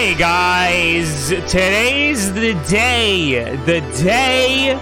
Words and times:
Hey 0.00 0.14
guys, 0.14 1.28
today's 1.28 2.32
the 2.32 2.54
day, 2.70 3.54
the 3.66 3.82
day 4.02 4.72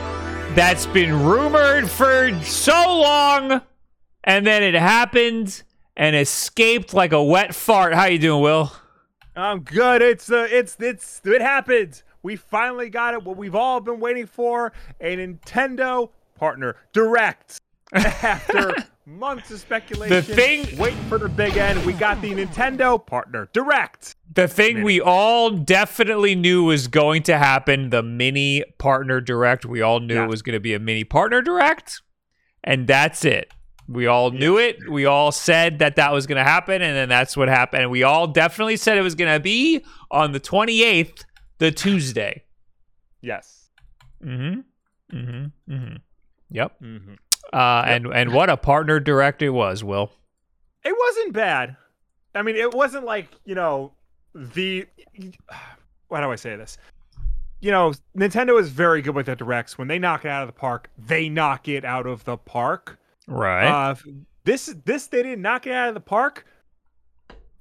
that's 0.54 0.86
been 0.86 1.24
rumored 1.24 1.90
for 1.90 2.32
so 2.44 3.00
long, 3.00 3.60
and 4.22 4.46
then 4.46 4.62
it 4.62 4.74
happened 4.74 5.64
and 5.96 6.14
escaped 6.14 6.94
like 6.94 7.10
a 7.10 7.20
wet 7.20 7.52
fart. 7.52 7.94
How 7.94 8.04
you 8.04 8.20
doing, 8.20 8.44
Will? 8.44 8.70
I'm 9.34 9.62
good. 9.62 10.02
It's 10.02 10.30
uh, 10.30 10.46
it's 10.48 10.76
it's 10.78 11.20
it 11.24 11.40
happened. 11.40 12.00
We 12.22 12.36
finally 12.36 12.88
got 12.88 13.14
it. 13.14 13.24
What 13.24 13.36
we've 13.36 13.56
all 13.56 13.80
been 13.80 13.98
waiting 13.98 14.26
for: 14.26 14.72
a 15.00 15.16
Nintendo 15.16 16.10
partner 16.36 16.76
direct. 16.92 17.60
After 17.92 18.72
months 19.08 19.50
of 19.50 19.58
speculation, 19.58 20.14
The 20.14 20.22
thing- 20.22 20.76
waiting 20.78 21.02
for 21.08 21.18
the 21.18 21.28
big 21.28 21.56
end, 21.56 21.84
we 21.86 21.92
got 21.94 22.20
the 22.20 22.32
Nintendo 22.32 23.04
partner 23.04 23.48
direct. 23.52 24.16
The 24.34 24.46
thing 24.46 24.82
we 24.82 25.00
all 25.00 25.50
definitely 25.50 26.34
knew 26.34 26.64
was 26.64 26.86
going 26.88 27.22
to 27.24 27.38
happen, 27.38 27.90
the 27.90 28.02
mini 28.02 28.64
partner 28.78 29.20
direct. 29.20 29.64
We 29.64 29.80
all 29.80 30.00
knew 30.00 30.14
Yeah. 30.14 30.24
it 30.24 30.28
was 30.28 30.42
going 30.42 30.54
to 30.54 30.60
be 30.60 30.74
a 30.74 30.78
mini 30.78 31.04
partner 31.04 31.40
direct, 31.42 32.02
and 32.62 32.86
that's 32.86 33.24
it. 33.24 33.50
We 33.88 34.06
all 34.06 34.30
knew 34.30 34.58
it. 34.58 34.86
We 34.90 35.06
all 35.06 35.32
said 35.32 35.78
that 35.78 35.96
that 35.96 36.12
was 36.12 36.26
going 36.26 36.36
to 36.36 36.44
happen, 36.44 36.82
and 36.82 36.94
then 36.94 37.08
that's 37.08 37.34
what 37.36 37.48
happened. 37.48 37.84
And 37.84 37.90
we 37.90 38.02
all 38.02 38.26
definitely 38.26 38.76
said 38.76 38.98
it 38.98 39.02
was 39.02 39.14
going 39.14 39.32
to 39.32 39.40
be 39.40 39.82
on 40.10 40.32
the 40.32 40.40
28th, 40.40 41.24
the 41.56 41.70
Tuesday. 41.70 42.42
Yes. 43.22 43.70
Mm-hmm. 44.22 44.60
Mm-hmm. 45.16 45.72
Mm-hmm. 45.74 45.96
Yep. 46.50 46.72
Mm-hmm. 46.82 47.14
Uh, 47.52 47.82
and 47.86 48.06
and 48.06 48.32
what 48.32 48.50
a 48.50 48.56
partner 48.56 49.00
direct 49.00 49.42
it 49.42 49.50
was, 49.50 49.82
Will. 49.82 50.10
It 50.84 50.94
wasn't 50.98 51.32
bad. 51.32 51.76
I 52.34 52.42
mean, 52.42 52.56
it 52.56 52.72
wasn't 52.74 53.04
like 53.04 53.28
you 53.44 53.54
know 53.54 53.92
the. 54.34 54.86
Why 56.08 56.20
do 56.22 56.30
I 56.30 56.36
say 56.36 56.56
this? 56.56 56.78
You 57.60 57.70
know, 57.70 57.92
Nintendo 58.16 58.58
is 58.60 58.70
very 58.70 59.02
good 59.02 59.14
with 59.14 59.26
their 59.26 59.34
directs. 59.34 59.76
When 59.76 59.88
they 59.88 59.98
knock 59.98 60.24
it 60.24 60.28
out 60.28 60.42
of 60.42 60.48
the 60.48 60.58
park, 60.58 60.88
they 60.96 61.28
knock 61.28 61.68
it 61.68 61.84
out 61.84 62.06
of 62.06 62.24
the 62.24 62.36
park. 62.38 62.98
Right. 63.26 63.66
Uh, 63.66 63.94
this 64.44 64.74
this 64.84 65.06
they 65.08 65.22
didn't 65.22 65.42
knock 65.42 65.66
it 65.66 65.72
out 65.72 65.88
of 65.88 65.94
the 65.94 66.00
park, 66.00 66.46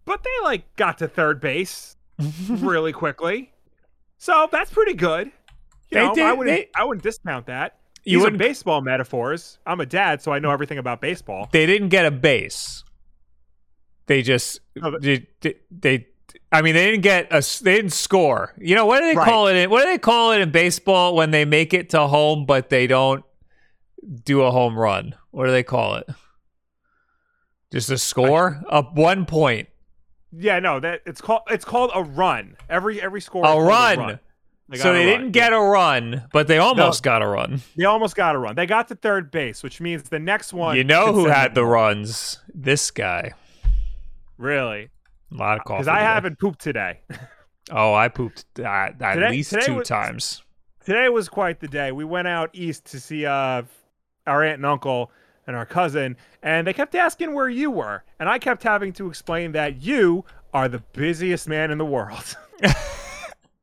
but 0.06 0.24
they 0.24 0.30
like 0.44 0.76
got 0.76 0.98
to 1.00 1.08
third 1.08 1.42
base 1.42 1.96
really 2.50 2.94
quickly. 2.94 3.52
So 4.18 4.48
that's 4.52 4.72
pretty 4.72 4.94
good. 4.94 5.28
You 5.90 5.98
They 6.00 6.06
know, 6.06 6.16
did- 6.16 6.26
I 6.26 6.34
wouldn't 6.34 6.56
they- 6.58 6.70
I 6.76 6.84
wouldn't 6.86 7.04
discount 7.04 7.48
that. 7.48 7.78
You 8.08 8.20
These 8.20 8.28
are 8.28 8.32
baseball 8.32 8.82
metaphors. 8.82 9.60
I'm 9.66 9.82
a 9.82 9.86
dad, 9.86 10.22
so 10.22 10.32
I 10.32 10.40
know 10.40 10.52
everything 10.52 10.78
about 10.78 11.02
baseball. 11.02 11.50
they 11.52 11.66
didn't 11.66 11.90
get 11.90 12.06
a 12.06 12.12
base. 12.12 12.84
They 14.06 14.22
just 14.22 14.62
No, 14.76 14.92
but- 14.92 15.02
they, 15.02 15.28
they, 15.70 16.08
I 16.52 16.62
mean 16.62 16.74
they 16.74 16.86
didn't 16.90 17.02
get 17.04 17.28
a. 17.32 17.44
they 17.64 17.76
didn't 17.76 17.92
score. 17.92 18.54
You 18.58 18.76
know 18.76 18.86
what 18.86 19.02
do 19.02 19.08
they 19.08 19.16
Right. 19.16 19.28
call 19.28 19.48
it? 19.48 19.58
In, 19.58 19.70
what 19.70 19.82
do 19.84 19.90
they 19.90 19.98
call 19.98 20.32
it 20.32 20.40
in 20.40 20.52
baseball 20.52 21.16
when 21.16 21.32
they 21.32 21.44
make 21.44 21.74
it 21.74 21.90
to 21.90 22.08
home 22.08 22.46
but 22.46 22.70
they 22.70 22.88
don't 22.88 23.26
do 24.24 24.42
a 24.44 24.52
home 24.52 24.80
run? 24.80 25.14
What 25.32 25.46
do 25.48 25.52
they 25.52 25.64
call 25.64 25.96
it? 25.96 26.08
Just 27.74 27.90
a 27.92 27.98
score, 27.98 28.64
up 28.70 28.96
one 28.96 29.26
point, 29.26 29.68
Yeah, 30.32 30.60
no, 30.60 30.80
that 30.80 31.02
it's 31.06 31.20
called 31.20 31.42
it's 31.50 31.66
called 31.66 31.92
a 31.94 32.04
run. 32.04 32.56
Every 32.70 33.02
every 33.02 33.20
score 33.20 33.46
is 33.46 33.52
a 33.52 33.60
run. 33.60 34.20
They 34.70 34.78
so 34.78 34.92
they 34.94 35.06
run, 35.06 35.20
didn't 35.20 35.32
get 35.32 35.54
a 35.54 35.60
run, 35.60 36.24
but 36.34 36.48
they 36.48 36.58
almost 36.58 37.02
got 37.04 37.22
a 37.22 37.28
run. 37.28 37.62
They 37.78 37.86
almost 37.86 38.16
got 38.16 38.36
a 38.36 38.38
run. 38.38 38.56
They 38.56 38.66
got 38.66 38.90
to 38.90 38.96
third 38.96 39.32
base, 39.32 39.64
which 39.64 39.80
means 39.80 40.04
the 40.04 40.20
next 40.20 40.52
one. 40.52 40.76
You 40.76 40.84
know 40.84 41.14
who 41.14 41.28
had 41.28 41.56
the 41.56 41.66
runs? 41.66 42.40
This 42.54 42.92
guy. 42.92 43.32
Really? 44.38 44.90
A 45.32 45.36
lot 45.36 45.58
of 45.58 45.64
coffee. 45.64 45.84
Because 45.84 45.88
I 45.88 46.00
haven't 46.02 46.38
pooped 46.40 46.60
today. 46.60 47.00
Oh, 47.72 47.94
I 47.94 48.08
pooped 48.10 48.46
uh, 48.60 48.64
at 48.64 49.00
Today- 49.00 49.30
least 49.30 49.50
today 49.52 49.66
two 49.66 49.76
was- 49.76 49.88
times. 49.88 50.44
today 50.86 51.10
was 51.10 51.28
quite 51.30 51.60
the 51.60 51.68
day. 51.68 51.92
We 51.92 52.04
went 52.06 52.28
out 52.28 52.50
east 52.54 52.86
to 52.92 53.00
see 53.00 53.26
uh, 53.26 53.64
our 54.26 54.44
aunt 54.44 54.56
and 54.58 54.66
uncle 54.66 55.12
and 55.48 55.56
our 55.56 55.66
cousin, 55.66 56.18
and 56.44 56.68
they 56.68 56.74
kept 56.74 56.94
asking 56.94 57.34
where 57.34 57.48
you 57.50 57.72
were, 57.72 58.04
and 58.20 58.28
I 58.28 58.38
kept 58.38 58.64
having 58.64 58.92
to 58.94 59.08
explain 59.08 59.54
that 59.54 59.82
you 59.82 60.26
are 60.54 60.68
the 60.68 60.80
busiest 60.94 61.48
man 61.48 61.72
in 61.72 61.78
the 61.78 61.86
world. 61.86 62.36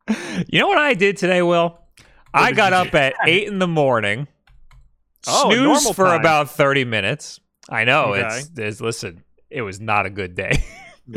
You 0.08 0.58
know 0.60 0.68
what 0.68 0.78
I 0.78 0.94
did 0.94 1.16
today, 1.16 1.40
Will? 1.42 1.78
I 2.32 2.52
got 2.52 2.72
up 2.72 2.94
at 2.94 3.14
eight 3.26 3.46
in 3.48 3.58
the 3.58 3.68
morning, 3.68 4.26
Oh, 5.26 5.48
snoozed 5.50 5.62
normal 5.62 5.92
for 5.94 6.06
time. 6.06 6.20
about 6.20 6.50
thirty 6.50 6.84
minutes. 6.84 7.40
I 7.70 7.84
know 7.84 8.14
Okay. 8.14 8.20
it's, 8.38 8.50
it's 8.56 8.80
listen, 8.80 9.22
it 9.50 9.62
was 9.62 9.80
not 9.80 10.04
a 10.04 10.10
good 10.10 10.34
day. 10.34 10.62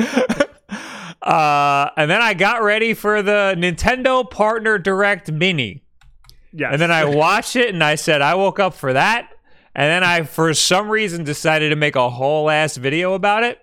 uh, 1.21 1.89
and 1.97 2.09
then 2.09 2.21
I 2.21 2.33
got 2.33 2.61
ready 2.63 2.93
for 2.93 3.21
the 3.21 3.55
Nintendo 3.57 4.29
Partner 4.29 4.77
Direct 4.77 5.31
Mini, 5.31 5.83
yes. 6.53 6.69
and 6.71 6.81
then 6.81 6.91
I 6.91 7.05
watched 7.15 7.55
it, 7.55 7.73
and 7.73 7.83
I 7.83 7.95
said 7.95 8.21
I 8.21 8.35
woke 8.35 8.59
up 8.59 8.73
for 8.73 8.93
that, 8.93 9.29
and 9.75 9.89
then 9.89 10.03
I 10.03 10.23
for 10.23 10.53
some 10.53 10.89
reason 10.89 11.23
decided 11.23 11.69
to 11.69 11.75
make 11.75 11.95
a 11.95 12.09
whole 12.09 12.49
ass 12.49 12.77
video 12.77 13.13
about 13.13 13.43
it, 13.43 13.59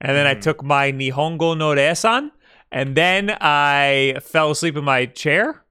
and 0.00 0.16
then 0.16 0.26
I 0.26 0.34
Mhm. 0.34 0.40
took 0.42 0.64
my 0.64 0.90
Nihongo 0.90 1.56
no 1.56 1.74
Resan, 1.74 2.30
and 2.74 2.94
then 2.94 3.30
I 3.40 4.16
fell 4.20 4.50
asleep 4.50 4.76
in 4.76 4.84
my 4.84 5.06
chair, 5.06 5.62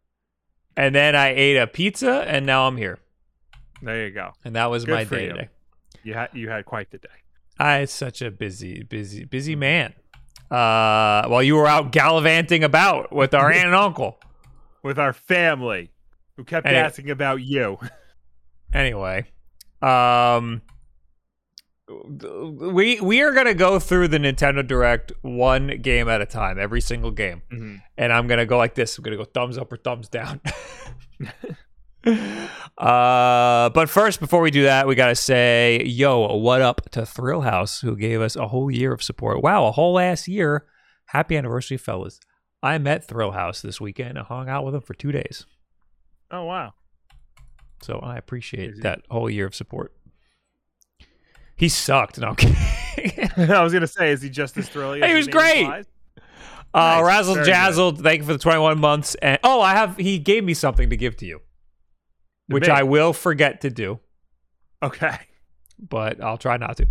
and 0.76 0.96
then 0.96 1.16
I 1.16 1.28
ate 1.36 1.58
a 1.58 1.68
pizza, 1.68 2.24
and 2.28 2.46
now 2.48 2.66
I'm 2.68 2.78
here. 2.78 2.98
there 3.84 4.08
you 4.08 4.12
go. 4.14 4.32
And 4.44 4.56
that 4.56 4.72
was 4.72 4.86
Good 4.86 4.94
my 4.96 5.04
day 5.04 5.26
you. 5.26 5.30
today. 5.34 5.50
You 6.04 6.14
had 6.16 6.30
you 6.34 6.50
had 6.50 6.66
quite 6.66 6.90
the 6.90 6.98
day. 6.98 7.10
I 7.60 7.80
am 7.80 7.88
such 7.88 8.22
a 8.24 8.32
busy, 8.32 8.82
busy, 8.84 9.26
busy 9.26 9.56
man. 9.56 9.94
Uh, 10.50 11.26
while 11.28 11.42
you 11.44 11.56
were 11.56 11.68
out 11.68 11.92
gallivanting 11.92 12.64
about 12.64 13.12
with 13.14 13.34
our 13.34 13.52
aunt 13.58 13.66
and 13.68 13.76
uncle. 13.76 14.20
with 14.84 14.98
our 15.00 15.14
family 15.14 15.92
who 16.38 16.44
kept 16.44 16.66
Anyway. 16.68 16.82
asking 16.82 17.10
about 17.12 17.42
you. 17.42 17.78
Anyway, 18.74 19.28
um, 19.84 20.62
we 21.88 23.00
we 23.02 23.22
are 23.22 23.32
gonna 23.34 23.54
go 23.54 23.78
through 23.80 24.08
the 24.08 24.18
Nintendo 24.18 24.66
Direct 24.66 25.12
one 25.22 25.80
game 25.82 26.08
at 26.08 26.22
a 26.22 26.26
time, 26.26 26.58
every 26.60 26.82
single 26.82 27.12
game. 27.12 27.42
and 27.98 28.14
I'm 28.14 28.28
gonna 28.28 28.46
go 28.46 28.58
like 28.58 28.76
this. 28.76 28.98
I'm 28.98 29.04
gonna 29.04 29.18
go 29.18 29.26
thumbs 29.26 29.58
up 29.58 29.72
or 29.72 29.78
thumbs 29.78 30.08
down. 30.10 30.40
uh, 32.78 33.70
but 33.70 33.90
first, 33.90 34.20
before 34.20 34.42
we 34.42 34.52
do 34.52 34.64
that, 34.64 34.88
we 34.88 34.96
gotta 34.96 35.16
say, 35.16 35.82
yo, 35.86 36.36
what 36.38 36.62
up 36.62 36.90
to 36.92 37.06
Thrill 37.06 37.42
House, 37.42 37.82
who 37.82 37.96
gave 37.96 38.22
us 38.22 38.36
a 38.36 38.48
whole 38.48 38.70
year 38.72 38.92
of 38.94 39.02
support. 39.04 39.42
Wow, 39.42 39.68
a 39.68 39.72
whole 39.72 39.94
last 39.94 40.28
year. 40.28 40.66
Happy 41.08 41.38
anniversary, 41.38 41.78
fellas. 41.78 42.20
I 42.62 42.78
met 42.78 43.06
Thrill 43.06 43.32
House 43.32 43.62
this 43.62 43.80
weekend 43.82 44.18
and 44.18 44.26
hung 44.28 44.50
out 44.50 44.66
with 44.66 44.76
him 44.76 44.82
for 44.82 44.94
two 44.94 45.12
days. 45.12 45.46
Oh 46.32 46.46
wow. 46.46 46.74
So 47.82 48.00
I 48.00 48.18
appreciate 48.18 48.76
he- 48.76 48.82
that 48.82 49.02
whole 49.10 49.30
year 49.30 49.46
of 49.46 49.56
support. 49.56 49.94
He 51.56 51.70
sucked. 51.70 52.20
No. 52.20 52.36
I 53.38 53.62
was 53.64 53.74
gonna 53.74 53.88
say, 53.88 54.12
is 54.12 54.22
he 54.22 54.30
just 54.30 54.58
as 54.58 54.68
thrilling? 54.70 55.02
Hey, 55.02 55.10
he 55.10 55.14
was 55.16 55.28
great. 55.28 55.62
implies? 55.62 55.86
Uh, 56.74 56.80
Nice. 57.02 57.06
Razzle 57.06 57.34
Very 57.36 57.46
good. 57.46 57.54
Jazzle, 57.54 57.92
thank 58.02 58.20
you 58.22 58.26
for 58.26 58.34
the 58.34 58.40
21 58.40 58.80
months. 58.80 59.16
And 59.16 59.38
oh, 59.44 59.62
I 59.62 59.74
have 59.74 59.98
he 59.98 60.18
gave 60.20 60.44
me 60.44 60.54
something 60.56 60.90
to 60.90 60.98
give 60.98 61.16
to 61.18 61.26
you, 61.26 61.38
To 62.50 62.54
which 62.56 62.66
me? 62.68 62.74
I 62.74 62.84
will 62.84 63.14
forget 63.14 63.62
to 63.62 63.70
do, 63.70 64.00
Okay. 64.82 65.18
but 65.78 66.22
I'll 66.24 66.38
try 66.40 66.58
not 66.58 66.78
to. 66.78 66.88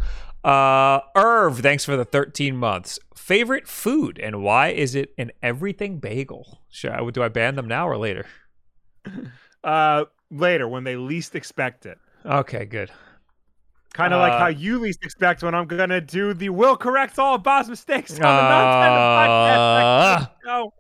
Uh, 0.49 1.01
Irv, 1.17 1.59
thanks 1.61 1.85
for 1.85 1.97
the 1.97 2.05
13 2.05 2.57
months. 2.57 2.99
Favorite 3.17 3.67
food 3.69 4.19
and 4.21 4.43
why 4.43 4.69
is 4.69 4.95
it 4.95 5.13
an 5.19 5.31
everything 5.43 5.99
bagel? 5.99 6.61
Should 6.71 6.91
I, 6.93 7.09
do 7.11 7.23
I 7.23 7.29
ban 7.29 7.55
them 7.57 7.67
now 7.69 7.89
or 7.89 7.97
later? 7.97 8.27
Uh, 9.65 10.07
later 10.29 10.67
when 10.67 10.83
they 10.83 10.97
least 10.97 11.37
expect 11.37 11.87
it. 11.87 11.97
Okay, 12.27 12.65
good. 12.65 12.91
Kind 13.95 14.15
of 14.15 14.21
like 14.21 14.33
Uh, 14.33 14.39
how 14.39 14.47
you 14.47 14.79
least 14.79 15.05
expect 15.05 15.43
when 15.43 15.55
I'm 15.55 15.67
gonna 15.67 16.01
do 16.01 16.33
the 16.33 16.49
will 16.49 16.77
correct 16.77 17.19
all 17.19 17.35
of 17.35 17.43
Bob's 17.43 17.69
mistakes 17.69 18.13
on 18.13 18.21
the 18.21 18.27
Uh, 18.27 18.31
non-Nintendo 18.31 20.19
podcast. 20.19 20.31
No. 20.47 20.73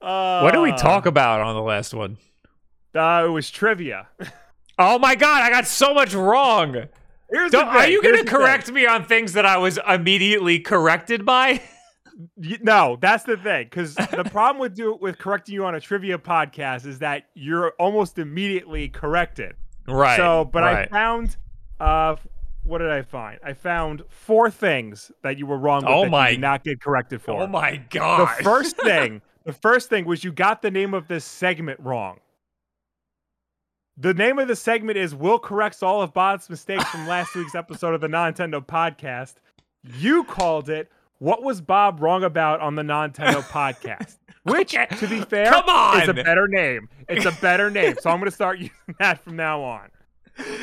Uh, 0.00 0.40
what 0.40 0.52
did 0.52 0.60
we 0.60 0.72
talk 0.72 1.06
about 1.06 1.40
on 1.40 1.54
the 1.54 1.62
last 1.62 1.94
one? 1.94 2.16
Uh, 2.94 3.24
it 3.26 3.30
was 3.30 3.50
trivia. 3.50 4.08
Oh 4.78 4.98
my 4.98 5.14
god, 5.14 5.42
I 5.42 5.50
got 5.50 5.66
so 5.66 5.94
much 5.94 6.14
wrong. 6.14 6.74
Here's 7.30 7.54
are 7.54 7.86
you 7.86 8.00
here's 8.00 8.02
going 8.02 8.16
to 8.18 8.24
the 8.24 8.30
thing. 8.30 8.38
correct 8.40 8.70
me 8.70 8.86
on 8.86 9.06
things 9.06 9.32
that 9.32 9.46
I 9.46 9.56
was 9.56 9.78
immediately 9.88 10.58
corrected 10.58 11.24
by? 11.24 11.60
No, 12.36 12.98
that's 13.00 13.24
the 13.24 13.38
thing. 13.38 13.64
Because 13.64 13.94
the 14.10 14.28
problem 14.30 14.60
with 14.60 14.74
do 14.76 14.96
with 15.00 15.18
correcting 15.18 15.54
you 15.54 15.64
on 15.64 15.74
a 15.74 15.80
trivia 15.80 16.18
podcast 16.18 16.86
is 16.86 16.98
that 16.98 17.24
you're 17.34 17.70
almost 17.78 18.18
immediately 18.18 18.90
corrected. 18.90 19.54
Right. 19.88 20.18
So, 20.18 20.44
but 20.44 20.62
I 20.62 20.86
found, 20.86 21.36
uh, 21.80 22.16
what 22.64 22.78
did 22.78 22.90
I 22.90 23.02
find? 23.02 23.38
I 23.44 23.52
found 23.54 24.02
four 24.08 24.50
things 24.50 25.10
that 25.22 25.36
you 25.38 25.46
were 25.46 25.58
wrong 25.58 25.82
with 25.84 25.92
Oh 25.92 26.02
that 26.04 26.10
my- 26.10 26.28
you 26.30 26.36
did 26.36 26.40
not 26.42 26.64
get 26.64 26.80
corrected 26.80 27.20
for. 27.22 27.42
Oh 27.42 27.46
my 27.46 27.76
god. 27.90 28.38
the 28.38 28.44
first 28.44 28.76
thing, 28.82 29.20
the 29.44 29.52
first 29.52 29.88
thing 29.88 30.04
was 30.04 30.22
you 30.22 30.32
got 30.32 30.62
the 30.62 30.70
name 30.70 30.94
of 30.94 31.08
this 31.08 31.24
segment 31.24 31.80
wrong. 31.80 32.18
The 33.98 34.14
name 34.14 34.38
of 34.38 34.48
the 34.48 34.56
segment 34.56 34.96
is 34.96 35.14
Will 35.14 35.38
corrects 35.38 35.82
all 35.82 36.00
of 36.02 36.14
Bob's 36.14 36.48
mistakes 36.48 36.84
from 36.88 37.06
last 37.06 37.34
week's 37.36 37.54
episode 37.54 37.94
of 37.94 38.00
the 38.00 38.08
Nintendo 38.08 38.64
podcast. 38.64 39.34
You 39.98 40.24
called 40.24 40.68
it 40.70 40.90
What 41.18 41.42
was 41.42 41.60
Bob 41.60 42.00
wrong 42.00 42.24
about 42.24 42.60
on 42.60 42.74
the 42.74 42.82
Nintendo 42.82 43.42
podcast? 43.50 44.16
Which, 44.44 44.74
Okay. 44.76 44.96
to 44.96 45.06
be 45.06 45.20
fair, 45.20 45.50
Come 45.52 45.68
on. 45.68 46.02
is 46.02 46.08
a 46.08 46.14
better 46.14 46.48
name. 46.48 46.88
It's 47.08 47.26
a 47.26 47.32
better 47.40 47.70
name. 47.70 47.96
So 48.00 48.10
I'm 48.10 48.18
going 48.18 48.30
to 48.30 48.34
start 48.34 48.58
using 48.58 48.72
that 48.98 49.22
from 49.22 49.36
now 49.36 49.62
on. 49.62 49.88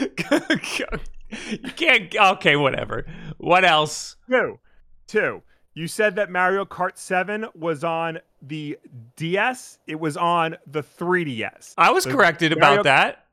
you 1.51 1.71
can't. 1.75 2.15
Okay, 2.15 2.55
whatever. 2.55 3.05
What 3.37 3.65
else? 3.65 4.15
Two. 4.29 4.59
Two. 5.07 5.41
You 5.73 5.87
said 5.87 6.15
that 6.15 6.29
Mario 6.29 6.65
Kart 6.65 6.97
7 6.97 7.45
was 7.55 7.83
on 7.83 8.19
the 8.41 8.77
DS. 9.15 9.79
It 9.87 9.99
was 9.99 10.17
on 10.17 10.57
the 10.67 10.81
3DS. 10.83 11.73
I 11.77 11.91
was 11.91 12.03
So 12.03 12.11
corrected 12.11 12.57
Mario- 12.57 12.81
about 12.81 12.83
that. 12.85 13.25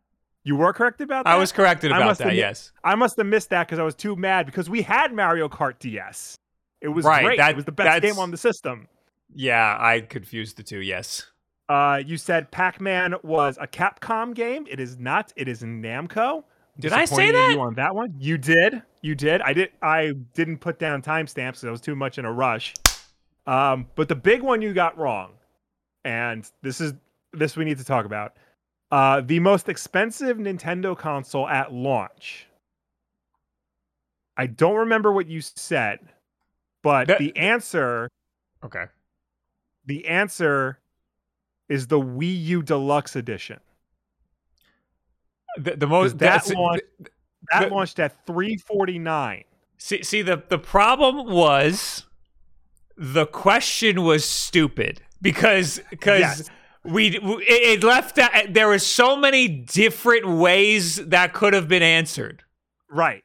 You 0.44 0.54
were 0.54 0.72
corrected 0.72 1.06
about 1.08 1.24
that? 1.24 1.30
I 1.34 1.38
was 1.38 1.50
corrected 1.50 1.90
about 1.90 2.18
that. 2.18 2.24
admit- 2.28 2.36
Yes. 2.36 2.70
I 2.84 2.94
must 2.94 3.16
have 3.16 3.26
missed 3.26 3.50
that 3.50 3.66
because 3.66 3.80
I 3.80 3.82
was 3.82 3.96
too 3.96 4.14
mad 4.14 4.46
because 4.46 4.70
we 4.70 4.82
had 4.82 5.12
Mario 5.12 5.48
Kart 5.48 5.78
DS. 5.80 6.36
It 6.80 6.88
was 6.88 7.04
Right, 7.04 7.24
great. 7.24 7.38
that- 7.38 7.50
it 7.50 7.56
was 7.56 7.64
the 7.64 7.72
best 7.72 8.02
game 8.02 8.18
on 8.18 8.30
the 8.30 8.36
system. 8.36 8.86
Yeah, 9.34 9.76
I 9.80 10.02
confused 10.02 10.56
the 10.56 10.62
two. 10.62 10.80
Yes. 10.82 11.26
Uh, 11.68 12.00
you 12.04 12.16
said 12.16 12.50
Pac-Man 12.50 13.14
was 13.22 13.58
a 13.60 13.66
Capcom 13.66 14.34
game. 14.34 14.66
It 14.70 14.78
is 14.78 14.98
not. 14.98 15.32
It 15.36 15.48
is 15.48 15.62
Namco. 15.62 16.44
Did 16.78 16.92
I 16.92 17.06
say 17.06 17.30
that? 17.32 17.52
You 17.52 17.60
on 17.60 17.74
that 17.74 17.94
one? 17.94 18.14
You 18.18 18.38
did. 18.38 18.82
You 19.00 19.14
did. 19.14 19.40
I 19.40 19.52
did. 19.52 19.70
I 19.82 20.12
didn't 20.34 20.58
put 20.58 20.78
down 20.78 21.02
timestamps 21.02 21.34
because 21.52 21.64
I 21.64 21.70
was 21.70 21.80
too 21.80 21.96
much 21.96 22.18
in 22.18 22.24
a 22.24 22.32
rush. 22.32 22.74
Um, 23.46 23.86
but 23.94 24.08
the 24.08 24.14
big 24.14 24.42
one 24.42 24.60
you 24.62 24.74
got 24.74 24.96
wrong, 24.98 25.32
and 26.04 26.48
this 26.62 26.80
is 26.80 26.92
this 27.32 27.56
we 27.56 27.64
need 27.64 27.78
to 27.78 27.84
talk 27.84 28.04
about. 28.04 28.34
Uh, 28.92 29.20
the 29.22 29.40
most 29.40 29.68
expensive 29.68 30.36
Nintendo 30.36 30.96
console 30.96 31.48
at 31.48 31.72
launch. 31.72 32.46
I 34.36 34.46
don't 34.46 34.76
remember 34.76 35.12
what 35.12 35.26
you 35.26 35.40
said, 35.40 36.00
but 36.82 37.08
That- 37.08 37.18
the 37.18 37.36
answer 37.36 38.08
Okay. 38.62 38.86
the 39.86 40.06
answer 40.08 40.78
is 41.68 41.86
the 41.88 42.00
Wii 42.00 42.44
U 42.46 42.62
Deluxe 42.62 43.16
Edition. 43.16 43.60
The, 45.58 45.76
the 45.76 45.86
most 45.86 46.12
that 46.18 46.44
that's- 46.44 46.52
launched- 46.52 46.82
That 47.52 47.68
The- 47.68 47.74
launched 47.74 47.98
at 48.00 48.26
349. 48.26 49.44
See, 49.78 50.02
see 50.02 50.22
the 50.22 50.42
the 50.48 50.58
problem 50.58 51.30
was 51.30 52.06
the 52.96 53.26
question 53.26 54.02
was 54.02 54.24
stupid 54.24 55.02
because 55.22 55.80
because 55.90 56.20
Yes. 56.20 56.50
we 56.82 57.18
it 57.46 57.84
left 57.84 58.16
that 58.16 58.48
there 58.54 58.66
were 58.68 58.78
so 58.80 59.16
many 59.16 59.46
different 59.48 60.26
ways 60.26 60.96
that 61.06 61.34
could 61.34 61.52
have 61.52 61.68
been 61.68 61.82
answered. 61.82 62.42
Right. 62.90 63.22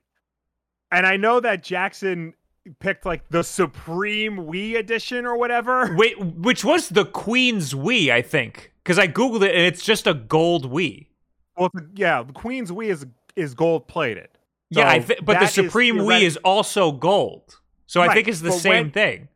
And 0.91 1.07
I 1.07 1.15
know 1.17 1.39
that 1.39 1.63
Jackson 1.63 2.33
picked 2.79 3.05
like 3.05 3.27
the 3.29 3.43
Supreme 3.43 4.37
Wii 4.37 4.77
edition 4.77 5.25
or 5.25 5.37
whatever. 5.37 5.95
Wait, 5.97 6.19
which 6.19 6.63
was 6.63 6.89
the 6.89 7.05
Queen's 7.05 7.73
Wii, 7.73 8.11
I 8.11 8.21
think, 8.21 8.71
because 8.83 8.99
I 8.99 9.07
googled 9.07 9.41
it 9.43 9.55
and 9.55 9.65
it's 9.65 9.83
just 9.83 10.07
a 10.07 10.13
gold 10.13 10.71
Wii. 10.71 11.07
Well, 11.57 11.69
yeah, 11.95 12.23
the 12.23 12.33
Queen's 12.33 12.71
Wii 12.71 12.87
is 12.89 13.05
is 13.35 13.53
gold 13.53 13.87
plated. 13.87 14.29
yeah, 14.69 14.89
I 14.89 14.99
th- 14.99 15.19
but 15.23 15.33
the 15.33 15.39
that 15.39 15.43
is 15.43 15.51
Supreme 15.53 15.97
Wii 15.97 16.21
is 16.21 16.37
also 16.37 16.91
gold, 16.91 17.59
so 17.87 18.01
I 18.01 18.13
think 18.13 18.27
it's 18.27 18.41
the 18.41 18.49
but 18.49 18.59
same 18.59 18.71
when- 18.85 18.91
thing. 18.91 19.27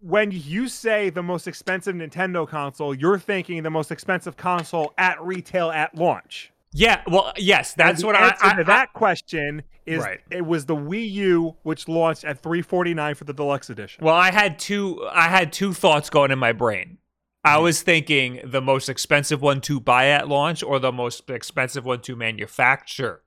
when 0.00 0.30
you 0.30 0.68
say 0.68 1.10
the 1.10 1.22
most 1.22 1.46
expensive 1.48 1.94
Nintendo 1.94 2.46
console, 2.48 2.94
you're 2.94 3.18
thinking 3.18 3.62
the 3.62 3.70
most 3.70 3.90
expensive 3.90 4.36
console 4.36 4.92
at 4.98 5.20
retail 5.22 5.70
at 5.70 5.94
launch. 5.94 6.52
Yeah, 6.76 7.02
well, 7.06 7.32
yes, 7.36 7.72
that's 7.74 8.02
what 8.02 8.16
I, 8.16 8.34
I, 8.40 8.58
I 8.58 8.62
that 8.64 8.92
question 8.94 9.62
is 9.86 10.00
Right. 10.02 10.20
it 10.30 10.44
was 10.44 10.66
the 10.66 10.74
Wii 10.74 11.08
U 11.12 11.56
which 11.62 11.86
launched 11.86 12.24
at 12.24 12.42
349 12.42 13.14
for 13.14 13.22
the 13.24 13.32
deluxe 13.32 13.70
edition. 13.70 14.04
Well, 14.04 14.14
I 14.16 14.32
had 14.32 14.58
two. 14.58 15.06
I 15.12 15.28
had 15.28 15.52
two 15.52 15.72
thoughts 15.72 16.10
going 16.10 16.30
in 16.32 16.38
my 16.38 16.52
brain. 16.52 16.98
I 17.44 17.54
Mm-hmm. 17.54 17.62
was 17.62 17.82
thinking 17.82 18.40
the 18.44 18.60
most 18.60 18.88
expensive 18.88 19.40
one 19.40 19.60
to 19.62 19.78
buy 19.78 20.06
at 20.08 20.28
launch, 20.28 20.62
or 20.64 20.78
the 20.80 20.90
most 20.92 21.30
expensive 21.30 21.84
one 21.84 22.00
to 22.02 22.16
manufacture. 22.16 23.22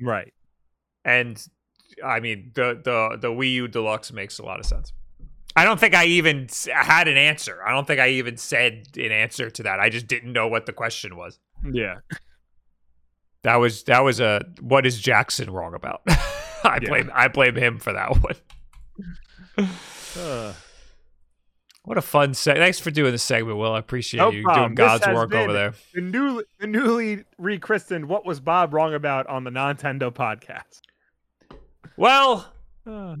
right. 0.00 0.32
And 1.04 1.42
I 2.04 2.20
mean, 2.20 2.50
the 2.54 2.78
the 2.84 3.16
the 3.18 3.28
Wii 3.28 3.52
U 3.54 3.68
Deluxe 3.68 4.12
makes 4.12 4.38
a 4.38 4.44
lot 4.44 4.60
of 4.60 4.66
sense. 4.66 4.92
I 5.54 5.64
don't 5.64 5.80
think 5.80 5.94
I 5.94 6.04
even 6.06 6.48
had 6.70 7.08
an 7.08 7.16
answer. 7.16 7.58
I 7.66 7.70
don't 7.72 7.86
think 7.86 8.00
I 8.00 8.08
even 8.10 8.36
said 8.36 8.88
an 8.96 9.12
answer 9.12 9.48
to 9.48 9.62
that. 9.62 9.80
I 9.80 9.88
just 9.88 10.06
didn't 10.06 10.32
know 10.34 10.46
what 10.48 10.66
the 10.66 10.74
question 10.74 11.16
was. 11.16 11.38
Yeah. 11.64 12.00
That 13.46 13.56
was 13.56 13.84
that 13.84 14.00
was 14.02 14.18
a 14.18 14.44
what 14.60 14.84
is 14.86 15.00
Jackson 15.00 15.50
wrong 15.50 15.72
about? 15.74 16.02
I 16.08 16.80
Yeah. 16.82 16.88
blame 16.88 17.10
I 17.14 17.28
blame 17.28 17.54
him 17.54 17.78
for 17.78 17.92
that 17.92 18.10
one. 19.56 19.68
Uh, 20.18 20.52
What 21.84 21.96
a 21.96 22.02
fun 22.02 22.32
seg. 22.32 22.56
Thanks 22.56 22.80
for 22.80 22.90
doing 22.90 23.12
the 23.12 23.18
segment, 23.18 23.58
Will. 23.58 23.72
I 23.72 23.78
appreciate 23.78 24.18
No 24.18 24.32
you 24.32 24.42
problem. 24.42 24.74
doing 24.74 24.88
God's 24.88 25.06
work 25.06 25.32
over 25.32 25.52
there. 25.52 25.72
the 25.94 26.00
new 26.00 26.42
the 26.58 26.66
newly 26.66 27.22
rechristened 27.38 28.06
what 28.08 28.26
was 28.26 28.40
Bob 28.40 28.74
wrong 28.74 28.92
about 28.92 29.28
on 29.28 29.44
the 29.44 29.50
Nintendo 29.50 30.10
podcast. 30.12 30.80
Well, 31.96 32.52
Uh, 32.88 33.16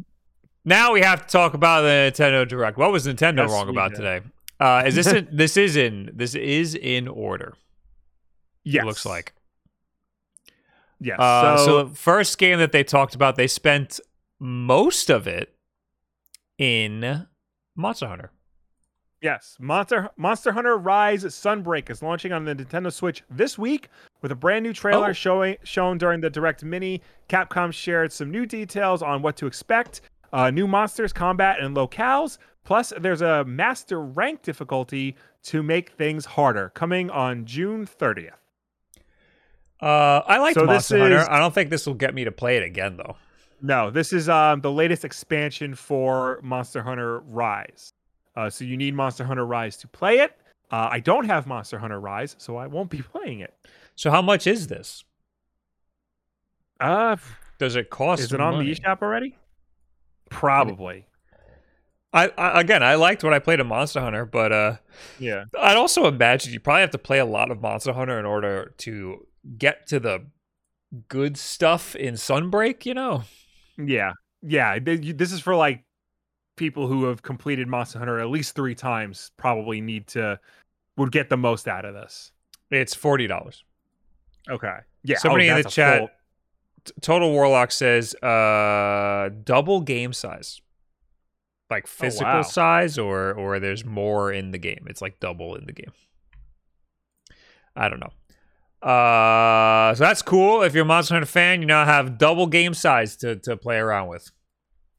now 0.64 0.92
we 0.92 1.00
have 1.02 1.24
to 1.26 1.28
talk 1.30 1.54
about 1.54 1.82
the 1.82 1.88
Nintendo 2.12 2.46
Direct. 2.48 2.76
What 2.78 2.90
was 2.90 3.06
Nintendo 3.06 3.38
Yes, 3.38 3.50
wrong 3.52 3.68
about 3.68 3.94
today? 3.94 4.20
Uh, 4.58 4.82
is 4.86 4.96
this 4.96 5.06
in, 5.06 5.28
this 5.32 5.56
is 5.56 5.76
in 5.76 6.10
this 6.14 6.34
is 6.34 6.74
in 6.74 7.06
order? 7.06 7.54
yes. 8.64 8.82
It 8.82 8.86
looks 8.86 9.06
like. 9.06 9.32
Yes. 11.00 11.18
Uh, 11.20 11.56
so, 11.58 11.64
so, 11.64 11.84
the 11.84 11.94
first 11.94 12.38
game 12.38 12.58
that 12.58 12.72
they 12.72 12.82
talked 12.84 13.14
about, 13.14 13.36
they 13.36 13.46
spent 13.46 14.00
most 14.38 15.10
of 15.10 15.26
it 15.26 15.54
in 16.58 17.26
Monster 17.76 18.06
Hunter. 18.08 18.30
yes, 19.20 19.56
Monster 19.60 20.10
Monster 20.16 20.52
Hunter 20.52 20.76
Rise 20.76 21.24
Sunbreak 21.24 21.90
is 21.90 22.02
launching 22.02 22.32
on 22.32 22.44
the 22.44 22.54
Nintendo 22.54 22.92
Switch 22.92 23.22
this 23.30 23.58
week 23.58 23.88
with 24.22 24.32
a 24.32 24.34
brand 24.34 24.62
new 24.62 24.72
trailer 24.72 25.10
Oh. 25.10 25.12
showing 25.12 25.56
shown 25.64 25.98
during 25.98 26.20
the 26.20 26.30
Direct 26.30 26.64
Mini. 26.64 27.02
Capcom 27.28 27.72
shared 27.72 28.12
some 28.12 28.30
new 28.30 28.46
details 28.46 29.02
on 29.02 29.22
what 29.22 29.36
to 29.36 29.46
expect, 29.46 30.00
uh, 30.32 30.50
new 30.50 30.66
monsters, 30.66 31.12
combat, 31.12 31.58
and 31.60 31.76
locales. 31.76 32.38
Plus, 32.64 32.92
there's 32.98 33.20
a 33.22 33.44
master 33.44 34.00
rank 34.00 34.42
difficulty 34.42 35.14
to 35.44 35.62
make 35.62 35.90
things 35.90 36.24
harder, 36.24 36.70
coming 36.74 37.10
on 37.10 37.44
June 37.44 37.86
30th. 37.86 38.32
Uh, 39.80 40.22
I 40.26 40.38
liked 40.38 40.54
So 40.54 40.60
this 40.62 40.68
Monster 40.68 40.98
Hunter. 40.98 41.18
is- 41.18 41.28
I 41.28 41.38
don't 41.38 41.54
think 41.54 41.70
this 41.70 41.86
will 41.86 41.94
get 41.94 42.14
me 42.14 42.24
to 42.24 42.32
play 42.32 42.56
it 42.56 42.62
again, 42.62 42.96
though. 42.96 43.16
No, 43.62 43.90
this 43.90 44.12
is 44.12 44.28
um, 44.28 44.60
the 44.60 44.70
latest 44.70 45.04
expansion 45.04 45.74
for 45.74 46.40
Monster 46.42 46.82
Hunter 46.82 47.20
Rise. 47.20 47.92
Uh, 48.36 48.50
so 48.50 48.64
you 48.64 48.76
need 48.76 48.94
Monster 48.94 49.24
Hunter 49.24 49.46
Rise 49.46 49.76
to 49.78 49.88
play 49.88 50.18
it. 50.18 50.36
Uh, 50.70 50.88
I 50.90 51.00
don't 51.00 51.24
have 51.26 51.46
Monster 51.46 51.78
Hunter 51.78 51.98
Rise, 52.00 52.36
so 52.38 52.56
I 52.56 52.66
won't 52.66 52.90
be 52.90 53.00
playing 53.12 53.40
it. 53.40 53.54
So 53.94 54.10
how 54.10 54.20
much 54.22 54.46
is 54.46 54.66
this? 54.66 55.04
Uh, 56.80 57.16
Does 57.58 57.76
it 57.76 57.88
cost? 57.90 58.22
is 58.22 58.32
it 58.32 58.40
on 58.40 58.54
money? 58.56 58.72
the 58.74 58.80
eShop 58.80 59.00
already? 59.02 59.36
Probably. 60.30 61.06
I, 62.12 62.28
I 62.38 62.60
again, 62.60 62.82
I 62.82 62.94
liked 62.94 63.22
when 63.24 63.34
I 63.34 63.38
played 63.38 63.60
a 63.60 63.64
Monster 63.64 64.00
Hunter, 64.00 64.24
but 64.26 64.52
uh, 64.52 64.76
Yeah. 65.18 65.44
I'd 65.58 65.76
also 65.76 66.06
imagine 66.06 66.52
you 66.52 66.60
probably 66.60 66.80
have 66.82 66.90
to 66.90 66.98
play 66.98 67.18
a 67.18 67.26
lot 67.26 67.50
of 67.50 67.60
Monster 67.60 67.92
Hunter 67.92 68.18
in 68.18 68.24
order 68.26 68.74
to 68.78 69.25
get 69.58 69.86
to 69.88 70.00
the 70.00 70.26
good 71.08 71.36
stuff 71.36 71.94
in 71.96 72.14
Sunbreak. 72.14 72.86
You 72.86 72.94
know. 72.94 73.24
Yeah. 73.78 74.12
Yeah. 74.42 74.78
This 74.80 75.32
is 75.32 75.40
for 75.40 75.54
like 75.54 75.84
people 76.56 76.86
who 76.86 77.04
have 77.04 77.22
completed 77.22 77.68
Monster 77.68 77.98
Hunter 77.98 78.18
at 78.18 78.28
least 78.28 78.54
three 78.54 78.74
times, 78.74 79.30
probably 79.36 79.80
need 79.80 80.06
to, 80.08 80.40
would 80.96 81.12
get 81.12 81.28
the 81.28 81.36
most 81.36 81.68
out 81.68 81.84
of 81.84 81.94
this. 81.94 82.32
It's 82.70 82.94
forty 82.94 83.26
dollars. 83.26 83.64
Okay. 84.48 84.78
Yeah. 85.04 85.18
Somebody 85.18 85.48
in 85.48 85.62
the 85.62 85.64
chat- 85.64 85.98
full- 85.98 86.10
Total 87.00 87.30
Warlock 87.30 87.72
says 87.72 88.14
uh 88.22 89.30
double 89.44 89.80
game 89.80 90.12
size. 90.12 90.60
Like 91.68 91.88
physical 91.88 92.26
wow. 92.26 92.42
size 92.42 92.96
or 92.96 93.34
or 93.34 93.58
there's 93.58 93.84
more 93.84 94.32
in 94.32 94.52
the 94.52 94.58
game. 94.58 94.86
It's 94.88 95.02
like 95.02 95.18
double 95.18 95.56
in 95.56 95.66
the 95.66 95.72
game. 95.72 95.92
I 97.74 97.88
don't 97.88 97.98
know. 97.98 98.12
Uh 98.88 99.94
so 99.94 100.04
that's 100.04 100.22
cool. 100.22 100.62
If 100.62 100.74
you're 100.74 100.84
a 100.84 100.86
Monster 100.86 101.14
Hunter 101.14 101.26
fan, 101.26 101.60
you 101.60 101.66
now 101.66 101.84
have 101.84 102.18
double 102.18 102.46
game 102.46 102.72
size 102.74 103.16
to 103.16 103.36
to 103.36 103.56
play 103.56 103.78
around 103.78 104.08
with. 104.08 104.30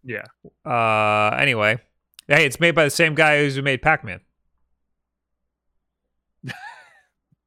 Yeah. 0.04 0.24
Uh 0.66 1.36
anyway. 1.40 1.80
Hey, 2.28 2.46
it's 2.46 2.60
made 2.60 2.76
by 2.76 2.84
the 2.84 2.90
same 2.90 3.16
guy 3.16 3.40
who's 3.40 3.56
who 3.56 3.62
made 3.62 3.82
Pac-Man. 3.82 4.20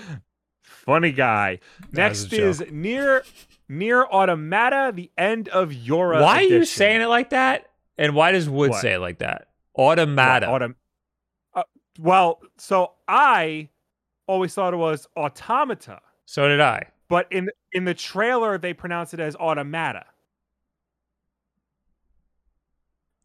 Funny 0.64 1.12
guy. 1.12 1.60
That 1.92 2.10
Next 2.10 2.34
is 2.34 2.64
near 2.72 3.24
NieR 3.70 4.06
Automata, 4.10 4.92
the 4.94 5.12
end 5.18 5.48
of 5.50 5.70
YoRHa. 5.70 6.22
why 6.22 6.38
are 6.38 6.42
you 6.42 6.66
saying 6.66 7.02
it 7.02 7.08
like 7.08 7.30
that? 7.32 7.70
And 7.98 8.16
why 8.16 8.32
does 8.32 8.50
Wood 8.50 8.72
What? 8.72 8.82
say 8.82 8.94
it 8.94 9.00
like 9.00 9.20
that? 9.20 9.48
What, 9.74 10.00
Automata. 10.00 10.48
autom- 10.48 10.76
uh, 11.54 11.64
well, 12.00 12.42
so 12.58 12.94
I 13.08 13.70
always 14.28 14.54
thought 14.54 14.74
it 14.74 14.78
was 14.78 15.08
automata, 15.18 16.00
so 16.26 16.48
did 16.48 16.62
I. 16.62 16.88
but 17.10 17.28
in 17.32 17.50
in 17.74 17.86
the 17.86 17.94
trailer 17.94 18.58
they 18.58 18.74
pronounce 18.74 19.14
it 19.14 19.20
as 19.20 19.36
automata. 19.36 20.06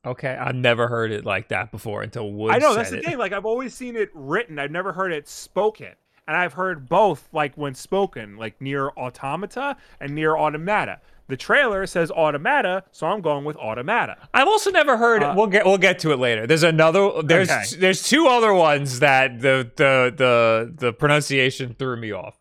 Okay, 0.04 0.36
I've 0.36 0.54
never 0.54 0.86
heard 0.86 1.10
it 1.10 1.24
like 1.24 1.48
that 1.48 1.72
before 1.72 2.02
until 2.02 2.30
Wood 2.32 2.54
I 2.54 2.58
know 2.58 2.74
that's 2.74 2.90
the 2.90 2.98
it. 2.98 3.04
thing. 3.04 3.18
Like 3.18 3.32
I've 3.32 3.46
always 3.46 3.74
seen 3.74 3.96
it 3.96 4.10
written. 4.14 4.58
I've 4.58 4.70
never 4.70 4.92
heard 4.92 5.12
it 5.12 5.26
spoken. 5.28 5.92
And 6.28 6.36
I've 6.36 6.52
heard 6.54 6.88
both, 6.88 7.28
like 7.32 7.54
when 7.56 7.74
spoken, 7.74 8.36
like 8.36 8.58
NieR 8.58 8.90
Automata 8.96 9.76
and 10.00 10.10
NieR 10.12 10.36
Automata. 10.36 11.00
The 11.28 11.36
trailer 11.36 11.86
says 11.86 12.10
automata, 12.10 12.84
so 12.92 13.06
I'm 13.06 13.20
going 13.20 13.44
with 13.44 13.56
automata. 13.56 14.16
I've 14.32 14.46
also 14.46 14.70
never 14.70 14.96
heard. 14.96 15.22
Uh, 15.22 15.34
we'll 15.36 15.48
get 15.48 15.66
we'll 15.66 15.78
get 15.78 15.98
to 16.00 16.12
it 16.12 16.18
later. 16.18 16.46
There's 16.46 16.62
another. 16.62 17.22
There's 17.22 17.50
Okay. 17.50 17.64
there's 17.78 18.02
two 18.02 18.28
other 18.28 18.54
ones 18.54 19.00
that 19.00 19.40
the 19.40 19.70
the 19.76 20.14
the 20.16 20.72
the 20.76 20.92
pronunciation 20.92 21.74
threw 21.78 21.96
me 21.96 22.12
off. 22.12 22.38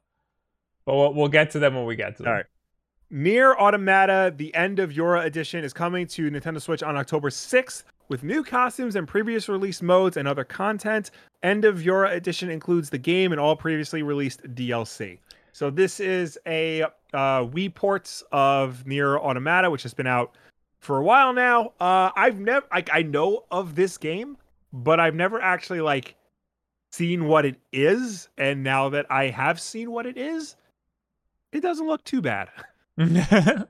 But 0.86 0.96
we'll, 0.96 1.14
we'll 1.16 1.28
get 1.30 1.50
to 1.52 1.60
them 1.60 1.74
when 1.74 1.86
we 1.86 1.96
get 1.96 2.18
to 2.18 2.24
them. 2.24 2.30
All 2.30 2.36
right. 2.36 2.46
NieR 3.12 3.56
Automata, 3.56 4.34
the 4.36 4.54
end 4.54 4.80
of 4.80 4.92
YoRHa 4.92 5.26
edition 5.26 5.64
is 5.64 5.74
coming 5.74 6.06
to 6.08 6.30
Nintendo 6.30 6.62
Switch 6.62 6.84
on 6.84 6.98
October 6.98 7.30
6th 7.30 7.84
with 8.08 8.24
new 8.24 8.44
costumes 8.44 8.96
and 8.96 9.08
previous 9.08 9.48
release 9.48 9.82
modes 9.82 10.18
and 10.18 10.28
other 10.28 10.44
content. 10.44 11.12
End 11.44 11.66
of 11.66 11.78
YoRHa 11.80 12.14
edition 12.16 12.50
includes 12.50 12.90
the 12.90 12.98
game 12.98 13.32
and 13.32 13.40
all 13.40 13.56
previously 13.56 14.04
released 14.04 14.42
DLC. 14.56 15.20
So 15.54 15.70
this 15.70 16.00
is 16.00 16.38
a 16.46 16.86
uh, 17.16 17.46
Wii 17.46 17.74
ports 17.74 18.24
of 18.32 18.84
NieR 18.86 19.18
Automata, 19.18 19.72
which 19.72 19.84
has 19.84 19.94
been 19.94 20.08
out 20.08 20.36
for 20.80 20.98
a 21.00 21.04
while 21.04 21.34
now. 21.34 21.74
Uh, 21.80 22.12
I've 22.16 22.40
never, 22.40 22.66
like, 22.72 22.90
I 22.94 23.02
know 23.02 23.46
of 23.50 23.76
this 23.76 23.98
game, 23.98 24.38
but 24.72 25.00
I've 25.00 25.16
never 25.16 25.42
actually 25.42 25.82
like 25.82 26.16
seen 26.92 27.28
what 27.28 27.46
it 27.46 27.56
is. 27.72 28.30
And 28.38 28.64
now 28.64 28.90
that 28.90 29.06
I 29.10 29.30
have 29.30 29.60
seen 29.60 29.92
what 29.92 30.06
it 30.06 30.18
is, 30.18 30.56
it 31.52 31.62
doesn't 31.62 31.88
look 31.88 32.04
too 32.04 32.22
bad. 32.22 32.50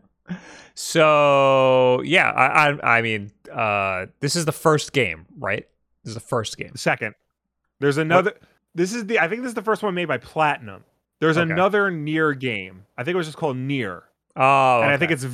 so 0.75 2.01
yeah, 2.01 2.29
I, 2.29 2.69
I 2.69 2.97
I 2.97 3.01
mean, 3.01 3.31
uh, 3.51 4.07
this 4.19 4.35
is 4.35 4.45
the 4.45 4.51
first 4.51 4.93
game, 4.93 5.25
right? 5.37 5.67
This 6.03 6.11
is 6.11 6.15
the 6.15 6.19
first 6.19 6.57
game. 6.57 6.75
Second, 6.75 7.15
there's 7.79 7.97
another. 7.97 8.33
This 8.73 8.93
is 8.93 9.05
the. 9.05 9.19
I 9.19 9.27
think 9.27 9.41
this 9.41 9.49
is 9.49 9.55
the 9.55 9.61
first 9.61 9.83
one 9.83 9.93
made 9.95 10.07
by 10.07 10.17
Platinum. 10.17 10.83
There's 11.19 11.37
Okay. 11.37 11.51
another 11.51 11.89
NieR 11.91 12.37
game. 12.37 12.85
I 12.97 13.03
think 13.03 13.13
it 13.15 13.17
was 13.17 13.27
just 13.27 13.37
called 13.37 13.57
NieR, 13.57 14.03
Oh, 14.35 14.81
and 14.81 14.91
I 14.91 14.97
think 14.97 15.11
it's, 15.11 15.25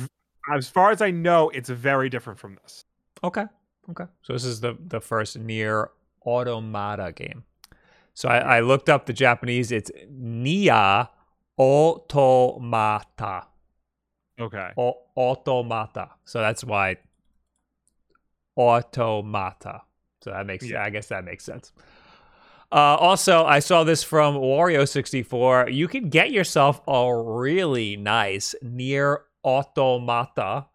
as 0.54 0.68
far 0.68 0.90
as 0.92 1.02
I 1.02 1.10
know, 1.10 1.50
it's 1.50 1.68
very 1.68 2.08
different 2.08 2.38
from 2.38 2.56
this. 2.62 2.84
Okay. 3.24 3.46
Okay. 3.90 4.04
So 4.22 4.32
this 4.32 4.44
is 4.44 4.60
the 4.60 4.76
the 4.78 5.00
first 5.00 5.36
NieR 5.38 5.88
Automata 6.24 7.12
game. 7.12 7.44
So 8.14 8.28
I, 8.28 8.38
I 8.38 8.60
looked 8.60 8.88
up 8.88 9.06
the 9.06 9.12
Japanese. 9.12 9.72
It's 9.72 9.90
Nia 10.08 11.10
Automata. 11.58 13.46
Okay. 14.40 14.70
O- 14.76 15.02
automata. 15.16 16.10
So 16.24 16.40
that's 16.40 16.62
why 16.64 16.96
automata. 18.56 19.82
So 20.22 20.30
that 20.30 20.46
makes 20.46 20.64
Yeah. 20.68 20.84
I 20.84 20.90
guess 20.90 21.08
that 21.08 21.24
makes 21.24 21.44
sense. 21.44 21.72
Uh, 22.72 22.96
also, 22.98 23.44
I 23.44 23.58
saw 23.58 23.84
this 23.84 24.02
from 24.02 24.34
Wario64. 24.36 25.74
You 25.74 25.88
can 25.88 26.08
get 26.08 26.30
yourself 26.30 26.80
a 26.88 27.14
really 27.14 27.98
nice 27.98 28.54
NieR 28.64 29.18
Automata 29.44 30.68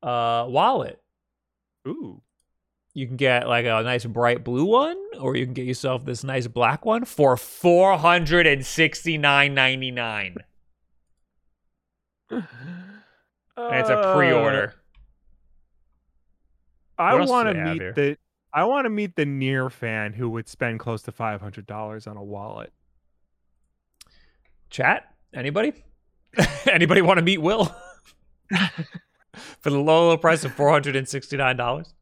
uh, 0.00 0.46
wallet. 0.48 1.02
Ooh. 1.88 2.22
You 2.94 3.08
can 3.08 3.16
get 3.16 3.48
like 3.48 3.64
a 3.66 3.82
nice 3.82 4.04
bright 4.04 4.44
blue 4.44 4.64
one, 4.64 4.96
or 5.18 5.34
you 5.34 5.44
can 5.44 5.54
get 5.54 5.66
yourself 5.66 6.04
this 6.04 6.22
nice 6.22 6.46
black 6.46 6.84
one 6.84 7.04
for 7.04 7.36
four 7.36 7.96
hundred 7.98 8.46
and 8.46 8.64
sixty 8.64 9.18
nine 9.18 9.54
ninety 9.54 9.90
nine. 9.90 10.36
And 12.30 12.44
it's 13.56 13.90
a 13.90 14.12
pre-order. 14.14 14.74
Uh, 16.98 17.02
I 17.02 17.12
What 17.14 17.20
else 17.22 17.28
do 17.28 17.32
want 17.32 17.48
to 17.48 17.64
meet 17.64 17.94
the. 17.94 18.16
I 18.52 18.64
want 18.64 18.84
to 18.86 18.90
meet 18.90 19.14
the 19.16 19.24
NieR 19.24 19.70
fan 19.70 20.12
who 20.12 20.28
would 20.30 20.48
spend 20.48 20.80
close 20.80 21.02
to 21.02 21.12
five 21.12 21.40
hundred 21.40 21.66
dollars 21.66 22.06
on 22.06 22.16
a 22.16 22.22
wallet. 22.22 22.72
Chat? 24.70 25.04
Anybody? 25.34 25.72
Anybody 26.70 27.02
want 27.02 27.18
to 27.18 27.22
meet 27.24 27.38
Will 27.38 27.64
for 29.60 29.70
the 29.70 29.78
low, 29.78 30.08
low 30.08 30.16
price 30.16 30.44
of 30.44 30.52
four 30.52 30.70
hundred 30.70 30.96
and 30.96 31.08
sixty 31.08 31.36
nine 31.36 31.56
dollars? 31.56 31.94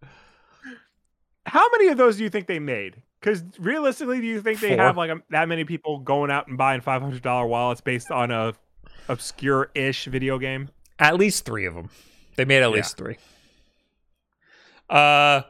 How 1.46 1.66
many 1.72 1.88
of 1.88 1.96
those 1.96 2.16
do 2.18 2.24
you 2.24 2.30
think 2.30 2.46
they 2.46 2.58
made? 2.58 3.02
Because 3.20 3.42
realistically, 3.58 4.20
do 4.20 4.26
you 4.26 4.40
think 4.40 4.60
they 4.60 4.76
Four. 4.76 4.84
have 4.84 4.96
like 4.96 5.10
a, 5.10 5.20
that 5.30 5.48
many 5.48 5.64
people 5.64 5.98
going 5.98 6.30
out 6.30 6.46
and 6.46 6.56
buying 6.56 6.80
five 6.80 7.02
hundred 7.02 7.22
dollar 7.22 7.46
wallets 7.46 7.80
based 7.80 8.10
on 8.10 8.30
a 8.30 8.54
obscure-ish 9.08 10.04
video 10.06 10.38
game? 10.38 10.68
At 10.98 11.16
least 11.16 11.44
three 11.44 11.64
of 11.66 11.74
them. 11.74 11.90
They 12.36 12.44
made 12.44 12.58
at 12.62 12.70
Yeah. 12.70 12.76
least 12.76 12.96
three. 12.96 13.16
Uh, 14.88 15.42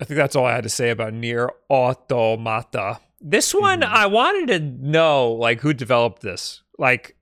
I 0.00 0.04
think 0.04 0.16
that's 0.16 0.36
all 0.36 0.44
I 0.44 0.52
had 0.54 0.62
to 0.64 0.68
say 0.68 0.90
about 0.90 1.12
NieR 1.14 1.48
Automata. 1.70 3.00
This 3.20 3.54
one, 3.54 3.80
Mhm. 3.80 3.88
I 3.88 4.06
wanted 4.06 4.46
to 4.48 4.60
know 4.60 5.32
like 5.32 5.60
who 5.60 5.72
developed 5.72 6.22
this. 6.22 6.62
Like, 6.78 7.16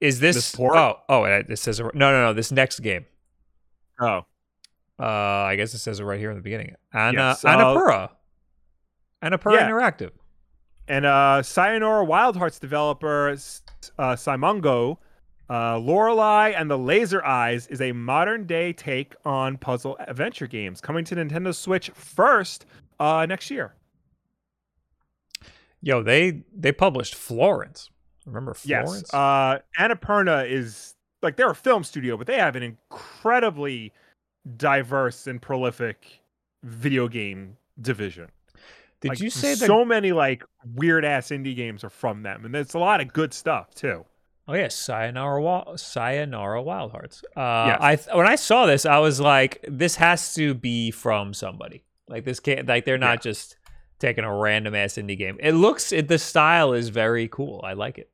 is 0.00 0.20
this? 0.20 0.36
This 0.36 0.54
port? 0.54 0.76
Oh, 0.76 0.98
oh, 1.08 1.24
it 1.24 1.58
says 1.58 1.80
no, 1.80 1.90
no, 1.94 2.12
no. 2.26 2.32
This 2.32 2.52
next 2.52 2.80
game. 2.80 3.06
Oh, 4.00 4.24
Uh, 5.00 5.04
I 5.04 5.56
guess 5.56 5.74
it 5.74 5.78
says 5.78 5.98
it 6.00 6.04
right 6.04 6.18
here 6.20 6.30
in 6.30 6.36
the 6.36 6.42
beginning. 6.42 6.74
Anna 6.92 7.12
Yes, 7.30 7.44
uh, 7.44 7.48
Annapurna. 7.56 8.10
Annapurna 9.22 9.54
yeah. 9.54 9.68
Interactive. 9.70 10.10
and 10.88 11.04
uh, 11.06 11.42
Sayonara 11.42 12.04
Wild 12.04 12.36
Hearts 12.36 12.58
developer 12.60 13.30
uh, 13.30 13.34
Simogo, 14.16 14.98
uh, 15.52 15.78
Lorelei 15.78 16.50
and 16.56 16.70
the 16.70 16.78
Laser 16.78 17.22
Eyes 17.24 17.66
is 17.66 17.80
a 17.82 17.92
modern 17.92 18.46
day 18.46 18.72
take 18.72 19.14
on 19.24 19.58
puzzle 19.58 19.96
adventure 20.00 20.46
games 20.46 20.80
coming 20.80 21.04
to 21.04 21.14
Nintendo 21.14 21.54
Switch 21.54 21.90
first 21.90 22.64
uh, 22.98 23.26
next 23.26 23.50
year. 23.50 23.74
Yo, 25.82 26.02
they 26.02 26.42
they 26.56 26.72
published 26.72 27.14
Florence. 27.14 27.90
Remember 28.24 28.54
Florence? 28.54 29.02
Yes, 29.02 29.14
uh, 29.14 29.58
Annapurna 29.78 30.48
is 30.48 30.94
like 31.22 31.36
they're 31.36 31.50
a 31.50 31.54
film 31.54 31.84
studio, 31.84 32.16
but 32.16 32.26
they 32.26 32.38
have 32.38 32.56
an 32.56 32.62
incredibly 32.62 33.92
diverse 34.56 35.26
and 35.26 35.42
prolific 35.42 36.20
video 36.62 37.08
game 37.08 37.56
division. 37.80 38.28
Did 39.00 39.08
Like, 39.10 39.20
you 39.20 39.30
say 39.30 39.54
that? 39.56 39.66
so 39.66 39.84
many 39.84 40.12
like 40.12 40.44
weird 40.76 41.04
ass 41.04 41.28
indie 41.28 41.56
games 41.56 41.82
are 41.82 41.90
from 41.90 42.22
them, 42.22 42.44
and 42.44 42.54
there's 42.54 42.74
a 42.74 42.78
lot 42.78 43.00
of 43.00 43.12
good 43.12 43.34
stuff 43.34 43.74
too. 43.74 44.04
Oh 44.48 44.54
yeah, 44.54 44.68
Sayonara, 44.68 45.40
Wa- 45.40 45.76
Sayonara 45.76 46.60
Wild 46.62 46.90
Hearts. 46.92 47.22
Uh, 47.36 47.64
Yes. 47.68 47.78
I 47.80 47.96
th- 47.96 48.16
when 48.16 48.26
I 48.26 48.34
saw 48.36 48.66
this, 48.66 48.84
I 48.84 48.98
was 48.98 49.20
like, 49.20 49.64
this 49.68 49.96
has 49.96 50.34
to 50.34 50.52
be 50.54 50.90
from 50.90 51.32
somebody. 51.32 51.84
Like 52.08 52.24
this 52.24 52.40
can't 52.40 52.66
like 52.66 52.84
they're 52.84 52.98
not 52.98 53.22
just 53.22 53.56
taking 54.00 54.24
a 54.24 54.36
random 54.36 54.74
ass 54.74 54.94
indie 54.94 55.16
game. 55.16 55.38
It 55.40 55.52
looks 55.52 55.92
it 55.92 56.08
the 56.08 56.18
style 56.18 56.72
is 56.72 56.88
very 56.88 57.28
cool. 57.28 57.60
I 57.64 57.74
like 57.74 57.98
it. 57.98 58.10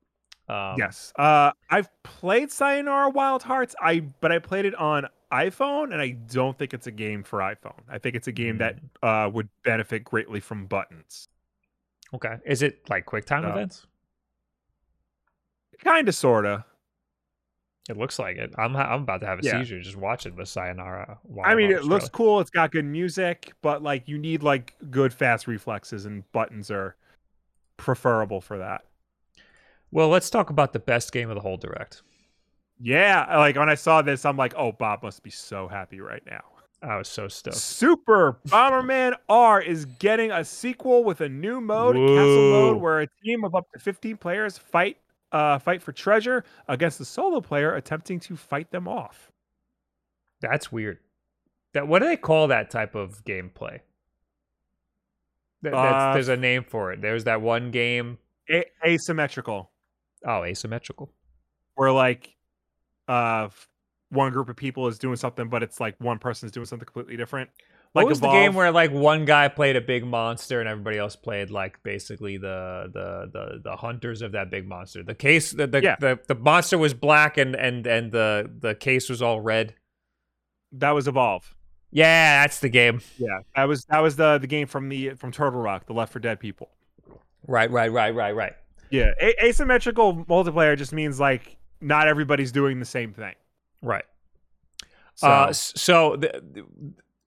Um, 0.49 0.77
yes, 0.79 1.13
uh, 1.19 1.51
I've 1.71 1.89
played 2.03 2.51
Sayonara 2.51 3.11
Wild 3.11 3.43
Hearts. 3.43 3.75
I 3.83 4.01
but 4.21 4.31
I 4.31 4.39
played 4.39 4.65
it 4.67 4.75
on 4.75 5.07
iPhone, 5.33 5.93
and 5.93 6.01
I 6.01 6.11
don't 6.11 6.57
think 6.59 6.73
it's 6.73 6.87
a 6.87 6.91
game 6.91 7.23
for 7.23 7.41
iPhone. 7.41 7.81
I 7.91 7.99
think 7.99 8.17
it's 8.17 8.29
a 8.29 8.33
game 8.33 8.59
that 8.59 8.77
Mm. 9.03 9.27
uh, 9.27 9.31
would 9.31 9.49
benefit 9.63 10.05
greatly 10.05 10.41
from 10.41 10.67
buttons. 10.67 11.29
Okay. 12.15 12.37
Is 12.47 12.63
it 12.63 12.89
like 12.89 13.05
quick 13.05 13.25
time 13.27 13.43
No. 13.43 13.51
events? 13.51 13.87
Kind 15.83 16.09
of, 16.09 16.15
sorta. 16.15 16.65
It 17.89 17.97
looks 17.97 18.19
like 18.19 18.37
it. 18.37 18.53
I'm 18.59 18.77
I'm 18.77 19.03
about 19.03 19.21
to 19.23 19.27
have 19.27 19.39
a 19.39 19.43
Yeah. 19.43 19.59
seizure 19.61 19.81
just 19.81 19.97
watching 19.97 20.37
the 20.37 20.45
Sayonara. 20.45 21.19
I 21.43 21.55
mean, 21.55 21.71
it 21.71 21.85
looks 21.85 22.09
cool. 22.09 22.41
It's 22.41 22.51
got 22.51 22.71
good 22.71 22.85
music, 22.85 23.53
but 23.63 23.83
like 23.83 24.07
you 24.09 24.19
need 24.19 24.43
like 24.43 24.75
good 24.91 25.13
fast 25.15 25.47
reflexes, 25.47 26.05
and 26.05 26.31
buttons 26.33 26.71
are 26.71 26.97
preferable 27.79 28.41
for 28.43 28.59
that. 28.59 28.85
Well, 29.91 30.09
let's 30.09 30.29
talk 30.29 30.51
about 30.51 30.75
the 30.75 30.79
best 30.81 31.13
game 31.13 31.31
of 31.31 31.35
the 31.35 31.41
whole 31.41 31.57
direct. 31.57 32.03
Yeah, 32.79 33.39
like 33.39 33.57
when 33.57 33.71
I 33.71 33.75
saw 33.75 34.03
this, 34.03 34.27
I'm 34.27 34.37
like, 34.37 34.53
oh, 34.57 34.71
Bob 34.73 35.03
must 35.03 35.23
be 35.23 35.31
so 35.31 35.67
happy 35.67 36.01
right 36.01 36.23
now. 36.31 36.45
I 36.83 36.97
was 36.97 37.09
so 37.09 37.27
stoked. 37.27 37.57
Super 37.57 38.39
Bomberman 38.47 39.15
R 39.31 39.61
is 39.63 39.87
getting 39.87 40.31
a 40.31 40.45
sequel 40.45 41.03
with 41.05 41.23
a 41.23 41.29
new 41.29 41.61
mode, 41.61 41.97
Castle 41.97 42.51
Mode, 42.51 42.83
where 42.83 43.01
a 43.01 43.07
team 43.25 43.45
of 43.45 43.55
up 43.55 43.65
to 43.73 43.81
15 43.81 44.17
players 44.19 44.59
fight 44.59 44.99
uh, 45.33 45.59
fight 45.59 45.83
for 45.83 45.93
treasure 45.93 46.45
against 46.69 46.99
the 46.99 47.05
solo 47.05 47.41
player 47.41 47.75
attempting 47.75 48.21
to 48.21 48.37
fight 48.37 48.71
them 48.71 48.89
off. 48.89 49.31
That's 50.41 50.71
weird. 50.73 50.99
That 51.75 51.87
what 51.89 51.99
do 52.01 52.07
they 52.07 52.17
call 52.17 52.49
that 52.49 52.71
type 52.71 52.95
of 52.95 53.25
gameplay? 53.25 53.81
That, 55.63 55.73
that's, 55.73 56.03
Uh, 56.03 56.13
there's 56.15 56.29
a 56.29 56.37
name 56.37 56.65
for 56.65 56.93
it. 56.93 57.01
There's 57.01 57.25
that 57.25 57.41
one 57.43 57.71
game. 57.71 58.19
A- 58.51 58.71
asymmetrical, 58.87 59.71
Oh, 60.25 60.45
asymmetrical. 60.45 61.13
where 61.75 61.93
like 61.93 62.35
uh, 63.09 63.49
one 64.11 64.33
group 64.33 64.49
of 64.49 64.57
people 64.57 64.87
is 64.87 64.99
doing 64.99 65.17
something, 65.17 65.49
but 65.49 65.63
it's 65.63 65.81
like 65.81 65.97
one 66.01 66.19
person's 66.19 66.53
doing 66.53 66.67
something 66.67 66.87
completely 66.87 67.17
different. 67.17 67.51
What 67.93 68.03
Like 68.05 68.11
was 68.11 68.21
the 68.21 68.31
game 68.31 68.55
where 68.55 68.71
like 68.71 68.93
one 68.93 69.25
guy 69.25 69.49
played 69.49 69.75
a 69.77 69.81
big 69.81 70.05
monster 70.05 70.61
and 70.61 70.69
everybody 70.69 70.99
else 70.99 71.17
played 71.17 71.51
like 71.51 71.83
basically 71.83 72.37
the 72.37 72.91
the 72.93 73.31
the, 73.33 73.61
the 73.65 73.77
hunters 73.77 74.21
of 74.23 74.33
that 74.33 74.51
big 74.51 74.67
monster? 74.69 75.03
The 75.03 75.15
case 75.15 75.53
the 75.53 75.67
the, 75.67 75.83
Yeah. 75.83 75.97
the 75.99 76.19
the 76.29 76.35
monster 76.35 76.77
was 76.79 76.93
black 76.95 77.39
and 77.39 77.55
and 77.57 77.87
and 77.87 78.13
the 78.13 78.51
the 78.61 78.75
case 78.75 79.09
was 79.09 79.23
all 79.23 79.41
red. 79.41 79.75
that 80.73 80.91
was 80.91 81.09
Evolve? 81.09 81.55
Yeah, 81.91 82.43
that's 82.43 82.61
the 82.61 82.69
game. 82.69 83.01
Yeah, 83.17 83.39
that 83.57 83.65
was 83.65 83.87
that 83.87 84.01
was 84.01 84.17
the 84.17 84.37
the 84.37 84.47
game 84.47 84.67
from 84.67 84.91
the 84.91 85.15
from 85.15 85.33
Turtle 85.33 85.61
Rock, 85.61 85.87
the 85.87 85.95
Left 85.95 86.13
for 86.13 86.19
Dead 86.19 86.39
people. 86.39 86.69
Right, 87.47 87.71
right, 87.71 87.91
right, 87.91 88.15
right, 88.15 88.37
right. 88.37 88.53
Yeah, 88.91 89.13
a- 89.21 89.47
asymmetrical 89.47 90.27
multiplayer 90.27 90.77
just 90.77 90.93
means 90.93 91.19
like 91.19 91.57
not 91.81 92.07
everybody's 92.07 92.53
doing 92.53 92.79
the 92.81 92.85
same 92.85 93.15
thing. 93.15 93.35
Right. 93.81 94.05
So, 95.15 95.27
Uh, 95.29 95.53
so 95.55 96.17
th- 96.17 96.35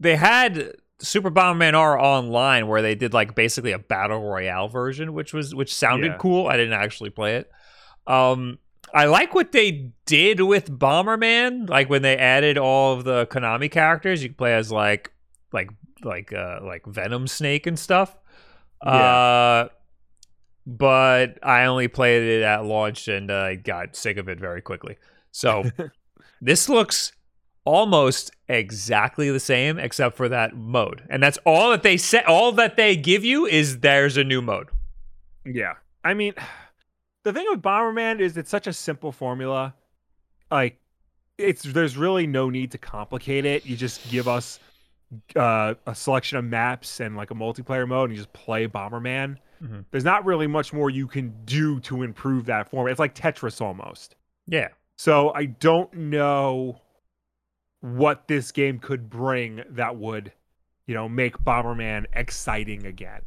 they 0.02 0.16
had 0.16 0.74
Super 1.00 1.32
Bomberman 1.32 1.74
R 1.74 1.98
online 2.00 2.68
where 2.68 2.82
they 2.82 2.96
did 2.96 3.14
like 3.14 3.36
basically 3.36 3.72
a 3.72 3.80
battle 3.80 4.22
royale 4.22 4.68
version, 4.68 5.14
which 5.14 5.34
was 5.34 5.56
which 5.56 5.74
sounded 5.74 6.12
Yeah. 6.14 6.18
cool. 6.18 6.48
I 6.48 6.58
didn't 6.58 6.74
actually 6.74 7.12
play 7.12 7.38
it. 7.38 7.50
Um, 8.08 8.60
I 8.94 9.06
like 9.06 9.34
what 9.34 9.52
they 9.52 9.92
did 10.06 10.42
with 10.42 10.70
Bomberman, 10.78 11.70
like 11.70 11.90
when 11.90 12.02
they 12.02 12.18
added 12.18 12.58
all 12.58 12.94
of 12.94 13.04
the 13.06 13.26
Konami 13.28 13.72
characters. 13.72 14.22
You 14.22 14.30
can 14.30 14.36
play 14.36 14.54
as 14.54 14.72
like 14.72 15.12
like 15.54 15.70
like 16.04 16.34
uh 16.34 16.60
like 16.64 16.86
Venom 16.86 17.28
Snake 17.28 17.68
and 17.68 17.78
stuff. 17.80 18.18
Uh, 18.82 19.68
but 20.66 21.38
I 21.44 21.66
only 21.66 21.88
played 21.88 22.24
it 22.24 22.44
at 22.44 22.66
launch 22.66 23.08
and 23.08 23.32
I 23.32 23.56
got 23.56 23.96
sick 23.96 24.18
of 24.18 24.28
it 24.30 24.40
very 24.40 24.62
quickly. 24.62 24.98
So 25.32 25.64
this 26.42 26.70
looks 26.70 27.14
almost 27.66 28.32
exactly 28.48 29.30
the 29.30 29.40
same 29.40 29.78
except 29.78 30.18
for 30.18 30.28
that 30.30 30.56
mode. 30.56 31.04
And 31.10 31.22
that's 31.22 31.38
all 31.46 31.72
that 31.72 31.84
they 31.84 31.98
set 31.98 32.26
all 32.26 32.52
that 32.54 32.76
they 32.78 32.96
give 32.96 33.24
you 33.24 33.46
is 33.46 33.80
there's 33.80 34.18
a 34.18 34.24
new 34.24 34.42
mode. 34.42 34.70
yeah, 35.46 35.74
I 36.04 36.14
mean, 36.14 36.34
the 37.24 37.34
thing 37.34 37.46
with 37.50 37.62
Bomberman 37.62 38.20
is 38.20 38.38
it's 38.38 38.50
such 38.50 38.68
a 38.68 38.74
simple 38.74 39.12
formula. 39.12 39.76
Like, 40.50 40.78
it's 41.38 41.64
there's 41.64 41.98
really 41.98 42.28
no 42.28 42.50
need 42.50 42.72
to 42.72 42.78
complicate 42.78 43.46
it. 43.46 43.66
You 43.66 43.76
just 43.78 44.10
give 44.10 44.28
us 44.28 44.60
uh, 45.36 45.74
a 45.86 45.96
selection 45.96 46.38
of 46.38 46.46
maps 46.46 47.00
and 47.00 47.16
like 47.16 47.32
a 47.32 47.36
multiplayer 47.36 47.88
mode, 47.88 48.10
and 48.10 48.18
you 48.18 48.24
just 48.24 48.34
play 48.34 48.68
Bomberman. 48.68 49.38
Mhm. 49.64 49.86
There's 49.92 50.04
not 50.04 50.26
really 50.26 50.48
much 50.48 50.74
more 50.74 50.90
you 50.90 51.08
can 51.08 51.34
do 51.46 51.80
to 51.82 52.02
improve 52.04 52.46
that 52.48 52.70
form. 52.70 52.88
It's 52.88 53.00
like 53.00 53.14
Tetris 53.16 53.62
almost. 53.62 54.16
Yeah. 54.48 54.70
So 54.98 55.32
I 55.34 55.46
don't 55.46 55.94
know 55.94 56.80
what 57.82 58.28
this 58.28 58.52
game 58.52 58.80
could 58.80 59.10
bring 59.10 59.64
that 59.70 59.98
would, 59.98 60.32
you 60.88 60.96
know, 60.96 61.10
make 61.10 61.38
Bomberman 61.40 62.06
exciting 62.14 62.86
again 62.86 63.22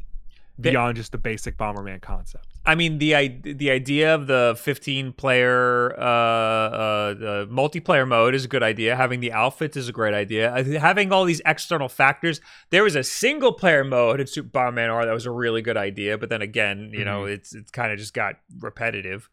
beyond 0.61 0.96
just 0.96 1.12
the 1.12 1.18
basic 1.18 1.56
Bomberman 1.56 2.00
concept. 2.00 2.46
I 2.66 2.75
mean 2.75 2.99
the 2.99 3.28
the 3.42 3.70
idea 3.70 4.14
of 4.14 4.26
the 4.26 4.56
15 4.58 5.12
player 5.12 5.94
uh, 5.99 6.02
uh 6.02 7.14
the 7.14 7.49
multiplayer 7.50 8.08
mode 8.08 8.34
is 8.34 8.44
a 8.44 8.49
good 8.49 8.62
idea. 8.62 8.96
Having 8.96 9.20
the 9.20 9.32
outfits 9.32 9.76
is 9.76 9.88
a 9.88 9.92
great 9.92 10.14
idea. 10.14 10.64
Having 10.78 11.12
all 11.12 11.25
these 11.25 11.42
external 11.44 11.88
factors. 11.88 12.40
There 12.70 12.82
was 12.82 12.96
a 12.96 13.02
single 13.02 13.52
player 13.52 13.84
mode 13.84 14.20
in 14.20 14.26
Super 14.26 14.49
Bomberman 14.49 14.90
R 14.90 15.04
that 15.04 15.12
was 15.12 15.26
a 15.26 15.30
really 15.30 15.61
good 15.61 15.76
idea, 15.76 16.16
but 16.16 16.30
then 16.30 16.40
again, 16.40 16.90
you 16.92 17.04
know, 17.04 17.25
it's 17.25 17.54
it's 17.54 17.70
kind 17.70 17.92
of 17.92 17.99
just 17.99 18.14
got 18.14 18.37
repetitive. 18.61 19.28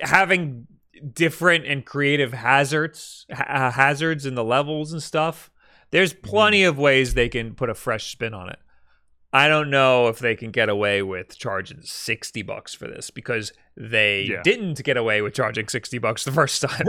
Having 0.00 0.66
different 1.12 1.66
and 1.66 1.84
creative 1.84 2.32
hazards 2.32 3.26
ha- 3.32 3.44
uh, 3.48 3.70
hazards 3.72 4.26
in 4.26 4.34
the 4.34 4.44
levels 4.44 4.92
and 4.92 5.02
stuff. 5.02 5.50
There's 5.90 6.12
mm-hmm. 6.12 6.26
plenty 6.28 6.64
of 6.64 6.78
ways 6.78 7.14
they 7.14 7.28
can 7.28 7.54
put 7.54 7.70
a 7.70 7.74
fresh 7.74 8.10
spin 8.12 8.34
on 8.34 8.48
it. 8.48 8.58
I 9.32 9.48
don't 9.48 9.70
know 9.70 10.08
if 10.08 10.18
they 10.18 10.36
can 10.36 10.50
get 10.50 10.68
away 10.68 11.00
with 11.02 11.38
charging 11.38 11.80
60 11.82 12.42
bucks 12.42 12.74
for 12.74 12.86
this 12.86 13.08
because 13.10 13.52
they 13.76 14.24
Yeah. 14.24 14.42
didn't 14.42 14.82
get 14.84 14.98
away 14.98 15.22
with 15.22 15.32
charging 15.32 15.68
60 15.68 15.96
bucks 15.98 16.24
the 16.24 16.32
first 16.32 16.60
time. 16.60 16.86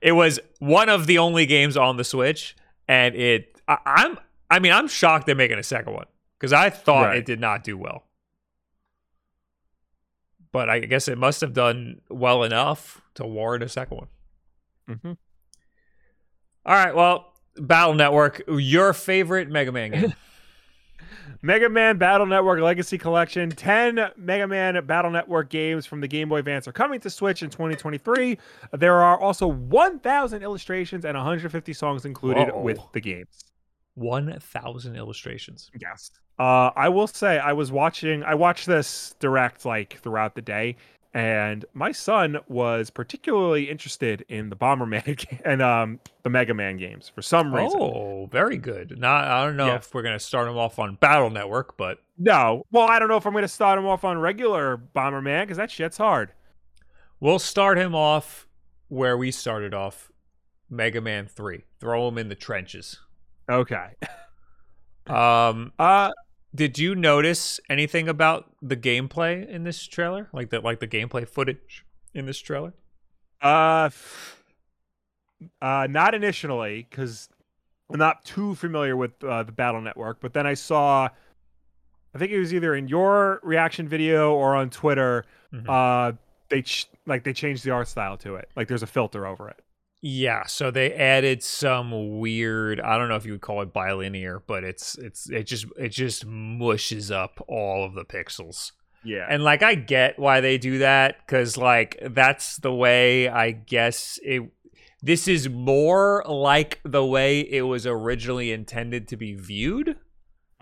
it 0.00 0.12
was 0.12 0.40
one 0.58 0.88
of 0.88 1.06
the 1.06 1.18
only 1.18 1.44
games 1.44 1.76
on 1.76 1.96
the 1.98 2.04
Switch 2.04 2.56
and 2.88 3.14
it 3.14 3.60
I, 3.68 3.78
I'm 3.84 4.18
I 4.50 4.58
mean 4.58 4.72
I'm 4.72 4.88
shocked 4.88 5.26
they're 5.26 5.34
making 5.34 5.58
a 5.58 5.62
second 5.62 5.92
one 5.92 6.06
cuz 6.38 6.52
I 6.52 6.70
thought 6.70 7.08
Right. 7.08 7.18
it 7.18 7.26
did 7.26 7.40
not 7.40 7.62
do 7.64 7.76
well. 7.76 8.04
But 10.52 10.68
I 10.70 10.80
guess 10.80 11.08
it 11.08 11.18
must 11.18 11.40
have 11.40 11.52
done 11.52 12.00
well 12.08 12.42
enough 12.42 13.02
to 13.14 13.26
warrant 13.26 13.62
a 13.62 13.68
second 13.68 13.96
one. 13.98 14.06
Mm-hmm. 14.88 15.12
All 16.66 16.74
right, 16.74 16.94
well, 16.94 17.32
Battle 17.56 17.94
Network, 17.94 18.42
your 18.48 18.92
favorite 18.92 19.48
Mega 19.48 19.72
Man 19.72 19.90
game. 19.90 20.14
Mega 21.42 21.68
Man 21.68 21.98
Battle 21.98 22.26
Network 22.26 22.60
Legacy 22.60 22.98
Collection. 22.98 23.50
10 23.50 24.10
Mega 24.16 24.46
Man 24.46 24.84
Battle 24.86 25.10
Network 25.10 25.50
games 25.50 25.86
from 25.86 26.00
the 26.00 26.08
Game 26.08 26.28
Boy 26.28 26.38
Advance 26.38 26.66
are 26.66 26.72
coming 26.72 27.00
to 27.00 27.10
Switch 27.10 27.42
in 27.42 27.50
2023. 27.50 28.38
There 28.72 29.00
are 29.00 29.18
also 29.18 29.46
1,000 29.46 30.42
illustrations 30.42 31.04
and 31.04 31.16
150 31.16 31.72
songs 31.72 32.04
included 32.04 32.48
Whoa. 32.48 32.62
with 32.62 32.80
the 32.92 33.00
games. 33.00 33.44
1,000 33.98 34.96
illustrations. 34.96 35.70
Yes. 35.80 36.10
Uh, 36.38 36.70
I 36.76 36.88
will 36.88 37.06
say 37.08 37.38
I 37.38 37.52
was 37.52 37.72
watching. 37.72 38.22
I 38.22 38.34
watched 38.34 38.66
this 38.66 39.14
direct 39.18 39.64
like 39.64 39.98
throughout 40.00 40.34
the 40.36 40.42
day, 40.42 40.76
and 41.12 41.64
my 41.74 41.90
son 41.90 42.38
was 42.46 42.90
particularly 42.90 43.68
interested 43.68 44.24
in 44.28 44.48
the 44.50 44.54
Bomberman 44.56 45.40
and 45.44 45.60
um 45.60 45.98
the 46.22 46.30
Mega 46.30 46.54
Man 46.54 46.76
games 46.76 47.10
for 47.12 47.22
some 47.22 47.52
reason. 47.52 47.80
Oh, 47.80 48.28
very 48.30 48.56
good. 48.56 48.96
Not, 48.98 49.24
I 49.24 49.44
don't 49.44 49.56
know 49.56 49.74
if 49.74 49.92
we're 49.92 50.02
going 50.02 50.16
to 50.18 50.24
start 50.24 50.46
him 50.46 50.56
off 50.56 50.78
on 50.78 50.94
Battle 50.96 51.30
Network, 51.30 51.76
but 51.76 51.98
No, 52.18 52.62
well, 52.70 52.86
I 52.86 52.98
don't 53.00 53.08
know 53.08 53.16
if 53.16 53.26
I'm 53.26 53.32
going 53.32 53.42
to 53.42 53.48
start 53.48 53.78
him 53.78 53.86
off 53.86 54.04
on 54.04 54.18
regular 54.18 54.76
Bomberman 54.94 55.42
because 55.42 55.56
that 55.56 55.70
shit's 55.72 55.96
hard. 55.96 56.32
we'll 57.18 57.38
start 57.40 57.78
him 57.78 57.94
off 57.96 58.46
where 58.88 59.16
we 59.16 59.30
started 59.32 59.74
off 59.74 60.12
Mega 60.70 61.00
Man 61.00 61.26
3. 61.26 61.64
Throw 61.80 62.06
him 62.08 62.18
in 62.18 62.28
the 62.28 62.34
trenches. 62.36 63.00
Okay. 63.48 63.88
Um, 65.06 65.72
Uh, 65.78 66.10
did 66.54 66.78
you 66.78 66.94
notice 66.94 67.60
anything 67.70 68.08
about 68.08 68.52
the 68.60 68.76
gameplay 68.76 69.48
in 69.48 69.64
this 69.64 69.86
trailer? 69.86 70.28
Like 70.34 70.50
the 70.50 70.60
like 70.60 70.80
the 70.80 70.86
gameplay 70.86 71.26
footage 71.26 71.84
in 72.12 72.26
this 72.26 72.38
trailer? 72.38 72.74
uh, 73.40 73.88
uh, 75.62 75.86
not 75.88 76.14
initially 76.14 76.86
because 76.90 77.28
I'm 77.90 77.98
not 77.98 78.24
too 78.24 78.54
familiar 78.54 78.96
with 78.96 79.12
uh, 79.24 79.44
the 79.44 79.52
Battle 79.52 79.80
Network, 79.80 80.20
but 80.20 80.32
then 80.34 80.46
I 80.46 80.54
saw. 80.54 81.08
I 82.14 82.18
think 82.18 82.32
it 82.32 82.38
was 82.38 82.52
either 82.52 82.74
in 82.74 82.88
your 82.88 83.40
reaction 83.42 83.88
video 83.88 84.34
or 84.34 84.56
on 84.56 84.70
Twitter. 84.70 85.24
Mhm. 85.54 85.64
uh 85.68 86.12
they 86.50 86.62
ch- 86.62 86.88
like 87.06 87.24
they 87.24 87.32
changed 87.32 87.62
the 87.64 87.70
art 87.70 87.88
style 87.88 88.16
to 88.18 88.36
it 88.36 88.50
like 88.56 88.68
there's 88.68 88.82
a 88.82 88.86
filter 88.86 89.26
over 89.26 89.48
it 89.50 89.60
Yeah, 90.00 90.46
so 90.46 90.70
they 90.70 90.92
added 90.92 91.42
some 91.42 92.20
weird, 92.20 92.80
I 92.80 92.98
don't 92.98 93.08
know 93.08 93.16
if 93.16 93.26
you 93.26 93.32
would 93.32 93.40
call 93.40 93.62
it 93.62 93.72
bilinear, 93.72 94.40
but 94.46 94.62
it's 94.62 94.96
it's 94.96 95.28
it 95.28 95.44
just 95.44 95.66
it 95.76 95.88
just 95.88 96.24
mushes 96.24 97.10
up 97.10 97.44
all 97.48 97.84
of 97.84 97.94
the 97.94 98.04
pixels. 98.04 98.70
yeah 99.04 99.26
And 99.28 99.42
like 99.42 99.62
I 99.62 99.74
get 99.74 100.16
why 100.18 100.40
they 100.40 100.56
do 100.56 100.78
that 100.78 101.26
cuz 101.26 101.56
like 101.56 101.98
that's 102.00 102.58
the 102.58 102.72
way 102.72 103.28
I 103.28 103.50
guess 103.50 104.20
it 104.22 104.42
this 105.02 105.26
is 105.26 105.48
more 105.48 106.24
like 106.26 106.80
the 106.84 107.04
way 107.04 107.40
it 107.40 107.62
was 107.62 107.86
originally 107.86 108.52
intended 108.52 109.08
to 109.08 109.16
be 109.16 109.34
viewed, 109.34 109.96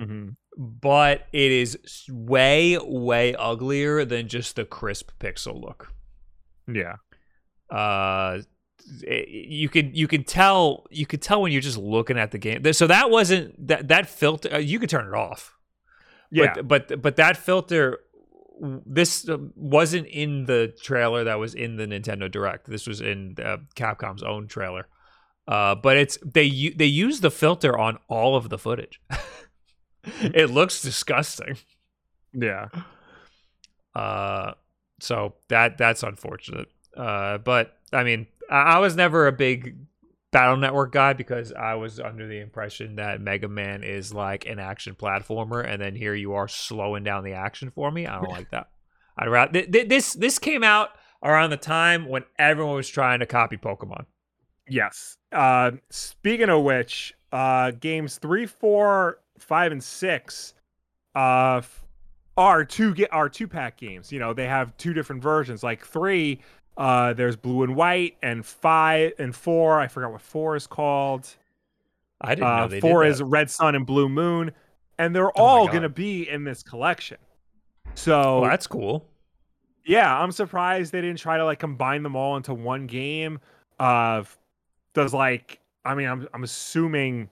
mm-hmm. 0.01 0.31
but 0.57 1.27
it 1.33 1.53
is 1.53 1.79
way 2.11 2.79
way 2.79 3.35
uglier 3.35 4.05
than 4.07 4.29
just 4.29 4.57
the 4.57 4.65
crisp 4.65 5.11
pixel 5.21 5.61
look. 5.61 5.93
yeah 6.67 6.97
uh 7.71 8.41
you 9.07 9.69
could 9.69 9.97
you 9.97 10.07
could 10.07 10.27
tell 10.27 10.87
you 10.91 11.07
could 11.07 11.23
tell 11.23 11.43
when 11.43 11.53
you're 11.53 11.61
just 11.61 11.79
looking 11.79 12.19
at 12.19 12.31
the 12.31 12.39
game. 12.39 12.73
So 12.73 12.87
that 12.87 13.11
wasn't 13.11 13.69
that 13.69 13.89
that 13.89 14.09
filter 14.09 14.55
uh, 14.55 14.59
you 14.59 14.79
could 14.79 14.91
turn 14.91 15.07
it 15.07 15.15
off. 15.15 15.57
Yeah. 16.31 16.55
but 16.55 16.89
but 16.89 17.03
but 17.03 17.17
that 17.17 17.37
filter 17.37 17.99
this 18.87 19.29
uh, 19.29 19.39
wasn't 19.55 20.07
in 20.07 20.47
the 20.47 20.75
trailer 20.83 21.25
that 21.25 21.39
was 21.39 21.55
in 21.55 21.77
the 21.77 21.87
Nintendo 21.87 22.31
Direct. 22.31 22.69
This 22.69 22.87
was 22.87 23.01
in 23.01 23.37
uh, 23.43 23.59
Capcom's 23.75 24.23
own 24.23 24.49
trailer. 24.49 24.89
Uh 25.47 25.75
but 25.75 25.97
it's 25.97 26.19
they 26.25 26.73
they 26.77 26.87
use 26.87 27.21
the 27.21 27.31
filter 27.31 27.79
on 27.79 27.99
all 28.09 28.37
of 28.37 28.49
the 28.49 28.59
footage. 28.59 29.01
It 30.23 30.51
looks 30.51 30.83
disgusting. 30.83 31.57
Yeah. 32.33 32.69
Uh, 33.95 34.53
so 35.01 35.35
that 35.49 35.79
that's 35.79 36.03
unfortunate. 36.03 36.69
Uh, 36.97 37.39
but 37.39 37.77
I 37.93 38.05
mean, 38.05 38.27
I, 38.51 38.79
was 38.79 38.97
never 38.97 39.27
a 39.27 39.33
big 39.33 39.77
Battle 40.33 40.57
Network 40.57 40.93
guy 40.93 41.13
because 41.13 41.53
I 41.53 41.75
was 41.75 41.99
under 42.01 42.27
the 42.27 42.41
impression 42.41 42.97
that 42.97 43.21
Mega 43.21 43.49
Man 43.49 43.83
is 43.83 44.13
like 44.13 44.47
an 44.47 44.59
action 44.59 44.95
platformer, 44.95 45.67
and 45.67 45.81
then 45.81 45.95
here 45.95 46.15
you 46.15 46.35
are 46.35 46.49
slowing 46.49 47.05
down 47.05 47.25
the 47.25 47.33
action 47.33 47.71
for 47.71 47.91
me. 47.91 48.07
I 48.07 48.17
don't 48.21 48.31
like 48.31 48.51
that. 48.51 48.69
I'd 49.19 49.29
rather 49.29 49.53
th- 49.53 49.73
th- 49.73 49.89
this 49.89 50.13
this 50.13 50.39
came 50.39 50.63
out 50.63 50.91
around 51.23 51.51
the 51.51 51.57
time 51.57 52.07
when 52.07 52.25
everyone 52.39 52.77
was 52.77 52.89
trying 52.89 53.21
to 53.21 53.27
copy 53.27 53.57
Pokemon. 53.57 54.05
yes 54.69 55.17
uh 55.33 55.71
speaking 55.91 56.51
of 56.51 56.63
which 56.63 57.15
uh 57.33 57.71
games 57.71 58.19
three 58.19 58.47
four 58.47 59.19
five 59.39 59.73
and 59.73 59.83
six 59.83 60.55
uh 61.15 61.63
are 62.37 62.65
two 62.65 62.95
get 62.95 63.13
are 63.13 63.29
two 63.29 63.49
pack 63.49 63.79
games 63.79 64.13
you 64.13 64.19
know 64.19 64.35
they 64.35 64.47
have 64.47 64.77
two 64.77 64.93
different 64.93 65.23
versions 65.23 65.63
like 65.63 65.85
three 65.87 66.41
uh 66.77 67.13
there's 67.15 67.37
blue 67.37 67.63
and 67.63 67.75
white 67.75 68.17
and 68.23 68.45
five 68.45 69.13
and 69.19 69.35
four 69.35 69.81
i 69.81 69.89
forgot 69.89 70.13
what 70.13 70.21
four 70.21 70.57
is 70.57 70.67
called 70.67 71.29
I 72.21 72.35
didn't 72.35 72.49
know 72.49 72.65
Uh, 72.65 72.67
they 72.69 72.81
four 72.81 73.05
is. 73.05 73.23
Red 73.23 73.51
Sun 73.51 73.75
and 73.75 73.85
Blue 73.85 74.09
Moon, 74.09 74.51
and 74.99 75.15
they're 75.15 75.29
Oh 75.39 75.43
all 75.45 75.67
going 75.69 75.83
to 75.83 75.91
be 75.91 76.27
in 76.27 76.45
this 76.45 76.63
collection. 76.63 77.19
So 77.95 78.41
Well, 78.41 78.51
that's 78.51 78.67
cool. 78.67 79.07
yeah, 79.85 80.19
I'm 80.19 80.33
surprised 80.33 80.93
they 80.93 81.03
didn't 81.03 81.19
try 81.19 81.37
to 81.37 81.45
like 81.45 81.59
combine 81.59 82.03
them 82.03 82.17
all 82.17 82.39
into 82.39 82.55
one 82.55 82.87
game. 82.87 83.39
Uh, 83.79 84.25
does 84.95 85.13
like 85.13 85.61
I 85.85 85.95
mean 85.95 86.09
I'm 86.09 86.27
I'm 86.33 86.43
assuming 86.43 87.29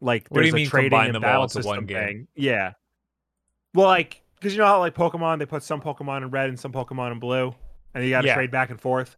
like 0.00 0.26
What 0.30 0.40
do 0.40 0.46
you 0.46 0.52
there's 0.52 0.54
a 0.54 0.56
mean 0.56 0.68
trading 0.70 0.90
combine 0.90 1.06
and 1.08 1.14
them 1.16 1.24
all 1.24 1.28
battle 1.30 1.42
into 1.44 1.68
one 1.68 1.86
system 1.86 1.86
thing. 1.86 2.28
Yeah. 2.34 2.72
Well, 3.74 3.86
like 3.88 4.22
because 4.36 4.54
you 4.54 4.58
know 4.58 4.66
how 4.66 4.78
like 4.78 4.94
Pokemon 4.94 5.38
they 5.38 5.44
put 5.46 5.62
some 5.62 5.82
Pokemon 5.82 6.22
in 6.22 6.30
red 6.30 6.48
and 6.48 6.58
some 6.58 6.72
Pokemon 6.72 7.12
in 7.12 7.18
blue, 7.18 7.54
and 7.94 8.04
you 8.04 8.10
got 8.10 8.22
to 8.22 8.28
Yeah. 8.28 8.34
trade 8.34 8.50
back 8.50 8.70
and 8.70 8.80
forth. 8.80 9.16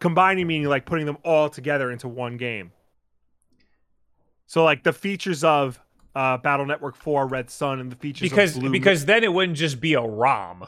Combining 0.00 0.46
meaning 0.46 0.68
like 0.68 0.84
putting 0.86 1.06
them 1.06 1.18
all 1.24 1.48
together 1.48 1.90
into 1.90 2.08
one 2.08 2.36
game. 2.36 2.72
So 4.46 4.64
like 4.64 4.82
the 4.82 4.92
features 4.92 5.44
of 5.44 5.80
uh, 6.14 6.38
Battle 6.38 6.66
Network 6.66 6.96
Four 6.96 7.26
Red 7.26 7.50
Sun 7.50 7.78
and 7.80 7.90
the 7.92 7.96
features 7.96 8.28
Because 8.28 8.56
of 8.56 8.62
Blue 8.62 8.70
because 8.70 9.04
then 9.04 9.22
it 9.22 9.32
wouldn't 9.32 9.58
just 9.58 9.80
be 9.80 9.94
a 9.94 10.00
ROM. 10.00 10.66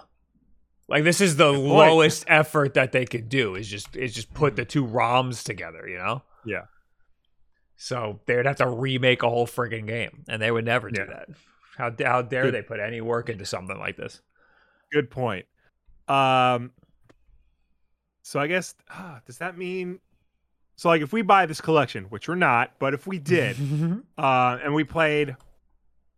Like 0.88 1.04
this 1.04 1.20
is 1.20 1.36
the 1.36 1.50
lowest 1.52 2.24
effort 2.28 2.74
that 2.74 2.92
they 2.92 3.04
could 3.06 3.28
do 3.28 3.54
is 3.54 3.68
just 3.68 3.94
is 3.96 4.14
just 4.14 4.32
put 4.34 4.56
the 4.56 4.64
two 4.64 4.84
ROMs 4.86 5.42
together, 5.42 5.86
you 5.88 5.98
know? 5.98 6.22
Yeah. 6.44 6.62
So 7.76 8.20
they 8.26 8.36
would 8.36 8.46
have 8.46 8.56
to 8.56 8.68
remake 8.68 9.22
a 9.22 9.28
whole 9.28 9.46
friggin' 9.46 9.86
game, 9.86 10.24
and 10.28 10.42
they 10.42 10.50
would 10.50 10.64
never 10.64 10.90
do 10.90 11.02
Yeah. 11.02 11.06
that. 11.06 11.28
How 11.76 11.94
how 12.04 12.22
dare 12.22 12.44
Good. 12.44 12.54
they 12.54 12.62
put 12.62 12.80
any 12.80 13.00
work 13.00 13.28
into 13.28 13.44
something 13.44 13.78
like 13.78 13.96
this? 13.96 14.20
Good 14.90 15.10
point. 15.10 15.46
Um, 16.08 16.72
so 18.28 18.38
I 18.38 18.46
guess 18.46 18.74
ah, 18.90 19.22
does 19.24 19.38
that 19.38 19.56
mean? 19.56 20.00
So 20.76 20.90
like, 20.90 21.00
if 21.00 21.14
we 21.14 21.22
buy 21.22 21.46
this 21.46 21.62
collection, 21.62 22.04
which 22.04 22.28
we're 22.28 22.34
not, 22.34 22.72
but 22.78 22.92
if 22.92 23.06
we 23.06 23.18
did, 23.18 23.56
uh, 24.18 24.58
and 24.62 24.74
we 24.74 24.84
played, 24.84 25.34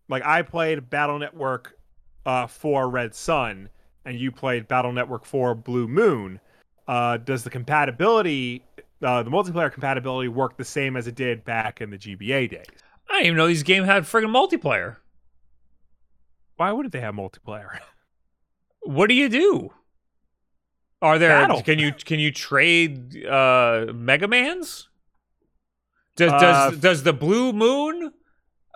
like 0.09 0.25
I 0.27 0.43
played 0.43 0.91
Battle 0.91 1.21
Network, 1.21 1.79
uh, 2.27 2.49
for 2.49 2.91
Red 2.91 3.15
Sun, 3.15 3.69
and 4.05 4.19
you 4.19 4.33
played 4.33 4.67
Battle 4.67 4.93
Network 4.93 5.25
for 5.25 5.55
Blue 5.55 5.87
Moon, 5.87 6.41
uh, 6.89 7.17
does 7.19 7.45
the 7.45 7.51
compatibility, 7.51 8.65
uh, 9.03 9.23
the 9.23 9.31
multiplayer 9.31 9.73
compatibility 9.73 10.27
work 10.27 10.57
the 10.57 10.65
same 10.65 10.97
as 10.97 11.07
it 11.07 11.15
did 11.15 11.45
back 11.45 11.81
in 11.81 11.91
the 11.91 11.97
GBA 11.97 12.51
days? 12.51 12.67
I 13.09 13.19
didn't 13.19 13.27
even 13.27 13.37
know 13.37 13.47
these 13.47 13.63
games 13.63 13.87
had 13.87 14.03
friggin' 14.03 14.35
multiplayer. 14.35 14.97
Why 16.57 16.73
wouldn't 16.73 16.93
they 16.93 17.01
have 17.01 17.15
multiplayer? 17.15 17.79
What 18.83 19.11
do 19.11 19.15
you 19.15 19.29
do? 19.29 19.71
Are 21.03 21.19
there 21.19 21.31
Battle. 21.31 21.63
can 21.63 21.79
you 21.79 21.93
can 21.93 22.19
you 22.19 22.31
trade 22.31 23.25
uh 23.25 23.87
Mega 23.95 24.29
Mans? 24.29 24.89
Does 26.17 26.33
Uh, 26.33 26.39
does 26.39 26.79
does 26.79 27.03
the 27.05 27.13
Blue 27.13 27.53
Moon 27.53 28.13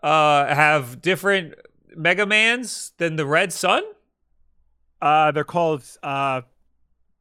uh 0.02 0.46
have 0.54 1.02
different 1.02 1.54
Mega 1.94 2.24
Mans 2.26 2.92
than 2.98 3.16
the 3.16 3.26
Red 3.26 3.52
Sun? 3.52 3.82
Uh, 5.02 5.30
they're 5.32 5.44
called 5.44 5.84
uh, 6.02 6.40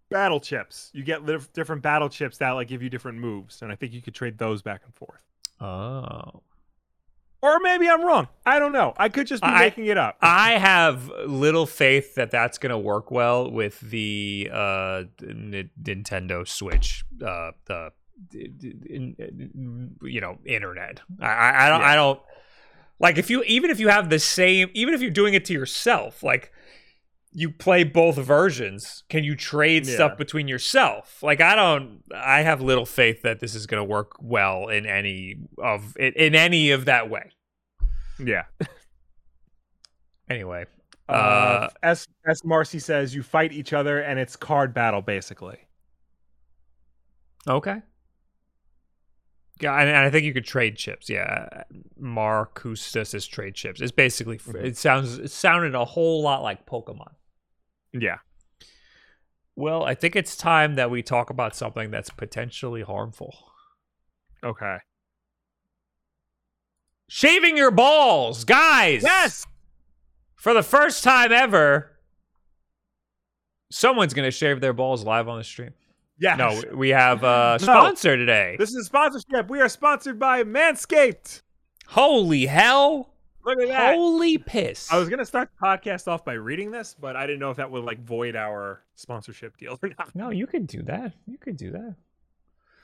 battle 0.10 0.40
chips. 0.40 0.90
You 0.94 1.04
get 1.04 1.26
li- 1.26 1.38
different 1.54 1.82
battle 1.82 2.08
chips 2.08 2.38
that 2.38 2.52
like 2.52 2.70
give 2.70 2.82
you 2.82 2.90
different 2.90 3.18
moves, 3.18 3.62
and 3.62 3.72
I 3.74 3.76
think 3.76 3.92
you 3.92 4.02
could 4.02 4.16
trade 4.16 4.38
those 4.38 4.62
back 4.62 4.82
and 4.86 4.96
forth. 4.96 5.20
Oh. 5.60 6.42
Or 7.44 7.60
maybe 7.60 7.90
I'm 7.90 8.06
wrong. 8.06 8.30
I 8.46 8.58
don't 8.58 8.72
know. 8.72 8.94
I 8.96 9.10
could 9.10 9.28
just 9.28 9.44
be 9.44 9.50
I- 9.50 9.60
making 9.66 9.88
it 9.88 9.98
up. 9.98 10.18
I 10.22 10.52
have 10.54 11.10
little 11.28 11.66
faith 11.66 12.16
that 12.16 12.32
that's 12.32 12.58
going 12.58 12.70
to 12.70 12.78
work 12.78 13.12
well 13.12 13.52
with 13.52 13.82
the 13.82 14.50
uh, 14.50 15.04
N- 15.22 15.70
Nintendo 15.82 16.48
Switch, 16.48 17.04
uh, 17.22 17.52
the 17.66 17.92
d- 18.30 18.48
d- 18.48 18.74
in- 18.90 19.96
you 20.02 20.22
know 20.22 20.38
internet. 20.46 21.02
I, 21.20 21.26
I, 21.28 21.66
I 21.66 21.70
don't. 21.70 21.82
Yeah. 21.82 21.88
I 21.88 21.96
don't 21.96 22.20
like 23.00 23.18
if 23.18 23.30
you 23.30 23.44
even 23.44 23.70
if 23.72 23.80
you 23.82 23.90
have 23.90 24.10
the 24.10 24.20
same, 24.20 24.70
even 24.74 24.94
if 24.94 25.02
you're 25.02 25.12
doing 25.12 25.34
it 25.34 25.44
to 25.46 25.54
yourself, 25.54 26.24
like 26.24 26.54
you 27.36 27.50
play 27.50 27.84
both 27.84 28.16
versions. 28.18 29.04
Can 29.10 29.24
you 29.24 29.36
trade 29.36 29.86
Yeah. 29.88 29.96
stuff 29.96 30.18
between 30.18 30.48
yourself? 30.48 31.22
Like 31.24 31.42
I 31.42 31.56
don't. 31.56 32.02
I 32.16 32.42
have 32.42 32.62
little 32.62 32.86
faith 32.86 33.22
that 33.24 33.40
this 33.40 33.56
is 33.56 33.66
going 33.66 33.80
to 33.82 33.84
work 33.84 34.12
well 34.22 34.68
in 34.70 34.86
any 34.86 35.38
of 35.58 35.98
in, 35.98 36.14
in 36.14 36.36
any 36.36 36.72
of 36.72 36.86
that 36.86 37.10
way. 37.10 37.32
yeah. 38.20 38.44
Anyway, 40.30 40.66
Uh, 41.10 41.12
Uh, 41.12 41.70
S 41.84 42.08
S 42.26 42.44
Marcy 42.46 42.80
says 42.80 43.14
you 43.14 43.24
fight 43.24 43.52
each 43.52 43.74
other 43.74 44.00
and 44.00 44.18
it's 44.20 44.36
card 44.38 44.74
battle 44.74 45.02
basically. 45.02 45.58
Okay. 47.48 47.82
Yeah, 49.62 49.76
and, 49.80 49.90
I 49.96 50.10
think 50.10 50.24
you 50.26 50.34
could 50.34 50.46
trade 50.46 50.78
chips. 50.78 51.10
Yeah, 51.10 51.64
Marcustus 51.98 53.14
is 53.14 53.28
trade 53.28 53.54
chips. 53.56 53.82
It's 53.82 53.92
basically 53.92 54.38
Mhm. 54.40 54.64
it 54.64 54.78
sounds 54.78 55.20
it 55.20 55.30
sounded 55.32 55.76
a 55.76 55.86
whole 55.86 56.22
lot 56.24 56.42
like 56.42 56.66
Pokemon. 56.66 57.14
Yeah. 57.94 58.18
Well, 59.56 59.84
I 59.84 59.94
think 59.94 60.16
it's 60.16 60.36
time 60.36 60.76
that 60.76 60.90
we 60.90 61.04
talk 61.04 61.30
about 61.30 61.56
something 61.56 61.92
that's 61.92 62.10
potentially 62.10 62.82
harmful. 62.82 63.36
Okay. 64.44 64.78
Shaving 67.08 67.56
your 67.56 67.72
balls, 67.72 68.46
guys. 68.46 69.04
Yes. 69.04 69.46
For 70.36 70.54
the 70.54 70.64
first 70.64 71.04
time 71.04 71.32
ever, 71.32 71.92
someone's 73.72 74.14
gonna 74.14 74.32
shave 74.32 74.60
their 74.60 74.74
balls 74.74 75.04
live 75.04 75.28
on 75.28 75.38
the 75.38 75.44
stream. 75.44 75.74
Yeah. 76.20 76.36
No, 76.36 76.62
we 76.74 76.90
have 76.90 77.24
a 77.24 77.58
No. 77.62 77.66
sponsor 77.66 78.18
today. 78.18 78.56
This 78.58 78.70
is 78.70 78.76
a 78.78 78.84
sponsorship. 78.86 79.50
We 79.50 79.62
are 79.62 79.70
sponsored 79.70 80.18
by 80.20 80.44
Manscaped. 80.44 81.42
Holy 81.88 82.46
hell! 82.48 83.13
Look 83.46 83.60
at 83.60 83.68
that. 83.68 83.96
Holy 83.96 84.38
piss! 84.38 84.92
I 84.92 84.98
was 84.98 85.10
gonna 85.10 85.26
start 85.26 85.50
the 85.60 85.66
podcast 85.66 86.08
off 86.08 86.24
by 86.24 86.34
reading 86.34 86.72
this, 86.72 86.96
but 87.00 87.16
I 87.16 87.28
didn't 87.28 87.40
know 87.40 87.52
if 87.52 87.58
that 87.58 87.70
would 87.72 87.84
like 87.84 88.00
void 88.04 88.36
our 88.36 88.84
sponsorship 88.96 89.58
deal 89.58 89.78
or 89.82 89.90
not. 89.98 90.16
No, 90.16 90.30
you 90.30 90.48
could 90.48 90.68
do 90.68 90.82
that. 90.84 91.14
You 91.26 91.38
could 91.38 91.58
do 91.58 91.72
that. 91.72 91.96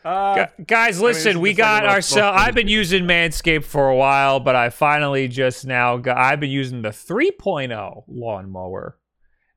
Uh, 0.03 0.45
Gu- 0.57 0.63
Guys, 0.65 0.95
this 0.95 1.03
listen, 1.03 1.31
is 1.31 1.37
we 1.37 1.49
just 1.51 1.59
like 1.59 1.65
a 1.65 1.69
got 1.69 1.83
little 1.83 1.95
ourselves. 1.95 2.41
I've 2.41 2.55
been 2.55 2.67
using 2.69 3.03
Manscaped 3.03 3.65
for 3.65 3.89
a 3.89 3.95
while, 3.95 4.39
but 4.39 4.55
I 4.55 4.69
finally 4.69 5.27
just 5.27 5.65
now 5.65 5.97
got. 5.97 6.17
I've 6.17 6.39
been 6.39 6.51
using 6.51 6.81
the 6.81 6.89
3.0 6.89 8.03
lawnmower, 8.07 8.97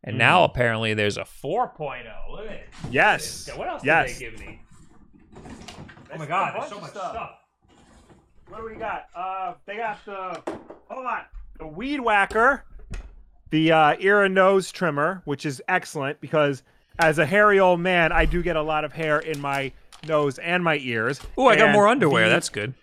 and 0.02 0.18
now 0.18 0.42
apparently 0.44 0.94
there's 0.94 1.16
a 1.16 1.22
4.0. 1.24 2.04
Look 2.30 2.46
at 2.46 2.52
it. 2.52 2.68
yes. 2.90 3.48
What 3.56 3.68
else 3.68 3.84
yes. 3.84 4.18
did 4.18 4.32
they 4.32 4.36
give 4.36 4.46
me? 4.46 4.60
Oh 6.14 6.18
my 6.18 6.26
god, 6.26 6.54
there's 6.56 6.70
so 6.70 6.80
much 6.80 6.90
of 6.90 6.96
stuff. 6.96 7.30
What 8.52 8.60
do 8.60 8.66
we 8.66 8.74
got? 8.74 9.06
Uh, 9.16 9.54
they 9.64 9.78
got 9.78 10.04
the 10.04 10.42
hold 10.90 11.06
on 11.06 11.20
the 11.58 11.66
weed 11.66 12.00
whacker, 12.00 12.64
the 13.48 13.72
uh, 13.72 13.96
ear 13.98 14.24
and 14.24 14.34
nose 14.34 14.70
trimmer, 14.70 15.22
which 15.24 15.46
is 15.46 15.62
excellent 15.68 16.20
because 16.20 16.62
as 16.98 17.18
a 17.18 17.24
hairy 17.24 17.58
old 17.60 17.80
man, 17.80 18.12
I 18.12 18.26
do 18.26 18.42
get 18.42 18.56
a 18.56 18.62
lot 18.62 18.84
of 18.84 18.92
hair 18.92 19.20
in 19.20 19.40
my 19.40 19.72
nose 20.06 20.38
and 20.38 20.62
my 20.62 20.76
ears. 20.82 21.18
Oh, 21.38 21.46
I 21.48 21.56
got 21.56 21.72
more 21.72 21.88
underwear. 21.88 22.24
the- 22.24 22.30
That's 22.34 22.50
good. 22.50 22.74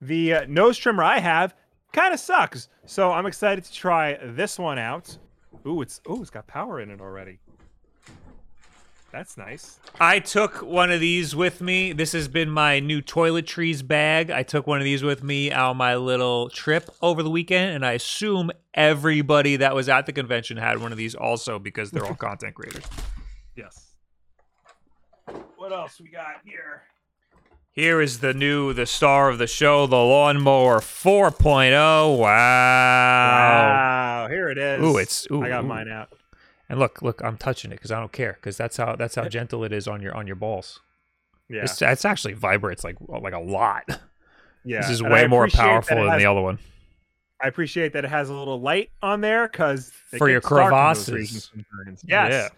the 0.00 0.32
uh, 0.32 0.44
nose 0.48 0.78
trimmer 0.78 1.02
I 1.02 1.18
have 1.18 1.54
kind 1.92 2.14
of 2.14 2.20
sucks. 2.20 2.68
So 2.86 3.12
I'm 3.12 3.26
excited 3.26 3.64
to 3.64 3.72
try 3.74 4.18
this 4.22 4.58
one 4.58 4.78
out. 4.78 5.18
Ooh, 5.66 5.82
it's 5.82 6.00
ooh, 6.08 6.22
it's 6.22 6.30
got 6.30 6.46
power 6.46 6.80
in 6.80 6.90
it 6.90 7.02
already. 7.02 7.38
That's 9.12 9.36
nice. 9.36 9.80
I 9.98 10.20
took 10.20 10.62
one 10.62 10.92
of 10.92 11.00
these 11.00 11.34
with 11.34 11.60
me. 11.60 11.92
This 11.92 12.12
has 12.12 12.28
been 12.28 12.48
my 12.48 12.78
new 12.78 13.02
toiletries 13.02 13.86
bag. 13.86 14.30
I 14.30 14.44
took 14.44 14.68
one 14.68 14.78
of 14.78 14.84
these 14.84 15.02
with 15.02 15.24
me 15.24 15.50
on 15.50 15.76
my 15.76 15.96
little 15.96 16.48
trip 16.48 16.88
over 17.02 17.22
the 17.22 17.30
weekend, 17.30 17.74
and 17.74 17.84
I 17.84 17.92
assume 17.92 18.52
everybody 18.72 19.56
that 19.56 19.74
was 19.74 19.88
at 19.88 20.06
the 20.06 20.12
convention 20.12 20.58
had 20.58 20.78
one 20.78 20.92
of 20.92 20.98
these 20.98 21.16
also 21.16 21.58
because 21.58 21.90
they're 21.90 22.06
all 22.06 22.14
content 22.14 22.54
creators. 22.54 22.84
Yes. 23.56 23.94
What 25.56 25.72
else 25.72 26.00
we 26.00 26.08
got 26.08 26.36
here? 26.44 26.82
Here 27.72 28.00
is 28.00 28.20
the 28.20 28.34
new, 28.34 28.72
the 28.72 28.86
star 28.86 29.28
of 29.28 29.38
the 29.38 29.46
show, 29.46 29.86
the 29.86 29.96
Lawnmower 29.96 30.80
4.0. 30.80 32.18
Wow. 32.18 32.26
Wow, 32.26 34.26
here 34.28 34.50
it 34.50 34.58
is. 34.58 34.82
Ooh, 34.82 34.98
it's 34.98 35.26
ooh, 35.30 35.42
I 35.42 35.48
got 35.48 35.64
ooh. 35.64 35.68
mine 35.68 35.88
out. 35.88 36.12
And 36.70 36.78
look, 36.78 37.02
look, 37.02 37.20
I'm 37.22 37.36
touching 37.36 37.72
it 37.72 37.74
because 37.74 37.90
I 37.90 37.98
don't 38.00 38.12
care 38.12 38.34
because 38.34 38.56
that's 38.56 38.76
how 38.78 38.96
that's 38.96 39.16
how 39.16 39.24
gentle 39.28 39.64
it 39.64 39.72
is 39.72 39.86
on 39.88 40.00
your 40.00 40.14
on 40.16 40.26
your 40.26 40.36
balls. 40.36 40.80
Yeah, 41.48 41.64
It's, 41.64 41.82
it's 41.82 42.04
actually 42.04 42.34
vibrates 42.34 42.84
like 42.84 42.96
like 43.08 43.32
a 43.34 43.40
lot. 43.40 43.84
yeah. 44.64 44.80
This 44.80 44.90
is 44.90 45.00
And 45.00 45.10
way 45.12 45.26
more 45.26 45.48
powerful 45.48 45.96
than 45.96 46.08
has- 46.10 46.20
the 46.22 46.26
other 46.26 46.40
one. 46.40 46.58
I 47.42 47.48
appreciate 47.48 47.94
that 47.94 48.04
it 48.04 48.08
has 48.10 48.28
a 48.28 48.34
little 48.34 48.60
light 48.60 48.90
on 49.02 49.20
there 49.22 49.48
because 49.48 49.90
For 50.18 50.28
your 50.28 50.42
crevasses. 50.42 51.50
Yes, 52.06 52.32
Yeah. 52.32 52.48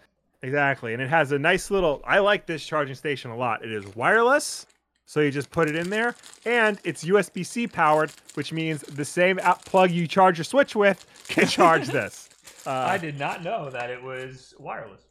exactly. 0.41 0.93
And 0.93 1.01
it 1.01 1.09
has 1.09 1.31
a 1.31 1.39
nice 1.39 1.71
little. 1.71 2.01
I 2.05 2.19
like 2.19 2.45
this 2.45 2.65
charging 2.65 2.95
station 2.95 3.31
a 3.31 3.37
lot. 3.37 3.63
It 3.63 3.71
is 3.71 3.95
wireless, 3.95 4.65
so 5.05 5.21
you 5.21 5.31
just 5.31 5.49
put 5.51 5.69
it 5.69 5.75
in 5.77 5.89
there, 5.89 6.15
and 6.45 6.79
it's 6.83 7.03
USB 7.05 7.45
C 7.45 7.65
powered, 7.65 8.11
which 8.33 8.51
means 8.51 8.81
the 8.81 9.05
same 9.05 9.37
plug 9.65 9.89
you 9.89 10.05
charge 10.05 10.37
your 10.37 10.43
Switch 10.45 10.75
with 10.75 11.05
can 11.29 11.47
charge 11.57 11.87
this. 11.87 12.29
Uh, 12.65 12.97
did 12.97 13.19
not 13.19 13.43
know 13.43 13.69
that 13.69 13.89
it 13.89 14.01
was 14.01 14.53
wireless. 14.59 15.01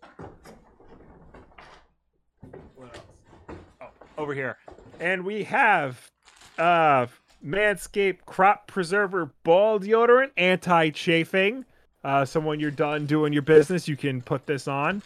What 2.75 2.95
else? 2.97 3.59
Oh, 3.81 3.88
over 4.17 4.35
here. 4.35 4.57
And 5.01 5.25
we 5.25 5.45
have 5.45 6.11
uh 6.59 7.07
Manscaped 7.45 8.25
Crop 8.25 8.67
Preserver 8.69 9.33
Ball 9.43 9.81
Deodorant, 9.81 10.31
anti 10.37 10.91
chafing. 10.91 11.65
Uh, 12.05 12.25
so 12.25 12.41
when 12.41 12.59
you're 12.59 12.71
done 12.71 13.07
doing 13.07 13.33
your 13.33 13.43
business, 13.43 13.87
you 13.87 13.97
can 13.97 14.23
put 14.23 14.47
this 14.47 14.67
on 14.67 15.03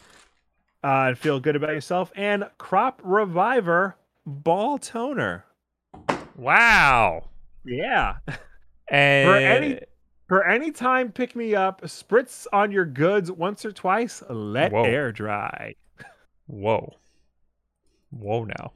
uh, 0.83 1.07
and 1.09 1.19
feel 1.19 1.41
good 1.41 1.57
about 1.57 1.71
yourself. 1.71 2.11
And 2.17 2.49
Crop 2.59 3.01
Reviver 3.05 3.97
Ball 4.25 4.79
Toner. 4.79 5.45
Wow. 6.37 7.29
Yeah. 7.65 8.17
And 8.89 9.29
For 9.29 9.35
any 9.35 9.81
for 10.27 10.47
any 10.47 10.71
time 10.71 11.13
pick 11.13 11.37
me 11.37 11.55
up, 11.55 11.83
spritz 11.83 12.47
on 12.53 12.73
your 12.73 12.85
goods 12.85 13.31
once 13.31 13.65
or 13.65 13.73
twice, 13.73 14.23
let 14.29 14.73
Whoa. 14.73 14.85
air 14.85 15.13
dry. 15.13 15.75
Whoa. 16.47 16.95
Whoa 18.11 18.45
now. 18.45 18.73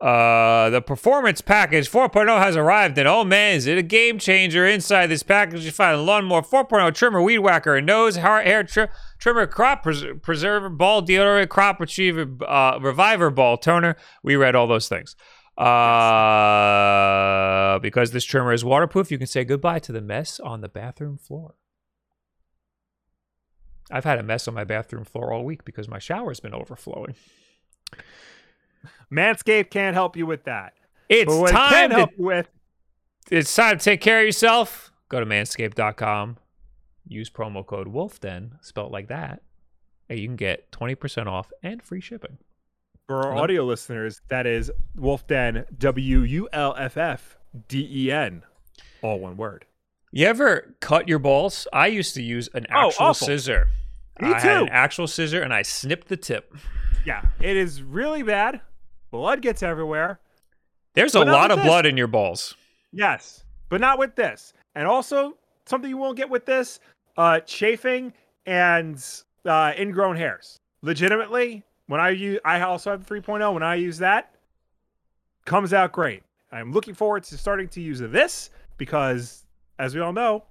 Uh, 0.00 0.70
the 0.70 0.80
performance 0.80 1.42
package 1.42 1.90
4.0 1.90 2.38
has 2.38 2.56
arrived, 2.56 2.96
and 2.96 3.06
oh 3.06 3.22
man, 3.22 3.56
is 3.56 3.66
it 3.66 3.76
a 3.76 3.82
game 3.82 4.18
changer! 4.18 4.66
Inside 4.66 5.08
this 5.08 5.22
package, 5.22 5.62
you 5.62 5.70
find 5.70 5.94
a 5.94 6.00
lawnmower 6.00 6.40
4.0 6.40 6.94
trimmer, 6.94 7.20
weed 7.20 7.40
whacker, 7.40 7.76
a 7.76 7.82
nose 7.82 8.16
hair, 8.16 8.42
hair 8.42 8.64
tri- 8.64 8.88
trimmer, 9.18 9.46
crop 9.46 9.82
pres- 9.82 10.06
preserver, 10.22 10.70
ball 10.70 11.02
deodorant, 11.02 11.50
crop 11.50 11.78
retriever, 11.80 12.26
uh, 12.48 12.78
reviver, 12.80 13.28
ball 13.28 13.58
toner. 13.58 13.94
We 14.22 14.36
read 14.36 14.54
all 14.54 14.66
those 14.66 14.88
things. 14.88 15.16
Uh, 15.58 15.68
because 17.80 18.12
this 18.12 18.24
trimmer 18.24 18.52
is 18.52 18.64
waterproof, 18.64 19.10
you 19.10 19.18
can 19.18 19.26
say 19.26 19.44
goodbye 19.44 19.78
to 19.80 19.92
the 19.92 20.00
mess 20.00 20.40
on 20.40 20.60
the 20.60 20.68
bathroom 20.68 21.18
floor. 21.18 21.54
I've 23.90 24.04
had 24.04 24.18
a 24.18 24.22
mess 24.22 24.46
on 24.46 24.54
my 24.54 24.64
bathroom 24.64 25.04
floor 25.04 25.32
all 25.32 25.44
week 25.44 25.64
because 25.64 25.88
my 25.88 25.98
shower's 25.98 26.40
been 26.40 26.54
overflowing. 26.54 27.14
Manscaped 29.12 29.70
can't 29.70 29.94
help 29.94 30.16
you 30.16 30.26
with 30.26 30.44
that. 30.44 30.74
It's 31.08 31.32
what 31.32 31.50
it 31.50 31.54
time 31.54 31.90
to, 31.90 31.96
help 31.96 32.10
you 32.16 32.24
with 32.24 32.48
it's 33.30 33.54
time 33.54 33.78
to 33.78 33.84
take 33.84 34.00
care 34.00 34.20
of 34.20 34.26
yourself. 34.26 34.92
Go 35.08 35.20
to 35.20 35.26
manscaped.com. 35.26 36.38
Use 37.06 37.30
promo 37.30 37.64
code 37.64 37.88
WOLFDEN, 37.88 38.64
spelled 38.64 38.92
like 38.92 39.08
that. 39.08 39.42
And 40.08 40.18
you 40.18 40.26
can 40.26 40.36
get 40.36 40.70
20% 40.72 41.26
off 41.26 41.52
and 41.62 41.82
free 41.82 42.00
shipping. 42.00 42.38
For 43.10 43.26
our 43.26 43.34
audio 43.38 43.64
listeners, 43.64 44.20
that 44.28 44.46
is 44.46 44.70
Wolfden, 44.96 45.64
W 45.80 46.20
U 46.20 46.48
L 46.52 46.76
F 46.78 46.96
F 46.96 47.36
D 47.66 47.88
E 48.06 48.12
N, 48.12 48.44
all 49.02 49.18
one 49.18 49.36
word. 49.36 49.66
You 50.12 50.28
ever 50.28 50.76
cut 50.78 51.08
your 51.08 51.18
balls? 51.18 51.66
I 51.72 51.88
used 51.88 52.14
to 52.14 52.22
use 52.22 52.48
an 52.54 52.68
Oh, 52.72 52.86
actual 52.86 53.06
awful. 53.06 53.26
scissor. 53.26 53.66
Me 54.20 54.28
I 54.32 54.38
had 54.38 54.58
an 54.62 54.66
too. 54.68 54.72
actual 54.72 55.08
scissor 55.08 55.42
and 55.42 55.52
I 55.52 55.62
snipped 55.62 56.06
the 56.06 56.16
tip. 56.16 56.54
Yeah, 57.04 57.22
it 57.40 57.56
is 57.56 57.82
really 57.82 58.22
bad. 58.22 58.60
Blood 59.10 59.42
gets 59.42 59.64
everywhere. 59.64 60.20
There's 60.94 61.16
a 61.16 61.18
But 61.24 61.26
lot 61.32 61.50
of 61.50 61.56
this. 61.58 61.66
blood 61.66 61.86
in 61.86 61.96
your 61.96 62.06
balls. 62.06 62.54
Yes, 62.92 63.42
but 63.70 63.80
not 63.80 63.98
with 63.98 64.14
this. 64.14 64.52
And 64.76 64.86
also, 64.86 65.36
something 65.66 65.90
you 65.90 65.96
won't 65.96 66.16
get 66.16 66.30
with 66.30 66.46
this 66.46 66.78
uh, 67.16 67.40
chafing 67.40 68.12
and 68.46 69.04
uh, 69.44 69.72
ingrown 69.76 70.14
hairs. 70.14 70.60
Legitimately, 70.82 71.64
when 71.90 72.00
I 72.00 72.10
use, 72.10 72.38
I 72.44 72.60
also 72.60 72.92
have 72.92 73.04
the 73.04 73.14
3.0. 73.14 73.52
When 73.52 73.64
I 73.64 73.74
use 73.74 73.98
that, 73.98 74.32
comes 75.44 75.72
out 75.72 75.90
great. 75.90 76.22
I'm 76.52 76.70
looking 76.70 76.94
forward 76.94 77.24
to 77.24 77.36
starting 77.36 77.66
to 77.70 77.80
use 77.80 77.98
this 77.98 78.50
because, 78.76 79.44
as 79.76 79.92
we 79.92 80.00
all 80.00 80.12
know, 80.12 80.44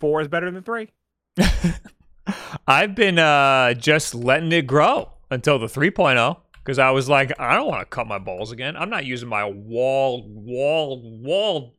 four 0.00 0.22
is 0.22 0.28
better 0.28 0.50
than 0.50 0.62
three. 0.62 0.88
I've 2.66 2.94
been 2.94 3.18
uh, 3.18 3.74
just 3.74 4.14
letting 4.14 4.50
it 4.50 4.66
grow 4.66 5.10
until 5.30 5.58
the 5.58 5.66
3.0 5.66 6.38
because 6.64 6.78
I 6.78 6.90
was 6.90 7.06
like, 7.06 7.38
I 7.38 7.54
don't 7.54 7.68
want 7.68 7.80
to 7.80 7.86
cut 7.86 8.06
my 8.06 8.18
balls 8.18 8.50
again. 8.50 8.74
I'm 8.74 8.88
not 8.88 9.04
using 9.04 9.28
my 9.28 9.44
wall, 9.44 10.26
wall, 10.26 11.02
wall 11.02 11.74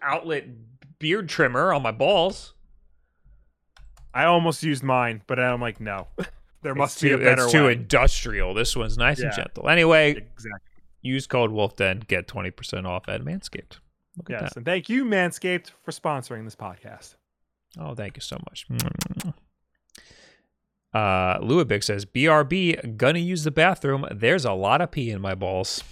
outlet 0.00 0.46
beard 0.98 1.28
trimmer 1.28 1.70
on 1.70 1.82
my 1.82 1.92
balls. 1.92 2.54
I 4.14 4.24
almost 4.24 4.62
used 4.62 4.82
mine, 4.82 5.20
but 5.26 5.38
I'm 5.38 5.60
like, 5.60 5.80
no, 5.80 6.06
there 6.62 6.74
must 6.74 6.96
it's 6.96 7.02
be 7.02 7.12
a 7.12 7.18
better 7.18 7.44
it's 7.44 7.52
too 7.52 7.66
way. 7.66 7.72
industrial. 7.72 8.54
This 8.54 8.76
one's 8.76 8.96
nice 8.98 9.20
and 9.20 9.32
gentle. 9.32 9.68
Anyway, 9.68 10.10
Exactly. 10.12 10.50
use 11.02 11.26
code 11.26 11.50
WolfDen, 11.50 12.06
get 12.08 12.26
20% 12.26 12.86
off 12.86 13.08
at 13.08 13.22
Manscaped. 13.22 13.78
Look 14.16 14.30
at 14.30 14.42
Yes, 14.42 14.56
and 14.56 14.64
thank 14.64 14.88
you, 14.88 15.04
Manscaped, 15.04 15.70
for 15.84 15.90
sponsoring 15.92 16.44
this 16.44 16.56
podcast. 16.56 17.16
Oh, 17.78 17.94
thank 17.94 18.16
you 18.16 18.22
so 18.22 18.38
much. 18.48 18.66
Uh, 20.94 21.38
says, 21.80 22.06
BRB, 22.06 22.96
gonna 22.96 23.18
use 23.18 23.44
the 23.44 23.50
bathroom. 23.50 24.06
There's 24.10 24.46
a 24.46 24.52
lot 24.52 24.80
of 24.80 24.90
pee 24.90 25.10
in 25.10 25.20
my 25.20 25.34
balls. 25.34 25.84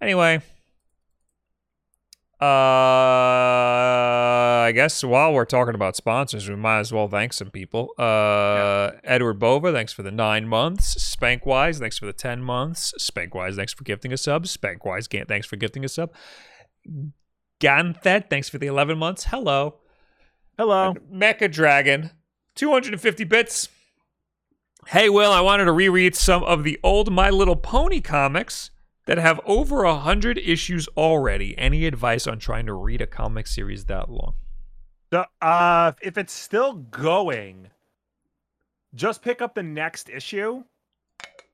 Anyway. 0.00 0.40
Uh, 2.40 2.46
I 4.64 4.72
guess 4.74 5.04
while 5.04 5.34
we're 5.34 5.44
talking 5.44 5.74
about 5.74 5.94
sponsors, 5.94 6.48
we 6.48 6.56
might 6.56 6.78
as 6.80 6.90
well 6.90 7.06
thank 7.06 7.34
some 7.34 7.50
people. 7.50 7.90
Uh, 7.98 8.92
Edward 9.04 9.38
Bova, 9.38 9.72
thanks 9.72 9.92
for 9.92 10.02
the 10.02 10.10
nine 10.10 10.48
months. 10.48 10.96
Spankwise, 11.14 11.78
thanks 11.78 11.98
for 11.98 12.06
the 12.06 12.14
ten 12.14 12.42
months. 12.42 12.94
Spankwise, 12.98 13.56
thanks 13.56 13.74
for 13.74 13.84
gifting 13.84 14.12
a 14.12 14.16
sub. 14.16 14.44
Spankwise, 14.44 15.28
thanks 15.28 15.46
for 15.46 15.56
gifting 15.56 15.84
a 15.84 15.88
sub. 15.88 16.14
Ganthet, 17.60 18.30
thanks 18.30 18.48
for 18.48 18.56
the 18.56 18.68
eleven 18.68 18.96
months. 18.96 19.24
Hello. 19.24 19.80
Hello. 20.56 20.94
Mecha 21.12 21.50
Dragon, 21.50 22.10
250 22.56 23.24
bits. 23.24 23.68
Hey, 24.88 25.08
Will, 25.08 25.30
I 25.32 25.40
wanted 25.40 25.66
to 25.66 25.72
reread 25.72 26.16
some 26.16 26.42
of 26.42 26.64
the 26.64 26.78
old 26.82 27.12
My 27.12 27.30
Little 27.30 27.56
Pony 27.56 28.00
comics 28.00 28.70
that 29.10 29.18
have 29.18 29.40
over 29.44 29.82
a 29.82 29.96
hundred 29.96 30.38
issues 30.38 30.86
already. 30.96 31.58
Any 31.58 31.84
advice 31.84 32.28
on 32.28 32.38
trying 32.38 32.66
to 32.66 32.74
read 32.74 33.00
a 33.00 33.08
comic 33.08 33.48
series 33.48 33.86
that 33.86 34.08
long? 34.08 34.34
So, 35.12 35.24
uh, 35.42 35.90
if 36.00 36.16
it's 36.16 36.32
still 36.32 36.74
going, 36.74 37.70
just 38.94 39.20
pick 39.20 39.42
up 39.42 39.56
the 39.56 39.64
next 39.64 40.10
issue, 40.10 40.62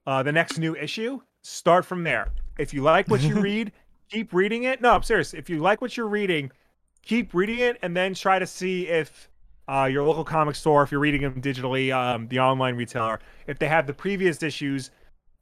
uh, 0.06 0.22
the 0.22 0.32
next 0.32 0.58
new 0.58 0.76
issue. 0.76 1.20
Start 1.44 1.86
from 1.86 2.04
there. 2.04 2.30
If 2.58 2.74
you 2.74 2.82
like 2.82 3.08
what 3.08 3.22
you 3.22 3.36
read, 3.40 3.72
keep 4.10 4.34
reading 4.34 4.64
it. 4.64 4.82
No, 4.82 4.92
I'm 4.92 5.02
serious. 5.02 5.32
If 5.32 5.48
you 5.48 5.60
like 5.60 5.80
what 5.80 5.96
you're 5.96 6.08
reading, 6.08 6.52
keep 7.00 7.32
reading 7.32 7.60
it, 7.60 7.78
and 7.80 7.96
then 7.96 8.12
try 8.12 8.38
to 8.38 8.46
see 8.46 8.86
if 8.86 9.30
uh, 9.66 9.88
your 9.90 10.04
local 10.04 10.24
comic 10.24 10.56
store, 10.56 10.82
if 10.82 10.90
you're 10.90 11.00
reading 11.00 11.22
them 11.22 11.40
digitally, 11.40 11.90
um, 11.90 12.28
the 12.28 12.38
online 12.38 12.76
retailer, 12.76 13.18
if 13.46 13.58
they 13.58 13.68
have 13.68 13.86
the 13.86 13.94
previous 13.94 14.42
issues, 14.42 14.90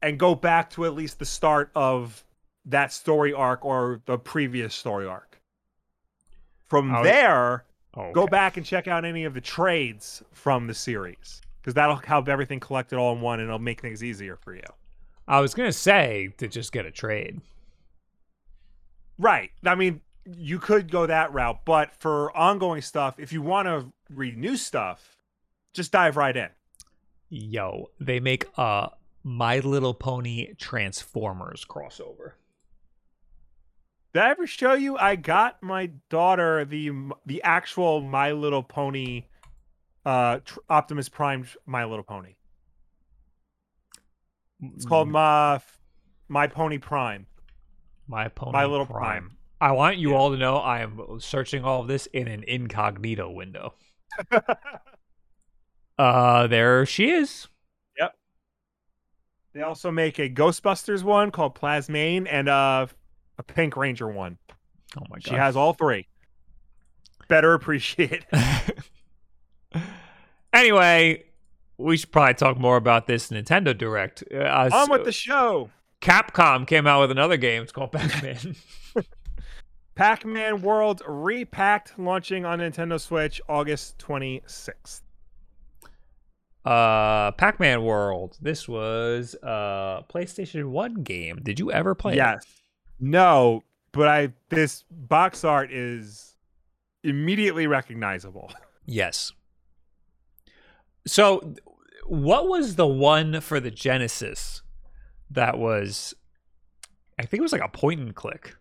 and 0.04 0.18
go 0.18 0.34
back 0.34 0.68
to 0.70 0.84
at 0.84 0.94
least 0.94 1.18
the 1.18 1.24
start 1.24 1.70
of 1.74 2.24
that 2.66 2.92
story 2.92 3.32
arc 3.32 3.64
or 3.64 4.02
the 4.04 4.18
previous 4.18 4.74
story 4.74 5.06
arc. 5.06 5.40
From 6.66 6.94
Oh, 6.94 7.02
there, 7.02 7.64
Oh, 7.94 8.12
go 8.12 8.26
back 8.26 8.56
and 8.56 8.66
check 8.66 8.86
out 8.86 9.04
any 9.04 9.24
of 9.24 9.34
the 9.34 9.40
trades 9.40 10.22
from 10.32 10.66
the 10.66 10.74
series 10.74 11.40
because 11.60 11.74
that'll 11.74 11.96
have 11.96 12.28
everything 12.28 12.60
collected 12.60 12.98
all 12.98 13.14
in 13.14 13.22
one 13.22 13.40
and 13.40 13.48
it'll 13.48 13.58
make 13.58 13.80
things 13.80 14.04
easier 14.04 14.36
for 14.36 14.54
you. 14.54 14.62
I 15.26 15.40
was 15.40 15.54
gonna 15.54 15.72
say 15.72 16.34
to 16.36 16.48
just 16.48 16.70
get 16.72 16.84
a 16.84 16.90
trade. 16.90 17.40
Right. 19.16 19.52
I 19.64 19.74
mean, 19.74 20.02
you 20.26 20.58
could 20.58 20.90
go 20.90 21.06
that 21.06 21.32
route, 21.32 21.60
but 21.64 21.94
for 21.96 22.36
ongoing 22.36 22.82
stuff, 22.82 23.18
if 23.18 23.32
you 23.32 23.40
want 23.40 23.68
to 23.68 23.92
read 24.10 24.36
new 24.36 24.56
stuff, 24.56 25.16
just 25.72 25.92
dive 25.92 26.16
right 26.16 26.36
in. 26.36 26.48
Yo, 27.30 27.90
they 28.00 28.20
make 28.20 28.46
a 28.58 28.90
My 29.24 29.58
Little 29.60 29.94
Pony 29.94 30.54
Transformers 30.54 31.64
crossover. 31.68 32.32
Did 34.12 34.22
I 34.22 34.30
ever 34.30 34.46
show 34.46 34.74
you? 34.74 34.96
I 34.96 35.16
got 35.16 35.62
my 35.62 35.90
daughter 36.10 36.64
the 36.64 36.92
the 37.26 37.42
actual 37.42 38.00
My 38.00 38.32
Little 38.32 38.62
Pony, 38.62 39.24
uh, 40.06 40.38
Optimus 40.68 41.08
Prime 41.08 41.46
My 41.66 41.84
Little 41.84 42.04
Pony. 42.04 42.34
It's 44.76 44.84
called 44.84 45.08
my 45.08 45.60
My 46.28 46.46
Pony 46.46 46.78
Prime. 46.78 47.26
My 48.06 48.28
Pony 48.28 48.52
My 48.52 48.66
Little 48.66 48.86
Prime. 48.86 49.36
I 49.60 49.72
want 49.72 49.96
you 49.96 50.10
Yeah. 50.10 50.16
all 50.16 50.30
to 50.30 50.36
know 50.36 50.58
I 50.58 50.80
am 50.80 51.00
searching 51.18 51.64
all 51.64 51.80
of 51.80 51.88
this 51.88 52.06
in 52.06 52.28
an 52.28 52.44
incognito 52.44 53.30
window. 53.30 53.74
Uh, 55.96 56.48
there 56.48 56.84
she 56.84 57.08
is. 57.08 57.46
They 59.54 59.62
also 59.62 59.92
make 59.92 60.18
a 60.18 60.28
Ghostbusters 60.28 61.04
one 61.04 61.30
called 61.30 61.54
Plasmane 61.54 62.26
and 62.28 62.48
uh, 62.48 62.86
a 63.38 63.42
Pink 63.44 63.76
Ranger 63.76 64.08
one. 64.08 64.36
Oh 64.98 65.04
my 65.08 65.16
god. 65.16 65.28
She 65.28 65.34
has 65.34 65.56
all 65.56 65.72
three. 65.72 66.08
Better 67.28 67.54
appreciate. 67.54 68.26
anyway, 70.52 71.24
we 71.78 71.96
should 71.96 72.10
probably 72.10 72.34
talk 72.34 72.58
more 72.58 72.76
about 72.76 73.06
this 73.06 73.28
Nintendo 73.28 73.76
Direct. 73.76 74.24
Uh, 74.32 74.68
On 74.72 74.90
with 74.90 75.04
the 75.04 75.12
show. 75.12 75.70
Capcom 76.00 76.66
came 76.66 76.86
out 76.86 77.00
with 77.00 77.12
another 77.12 77.36
game. 77.36 77.62
It's 77.62 77.72
called 77.72 77.92
Pac-Man. 77.92 78.56
Pac-Man 79.94 80.62
World 80.62 81.00
Re-Pac 81.06 81.92
launching 81.96 82.44
on 82.44 82.58
Nintendo 82.58 83.00
Switch 83.00 83.40
August 83.48 83.98
26th. 83.98 85.00
Uh, 86.64 87.32
Pac-Man 87.32 87.82
World. 87.82 88.38
This 88.40 88.68
was 88.68 89.34
a 89.42 90.04
PlayStation 90.08 90.70
One 90.70 91.02
game. 91.02 91.40
Did 91.42 91.58
you 91.58 91.70
ever 91.70 91.94
play? 91.94 92.14
it? 92.14 92.16
Yes. 92.16 92.44
No, 93.00 93.62
but 93.92 94.08
I 94.08 94.32
this 94.48 94.84
box 94.90 95.44
art 95.44 95.70
is 95.72 96.36
immediately 97.02 97.66
recognizable. 97.66 98.50
Yes. 98.86 99.32
So, 101.06 101.54
what 102.04 102.48
was 102.48 102.76
the 102.76 102.86
one 102.86 103.40
for 103.40 103.58
the 103.58 103.70
Genesis 103.70 104.60
that 105.30 105.56
was? 105.58 106.12
I 107.18 107.22
think 107.24 107.38
it 107.38 107.42
was 107.42 107.52
like 107.52 107.62
a 107.62 107.68
point 107.68 108.00
and 108.00 108.14
click. 108.14 108.56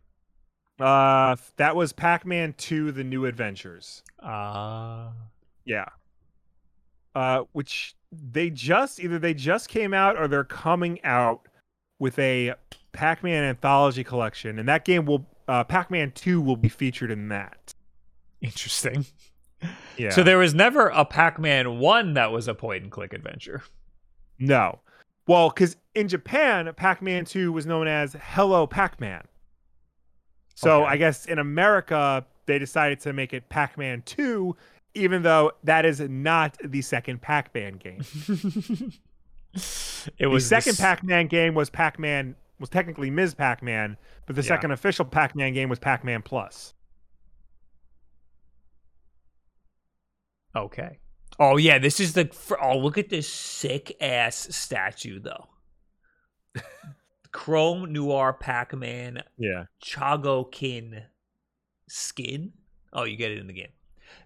Uh, 0.79 1.35
that 1.57 1.75
was 1.75 1.91
Pac-Man 1.91 2.55
2: 2.57 2.93
The 2.93 3.03
New 3.03 3.25
Adventures. 3.25 4.01
Uh 4.17 5.09
Yeah. 5.65 5.87
Uh, 7.15 7.43
which 7.51 7.95
they 8.11 8.49
just 8.49 8.99
either 8.99 9.19
they 9.19 9.33
just 9.33 9.69
came 9.69 9.93
out 9.93 10.17
or 10.17 10.27
they're 10.27 10.43
coming 10.43 11.03
out 11.03 11.47
with 11.99 12.17
a 12.19 12.53
Pac-Man 12.91 13.43
anthology 13.43 14.03
collection, 14.03 14.57
and 14.59 14.67
that 14.67 14.83
game 14.85 15.05
will 15.05 15.25
uh, 15.47 15.63
Pac-Man 15.63 16.11
2 16.11 16.41
will 16.41 16.55
be 16.57 16.69
featured 16.69 17.11
in 17.11 17.27
that. 17.29 17.73
interesting. 18.41 19.05
Yeah. 19.97 20.09
So 20.09 20.23
there 20.23 20.37
was 20.37 20.53
never 20.53 20.87
a 20.87 21.05
Pac-Man 21.05 21.79
one 21.79 22.15
that 22.15 22.31
was 22.31 22.47
a 22.47 22.53
point 22.53 22.83
and 22.83 22.91
click 22.91 23.13
adventure. 23.13 23.63
no. 24.39 24.79
Well, 25.25 25.49
because 25.49 25.77
in 25.95 26.09
Japan, 26.09 26.69
Pac-Man 26.75 27.23
2 27.23 27.53
was 27.53 27.65
known 27.65 27.87
as 27.87 28.13
Hello 28.21 28.67
Pac-Man. 28.67 29.23
So 30.55 30.81
Okay. 30.83 30.91
I 30.91 30.97
guess 30.97 31.25
in 31.25 31.39
America 31.39 32.25
they 32.45 32.59
decided 32.59 32.99
to 33.01 33.13
make 33.13 33.33
it 33.33 33.47
Pac-Man 33.47 34.01
2, 34.05 34.53
even 34.95 35.21
though 35.23 35.51
that 35.63 35.85
is 35.85 35.99
not 35.99 36.57
the 36.63 36.81
second 36.81 37.21
Pac-Man 37.21 37.77
game. 37.77 38.01
it 40.17 40.27
was 40.27 40.47
the 40.49 40.61
second 40.61 40.77
Pac-Man 40.77 41.27
game 41.27 41.53
was 41.55 41.69
Pac-Man 41.69 42.35
was 42.59 42.69
technically 42.69 43.09
Ms. 43.09 43.33
Pac-Man, 43.33 43.97
but 44.25 44.35
the 44.35 44.41
Yeah. 44.41 44.47
second 44.47 44.71
official 44.71 45.05
Pac-Man 45.05 45.53
game 45.53 45.69
was 45.69 45.79
Pac-Man 45.79 46.21
Plus. 46.21 46.73
Okay. 50.55 50.99
Oh 51.39 51.57
yeah, 51.57 51.79
this 51.79 51.99
is 51.99 52.13
the. 52.13 52.25
fr- 52.25 52.55
Oh, 52.61 52.77
look 52.77 52.97
at 52.97 53.09
this 53.09 53.27
sick 53.27 53.95
ass 53.99 54.47
statue 54.55 55.19
though. 55.19 55.49
Chrome 57.31 57.91
Noir 57.91 58.33
Pac-Man 58.33 59.23
Yeah. 59.37 59.65
Chagokin 59.83 61.03
skin. 61.89 62.53
Oh, 62.91 63.03
you 63.05 63.17
get 63.17 63.31
it 63.31 63.39
in 63.39 63.47
the 63.47 63.53
game. 63.53 63.71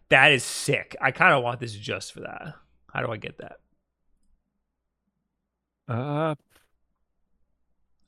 That 0.10 0.32
is 0.32 0.44
sick. 0.44 0.96
I 1.02 1.12
kind 1.12 1.34
of 1.34 1.44
want 1.44 1.60
this 1.60 1.74
just 1.74 2.14
for 2.14 2.22
that. 2.22 2.56
How 2.94 3.02
do 3.02 3.12
I 3.12 3.18
get 3.18 3.38
that? 3.40 3.60
Uh 5.88 6.36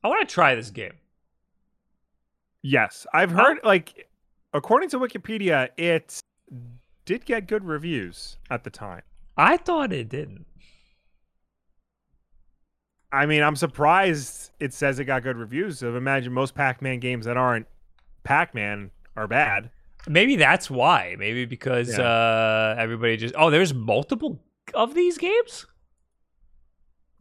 I 0.03 0.07
want 0.07 0.27
to 0.27 0.33
try 0.33 0.55
this 0.55 0.71
game. 0.71 0.93
yes, 2.63 3.05
I've 3.13 3.31
heard 3.31 3.59
like 3.63 4.07
according 4.53 4.89
to 4.89 4.99
Wikipedia, 4.99 5.69
it 5.77 6.19
did 7.05 7.25
get 7.25 7.47
good 7.47 7.65
reviews 7.65 8.37
at 8.49 8.63
the 8.63 8.69
time. 8.69 9.01
I 9.37 9.57
thought 9.57 9.93
it 9.93 10.09
didn't. 10.09 10.45
I 13.11 13.25
mean, 13.25 13.41
I'm 13.41 13.55
surprised 13.55 14.51
it 14.59 14.73
says 14.73 14.99
it 14.99 15.05
got 15.05 15.23
good 15.23 15.37
reviews. 15.37 15.79
So 15.79 15.95
imagine 15.95 16.31
most 16.33 16.53
Pac-Man 16.55 16.99
games 16.99 17.25
that 17.25 17.37
aren't 17.37 17.67
Pac-Man 18.23 18.91
are 19.15 19.27
bad. 19.27 19.71
Maybe 20.09 20.35
that's 20.37 20.69
why. 20.69 21.15
Maybe 21.19 21.45
because 21.45 21.97
Yeah. 21.97 22.01
uh 22.03 22.75
everybody 22.77 23.15
just 23.15 23.35
Oh, 23.37 23.49
there's 23.51 23.73
multiple 23.73 24.43
of 24.73 24.93
these 24.95 25.17
games? 25.17 25.65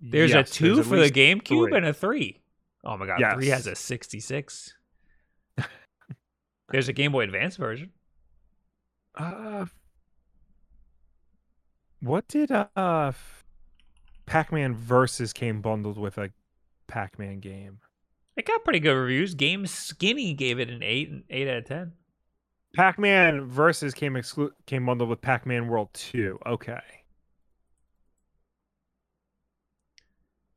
There's 0.01 0.31
Yes, 0.31 0.51
a 0.51 0.55
2 0.55 0.79
at 0.81 0.87
for 0.87 0.97
the 0.99 1.11
GameCube 1.11 1.47
three. 1.69 1.77
and 1.77 1.85
a 1.87 1.93
3. 1.93 2.41
Oh 2.85 2.97
my 2.97 3.07
god, 3.07 3.35
3 3.35 3.47
has 3.49 3.67
a 3.67 3.75
66. 3.75 4.75
there's 6.71 6.89
a 6.89 6.93
Game 6.93 7.13
Boy 7.13 7.25
Advance 7.25 7.57
version. 7.57 7.91
Uh, 9.15 9.67
what 12.01 12.27
did 12.29 12.51
uh 12.53 13.13
Pac-Man 14.27 14.75
Versus 14.75 15.33
came 15.33 15.61
bundled 15.61 15.99
with 15.99 16.17
a 16.19 16.31
Pac-Man 16.87 17.41
game? 17.41 17.81
It 18.37 18.47
got 18.47 18.63
pretty 18.65 18.79
good 18.81 18.93
reviews. 18.95 19.35
Game 19.35 19.67
Skinny 19.67 20.33
gave 20.33 20.61
it 20.61 20.71
an 20.71 20.83
8 20.83 21.09
and 21.11 21.25
8 21.29 21.49
out 21.49 21.57
of 21.59 21.65
10. 21.67 21.93
Pac-Man 22.75 23.45
Versus 23.47 23.93
came 23.93 24.15
exclu- 24.15 24.53
came 24.65 24.87
bundled 24.87 25.11
with 25.11 25.21
Pac-Man 25.21 25.69
World 25.69 25.91
2. 25.93 26.39
Okay. 26.47 26.81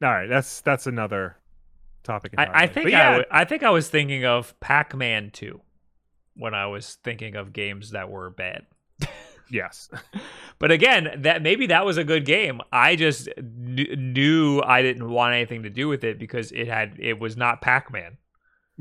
All 0.04 0.10
right, 0.10 0.28
that's 0.28 0.62
that's 0.62 0.88
another 0.88 1.38
topic. 2.04 2.34
I, 2.38 2.47
I 2.63 2.67
think 2.67 2.86
But 2.86 2.93
I 2.93 2.97
yeah, 2.97 3.06
w- 3.06 3.26
I 3.32 3.45
think 3.45 3.63
I 3.63 3.69
was 3.69 3.89
thinking 3.89 4.26
of 4.26 4.60
Pac-Man 4.60 5.30
2 5.32 5.62
when 6.36 6.54
I 6.54 6.67
was 6.67 6.95
thinking 7.04 7.36
of 7.36 7.54
games 7.54 7.91
that 7.91 8.10
were 8.10 8.30
bad. 8.30 8.65
yes. 9.50 9.89
But 10.60 10.71
again, 10.71 11.21
that 11.24 11.41
maybe 11.41 11.67
that 11.67 11.86
was 11.86 11.97
a 11.97 12.04
good 12.04 12.26
game. 12.26 12.62
I 12.71 12.95
just 12.95 13.28
kn- 13.36 14.13
knew 14.13 14.62
I 14.62 14.82
didn't 14.82 15.10
want 15.10 15.34
anything 15.34 15.63
to 15.63 15.69
do 15.69 15.88
with 15.88 16.04
it 16.04 16.19
because 16.19 16.52
it 16.52 16.67
had 16.67 16.97
it 17.00 17.19
was 17.19 17.36
not 17.38 17.62
Pac-Man. 17.62 18.17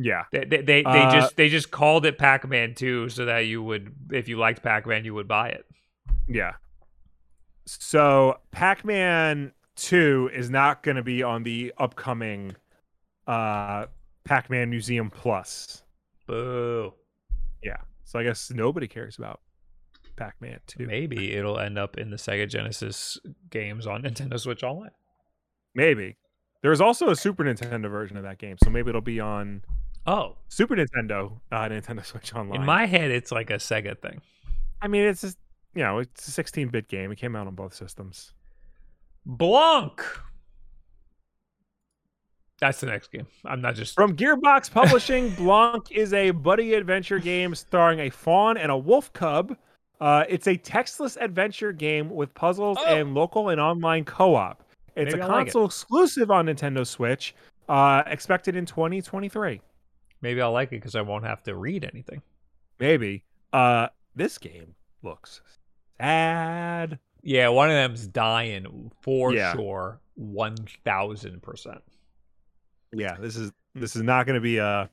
Yeah. 0.03 0.25
They 0.33 0.45
they 0.45 0.57
they, 0.63 0.83
they 0.83 0.85
Uh, 0.85 1.13
just 1.13 1.37
they 1.37 1.49
just 1.49 1.71
called 1.71 2.07
it 2.07 2.17
Pac-Man 2.17 2.75
2 2.75 3.11
so 3.11 3.27
that 3.27 3.41
you 3.41 3.63
would 3.63 3.93
if 4.13 4.29
you 4.29 4.39
liked 4.39 4.63
Pac-Man 4.63 5.05
you 5.05 5.13
would 5.15 5.29
buy 5.29 5.51
it. 5.51 5.67
Yeah. 6.27 6.53
So 7.67 8.39
Pac-Man 8.51 9.53
2 9.77 10.31
is 10.33 10.49
not 10.51 10.83
going 10.83 10.97
to 10.97 11.03
be 11.03 11.23
on 11.23 11.43
the 11.43 11.73
upcoming 11.79 12.57
uh 13.27 13.87
Pac-Man 14.25 14.71
Museum 14.71 15.11
Plus. 15.11 15.83
Boo. 16.27 16.95
Yeah. 17.63 17.79
So 18.05 18.19
I 18.19 18.25
guess 18.25 18.51
nobody 18.51 18.89
cares 18.89 19.19
about 19.19 19.41
Pac-Man 20.17 20.61
2. 20.67 20.87
Maybe 20.87 21.33
it'll 21.35 21.59
end 21.59 21.79
up 21.79 21.99
in 21.99 22.11
the 22.11 22.17
Sega 22.17 22.49
Genesis 22.49 23.19
games 23.51 23.87
on 23.87 24.03
Nintendo 24.05 24.39
Switch 24.39 24.63
Online. 24.63 24.91
Maybe. 25.75 26.17
There's 26.63 26.81
also 26.81 27.11
a 27.11 27.17
Super 27.17 27.45
Nintendo 27.45 27.91
version 27.91 28.17
of 28.17 28.23
that 28.25 28.39
game, 28.39 28.57
so 28.63 28.69
maybe 28.71 28.91
it'll 28.91 29.01
be 29.01 29.19
on 29.21 29.63
Oh, 30.07 30.37
Super 30.49 30.77
Nintendo, 30.77 31.33
uh, 31.53 31.69
Nintendo 31.69 32.05
Switch 32.11 32.35
Online. 32.35 32.61
in 32.61 32.67
my 32.67 32.87
head 32.87 33.11
it's 33.11 33.31
like 33.31 33.51
a 33.51 33.55
Sega 33.55 33.99
thing. 34.01 34.21
I 34.83 34.89
mean, 34.89 35.03
it's 35.03 35.21
just 35.21 35.39
you 35.75 35.83
know, 35.83 35.99
it's 35.99 36.27
a 36.37 36.43
16-bit 36.43 36.89
game. 36.89 37.13
It 37.13 37.17
came 37.17 37.37
out 37.37 37.47
on 37.47 37.55
both 37.55 37.75
systems. 37.75 38.33
Blanc. 39.25 40.03
That's 42.61 42.81
the 42.81 42.87
next 42.87 43.11
game. 43.13 43.27
I'm 43.45 43.61
not 43.61 43.75
just 43.75 43.95
From 43.95 44.17
Gearbox 44.17 44.71
Publishing, 44.73 45.31
Blanc 45.31 45.91
is 45.93 46.13
a 46.13 46.31
buddy 46.33 46.75
adventure 46.75 47.19
game 47.19 47.55
starring 47.55 48.01
a 48.01 48.11
fawn 48.11 48.57
and 48.59 48.71
a 48.71 48.77
wolf 48.77 49.13
cub. 49.13 49.57
Uh, 50.01 50.25
it's 50.29 50.47
a 50.47 50.57
textless 50.57 51.17
adventure 51.21 51.73
game 51.73 52.11
with 52.11 52.35
puzzles 52.35 52.77
Oh. 52.81 52.95
and 52.95 53.15
local 53.15 53.49
and 53.51 53.61
online 53.61 54.05
co-op. 54.05 54.63
It's 54.97 55.13
Maybe 55.15 55.21
a 55.21 55.25
I 55.25 55.29
like 55.29 55.35
it. 55.47 55.53
console 55.53 55.67
exclusive 55.67 56.31
on 56.31 56.47
Nintendo 56.47 56.87
Switch, 56.87 57.35
uh, 57.69 58.03
expected 58.07 58.57
in 58.57 58.67
2023. 58.67 59.61
Maybe 60.23 60.41
I'll 60.41 60.53
like 60.53 60.69
it 60.69 60.77
because 60.77 60.95
I 60.97 61.03
won't 61.03 61.25
have 61.25 61.43
to 61.45 61.55
read 61.55 61.85
anything. 61.91 62.23
Maybe. 62.79 63.25
Uh, 63.53 63.89
this 64.15 64.39
game 64.39 64.75
looks 65.03 65.41
sad. 66.01 66.99
Yeah, 67.23 67.49
one 67.49 67.69
of 67.71 67.75
them's 67.77 68.07
dying 68.07 68.91
for 69.01 69.33
Yeah. 69.33 69.53
sure. 69.55 70.01
One 70.15 70.57
thousand 70.85 71.43
percent. 71.43 71.83
Yeah, 72.93 73.17
this 73.21 73.37
is 73.37 73.53
this 73.75 73.97
is 73.97 74.03
not 74.03 74.27
going 74.27 74.35
to 74.35 74.41
be 74.41 74.59
a 74.59 74.91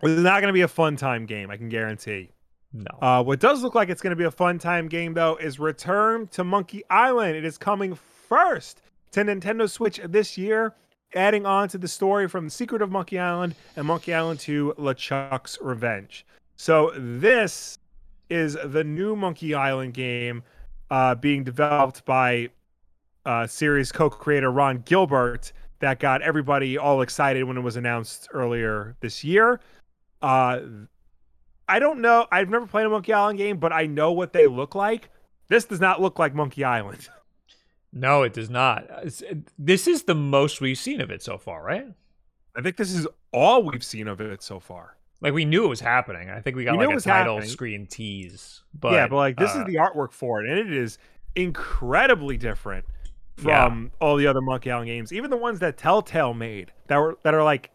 this 0.00 0.10
is 0.12 0.22
not 0.22 0.40
going 0.40 0.48
to 0.48 0.52
be 0.52 0.62
a 0.62 0.68
fun 0.68 0.96
time 0.96 1.26
game. 1.26 1.50
I 1.50 1.56
can 1.56 1.68
guarantee. 1.68 2.30
No. 2.72 2.98
Uh, 3.00 3.22
what 3.22 3.40
does 3.40 3.62
look 3.62 3.74
like 3.74 3.88
it's 3.88 4.02
going 4.02 4.10
to 4.10 4.16
be 4.16 4.24
a 4.24 4.30
fun 4.30 4.58
time 4.58 4.88
game, 4.88 5.14
though, 5.14 5.36
is 5.36 5.58
Return 5.58 6.26
to 6.28 6.44
Monkey 6.44 6.82
Island. 6.90 7.36
It 7.36 7.44
is 7.44 7.56
coming 7.56 7.94
first 7.94 8.82
to 9.12 9.20
Nintendo 9.24 9.70
Switch 9.70 9.98
this 10.04 10.36
year, 10.36 10.74
adding 11.16 11.46
on 11.46 11.68
to 11.68 11.78
the 11.78 11.88
story 11.88 12.28
from 12.28 12.44
The 12.44 12.50
Secret 12.50 12.82
of 12.82 12.90
Monkey 12.90 13.18
Island 13.18 13.54
and 13.74 13.86
Monkey 13.86 14.14
Island 14.14 14.38
2 14.40 14.74
LeChuck's 14.78 15.58
Revenge. 15.60 16.24
So, 16.56 16.92
this 16.96 17.78
is 18.30 18.56
the 18.64 18.84
new 18.84 19.16
Monkey 19.16 19.54
Island 19.54 19.94
game 19.94 20.42
uh, 20.90 21.14
being 21.14 21.44
developed 21.44 22.04
by 22.04 22.50
uh, 23.24 23.46
series 23.46 23.90
co 23.92 24.08
creator 24.08 24.50
Ron 24.50 24.82
Gilbert 24.86 25.52
that 25.80 25.98
got 25.98 26.22
everybody 26.22 26.78
all 26.78 27.02
excited 27.02 27.44
when 27.44 27.56
it 27.56 27.62
was 27.62 27.76
announced 27.76 28.28
earlier 28.32 28.96
this 29.00 29.24
year. 29.24 29.60
Uh, 30.22 30.60
I 31.68 31.78
don't 31.78 32.00
know. 32.00 32.26
I've 32.30 32.48
never 32.48 32.66
played 32.66 32.86
a 32.86 32.88
Monkey 32.88 33.12
Island 33.12 33.38
game, 33.38 33.58
but 33.58 33.72
I 33.72 33.86
know 33.86 34.12
what 34.12 34.32
they 34.32 34.46
look 34.46 34.74
like. 34.74 35.10
This 35.48 35.64
does 35.64 35.80
not 35.80 36.00
look 36.00 36.18
like 36.18 36.34
Monkey 36.34 36.64
Island. 36.64 37.08
no, 37.96 38.22
it 38.22 38.32
does 38.32 38.50
not. 38.50 38.86
This 39.58 39.86
is 39.88 40.02
the 40.04 40.14
most 40.14 40.60
we've 40.60 40.78
seen 40.78 41.00
of 41.00 41.10
it 41.10 41.22
so 41.22 41.38
far, 41.38 41.62
right? 41.62 41.86
I 42.54 42.60
think 42.62 42.76
this 42.76 42.92
is 42.92 43.06
all 43.32 43.62
we've 43.62 43.84
seen 43.84 44.06
of 44.08 44.20
it 44.20 44.42
so 44.42 44.60
far. 44.60 44.96
Like 45.20 45.32
we 45.32 45.44
knew 45.44 45.64
it 45.64 45.68
was 45.68 45.80
happening. 45.80 46.28
I 46.30 46.40
think 46.40 46.56
we 46.56 46.64
got 46.64 46.76
We 46.78 46.86
like 46.86 46.96
a 46.96 47.00
title 47.00 47.34
happening. 47.36 47.50
screen 47.50 47.86
tease. 47.86 48.62
But 48.78 48.92
yeah, 48.92 49.08
but 49.08 49.16
like 49.16 49.36
this 49.38 49.54
uh, 49.54 49.60
is 49.60 49.64
the 49.66 49.76
artwork 49.76 50.12
for 50.12 50.44
it, 50.44 50.50
and 50.50 50.58
it 50.58 50.72
is 50.72 50.98
incredibly 51.34 52.36
different 52.36 52.84
Yeah. 53.42 53.64
from 53.66 53.92
all 54.00 54.16
the 54.16 54.26
other 54.26 54.40
Monkey 54.42 54.70
Island 54.70 54.88
games, 54.88 55.12
even 55.12 55.30
the 55.30 55.36
ones 55.36 55.58
that 55.60 55.76
Telltale 55.78 56.34
made 56.34 56.72
that 56.88 56.98
were 56.98 57.18
that 57.22 57.32
are 57.34 57.42
like 57.44 57.70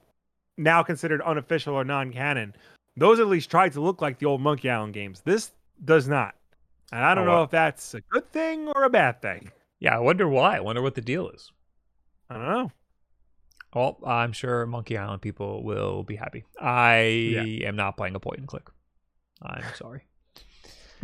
now 0.57 0.83
considered 0.83 1.21
unofficial 1.23 1.73
or 1.73 1.83
non-canon. 1.83 2.53
those 2.97 3.19
at 3.19 3.27
least 3.27 3.49
tried 3.49 3.71
to 3.73 3.81
look 3.81 4.01
like 4.01 4.19
the 4.19 4.25
old 4.25 4.41
Monkey 4.41 4.69
Island 4.69 4.93
games. 4.93 5.21
This 5.21 5.51
does 5.83 6.07
not. 6.07 6.35
And 6.91 7.03
I 7.03 7.15
don't 7.15 7.23
Oh, 7.27 7.31
know 7.31 7.37
wow. 7.37 7.43
if 7.43 7.49
that's 7.51 7.93
a 7.93 8.01
good 8.01 8.29
thing 8.33 8.67
or 8.67 8.83
a 8.83 8.89
bad 8.89 9.21
thing. 9.21 9.49
Yeah, 9.81 9.95
I 9.95 9.99
wonder 9.99 10.27
why. 10.29 10.55
I 10.55 10.59
wonder 10.61 10.81
what 10.81 10.95
the 10.95 11.01
deal 11.01 11.27
is. 11.29 11.51
I 12.29 12.35
don't 12.35 12.47
know. 12.47 12.71
Well, 13.73 13.97
I'm 14.05 14.31
sure 14.31 14.65
Monkey 14.65 14.97
Island 14.97 15.21
people 15.21 15.63
will 15.63 16.03
be 16.03 16.15
happy. 16.15 16.43
I 16.59 17.59
am 17.65 17.75
not 17.75 17.97
playing 17.97 18.15
a 18.15 18.19
point 18.19 18.39
and 18.39 18.47
click. 18.47 18.69
I'm 19.41 19.63
sorry. 19.75 20.03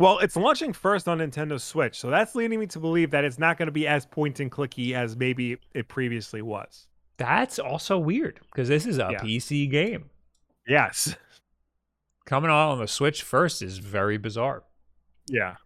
Well, 0.00 0.20
it's 0.20 0.36
launching 0.36 0.72
first 0.72 1.08
on 1.08 1.18
Nintendo 1.18 1.60
Switch, 1.60 1.98
so 1.98 2.08
that's 2.08 2.36
leading 2.36 2.60
me 2.60 2.68
to 2.68 2.78
believe 2.78 3.10
that 3.10 3.24
it's 3.24 3.36
not 3.36 3.58
going 3.58 3.66
to 3.66 3.72
be 3.72 3.88
as 3.88 4.06
point 4.06 4.38
and 4.38 4.48
clicky 4.48 4.92
as 4.94 5.16
maybe 5.16 5.56
it 5.74 5.88
previously 5.88 6.40
was. 6.40 6.86
That's 7.16 7.58
also 7.58 7.98
weird 7.98 8.38
because 8.52 8.68
this 8.68 8.86
is 8.86 8.98
a 8.98 9.08
Yeah. 9.10 9.18
PC 9.18 9.68
game. 9.68 10.10
Yes. 10.68 11.16
Coming 12.26 12.48
out 12.48 12.70
on 12.70 12.78
the 12.78 12.86
Switch 12.86 13.24
first 13.24 13.60
is 13.60 13.78
very 13.78 14.18
bizarre. 14.18 14.62
Yeah. 15.28 15.56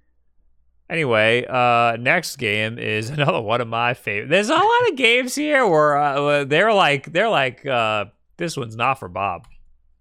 Anyway, 0.90 1.46
uh, 1.48 1.96
next 1.98 2.36
game 2.36 2.78
is 2.78 3.10
another 3.10 3.40
one 3.40 3.60
of 3.60 3.68
my 3.68 3.94
favorite. 3.94 4.28
There's 4.28 4.50
a 4.50 4.54
lot 4.54 4.88
of 4.90 4.96
games 4.96 5.34
here 5.34 5.66
where 5.66 5.96
uh, 5.96 6.44
they're 6.44 6.72
like 6.72 7.12
they're 7.12 7.30
like 7.30 7.64
uh, 7.66 8.06
this 8.36 8.56
one's 8.56 8.76
not 8.76 8.98
for 8.98 9.08
Bob. 9.08 9.46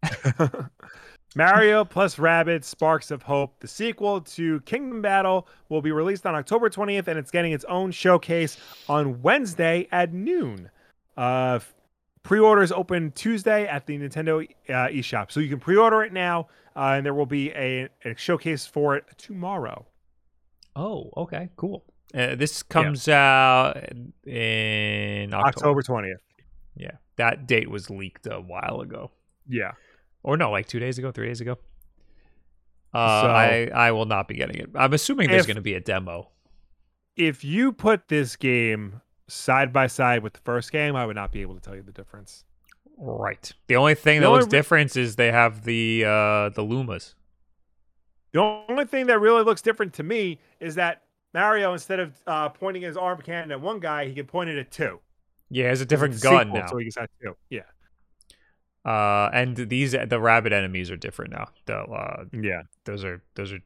Mario 1.36 1.86
plus 1.86 2.18
Rabbids 2.18 2.66
Sparks 2.66 3.10
of 3.10 3.24
Hope, 3.24 3.58
the 3.60 3.68
sequel 3.68 4.20
to 4.22 4.60
Kingdom 4.62 5.02
Battle, 5.02 5.48
will 5.70 5.82
be 5.82 5.92
released 5.92 6.26
on 6.26 6.36
October 6.36 6.70
20th, 6.70 7.08
and 7.08 7.18
it's 7.18 7.32
getting 7.32 7.54
its 7.54 7.64
own 7.66 7.92
showcase 7.92 8.58
on 8.90 9.22
Wednesday 9.22 9.88
at 9.94 10.14
noon. 10.14 10.70
Uh, 11.16 11.60
pre-orders 12.24 12.74
open 12.74 13.12
Tuesday 13.12 13.66
at 13.66 13.86
the 13.86 13.98
Nintendo 13.98 14.46
uh, 14.70 14.74
eShop, 14.90 15.32
so 15.32 15.40
you 15.40 15.48
can 15.48 15.60
pre-order 15.60 16.04
it 16.04 16.12
now, 16.12 16.50
uh, 16.76 16.96
and 16.96 17.06
there 17.06 17.14
will 17.14 17.26
be 17.26 17.52
a, 17.52 17.88
a 18.04 18.14
showcase 18.18 18.66
for 18.66 18.98
it 18.98 19.06
tomorrow. 19.18 19.86
Oh, 20.76 21.12
okay, 21.18 21.50
cool. 21.56 21.84
Uh, 22.14 22.36
this 22.36 22.64
comes 22.64 23.08
out 23.08 23.78
in 24.26 25.34
October. 25.34 25.48
October 25.48 25.82
20th. 25.82 26.16
Yeah, 26.76 26.92
that 27.18 27.48
date 27.48 27.70
was 27.70 27.90
leaked 27.90 28.28
a 28.28 28.40
while 28.40 28.82
ago, 28.82 29.12
Yeah. 29.48 29.74
or 30.24 30.38
no, 30.38 30.52
like 30.52 30.68
two 30.68 30.80
days 30.80 30.98
ago, 30.98 31.12
three 31.12 31.28
days 31.28 31.42
ago. 31.42 31.58
Uh, 32.94 33.22
So- 33.22 33.28
I 33.30 33.70
I 33.74 33.92
will 33.92 34.06
not 34.06 34.28
be 34.28 34.36
getting 34.36 34.58
it. 34.58 34.70
I'm 34.76 34.94
assuming 34.94 35.30
there's 35.30 35.46
going 35.46 35.56
to 35.56 35.62
be 35.62 35.74
a 35.76 35.80
demo. 35.80 36.30
If 37.16 37.44
you 37.44 37.72
put 37.74 38.08
this 38.08 38.36
game 38.36 39.02
side 39.28 39.72
by 39.72 39.88
side 39.88 40.24
with 40.24 40.34
the 40.34 40.40
first 40.42 40.72
game, 40.72 40.96
I 40.96 41.06
would 41.06 41.16
not 41.16 41.32
be 41.32 41.42
able 41.42 41.56
to 41.56 41.62
tell 41.62 41.76
you 41.76 41.82
the 41.84 41.92
difference. 41.92 42.44
Right. 42.98 43.52
The 43.68 43.76
only 43.78 43.96
thing 43.96 44.20
The 44.20 44.26
that 44.26 44.28
only 44.28 44.42
looks 44.42 44.54
re- 44.54 44.60
different 44.60 44.96
is 44.98 45.16
they 45.16 45.32
have 45.32 45.64
the 45.64 46.04
uh 46.06 46.50
the 46.50 46.64
Lumas. 46.64 47.16
The 48.34 48.40
only 48.70 48.86
thing 48.86 49.08
that 49.08 49.20
really 49.20 49.44
looks 49.44 49.62
different 49.62 49.94
to 49.96 50.04
me 50.04 50.40
is 50.60 50.76
that 50.76 51.02
Mario, 51.34 51.74
instead 51.74 52.00
of 52.00 52.14
uh, 52.28 52.50
pointing 52.50 52.82
his 52.84 52.96
arm 52.98 53.22
cannon 53.22 53.52
at 53.52 53.62
one 53.62 53.80
guy, 53.80 54.08
he 54.08 54.14
can 54.14 54.26
point 54.26 54.50
it 54.50 54.58
at 54.58 54.72
two. 54.72 55.00
Yeah, 55.50 55.72
it's 55.72 55.82
a 55.82 55.86
different 55.86 56.14
It's 56.16 56.24
a 56.24 56.30
gun 56.30 56.54
now. 56.54 56.68
So 56.68 56.78
he 56.78 56.90
that 56.96 57.10
two. 57.22 57.36
Yeah. 57.50 57.62
Uh, 58.84 59.30
and 59.34 59.56
these 59.58 59.92
the 59.92 60.20
rabbit 60.20 60.54
enemies 60.54 60.90
are 60.90 60.98
different 60.98 61.32
now. 61.32 61.50
The 61.66 61.78
uh, 61.78 62.24
Yeah. 62.34 62.64
those 62.86 63.04
are 63.04 63.22
those 63.36 63.52
are 63.54 63.60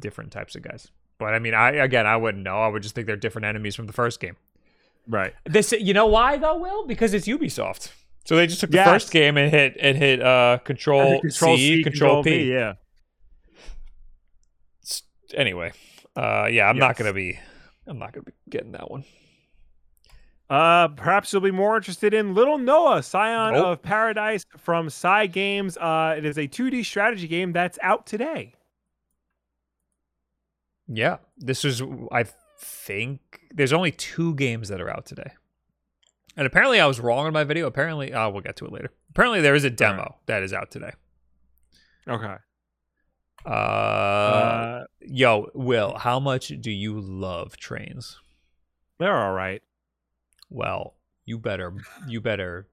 different 0.00 0.32
types 0.32 0.54
of 0.56 0.62
guys. 0.62 0.88
But 1.18 1.34
I 1.34 1.38
mean, 1.38 1.54
I 1.54 1.72
again, 1.72 2.06
I 2.06 2.16
wouldn't 2.16 2.42
know. 2.44 2.60
I 2.62 2.68
would 2.68 2.82
just 2.82 2.94
think 2.94 3.06
they're 3.06 3.16
different 3.16 3.44
enemies 3.46 3.74
from 3.74 3.86
the 3.86 3.92
first 3.92 4.20
game. 4.20 4.36
Right. 5.06 5.34
This, 5.44 5.72
you 5.72 5.92
know, 5.92 6.06
why 6.06 6.38
though? 6.38 6.56
Will 6.58 6.86
because 6.86 7.12
it's 7.12 7.26
Ubisoft. 7.26 7.90
So 8.24 8.36
they 8.36 8.46
just 8.46 8.60
took 8.60 8.70
the 8.70 8.76
Yes. 8.78 8.88
first 8.88 9.10
game 9.12 9.36
and 9.36 9.50
hit 9.50 9.76
and 9.78 9.98
hit 9.98 10.22
uh 10.22 10.58
control, 10.64 11.20
C, 11.28 11.82
control, 11.82 12.24
P. 12.24 12.50
Yeah. 12.50 12.74
Anyway, 15.34 15.72
uh, 16.16 16.48
yeah, 16.50 16.68
I'm 16.68 16.78
not 16.78 16.96
gonna 16.96 17.12
be, 17.12 17.38
I'm 17.86 17.98
not 17.98 18.12
gonna 18.12 18.24
be 18.24 18.32
getting 18.48 18.72
that 18.72 18.90
one. 18.90 19.04
Uh, 20.48 20.88
perhaps 20.88 21.32
you'll 21.32 21.42
be 21.42 21.50
more 21.50 21.76
interested 21.76 22.12
in 22.12 22.34
Little 22.34 22.58
Noah, 22.58 23.02
Scion 23.02 23.54
Nope. 23.54 23.66
of 23.66 23.82
Paradise 23.82 24.44
from 24.58 24.88
Cygames. 24.88 25.76
Uh, 25.80 26.16
it 26.16 26.24
is 26.24 26.36
a 26.36 26.46
2D 26.46 26.84
strategy 26.84 27.26
game 27.26 27.52
that's 27.52 27.78
out 27.82 28.06
today. 28.06 28.54
Yeah, 30.86 31.16
this 31.38 31.64
is 31.64 31.82
I 32.12 32.26
think 32.58 33.40
there's 33.52 33.72
only 33.72 33.90
two 33.90 34.34
games 34.34 34.68
that 34.68 34.80
are 34.80 34.90
out 34.90 35.06
today. 35.06 35.32
And 36.36 36.46
apparently 36.46 36.80
I 36.80 36.86
was 36.86 37.00
wrong 37.00 37.26
in 37.26 37.32
my 37.32 37.44
video. 37.44 37.66
Apparently, 37.66 38.12
uh, 38.12 38.28
we'll 38.28 38.42
get 38.42 38.56
to 38.56 38.66
it 38.66 38.72
later. 38.72 38.90
Apparently 39.10 39.40
there 39.40 39.54
is 39.54 39.64
a 39.64 39.70
demo 39.70 40.16
that 40.26 40.42
is 40.42 40.52
out 40.52 40.70
today. 40.70 40.92
Okay. 42.08 42.34
Uh, 43.44 43.48
Uh, 43.50 44.84
yo, 45.00 45.50
Will, 45.54 45.96
how 45.98 46.18
much 46.20 46.48
do 46.60 46.70
you 46.70 46.98
love 47.00 47.56
trains? 47.56 48.18
they're 48.98 49.16
all 49.16 49.32
right. 49.32 49.62
Well, 50.50 50.94
you 51.24 51.38
better 51.38 51.74
you 52.06 52.20
better 52.20 52.68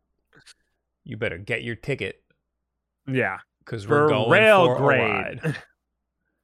you 1.04 1.18
better 1.18 1.38
get 1.40 1.64
your 1.64 1.76
ticket 1.76 2.22
Yeah. 3.08 3.40
because 3.66 3.88
we're 3.88 4.08
going 4.08 4.30
rail 4.30 4.66
for 4.68 4.76
a 4.76 4.78
grade. 4.80 5.40
ride. 5.44 5.58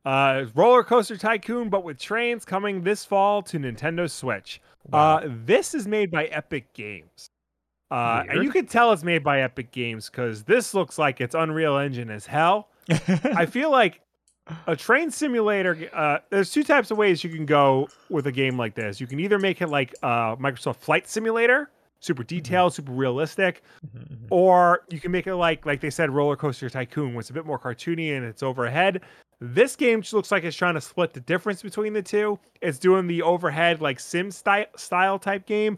Uh, 0.06 0.46
Roller 0.56 0.86
Coaster 0.86 1.18
Tycoon, 1.18 1.70
but 1.70 1.84
with 1.84 2.00
trains 2.00 2.46
coming 2.46 2.82
this 2.82 3.04
fall 3.04 3.42
to 3.42 3.60
Nintendo 3.60 4.10
Switch. 4.10 4.62
Wow. 4.90 5.18
Uh, 5.18 5.28
this 5.44 5.74
is 5.76 5.86
made 5.86 6.10
by 6.12 6.28
Epic 6.28 6.74
Games. 6.74 7.30
Uh, 7.92 8.24
and 8.30 8.42
you 8.42 8.50
can 8.50 8.68
tell 8.68 8.94
it's 8.94 9.04
made 9.04 9.22
by 9.22 9.42
Epic 9.42 9.70
Games 9.74 10.10
because 10.10 10.44
this 10.46 10.74
looks 10.74 10.98
like 10.98 11.20
it's 11.20 11.36
Unreal 11.36 11.78
Engine 11.78 12.10
as 12.10 12.26
hell. 12.26 12.70
I 12.90 13.46
feel 13.48 13.70
like 13.70 14.00
a 14.68 14.76
train 14.76 15.12
simulator. 15.12 15.90
Uh, 15.94 16.20
there's 16.30 16.52
two 16.52 16.64
types 16.64 16.92
of 16.92 16.98
ways 16.98 17.24
you 17.24 17.30
can 17.30 17.46
go 17.46 17.88
with 18.10 18.28
a 18.28 18.32
game 18.32 18.58
like 18.58 18.76
this. 18.76 19.00
You 19.02 19.08
can 19.08 19.20
either 19.20 19.40
make 19.40 19.62
it 19.62 19.68
like 19.68 19.94
uh, 20.04 20.36
Microsoft 20.38 20.78
Flight 20.78 21.08
Simulator, 21.08 21.70
super 22.00 22.24
detailed, 22.24 22.74
super 22.74 22.92
realistic, 22.92 23.64
Mhm, 23.86 24.08
mhm. 24.10 24.18
or 24.30 24.84
you 24.90 25.00
can 25.00 25.12
make 25.12 25.28
it 25.28 25.36
like 25.36 25.66
like 25.66 25.82
they 25.82 25.90
said, 25.90 26.10
Roller 26.12 26.36
Coaster 26.36 26.70
Tycoon, 26.70 27.14
where 27.14 27.20
it's 27.22 27.30
a 27.30 27.34
bit 27.34 27.46
more 27.46 27.60
cartoony 27.60 28.16
and 28.16 28.26
it's 28.26 28.44
overhead. 28.44 29.02
This 29.40 29.76
game 29.76 30.02
just 30.02 30.14
looks 30.14 30.32
like 30.32 30.44
it's 30.44 30.58
trying 30.58 30.74
to 30.74 30.82
split 30.82 31.14
the 31.14 31.20
difference 31.20 31.62
between 31.62 31.94
the 31.94 32.02
two. 32.02 32.40
It's 32.62 32.80
doing 32.80 33.06
the 33.06 33.22
overhead 33.22 33.82
like 33.82 34.00
sim 34.00 34.32
style 34.32 34.66
style 34.76 35.20
type 35.20 35.46
game, 35.46 35.78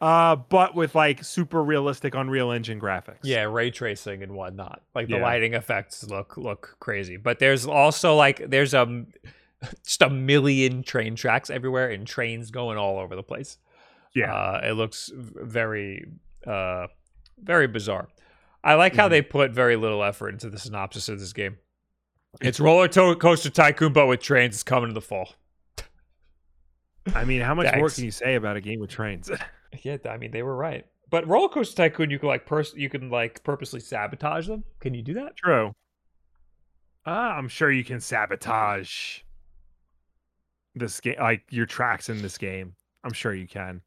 uh, 0.00 0.36
but 0.36 0.74
with 0.74 0.94
like 0.94 1.22
super 1.24 1.62
realistic 1.62 2.14
Unreal 2.14 2.50
Engine 2.50 2.80
graphics. 2.80 3.18
Yeah, 3.22 3.42
ray 3.42 3.70
tracing 3.70 4.22
and 4.22 4.32
whatnot. 4.32 4.82
Like 4.94 5.08
the 5.08 5.16
Yeah. 5.16 5.22
lighting 5.22 5.54
effects 5.54 6.04
look 6.04 6.36
look 6.36 6.76
crazy. 6.80 7.16
But 7.16 7.38
there's 7.38 7.66
also 7.66 8.14
like 8.16 8.48
there's 8.50 8.72
a 8.74 8.80
m- 8.80 9.12
just 9.84 10.00
a 10.02 10.08
million 10.10 10.82
train 10.82 11.16
tracks 11.16 11.50
everywhere 11.50 11.90
and 11.90 12.06
trains 12.06 12.50
going 12.50 12.78
all 12.78 12.98
over 12.98 13.14
the 13.14 13.22
place. 13.22 13.58
yeah, 14.14 14.34
Uh, 14.34 14.60
it 14.64 14.72
looks 14.72 15.10
very 15.14 16.06
uh 16.46 16.86
very 17.38 17.66
bizarre. 17.68 18.08
I 18.64 18.74
like 18.74 18.94
how 18.96 19.06
Mhm. 19.06 19.10
they 19.10 19.22
put 19.22 19.50
very 19.52 19.76
little 19.76 20.02
effort 20.04 20.30
into 20.30 20.50
the 20.50 20.58
synopsis 20.58 21.08
of 21.08 21.18
this 21.20 21.32
game. 21.32 21.58
It's 22.40 22.60
roller 22.60 22.88
to- 22.88 23.16
coaster 23.16 23.50
tycoon, 23.50 23.92
but 23.92 24.06
with 24.06 24.20
trains. 24.20 24.54
It's 24.56 24.62
coming 24.62 24.88
in 24.90 24.94
the 24.94 25.00
fall. 25.00 25.34
I 27.14 27.24
mean, 27.24 27.40
how 27.40 27.54
much 27.54 27.74
more 27.76 27.88
can 27.90 28.04
you 28.04 28.10
say 28.10 28.34
about 28.34 28.56
a 28.56 28.60
game 28.60 28.80
with 28.80 28.90
trains? 28.90 29.30
Yeah, 29.82 29.96
I 30.08 30.16
mean 30.16 30.30
they 30.30 30.42
were 30.42 30.56
right. 30.56 30.86
But 31.10 31.26
roller 31.26 31.48
coaster 31.48 31.76
tycoon, 31.88 32.10
you 32.10 32.18
can 32.18 32.28
like 32.28 32.46
pers- 32.46 32.74
you 32.76 32.88
can 32.88 33.10
like 33.10 33.42
purposely 33.42 33.80
sabotage 33.80 34.46
them. 34.46 34.64
Can 34.80 34.94
you 34.94 35.02
do 35.02 35.14
that? 35.14 35.36
True. 35.36 35.74
Uh, 37.06 37.10
I'm 37.10 37.48
sure 37.48 37.70
you 37.70 37.82
can 37.84 38.00
sabotage 38.00 39.20
this 40.74 41.00
game, 41.00 41.16
like 41.18 41.42
your 41.50 41.66
tracks 41.66 42.08
in 42.08 42.22
this 42.22 42.38
game. 42.38 42.74
I'm 43.02 43.12
sure 43.12 43.34
you 43.34 43.46
can. 43.48 43.80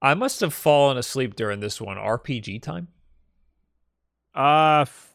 I 0.00 0.14
must 0.14 0.40
have 0.40 0.54
fallen 0.54 0.96
asleep 0.96 1.34
during 1.36 1.60
this 1.60 1.80
one. 1.80 1.96
RPG 1.96 2.62
time. 2.62 2.88
Uh, 4.34 4.80
f- 4.82 5.14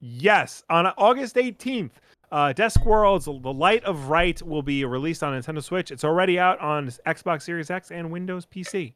yes, 0.00 0.62
on 0.68 0.86
August 0.86 1.36
18th, 1.36 1.92
uh, 2.30 2.52
Discworld's 2.54 3.24
The 3.24 3.52
Light 3.52 3.84
of 3.84 4.08
Right 4.08 4.40
will 4.42 4.62
be 4.62 4.84
released 4.84 5.22
on 5.22 5.32
Nintendo 5.40 5.62
Switch. 5.62 5.90
It's 5.90 6.04
already 6.04 6.38
out 6.38 6.60
on 6.60 6.88
Xbox 7.06 7.42
Series 7.42 7.70
X 7.70 7.90
and 7.90 8.10
Windows 8.10 8.46
PC. 8.46 8.94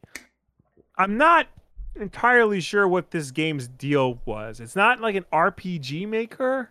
I'm 0.99 1.17
not 1.17 1.47
entirely 1.95 2.61
sure 2.61 2.87
what 2.87 3.13
this 3.13 3.31
game's 3.31 3.69
deal 3.69 4.21
was. 4.25 4.61
It's 4.61 4.77
not 4.77 5.01
like 5.01 5.15
an 5.15 5.25
RPG 5.33 6.09
maker, 6.09 6.71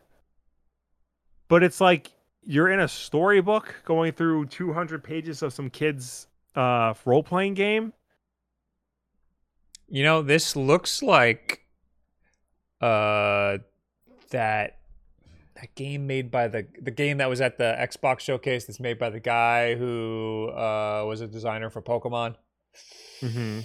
but 1.48 1.64
it's 1.64 1.80
like 1.80 2.12
you're 2.44 2.70
in 2.70 2.82
a 2.82 2.88
storybook 2.88 3.76
going 3.86 4.12
through 4.12 4.48
200 4.48 5.04
pages 5.04 5.42
of 5.42 5.54
some 5.54 5.70
kids' 5.70 6.28
uh, 6.56 6.94
role 7.06 7.24
playing 7.24 7.54
game. 7.54 7.94
You 9.90 10.04
know, 10.04 10.22
this 10.22 10.56
looks 10.56 11.02
like 11.02 11.64
uh 12.82 13.58
that 14.30 14.78
that 15.56 15.74
game 15.74 16.06
made 16.06 16.30
by 16.30 16.48
the 16.48 16.68
the 16.82 16.92
game 16.92 17.18
that 17.18 17.30
was 17.30 17.42
at 17.42 17.58
the 17.58 17.76
Xbox 17.80 18.20
showcase 18.20 18.66
that's 18.66 18.80
made 18.80 19.00
by 19.00 19.10
the 19.10 19.20
guy 19.20 19.76
who 19.76 20.50
uh 20.50 21.04
was 21.08 21.22
a 21.22 21.28
designer 21.28 21.70
for 21.70 21.82
Pokemon. 21.82 22.36
Mm-hmm. 23.22 23.62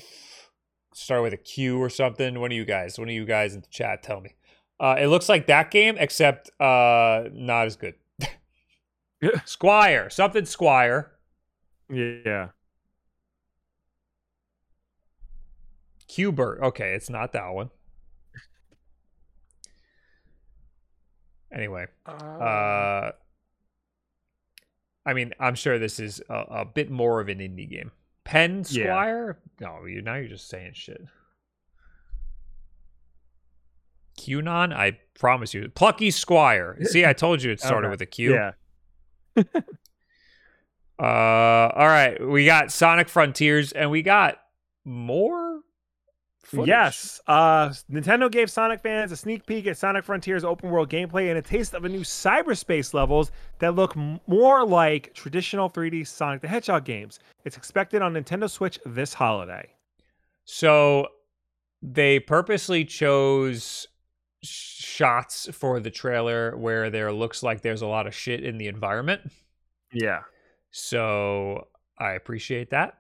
Start 0.94 1.22
with 1.22 1.32
a 1.32 1.38
Q 1.38 1.78
or 1.78 1.88
something. 1.88 2.38
One 2.40 2.52
of 2.52 2.56
you 2.56 2.64
guys, 2.64 2.98
one 2.98 3.08
of 3.08 3.14
you 3.14 3.24
guys 3.24 3.54
in 3.54 3.60
the 3.60 3.68
chat 3.68 4.02
tell 4.02 4.20
me. 4.20 4.34
Uh, 4.78 4.96
it 4.98 5.06
looks 5.06 5.28
like 5.28 5.46
that 5.46 5.70
game, 5.70 5.96
except 5.98 6.50
uh, 6.60 7.24
not 7.32 7.66
as 7.66 7.76
good. 7.76 7.94
Squire, 9.44 10.10
something 10.10 10.44
Squire. 10.44 11.12
Yeah. 11.88 12.48
Cubert. 16.08 16.60
Okay, 16.62 16.94
it's 16.94 17.08
not 17.08 17.32
that 17.32 17.48
one. 17.50 17.70
Anyway, 21.54 21.86
uh, 22.06 23.12
I 25.04 25.12
mean, 25.12 25.34
I'm 25.38 25.54
sure 25.54 25.78
this 25.78 26.00
is 26.00 26.22
a, 26.28 26.34
a 26.34 26.64
bit 26.64 26.90
more 26.90 27.20
of 27.20 27.28
an 27.28 27.38
indie 27.38 27.68
game. 27.68 27.92
Yeah. 28.32 28.84
Squire? 28.84 29.38
No, 29.60 29.84
you 29.84 30.02
now 30.02 30.14
you're 30.14 30.28
just 30.28 30.48
saying 30.48 30.72
shit. 30.74 31.04
QAnon? 34.18 34.72
I 34.74 34.98
promise 35.18 35.54
you. 35.54 35.68
Plucky 35.74 36.10
Squire. 36.10 36.78
See, 36.84 37.04
I 37.04 37.12
told 37.12 37.42
you 37.42 37.50
it 37.50 37.60
started 37.60 37.88
Okay. 37.88 37.90
with 37.92 38.00
a 38.02 38.06
Q. 38.06 38.34
Yeah. 38.34 38.52
Uh, 40.98 41.72
all 41.74 41.88
right, 41.88 42.24
we 42.24 42.44
got 42.44 42.70
Sonic 42.70 43.08
Frontiers, 43.08 43.72
and 43.72 43.90
we 43.90 44.02
got 44.02 44.36
more. 44.84 45.51
Footage. 46.52 46.68
Yes. 46.68 47.20
Uh, 47.26 47.70
Nintendo 47.90 48.30
gave 48.30 48.50
Sonic 48.50 48.80
fans 48.80 49.10
a 49.10 49.16
sneak 49.16 49.46
peek 49.46 49.66
at 49.66 49.78
Sonic 49.78 50.04
Frontiers 50.04 50.44
open 50.44 50.70
world 50.70 50.90
gameplay 50.90 51.30
and 51.30 51.38
a 51.38 51.42
taste 51.42 51.72
of 51.72 51.84
a 51.84 51.88
new 51.88 52.02
cyberspace 52.02 52.92
levels 52.92 53.32
that 53.58 53.74
look 53.74 53.96
more 54.26 54.66
like 54.66 55.14
traditional 55.14 55.70
3D 55.70 56.06
Sonic 56.06 56.42
the 56.42 56.48
Hedgehog 56.48 56.84
games. 56.84 57.20
It's 57.44 57.56
expected 57.56 58.02
on 58.02 58.12
Nintendo 58.12 58.50
Switch 58.50 58.78
this 58.84 59.14
holiday. 59.14 59.72
So 60.44 61.08
they 61.80 62.20
purposely 62.20 62.84
chose 62.84 63.88
shots 64.42 65.48
for 65.52 65.80
the 65.80 65.90
trailer 65.90 66.56
where 66.56 66.90
there 66.90 67.12
looks 67.12 67.42
like 67.42 67.62
there's 67.62 67.82
a 67.82 67.86
lot 67.86 68.06
of 68.06 68.14
shit 68.14 68.44
in 68.44 68.58
the 68.58 68.66
environment. 68.68 69.22
Yeah. 69.92 70.20
So 70.70 71.68
I 71.98 72.12
appreciate 72.12 72.70
that. 72.70 72.98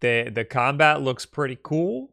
The 0.00 0.30
the 0.34 0.44
combat 0.44 1.02
looks 1.02 1.26
pretty 1.26 1.58
cool. 1.62 2.10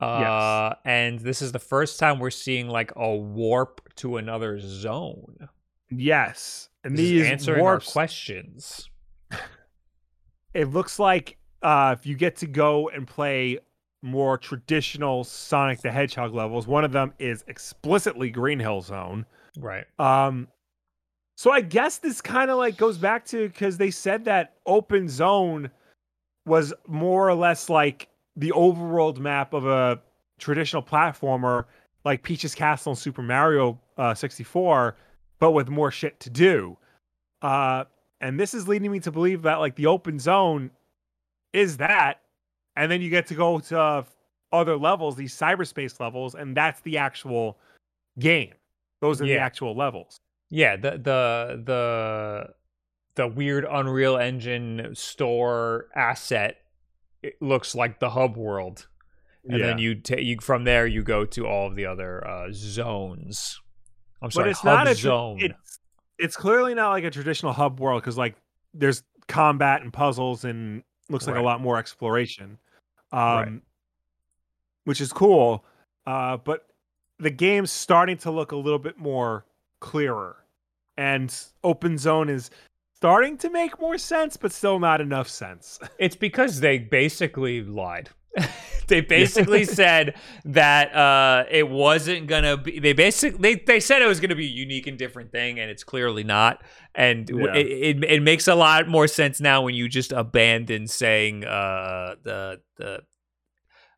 Uh 0.00 0.74
and 0.84 1.18
this 1.20 1.40
is 1.40 1.52
the 1.52 1.58
first 1.58 1.98
time 1.98 2.18
we're 2.18 2.30
seeing 2.30 2.68
like 2.68 2.92
a 2.96 3.14
warp 3.16 3.80
to 3.96 4.16
another 4.18 4.58
zone. 4.60 5.48
Yes. 5.90 6.68
And 6.84 6.94
This 6.94 7.04
is 7.06 7.10
these 7.10 7.26
answering 7.26 7.60
warps, 7.60 7.88
our 7.88 7.92
questions. 7.92 8.90
it 10.54 10.66
looks 10.70 10.98
like 10.98 11.38
uh, 11.62 11.94
if 11.98 12.06
you 12.06 12.14
get 12.14 12.36
to 12.36 12.46
go 12.46 12.88
and 12.90 13.06
play 13.06 13.58
more 14.02 14.38
traditional 14.38 15.24
Sonic 15.24 15.80
the 15.80 15.90
Hedgehog 15.90 16.34
levels, 16.34 16.66
one 16.66 16.84
of 16.84 16.92
them 16.92 17.12
is 17.18 17.44
explicitly 17.48 18.30
Green 18.30 18.58
Hill 18.60 18.82
Zone. 18.82 19.26
Right. 19.58 19.84
Um, 19.98 20.48
so 21.36 21.50
I 21.50 21.60
guess 21.60 21.98
this 21.98 22.20
kind 22.20 22.50
of 22.50 22.58
like 22.58 22.76
goes 22.76 22.98
back 22.98 23.24
to 23.26 23.48
because 23.48 23.78
they 23.78 23.90
said 23.90 24.24
that 24.26 24.54
open 24.66 25.08
zone 25.08 25.70
was 26.46 26.72
more 26.86 27.28
or 27.28 27.34
less 27.34 27.68
like 27.68 28.08
the 28.36 28.52
overworld 28.52 29.18
map 29.18 29.54
of 29.54 29.66
a 29.66 30.00
traditional 30.38 30.82
platformer, 30.82 31.64
like 32.04 32.22
Peach's 32.22 32.54
Castle 32.54 32.92
and 32.92 32.98
Super 32.98 33.22
Mario 33.22 33.80
uh, 33.96 34.14
64, 34.14 34.96
but 35.38 35.52
with 35.52 35.68
more 35.68 35.90
shit 35.90 36.20
to 36.20 36.30
do. 36.30 36.76
Uh, 37.42 37.84
and 38.20 38.38
this 38.38 38.54
is 38.54 38.68
leading 38.68 38.90
me 38.90 39.00
to 39.00 39.10
believe 39.10 39.42
that 39.42 39.56
like 39.56 39.76
the 39.76 39.86
open 39.86 40.18
zone 40.18 40.70
is 41.52 41.78
that, 41.78 42.20
and 42.76 42.90
then 42.90 43.00
you 43.00 43.10
get 43.10 43.26
to 43.28 43.34
go 43.34 43.58
to 43.58 44.04
other 44.52 44.76
levels, 44.76 45.16
these 45.16 45.34
cyberspace 45.34 46.00
levels, 46.00 46.34
and 46.34 46.56
that's 46.56 46.80
the 46.82 46.98
actual 46.98 47.58
game. 48.18 48.52
Those 49.00 49.20
are 49.20 49.26
the 49.26 49.38
actual 49.38 49.76
levels. 49.76 50.20
Yeah, 50.50 50.76
the 50.76 50.92
the 50.92 51.62
the 51.64 52.54
the 53.14 53.28
weird 53.28 53.66
Unreal 53.68 54.16
Engine 54.16 54.94
store 54.94 55.88
asset 55.94 56.58
looks 57.40 57.74
like 57.74 58.00
the 58.00 58.10
hub 58.10 58.36
world. 58.36 58.86
And 59.48 59.62
then 59.62 59.78
you 59.78 59.94
take 59.94 60.24
you 60.24 60.38
from 60.40 60.64
there 60.64 60.86
you 60.88 61.02
go 61.04 61.24
to 61.24 61.46
all 61.46 61.68
of 61.68 61.76
the 61.76 61.86
other 61.86 62.26
uh 62.26 62.48
zones. 62.50 63.60
I'm 64.20 64.30
sorry, 64.32 64.46
but 64.46 64.50
it's 64.50 64.60
hub 64.60 64.74
not 64.74 64.88
a 64.88 64.94
zone. 64.96 65.38
It's, 65.40 65.78
it's 66.18 66.36
clearly 66.36 66.74
not 66.74 66.90
like 66.90 67.04
a 67.04 67.10
traditional 67.10 67.52
hub 67.52 67.78
world 67.78 68.02
because 68.02 68.18
like 68.18 68.34
there's 68.74 69.04
combat 69.28 69.82
and 69.82 69.92
puzzles 69.92 70.44
and 70.44 70.82
looks 71.08 71.26
like 71.28 71.36
Right. 71.36 71.42
a 71.42 71.44
lot 71.44 71.60
more 71.60 71.78
exploration, 71.78 72.58
um, 73.12 73.20
Right. 73.20 73.60
which 74.84 75.00
is 75.00 75.12
cool. 75.12 75.64
Uh, 76.06 76.36
but 76.38 76.66
the 77.18 77.30
game's 77.30 77.70
starting 77.70 78.16
to 78.18 78.30
look 78.30 78.50
a 78.52 78.56
little 78.56 78.78
bit 78.80 78.98
more 78.98 79.44
clearer, 79.80 80.44
and 80.96 81.32
open 81.62 81.98
zone 81.98 82.28
is 82.28 82.50
starting 83.06 83.38
to 83.38 83.50
make 83.50 83.80
more 83.80 83.96
sense, 83.98 84.36
but 84.36 84.52
still 84.52 84.78
not 84.80 85.00
enough 85.00 85.28
sense. 85.28 85.78
It's 85.98 86.16
because 86.16 86.60
they 86.60 86.78
basically 86.78 87.62
lied. 87.62 88.10
they 88.88 89.00
basically 89.00 89.64
said 89.80 90.14
that 90.44 90.94
uh, 90.94 91.44
it 91.50 91.68
wasn't 91.68 92.26
gonna 92.26 92.56
be. 92.56 92.80
They 92.80 92.92
basically 92.92 93.38
they, 93.40 93.54
they 93.64 93.80
said 93.80 94.02
it 94.02 94.06
was 94.06 94.18
gonna 94.20 94.34
be 94.34 94.46
a 94.46 94.50
unique 94.66 94.86
and 94.88 94.98
different 94.98 95.30
thing, 95.32 95.58
and 95.60 95.70
it's 95.70 95.84
clearly 95.84 96.24
not. 96.24 96.62
And 96.94 97.30
Yeah. 97.30 97.54
it, 97.54 97.66
it 97.66 98.04
it 98.04 98.22
makes 98.22 98.48
a 98.48 98.54
lot 98.54 98.88
more 98.88 99.06
sense 99.06 99.40
now 99.40 99.62
when 99.62 99.74
you 99.74 99.88
just 99.88 100.12
abandon 100.12 100.86
saying 100.88 101.44
uh, 101.44 102.16
the 102.24 102.60
the 102.76 103.00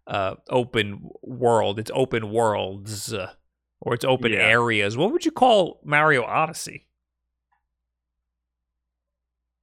uh, 0.06 0.34
open 0.50 1.10
world. 1.22 1.78
It's 1.78 1.90
open 1.94 2.30
worlds 2.30 3.12
uh, 3.12 3.32
or 3.80 3.94
it's 3.94 4.04
open 4.04 4.32
Yeah. 4.32 4.40
areas. 4.40 4.96
What 4.96 5.12
would 5.12 5.24
you 5.24 5.32
call 5.32 5.80
Mario 5.84 6.22
Odyssey? 6.24 6.87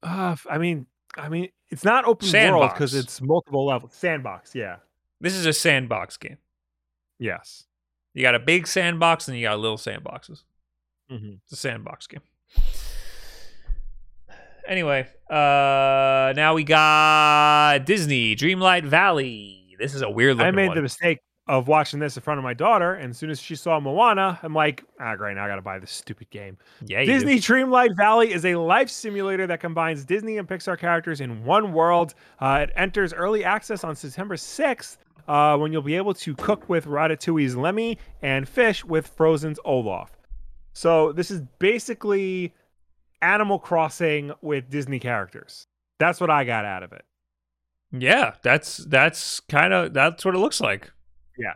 Uh, 0.06 0.36
I 0.50 0.58
mean, 0.60 0.86
I 1.18 1.30
mean, 1.30 1.50
it's 1.70 1.84
not 1.84 2.06
open 2.06 2.32
world 2.32 2.72
because 2.74 2.94
it's 2.94 3.22
multiple 3.22 3.66
levels. 3.66 3.94
Sandbox, 3.96 4.54
yeah, 4.54 4.78
This 5.20 5.34
is 5.34 5.46
a 5.46 5.54
sandbox 5.54 6.18
game. 6.18 6.38
yes. 7.20 7.64
You 8.14 8.22
got 8.22 8.36
a 8.36 8.40
big 8.40 8.66
sandbox 8.68 9.28
and 9.28 9.36
you 9.38 9.44
got 9.48 9.60
little 9.60 9.78
sandboxes. 9.78 10.44
hmm 11.10 11.34
It's 11.44 11.52
a 11.52 11.56
sandbox 11.58 12.08
game. 12.08 12.22
Anyway, 14.68 15.08
uh 15.30 16.34
now 16.36 16.54
we 16.56 16.64
got 16.64 17.86
Disney 17.86 18.36
Dreamlight 18.36 18.84
Valley. 18.86 19.76
This 19.78 19.94
is 19.94 20.02
a 20.02 20.10
weird 20.10 20.38
looking 20.38 20.48
I 20.48 20.52
made 20.52 20.68
one. 20.70 20.76
the 20.78 20.82
mistake 20.82 21.20
of 21.48 21.68
watching 21.68 22.00
this 22.00 22.18
in 22.18 22.24
front 22.24 22.40
of 22.40 22.44
my 22.44 22.54
daughter, 22.54 22.96
and 22.96 23.12
as 23.12 23.18
soon 23.18 23.30
as 23.30 23.40
she 23.40 23.56
saw 23.56 23.80
Moana, 23.80 24.40
I'm 24.42 24.54
like, 24.54 24.84
ah, 25.00 25.16
great, 25.16 25.36
now 25.36 25.46
I 25.46 25.48
gotta 25.48 25.62
buy 25.62 25.78
this 25.78 25.92
stupid 25.92 26.30
game. 26.32 26.58
yeah, 26.86 27.02
do. 27.02 27.06
Disney 27.06 27.38
Dreamlight 27.38 27.96
Valley 27.96 28.34
is 28.34 28.46
a 28.46 28.56
life 28.56 28.90
simulator 28.90 29.46
that 29.48 29.60
combines 29.60 30.06
Disney 30.06 30.38
and 30.38 30.48
Pixar 30.48 30.78
characters 30.80 31.22
in 31.22 31.44
one 31.44 31.72
world. 31.72 32.16
Uh, 32.40 32.66
it 32.68 32.74
enters 32.76 33.14
early 33.14 33.44
access 33.44 33.84
on 33.84 33.96
September 33.96 34.36
6th, 34.36 34.98
uh, 35.28 35.58
when 35.58 35.72
you'll 35.72 35.82
be 35.82 35.96
able 35.96 36.14
to 36.14 36.36
cook 36.36 36.68
with 36.70 36.86
Ratatouille's 36.86 37.56
Remy 37.56 37.98
and 38.22 38.48
fish 38.48 38.84
with 38.84 39.08
Frozen's 39.08 39.60
Olaf. 39.66 40.12
So 40.74 41.12
this 41.12 41.32
is 41.32 41.42
basically 41.60 42.54
Animal 43.22 43.60
Crossing 43.60 44.32
with 44.42 44.70
Disney 44.70 45.00
characters. 45.00 45.68
That's 46.00 46.20
what 46.20 46.30
I 46.30 46.44
got 46.44 46.66
out 46.66 46.84
of 46.84 46.92
it. 46.92 47.06
Yeah, 47.92 48.34
that's 48.44 48.78
that's 48.78 49.40
kind 49.40 49.74
of 49.74 49.94
that's 49.94 50.26
what 50.26 50.36
it 50.36 50.40
looks 50.40 50.60
like. 50.60 50.92
Yeah. 51.38 51.54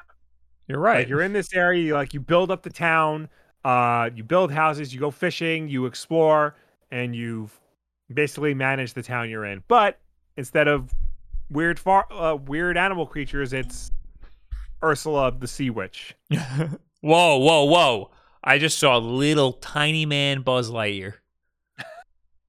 You're 0.67 0.79
right. 0.79 0.99
Like 0.99 1.09
you're 1.09 1.21
in 1.21 1.33
this 1.33 1.53
area, 1.53 1.83
you 1.83 1.93
like 1.93 2.13
you 2.13 2.19
build 2.19 2.51
up 2.51 2.61
the 2.61 2.69
town, 2.69 3.27
uh, 3.65 4.09
you 4.15 4.23
build 4.23 4.51
houses, 4.51 4.93
you 4.93 4.99
go 4.99 5.09
fishing, 5.09 5.67
you 5.67 5.87
explore, 5.87 6.55
and 6.91 7.15
you've 7.15 7.59
basically 8.13 8.53
manage 8.53 8.93
the 8.93 9.01
town 9.01 9.29
you're 9.29 9.45
in. 9.45 9.63
But 9.67 9.99
instead 10.37 10.67
of 10.67 10.93
weird 11.49 11.79
far 11.79 12.11
uh, 12.13 12.35
weird 12.35 12.77
animal 12.77 13.07
creatures, 13.07 13.51
it's 13.51 13.91
Ursula 14.83 15.31
the 15.37 15.47
Sea 15.47 15.71
Witch. 15.71 16.15
whoa, 16.29 17.37
whoa, 17.37 17.63
whoa. 17.63 18.11
I 18.43 18.59
just 18.59 18.77
saw 18.77 18.97
a 18.97 18.99
little 18.99 19.53
tiny 19.53 20.05
man 20.05 20.41
Buzz 20.41 20.69
Lightyear. 20.69 21.15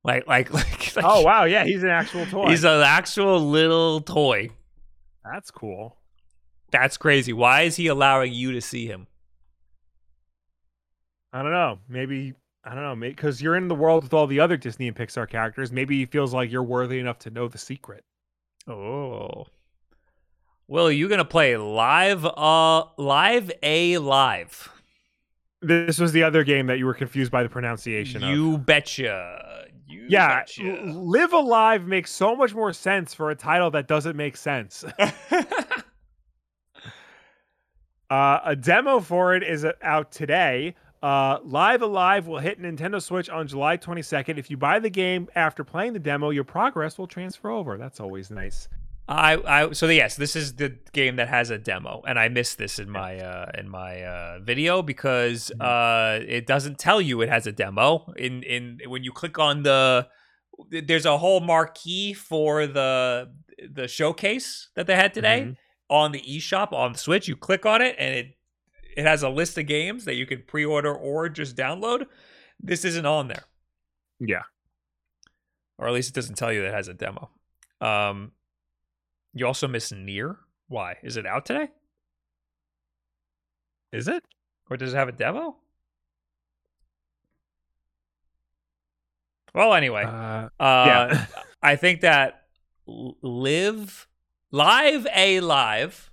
Like 0.03 0.27
like 0.27 0.51
like, 0.55 0.97
like 0.97 1.05
Oh 1.07 1.21
wow, 1.21 1.45
yeah, 1.45 1.65
he's 1.65 1.83
an 1.83 1.91
actual 1.91 2.25
toy. 2.25 2.49
He's 2.49 2.65
an 2.65 2.81
actual 2.81 3.39
little 3.39 4.01
toy. 4.01 4.49
That's 5.23 5.51
cool. 5.51 5.99
That's 6.71 6.97
crazy. 6.97 7.33
Why 7.33 7.63
is 7.63 7.77
he 7.77 7.87
allowing 7.87 8.33
you 8.33 8.53
to 8.53 8.61
see 8.61 8.87
him? 8.87 9.07
I 11.33 11.43
don't 11.43 11.53
know. 11.53 11.79
Maybe 11.89 12.35
I 12.65 12.75
don't 12.75 12.83
know. 12.83 12.97
Maybe 12.97 13.15
because 13.15 13.41
you're 13.41 13.57
in 13.57 13.69
the 13.69 13.75
world 13.75 14.03
with 14.03 14.13
all 14.13 14.27
the 14.27 14.41
other 14.41 14.57
Disney 14.57 14.89
and 14.89 14.97
Pixar 14.97 15.29
characters. 15.29 15.73
Maybe 15.73 15.99
he 15.99 16.07
feels 16.07 16.35
like 16.35 16.51
you're 16.51 16.63
worthy 16.63 16.99
enough 16.99 17.19
to 17.21 17.31
know 17.31 17.49
the 17.49 17.59
secret. 17.59 18.05
Oh. 18.69 19.47
Will 20.69 20.91
you 20.93 21.09
gonna 21.09 21.25
play 21.25 21.57
live 21.57 22.25
uh 22.25 22.85
live 22.97 23.51
a 23.63 23.99
live? 23.99 24.71
This 25.63 25.99
was 25.99 26.13
the 26.13 26.23
other 26.23 26.45
game 26.45 26.67
that 26.67 26.79
you 26.79 26.87
were 26.87 26.95
confused 26.95 27.31
by 27.31 27.43
the 27.43 27.49
pronunciation 27.49 28.23
of. 28.23 28.31
You 28.31 28.59
betcha. 28.59 29.67
You 29.87 30.07
Yeah, 30.09 30.41
betcha. 30.41 30.63
Live 30.85 31.33
A 31.33 31.39
Live 31.39 31.87
makes 31.87 32.11
so 32.11 32.37
much 32.37 32.55
more 32.55 32.73
sense 32.73 33.13
for 33.13 33.31
a 33.31 33.35
title 33.35 33.71
that 33.73 33.89
doesn't 33.89 34.17
make 34.17 34.37
sense. 34.37 34.85
Uh, 38.11 38.41
a 38.45 38.57
demo 38.57 39.01
for 39.01 39.35
it 39.35 39.43
is 39.43 39.65
uh, 39.65 39.73
out 39.83 40.11
today. 40.11 40.75
Uh, 41.03 41.39
Live 41.45 41.81
A 41.81 41.87
Live 41.87 42.27
will 42.27 42.41
hit 42.41 42.61
Nintendo 42.61 43.01
Switch 43.01 43.31
on 43.31 43.47
July 43.47 43.77
22nd. 43.77 44.37
If 44.37 44.51
you 44.51 44.57
buy 44.57 44.81
the 44.81 44.91
game 44.91 45.29
after 45.35 45.65
playing 45.65 45.93
the 45.95 45.99
demo, 45.99 46.31
your 46.31 46.45
progress 46.45 46.99
will 46.99 47.07
transfer 47.07 47.51
over. 47.51 47.79
That's 47.79 48.01
always 48.01 48.31
nice. 48.31 48.69
I, 49.09 49.39
I 49.47 49.73
so 49.73 49.87
yes, 49.89 50.15
this 50.17 50.37
is 50.37 50.55
the 50.55 50.77
game 50.93 51.17
that 51.17 51.29
has 51.29 51.51
a 51.51 51.59
demo, 51.59 52.03
and 52.07 52.17
I 52.19 52.29
missed 52.29 52.59
this 52.59 52.79
in 52.79 52.89
my 52.91 53.19
uh, 53.19 53.51
in 53.59 53.69
my 53.69 54.03
uh, 54.05 54.39
video 54.41 54.83
because 54.83 55.51
uh, 55.59 56.21
it 56.27 56.47
doesn't 56.47 56.79
tell 56.79 57.01
you 57.01 57.21
it 57.23 57.29
has 57.29 57.47
a 57.47 57.53
demo. 57.53 58.13
In 58.17 58.43
in 58.45 58.79
when 58.87 59.03
you 59.03 59.11
click 59.11 59.37
on 59.39 59.65
the, 59.65 60.07
there's 60.71 61.07
a 61.07 61.19
whole 61.19 61.41
marquee 61.41 62.13
for 62.13 62.69
the 62.69 63.33
the 63.69 63.89
showcase 63.89 64.69
that 64.77 64.87
they 64.87 64.95
had 64.97 65.13
today 65.13 65.41
Mhm. 65.49 65.57
On 65.91 66.13
the 66.13 66.23
eShop 66.23 66.73
on 66.73 66.93
the 66.95 66.99
Switch. 66.99 67.29
You 67.29 67.37
click 67.37 67.67
on 67.67 67.83
it, 67.83 67.97
and 67.99 68.15
it 68.15 68.37
it 68.97 69.05
has 69.05 69.23
a 69.23 69.29
list 69.29 69.59
of 69.59 69.67
games 69.67 70.05
that 70.07 70.15
you 70.15 70.25
can 70.25 70.43
pre-order 70.47 70.95
or 70.95 71.29
just 71.29 71.55
download. 71.57 72.07
This 72.59 72.85
isn't 72.85 73.07
on 73.07 73.29
there, 73.29 73.45
Yeah. 74.19 74.43
or 75.79 75.87
at 75.89 75.93
least 75.95 76.09
it 76.11 76.15
doesn't 76.15 76.37
tell 76.37 76.53
you 76.53 76.63
that 76.63 76.69
it 76.69 76.75
has 76.75 76.89
a 76.89 76.95
demo. 76.95 77.31
Um, 77.81 78.33
you 79.33 79.47
also 79.47 79.67
miss 79.69 79.91
NieR. 79.93 80.37
Why 80.69 80.97
is 81.03 81.17
it 81.17 81.25
out 81.27 81.45
today, 81.47 81.69
Is 83.93 84.07
it? 84.09 84.25
or 84.69 84.77
does 84.77 84.93
it 84.93 84.97
have 84.97 85.09
a 85.09 85.13
demo? 85.13 85.57
Well, 89.55 89.75
anyway, 89.75 90.05
Uh, 90.05 90.49
uh, 90.61 90.85
yeah. 90.87 91.27
I 91.63 91.77
think 91.77 92.03
that 92.03 92.47
live 92.87 94.07
live 94.51 95.07
a 95.15 95.41
live. 95.41 96.11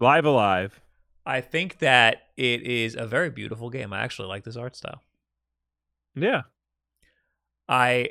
Live 0.00 0.24
A 0.24 0.30
Live. 0.30 0.80
I 1.26 1.40
think 1.40 1.78
that 1.80 2.22
it 2.36 2.62
is 2.62 2.94
a 2.94 3.06
very 3.06 3.30
beautiful 3.30 3.68
game. 3.68 3.92
I 3.92 4.00
actually 4.00 4.28
like 4.28 4.44
this 4.44 4.56
art 4.56 4.76
style. 4.76 5.02
Yeah. 6.14 6.42
I 7.68 8.10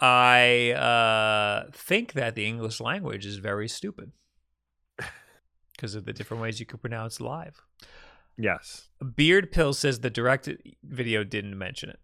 I 0.00 0.72
uh, 0.72 1.70
think 1.72 2.14
that 2.14 2.34
the 2.34 2.44
English 2.44 2.80
language 2.80 3.24
is 3.24 3.36
very 3.36 3.68
stupid 3.68 4.10
because 5.76 5.94
of 5.94 6.04
the 6.06 6.12
different 6.12 6.42
ways 6.42 6.58
you 6.58 6.66
could 6.66 6.80
pronounce 6.80 7.20
live. 7.20 7.62
Yes. 8.36 8.88
Beard 9.14 9.52
Pill 9.52 9.74
says 9.74 10.00
the 10.00 10.10
direct 10.10 10.48
video 10.82 11.22
didn't 11.22 11.56
mention 11.56 11.90
it. 11.90 12.00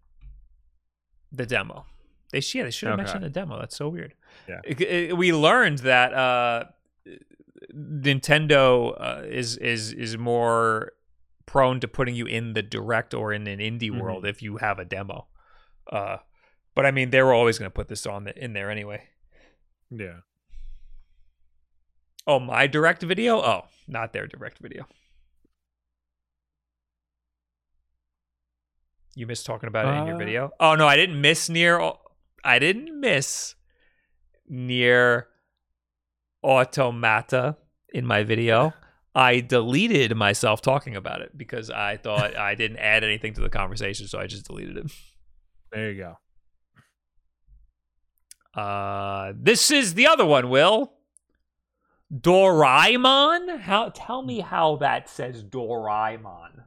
The 1.31 1.45
demo. 1.45 1.85
They 2.31 2.41
yeah, 2.53 2.63
they 2.63 2.71
should 2.71 2.87
have 2.87 2.93
Okay. 2.99 3.03
mentioned 3.03 3.23
the 3.25 3.29
demo. 3.29 3.59
That's 3.59 3.75
so 3.75 3.89
weird. 3.89 4.13
Yeah. 4.47 4.61
It- 4.63 4.81
it- 4.81 5.17
we 5.17 5.31
learned 5.33 5.79
that 5.79 6.13
uh, 6.13 6.65
Nintendo 7.73 8.95
uh, 8.99 9.21
is 9.25 9.57
is 9.57 9.93
is 9.93 10.17
more 10.17 10.93
prone 11.45 11.79
to 11.79 11.87
putting 11.87 12.15
you 12.15 12.25
in 12.25 12.53
the 12.53 12.61
direct 12.61 13.13
or 13.13 13.33
in 13.33 13.47
an 13.47 13.59
indie 13.59 13.91
Mhm. 13.91 14.01
world 14.01 14.25
if 14.25 14.41
you 14.41 14.57
have 14.57 14.79
a 14.79 14.85
demo. 14.85 15.27
Uh, 15.91 16.17
but 16.75 16.85
I 16.85 16.91
mean, 16.91 17.09
they 17.09 17.21
were 17.23 17.33
always 17.33 17.57
going 17.57 17.69
to 17.69 17.73
put 17.73 17.87
this 17.87 18.05
on 18.05 18.23
the, 18.25 18.37
in 18.43 18.53
there 18.53 18.69
anyway. 18.69 19.07
Yeah. 19.89 20.19
Oh, 22.27 22.39
my 22.39 22.67
direct 22.67 23.01
video? 23.01 23.41
Oh, 23.41 23.65
not 23.87 24.13
their 24.13 24.27
direct 24.27 24.59
video. 24.59 24.85
You 29.15 29.25
missed 29.27 29.45
talking 29.45 29.67
about 29.67 29.87
it 29.87 29.97
in 29.99 30.05
your 30.07 30.15
Uh, 30.15 30.19
video? 30.19 30.51
Oh 30.59 30.75
no, 30.75 30.87
I 30.87 30.95
didn't 30.95 31.19
miss 31.19 31.49
NieR. 31.49 31.97
I 32.43 32.59
didn't 32.59 32.99
miss 32.99 33.55
NieR 34.51 35.23
Automata 36.43 37.57
in 37.93 38.05
my 38.05 38.23
video. 38.23 38.73
I 39.15 39.39
deleted 39.39 40.15
myself 40.15 40.61
talking 40.61 40.95
about 40.95 41.21
it 41.21 41.37
because 41.37 41.69
I 41.69 41.97
thought 41.97 42.37
I 42.37 42.55
didn't 42.55 42.77
add 42.77 43.03
anything 43.03 43.33
to 43.33 43.41
the 43.41 43.49
conversation, 43.49 44.07
so 44.07 44.19
I 44.19 44.27
just 44.27 44.45
deleted 44.45 44.77
it. 44.77 44.91
There 45.71 45.91
you 45.91 45.97
go. 48.55 48.59
Uh, 48.59 49.33
this 49.35 49.71
is 49.71 49.93
the 49.95 50.07
other 50.07 50.25
one, 50.25 50.49
Will. 50.49 50.93
Doraemon? 52.13 53.61
How 53.61 53.89
tell 53.89 54.23
me 54.23 54.39
how 54.39 54.77
that 54.77 55.09
says 55.09 55.43
Doraemon. 55.43 56.63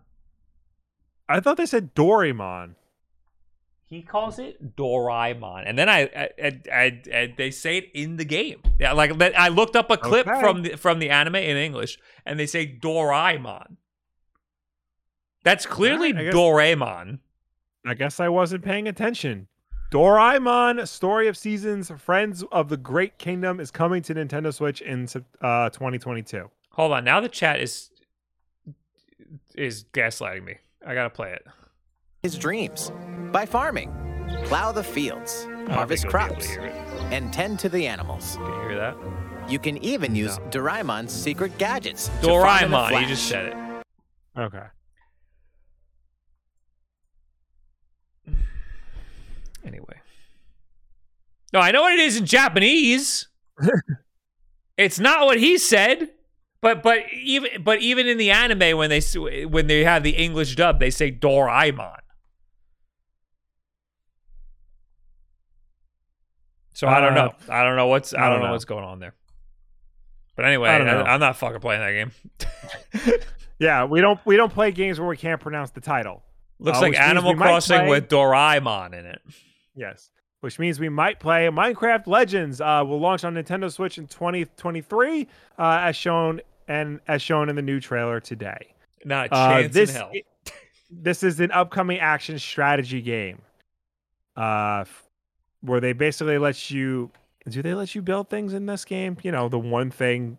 I 1.29 1.41
thought 1.41 1.57
they 1.57 1.67
said 1.67 1.95
Doraemon. 1.95 2.75
He 3.93 4.01
calls 4.01 4.39
it 4.39 4.75
Doraemon, 4.75 5.65
and 5.67 5.79
then 5.79 5.87
I, 5.91 6.01
I, 6.17 6.61
I, 6.73 7.03
I, 7.15 7.35
they 7.37 7.51
say 7.51 7.77
it 7.77 7.91
in 7.93 8.17
the 8.17 8.25
game. 8.25 8.63
Yeah, 8.81 8.93
like 8.93 9.21
I 9.21 9.49
looked 9.49 9.77
up 9.77 9.91
a 9.91 9.99
clip 9.99 10.27
Okay. 10.27 10.41
from 10.41 10.63
the 10.63 10.77
from 10.77 10.99
the 10.99 11.11
anime 11.11 11.35
in 11.37 11.59
English, 11.59 11.99
and 12.25 12.41
they 12.41 12.47
say 12.47 12.67
Doraemon. 12.67 13.77
That's 15.45 15.67
clearly 15.67 16.09
Alright, 16.09 16.21
I 16.21 16.25
guess- 16.25 16.35
Doraemon. 16.35 17.19
I 17.85 17.93
guess 17.93 18.19
I 18.19 18.31
wasn't 18.31 18.65
paying 18.65 18.89
attention. 18.89 19.49
Doraemon, 19.93 20.89
Story 20.89 21.29
of 21.29 21.37
Seasons, 21.37 21.91
Friends 21.99 22.43
of 22.51 22.71
the 22.71 22.79
Great 22.79 23.19
Kingdom 23.19 23.61
is 23.61 23.71
coming 23.71 24.01
to 24.05 24.15
Nintendo 24.15 24.55
Switch 24.55 24.81
in 24.81 25.03
uh, 25.43 25.69
2022. 25.69 26.51
Hold 26.71 26.93
on, 26.93 27.05
now 27.05 27.21
the 27.21 27.29
chat 27.29 27.61
is 27.61 27.91
is 29.55 29.85
gaslighting 29.93 30.45
me. 30.45 30.57
I 30.87 30.95
gotta 30.95 31.11
play 31.11 31.33
it. 31.33 31.45
His 32.23 32.39
dreams 32.39 32.93
by 33.33 33.45
farming, 33.45 33.93
plow 34.45 34.71
the 34.71 34.85
fields, 34.85 35.45
harvest 35.69 36.05
think 36.05 36.15
you'll 36.15 36.29
be 36.29 36.35
able 36.35 36.41
to 36.41 36.49
crops, 36.49 36.57
and 37.11 37.33
tend 37.33 37.59
to 37.59 37.69
the 37.69 37.85
animals. 37.85 38.37
Can 38.37 38.47
you 38.47 38.61
hear 38.61 38.77
that? 38.77 38.97
You 39.49 39.59
can 39.59 39.83
even 39.85 40.15
use 40.15 40.39
Doraemon's 40.51 41.11
secret 41.11 41.59
gadgets. 41.59 42.07
to 42.21 42.29
farm 42.29 42.71
Doraemon. 42.71 43.01
He 43.01 43.07
just 43.07 43.27
said 43.27 43.47
it. 43.47 43.57
Okay. 44.39 44.63
Anyway. 49.65 49.95
No, 51.53 51.61
I 51.61 51.71
know 51.71 51.83
what 51.83 51.93
it 51.93 52.01
is 52.01 52.17
in 52.17 52.27
Japanese. 52.27 53.29
it's 54.77 54.99
not 54.99 55.25
what 55.25 55.39
he 55.39 55.57
said. 55.57 56.11
But 56.61 56.83
but 56.83 57.01
even 57.13 57.63
but 57.63 57.81
even 57.81 58.07
in 58.07 58.19
the 58.19 58.31
anime 58.31 58.77
when 58.77 58.91
they 58.91 59.01
when 59.45 59.67
they 59.69 59.85
have 59.85 60.03
the 60.03 60.11
English 60.17 60.57
dub, 60.57 60.81
they 60.81 60.91
say 60.91 61.13
Doraemon. 61.13 62.02
So 66.83 66.89
I 66.89 67.01
don't 67.01 67.17
Uh, 67.17 67.27
know. 67.27 67.35
I 67.49 67.63
don't 67.63 67.77
know 67.77 67.87
what's 67.87 68.13
I, 68.13 68.29
don't, 68.29 68.43
know 68.43 68.51
what's 68.51 68.65
going 68.65 68.83
on 68.83 68.99
there. 68.99 69.15
But 70.35 70.47
anyway, 70.47 70.69
I. 70.69 70.79
I, 70.79 71.15
am 71.15 71.21
not 71.21 71.37
fucking 71.37 71.61
playing 71.61 71.81
that 71.81 71.93
game. 73.01 73.15
Yeah, 73.59 73.85
we 73.85 74.01
don't 74.01 74.19
we 74.27 74.37
don't 74.37 74.53
play 74.53 74.73
games 74.73 74.99
where 74.99 75.09
we 75.09 75.17
can't 75.17 75.41
pronounce 75.41 75.71
the 75.71 75.81
title. 75.81 76.25
Looks 76.59 76.79
Uh, 76.79 76.81
like 76.81 76.99
Animal 76.99 77.37
Crossing 77.37 77.87
with 77.87 78.09
Doraemon 78.09 78.93
in 78.99 79.07
it. 79.07 79.23
Yes. 79.77 80.11
Which 80.41 80.59
means 80.59 80.81
we 80.81 80.89
might 80.89 81.21
play 81.21 81.47
Minecraft 81.47 82.09
Legends. 82.09 82.61
Uh, 82.61 82.83
will 82.85 82.99
launch 82.99 83.23
on 83.23 83.35
Nintendo 83.35 83.71
Switch 83.71 83.99
in 83.99 84.09
2023, 84.09 85.29
uh, 85.57 85.63
as 85.63 85.95
shown 85.95 86.41
and 86.67 86.99
as 87.07 87.23
shown 87.23 87.49
in 87.49 87.55
the 87.55 87.63
new 87.63 87.79
trailer 87.79 88.19
today. 88.19 88.75
Not 89.05 89.29
a 89.29 89.35
Uh, 89.35 89.61
chance 89.63 89.75
this 89.75 89.91
in 89.91 89.97
hell. 89.97 90.11
this 90.91 91.23
is 91.23 91.39
an 91.39 91.53
upcoming 91.53 92.01
action 92.01 92.41
strategy 92.41 93.01
game, 93.01 93.43
uh, 94.37 94.85
where 95.63 95.81
they 95.81 95.93
basically 95.95 96.37
let 96.39 96.71
you. 96.71 97.11
Do 97.49 97.63
they 97.63 97.75
let 97.75 97.95
you 97.95 98.03
build 98.03 98.29
things 98.31 98.53
in 98.53 98.67
this 98.67 98.85
game? 98.85 99.17
You 99.23 99.33
know, 99.33 99.49
the 99.49 99.59
one 99.59 99.91
thing 99.91 100.39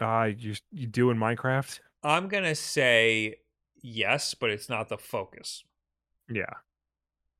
uh, 0.00 0.30
you 0.36 0.54
you 0.72 0.86
do 0.86 1.10
in 1.10 1.18
Minecraft. 1.18 1.80
I'm 2.02 2.28
gonna 2.28 2.54
say 2.54 3.36
yes, 3.80 4.34
but 4.34 4.50
it's 4.50 4.68
not 4.68 4.88
the 4.88 4.98
focus. 4.98 5.64
Yeah. 6.28 6.44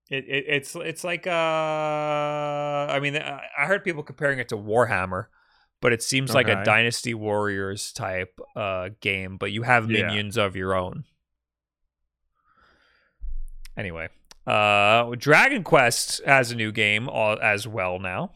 It, 0.09 0.25
it 0.29 0.45
it's 0.49 0.77
it's 0.77 1.03
like 1.05 1.27
uh, 1.27 1.31
I 1.31 2.99
mean, 3.01 3.17
I 3.17 3.67
heard 3.67 3.83
people 3.85 4.03
comparing 4.05 4.39
it 4.39 4.49
to 4.51 4.57
Warhammer, 4.57 5.27
but 5.81 5.93
it 5.93 6.03
seems 6.03 6.33
like 6.33 6.49
a 6.49 6.65
Dynasty 6.65 7.13
Warriors 7.13 7.93
type 7.93 8.39
uh 8.55 8.91
game, 9.01 9.37
but 9.37 9.51
you 9.53 9.63
have 9.65 9.91
Yeah. 9.91 10.05
minions 10.07 10.37
of 10.39 10.55
your 10.57 10.75
own. 10.75 11.05
Anyway, 13.77 14.09
uh, 14.47 15.15
Dragon 15.17 15.65
Quest 15.65 16.21
has 16.25 16.51
a 16.51 16.55
new 16.55 16.73
game 16.73 17.09
as 17.09 17.67
well 17.67 17.99
now. 17.99 18.31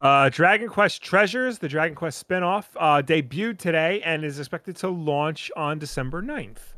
Uh, 0.00 0.28
Dragon 0.28 0.68
Quest 0.68 1.02
Treasures, 1.02 1.58
the 1.58 1.68
Dragon 1.68 1.96
Quest 1.96 2.18
spin-off, 2.18 2.70
uh, 2.78 3.02
debuted 3.04 3.58
today 3.58 4.00
and 4.04 4.24
is 4.24 4.38
expected 4.38 4.76
to 4.76 4.88
launch 4.88 5.50
on 5.56 5.78
December 5.78 6.22
9th. 6.22 6.74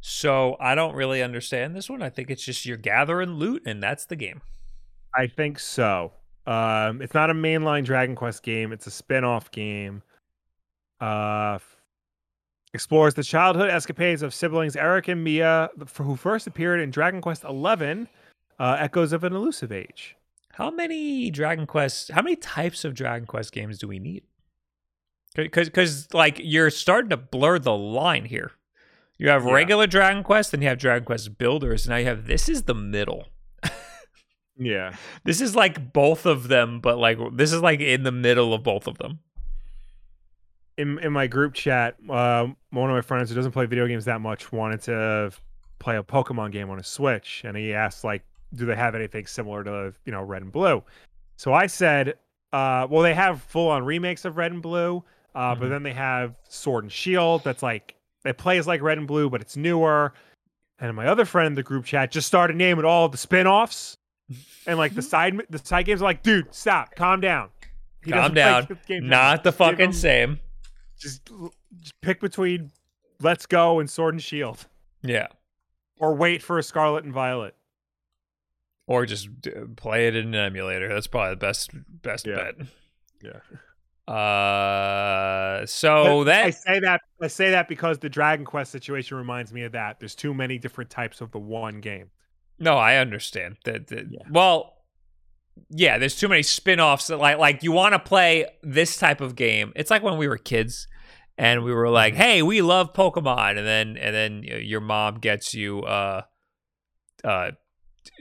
So 0.00 0.56
I 0.60 0.74
don't 0.74 0.94
really 0.94 1.22
understand 1.22 1.74
this 1.74 1.90
one. 1.90 2.02
I 2.02 2.10
think 2.10 2.30
it's 2.30 2.44
just 2.44 2.64
you're 2.64 2.76
gathering 2.76 3.34
loot, 3.34 3.62
and 3.66 3.82
that's 3.82 4.04
the 4.04 4.16
game. 4.16 4.40
I 5.14 5.26
think 5.26 5.58
so. 5.58 6.12
Um, 6.46 7.02
it's 7.02 7.14
not 7.14 7.30
a 7.30 7.34
mainline 7.34 7.84
Dragon 7.84 8.14
Quest 8.14 8.42
game. 8.42 8.72
It's 8.72 8.86
a 8.86 8.90
spin-off 8.90 9.50
game. 9.50 10.02
Uh, 11.00 11.58
explores 12.74 13.14
the 13.14 13.22
childhood 13.22 13.70
escapades 13.70 14.22
of 14.22 14.32
siblings 14.34 14.76
Eric 14.76 15.08
and 15.08 15.22
Mia, 15.22 15.70
who 15.98 16.16
first 16.16 16.46
appeared 16.46 16.80
in 16.80 16.90
Dragon 16.90 17.20
Quest 17.20 17.42
XI, 17.42 18.06
uh, 18.58 18.76
Echoes 18.78 19.12
of 19.12 19.24
an 19.24 19.32
Elusive 19.34 19.72
Age. 19.72 20.16
How 20.52 20.70
many 20.70 21.30
Dragon 21.30 21.66
Quest? 21.66 22.10
How 22.10 22.22
many 22.22 22.36
types 22.36 22.84
of 22.84 22.94
Dragon 22.94 23.26
Quest 23.26 23.52
games 23.52 23.78
do 23.78 23.88
we 23.88 23.98
need? 23.98 24.22
Because, 25.34 25.68
because 25.68 26.12
like 26.12 26.38
you're 26.42 26.70
starting 26.70 27.10
to 27.10 27.16
blur 27.16 27.58
the 27.58 27.74
line 27.76 28.26
here. 28.26 28.52
You 29.18 29.28
have 29.30 29.44
Yeah. 29.46 29.52
regular 29.52 29.86
Dragon 29.86 30.22
Quest, 30.22 30.52
and 30.52 30.62
you 30.62 30.68
have 30.68 30.78
Dragon 30.78 31.04
Quest 31.06 31.38
Builders, 31.38 31.86
and 31.86 31.90
now 31.90 31.96
you 31.98 32.06
have 32.06 32.26
this 32.26 32.48
is 32.48 32.64
the 32.64 32.74
middle. 32.74 33.28
Yeah. 34.58 34.94
This 35.24 35.40
is 35.40 35.56
like 35.56 35.92
both 35.92 36.26
of 36.26 36.48
them, 36.48 36.80
but 36.80 36.98
like 36.98 37.18
this 37.34 37.52
is 37.52 37.62
like 37.62 37.80
in 37.80 38.02
the 38.02 38.12
middle 38.12 38.52
of 38.52 38.62
both 38.62 38.86
of 38.86 38.98
them. 38.98 39.20
In 40.82 40.98
in 40.98 41.12
my 41.12 41.26
group 41.26 41.54
chat, 41.54 41.96
um, 42.10 42.56
one 42.70 42.90
of 42.90 42.94
my 42.94 43.00
friends 43.00 43.30
who 43.30 43.36
doesn't 43.36 43.52
play 43.52 43.66
video 43.66 43.86
games 43.86 44.04
that 44.04 44.20
much 44.20 44.52
wanted 44.52 44.82
to 44.82 45.32
play 45.78 45.96
a 45.96 46.02
Pokemon 46.02 46.52
game 46.52 46.68
on 46.70 46.78
a 46.78 46.84
Switch, 46.84 47.42
and 47.44 47.56
he 47.56 47.72
asked 47.72 48.04
like, 48.04 48.22
"Do 48.54 48.66
they 48.66 48.76
have 48.76 48.94
anything 48.94 49.26
similar 49.26 49.64
to 49.64 49.94
you 50.04 50.12
know 50.12 50.22
Red 50.22 50.42
and 50.42 50.52
Blue?" 50.52 50.82
So 51.36 51.52
I 51.54 51.66
said, 51.66 52.14
uh, 52.52 52.86
"Well, 52.90 53.02
they 53.02 53.14
have 53.14 53.42
full 53.42 53.68
on 53.70 53.84
remakes 53.84 54.24
of 54.24 54.36
Red 54.36 54.52
and 54.52 54.60
Blue, 54.62 55.02
uh, 55.34 55.54
but 55.54 55.66
Mhm. 55.66 55.70
then 55.70 55.82
they 55.82 55.92
have 55.94 56.34
Sword 56.48 56.84
and 56.84 56.92
Shield. 56.92 57.42
That's 57.44 57.62
like 57.62 57.94
it 58.24 58.36
plays 58.38 58.66
like 58.66 58.82
Red 58.82 58.98
and 58.98 59.06
Blue, 59.06 59.30
but 59.30 59.40
it's 59.40 59.56
newer." 59.56 60.12
And 60.78 60.96
my 60.96 61.06
other 61.06 61.24
friend 61.24 61.46
in 61.46 61.54
the 61.54 61.62
group 61.62 61.84
chat 61.84 62.10
just 62.10 62.26
started 62.26 62.56
naming 62.56 62.84
all 62.84 63.08
the 63.08 63.16
spin-offs 63.16 63.96
and 64.66 64.78
like 64.78 64.94
the 64.94 65.02
side 65.12 65.40
the 65.48 65.58
side 65.58 65.86
games 65.86 66.02
are 66.02 66.06
like, 66.06 66.22
dude, 66.24 66.52
stop, 66.52 66.96
calm 66.96 67.20
down. 67.20 67.50
He 68.04 68.10
Calm 68.10 68.34
down. 68.34 68.66
Not 68.88 69.44
the 69.44 69.50
him- 69.50 69.56
fucking 69.56 69.92
same. 69.92 70.40
Just, 71.02 71.30
just 71.80 72.00
pick 72.00 72.20
between 72.20 72.70
Let's 73.20 73.46
Go 73.46 73.80
and 73.80 73.88
Sword 73.90 74.14
and 74.14 74.22
Shield, 74.22 74.66
Yeah. 75.02 75.28
or 75.98 76.14
wait 76.14 76.42
for 76.42 76.58
a 76.58 76.62
Scarlet 76.62 77.04
and 77.04 77.12
Violet. 77.12 77.54
Or 78.86 79.06
just 79.06 79.28
play 79.76 80.08
it 80.08 80.16
in 80.16 80.28
an 80.28 80.34
emulator. 80.34 80.88
That's 80.88 81.06
probably 81.06 81.30
the 81.30 81.36
best 81.36 81.70
best 82.02 82.26
Yeah. 82.26 82.34
bet. 82.36 82.54
Yeah. 83.22 84.12
Uh, 84.12 85.64
so 85.66 86.24
that 86.24 86.44
I 86.46 86.50
say 86.50 86.80
that 86.80 87.00
I 87.20 87.26
say 87.28 87.50
that 87.50 87.68
because 87.68 87.98
the 87.98 88.08
Dragon 88.08 88.44
Quest 88.44 88.72
situation 88.72 89.16
reminds 89.16 89.52
me 89.52 89.62
of 89.62 89.72
that. 89.72 90.00
There's 90.00 90.14
too 90.16 90.34
many 90.34 90.58
different 90.58 90.90
types 90.90 91.20
of 91.20 91.30
the 91.30 91.38
one 91.38 91.80
game. 91.80 92.10
no, 92.58 92.76
I 92.76 92.96
understand 92.96 93.56
that. 93.64 93.86
that- 93.88 94.06
Yeah. 94.10 94.20
Well, 94.30 94.74
yeah, 95.68 95.98
there's 95.98 96.16
too 96.16 96.28
many 96.28 96.42
spin-offs 96.42 97.06
that 97.08 97.18
like 97.18 97.38
like 97.38 97.62
you 97.62 97.72
want 97.72 97.92
to 97.94 97.98
play 97.98 98.46
this 98.62 98.96
type 98.96 99.20
of 99.20 99.36
game. 99.36 99.72
It's 99.76 99.90
like 99.90 100.02
when 100.02 100.16
we 100.18 100.26
were 100.28 100.36
kids 100.38 100.86
and 101.38 101.64
we 101.64 101.72
were 101.72 101.88
like, 101.88 102.14
Mm-hmm. 102.14 102.22
"Hey, 102.22 102.42
we 102.42 102.62
love 102.62 102.92
Pokemon," 102.92 103.58
and 103.58 103.66
then 103.66 103.96
and 103.96 104.14
then 104.14 104.42
your 104.44 104.80
mom 104.80 105.18
gets 105.18 105.54
you 105.54 105.80
uh 105.82 106.22
uh 107.24 107.50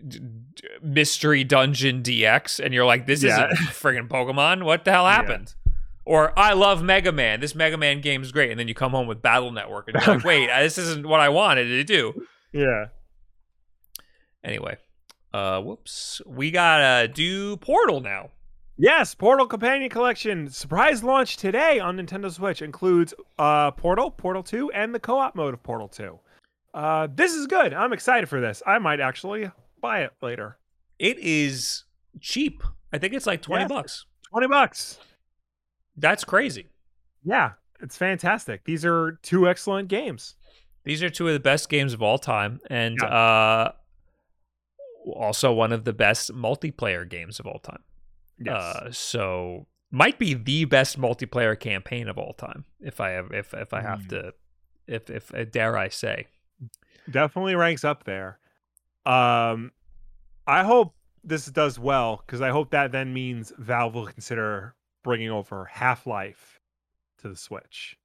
d- 0.07 0.19
d- 0.53 0.67
mystery 0.81 1.43
dungeon 1.43 2.01
DX, 2.03 2.63
and 2.63 2.73
you're 2.73 2.85
like, 2.85 3.05
"This 3.07 3.23
Yeah. 3.23 3.47
isn't 3.51 3.67
friggin' 3.69 4.07
Pokemon. 4.07 4.63
What 4.63 4.85
the 4.85 4.91
hell 4.91 5.03
Yeah. 5.05 5.13
happened?" 5.15 5.55
Or 6.03 6.37
I 6.37 6.53
love 6.53 6.81
Mega 6.81 7.11
Man. 7.11 7.39
This 7.41 7.53
Mega 7.53 7.77
Man 7.77 8.01
game 8.01 8.23
is 8.23 8.31
great, 8.31 8.49
and 8.49 8.59
then 8.59 8.67
you 8.67 8.73
come 8.73 8.91
home 8.91 9.05
with 9.07 9.21
Battle 9.21 9.51
Network, 9.51 9.87
and 9.87 9.95
you're 10.03 10.15
like, 10.15 10.25
"Wait, 10.25 10.47
this 10.59 10.77
isn't 10.77 11.05
what 11.07 11.19
I 11.19 11.29
wanted 11.29 11.65
to 11.65 11.83
do." 11.83 12.25
Yeah. 12.51 12.85
Anyway, 14.43 14.77
uh, 15.33 15.61
whoops, 15.61 16.21
we 16.25 16.49
gotta 16.51 17.07
do 17.07 17.57
Portal 17.57 18.01
now. 18.01 18.31
Yes, 18.83 19.13
Portal 19.13 19.45
Companion 19.45 19.91
Collection 19.91 20.49
surprise 20.49 21.03
launch 21.03 21.37
today 21.37 21.79
on 21.79 21.97
Nintendo 21.97 22.31
Switch 22.31 22.63
includes 22.63 23.13
uh 23.37 23.69
Portal, 23.69 24.09
Portal 24.09 24.41
2, 24.41 24.71
and 24.71 24.93
the 24.95 24.99
co-op 24.99 25.35
mode 25.35 25.53
of 25.53 25.61
Portal 25.61 25.87
2. 25.87 26.17
Uh 26.73 27.07
this 27.13 27.33
is 27.33 27.45
good. 27.45 27.73
I'm 27.73 27.93
excited 27.93 28.27
for 28.27 28.41
this. 28.41 28.63
I 28.65 28.79
might 28.79 28.99
actually 28.99 29.51
buy 29.81 30.01
it 30.01 30.13
later. 30.21 30.57
It 30.97 31.19
is 31.19 31.83
cheap. 32.21 32.63
I 32.91 32.97
think 32.97 33.13
it's 33.13 33.27
like 33.27 33.43
twenty 33.43 33.63
Yes. 33.63 33.69
bucks. 33.69 34.05
20 34.31 34.47
bucks. 34.47 34.99
That's 35.97 36.23
crazy. 36.23 36.67
Yeah, 37.23 37.51
it's 37.81 37.97
fantastic. 37.97 38.63
These 38.63 38.83
are 38.83 39.19
two 39.21 39.47
excellent 39.47 39.89
games. 39.89 40.35
These 40.85 41.03
are 41.03 41.09
two 41.09 41.27
of 41.27 41.33
the 41.33 41.39
best 41.39 41.69
games 41.69 41.93
of 41.93 42.01
all 42.01 42.17
time, 42.17 42.59
and 42.67 42.97
Yeah. 42.99 43.07
uh, 43.09 43.71
also 45.13 45.51
one 45.53 45.71
of 45.71 45.83
the 45.83 45.93
best 45.93 46.33
multiplayer 46.33 47.07
games 47.07 47.39
of 47.39 47.45
all 47.45 47.59
time. 47.59 47.83
Yes. 48.43 48.53
Uh, 48.55 48.91
so 48.91 49.67
might 49.91 50.17
be 50.19 50.33
the 50.33 50.65
best 50.65 50.99
multiplayer 50.99 51.59
campaign 51.59 52.07
of 52.07 52.17
all 52.17 52.33
time. 52.33 52.65
If 52.79 52.99
I 53.01 53.09
have, 53.11 53.31
if 53.31 53.53
if 53.53 53.73
I 53.73 53.81
have 53.81 53.99
Mm. 54.01 54.09
to, 54.09 54.33
if 54.87 55.09
if 55.09 55.33
uh, 55.33 55.43
dare 55.45 55.77
I 55.77 55.89
say, 55.89 56.27
definitely 57.09 57.55
ranks 57.55 57.83
up 57.83 58.03
there. 58.05 58.39
Um, 59.05 59.71
I 60.47 60.63
hope 60.63 60.95
this 61.23 61.45
does 61.47 61.77
well 61.77 62.23
because 62.25 62.41
I 62.41 62.49
hope 62.49 62.71
that 62.71 62.91
then 62.91 63.13
means 63.13 63.51
Valve 63.57 63.93
will 63.95 64.07
consider 64.07 64.75
bringing 65.03 65.29
over 65.29 65.65
Half 65.65 66.07
Life 66.07 66.59
to 67.19 67.29
the 67.29 67.35
Switch. 67.35 67.97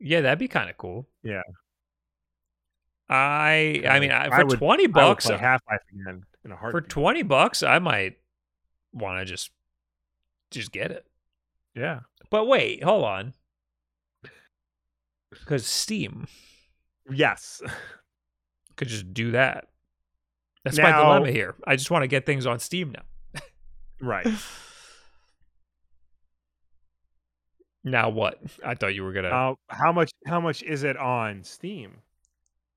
yeah, 0.00 0.20
that'd 0.20 0.38
be 0.38 0.48
kind 0.48 0.68
of 0.70 0.76
cool. 0.76 1.06
Yeah. 1.22 1.42
I 3.08 3.82
I 3.88 4.00
mean, 4.00 4.10
I, 4.10 4.26
I 4.26 4.40
for 4.40 4.46
would- 4.46 4.58
twenty 4.58 4.84
I 4.84 4.86
would 4.86 4.92
bucks, 4.94 5.26
play 5.26 5.36
Half 5.36 5.60
Life 5.70 5.80
again 5.92 6.24
in 6.44 6.52
a 6.52 6.56
for 6.70 6.80
twenty 6.80 7.22
bucks, 7.22 7.62
I 7.62 7.78
might 7.78 8.16
want 8.92 9.18
to 9.20 9.24
just 9.24 9.50
just 10.50 10.72
get 10.72 10.90
it. 10.90 11.06
yeah, 11.74 12.00
But 12.30 12.46
wait, 12.46 12.82
hold 12.84 13.04
on. 13.04 13.34
Because 15.30 15.66
Steam 15.66 16.26
yes, 17.10 17.62
could 18.76 18.88
just 18.88 19.14
do 19.14 19.30
that. 19.32 19.68
That's 20.64 20.78
my 20.78 20.92
dilemma 20.92 21.30
here. 21.30 21.54
I 21.66 21.76
just 21.76 21.90
want 21.90 22.02
to 22.02 22.06
get 22.08 22.26
things 22.26 22.46
on 22.46 22.58
Steam 22.58 22.92
now. 22.92 23.40
right. 24.00 24.26
Now 27.84 28.10
what? 28.10 28.38
I 28.64 28.74
thought 28.74 28.94
you 28.94 29.02
were 29.02 29.12
gonna. 29.12 29.28
Uh, 29.28 29.54
how 29.68 29.90
much? 29.90 30.12
How 30.24 30.40
much 30.40 30.62
is 30.62 30.84
it 30.84 30.96
on 30.96 31.42
Steam? 31.42 31.96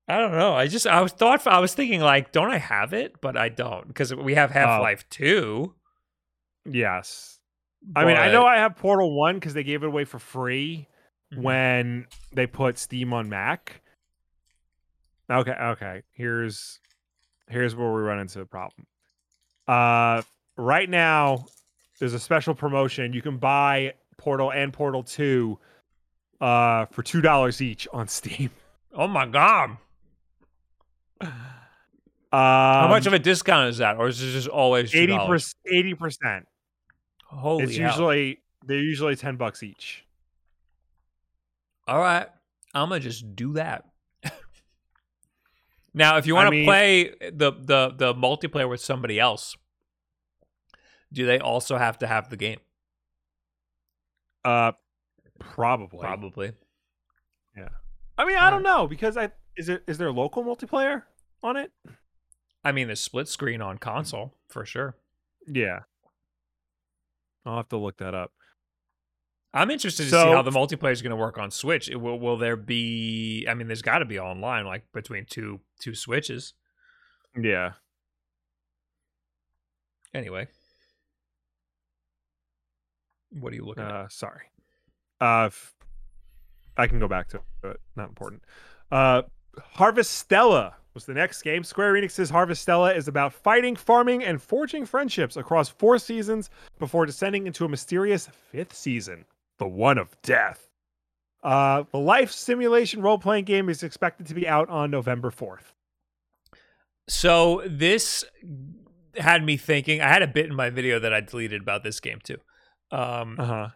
I 0.08 0.18
don't 0.18 0.32
know. 0.32 0.54
I 0.54 0.66
just 0.66 0.84
I 0.84 1.00
was 1.00 1.12
thought 1.12 1.46
I 1.46 1.60
was 1.60 1.74
thinking 1.74 2.00
like, 2.00 2.32
don't 2.32 2.50
I 2.50 2.58
have 2.58 2.92
it? 2.92 3.20
But 3.20 3.36
I 3.36 3.48
don't 3.48 3.86
because 3.86 4.12
we 4.12 4.34
have 4.34 4.50
Half 4.50 4.82
Life 4.82 5.08
Two. 5.08 5.75
Yes, 6.70 7.38
I 7.94 8.04
mean 8.04 8.16
I 8.16 8.30
know 8.32 8.44
I 8.44 8.56
have 8.58 8.76
Portal 8.76 9.16
One 9.16 9.34
because 9.36 9.54
they 9.54 9.62
gave 9.64 9.82
it 9.82 9.86
away 9.86 10.04
for 10.04 10.18
free 10.18 10.88
Mhm. 11.34 11.42
when 11.42 12.06
they 12.32 12.46
put 12.46 12.78
Steam 12.78 13.12
on 13.12 13.28
Mac. 13.28 13.82
Okay, 15.30 15.52
okay. 15.52 16.02
Here's 16.12 16.80
here's 17.48 17.74
where 17.76 17.92
we 17.92 18.00
run 18.00 18.18
into 18.20 18.38
the 18.38 18.46
problem. 18.46 18.86
Uh 19.68 20.22
right 20.56 20.88
now 20.88 21.46
there's 21.98 22.14
a 22.14 22.20
special 22.20 22.54
promotion. 22.54 23.12
You 23.12 23.22
can 23.22 23.38
buy 23.38 23.94
Portal 24.18 24.52
and 24.52 24.72
Portal 24.72 25.02
2 25.02 25.58
uh 26.40 26.86
for 26.86 27.02
$2 27.02 27.60
each 27.60 27.88
on 27.92 28.08
Steam. 28.18 28.50
Oh 28.92 29.06
my 29.08 29.26
god! 29.26 29.76
Um, 31.20 31.28
How 32.32 32.88
much 32.88 33.06
of 33.06 33.12
a 33.12 33.18
discount 33.18 33.68
is 33.70 33.78
that, 33.78 33.96
or 33.96 34.08
is 34.08 34.20
it 34.22 34.32
just 34.32 34.48
always 34.48 34.94
eighty 34.94 35.12
$2? 35.12 35.26
percent? 35.96 36.46
Holy 37.28 37.64
It's 37.64 37.76
hell. 37.76 37.88
usually 37.90 38.40
they're 38.64 38.78
usually 38.78 39.16
ten 39.16 39.36
bucks 39.36 39.62
each. 39.62 40.04
All 41.88 41.98
right, 41.98 42.26
I'm 42.74 42.88
gonna 42.88 43.00
just 43.00 43.36
do 43.36 43.52
that. 43.54 43.84
now, 45.94 46.16
if 46.16 46.26
you 46.26 46.34
want 46.34 46.46
to 46.48 46.50
mean- 46.50 46.66
play 46.66 47.10
the 47.20 47.52
the 47.52 47.92
the 47.96 48.14
multiplayer 48.14 48.68
with 48.68 48.80
somebody 48.80 49.18
else, 49.20 49.56
do 51.12 51.26
they 51.26 51.38
also 51.38 51.76
have 51.76 51.98
to 51.98 52.06
have 52.06 52.28
the 52.30 52.36
game? 52.36 52.58
Uh, 54.44 54.72
probably. 55.38 56.00
Probably. 56.00 56.52
Yeah. 57.56 57.68
I 58.18 58.24
mean, 58.24 58.36
I 58.36 58.50
don't 58.50 58.62
know 58.62 58.86
because 58.86 59.16
I 59.16 59.30
is 59.56 59.68
it 59.68 59.82
is 59.86 59.98
there 59.98 60.10
local 60.12 60.44
multiplayer 60.44 61.02
on 61.42 61.56
it? 61.56 61.72
I 62.64 62.72
mean, 62.72 62.88
the 62.88 62.96
split 62.96 63.28
screen 63.28 63.60
on 63.60 63.78
console 63.78 64.34
for 64.48 64.64
sure. 64.64 64.96
Yeah. 65.46 65.80
I'll 67.46 67.56
have 67.56 67.68
to 67.68 67.76
look 67.78 67.98
that 67.98 68.14
up. 68.14 68.32
I'm 69.54 69.70
interested 69.70 70.02
to 70.04 70.10
see 70.10 70.16
how 70.16 70.42
the 70.42 70.50
multiplayer 70.50 70.92
is 70.92 71.00
going 71.00 71.10
to 71.10 71.16
work 71.16 71.38
on 71.38 71.50
Switch. 71.50 71.88
It 71.88 71.96
will 71.96 72.18
will 72.18 72.36
there 72.36 72.56
be? 72.56 73.46
I 73.48 73.54
mean, 73.54 73.68
there's 73.68 73.80
got 73.80 74.00
to 74.00 74.04
be 74.04 74.18
online, 74.18 74.66
like 74.66 74.84
between 74.92 75.24
two 75.24 75.60
two 75.80 75.94
switches. 75.94 76.52
Yeah. 77.40 77.72
Anyway, 80.12 80.48
what 83.30 83.52
are 83.52 83.56
you 83.56 83.64
looking 83.64 83.84
at? 83.84 83.90
Uh, 83.90 84.08
sorry. 84.08 84.42
Uh, 85.20 85.44
f- 85.46 85.74
I 86.76 86.86
can 86.86 86.98
go 86.98 87.08
back 87.08 87.28
to 87.28 87.40
it. 87.64 87.80
Not 87.94 88.08
important. 88.08 88.42
Uh, 88.90 89.22
Harvest 89.58 90.12
Stella 90.12 90.76
was 90.96 91.04
the 91.04 91.14
next 91.14 91.42
game. 91.42 91.62
Square 91.62 91.92
Enix's 91.94 92.30
Harvestella 92.32 92.96
is 92.96 93.06
about 93.06 93.32
fighting, 93.32 93.76
farming, 93.76 94.24
and 94.24 94.42
forging 94.42 94.84
friendships 94.86 95.36
across 95.36 95.68
four 95.68 95.98
seasons 95.98 96.50
before 96.80 97.06
descending 97.06 97.46
into 97.46 97.64
a 97.64 97.68
mysterious 97.68 98.28
fifth 98.50 98.74
season, 98.74 99.24
the 99.58 99.68
one 99.68 99.98
of 99.98 100.16
death. 100.22 100.68
Uh, 101.44 101.84
the 101.92 101.98
life 101.98 102.32
simulation 102.32 103.02
role 103.02 103.18
playing 103.18 103.44
game 103.44 103.68
is 103.68 103.82
expected 103.84 104.26
to 104.26 104.34
be 104.34 104.48
out 104.48 104.68
on 104.70 104.90
November 104.90 105.30
4th. 105.30 105.74
So 107.08 107.62
this 107.66 108.24
had 109.16 109.44
me 109.44 109.56
thinking. 109.56 110.00
I 110.00 110.08
had 110.08 110.22
a 110.22 110.26
bit 110.26 110.46
in 110.46 110.54
my 110.54 110.70
video 110.70 110.98
that 110.98 111.12
I 111.12 111.20
deleted 111.20 111.60
about 111.62 111.84
this 111.84 112.00
game 112.00 112.18
too. 112.24 112.38
Um, 112.90 113.36
Uh 113.38 113.44
huh. 113.44 113.68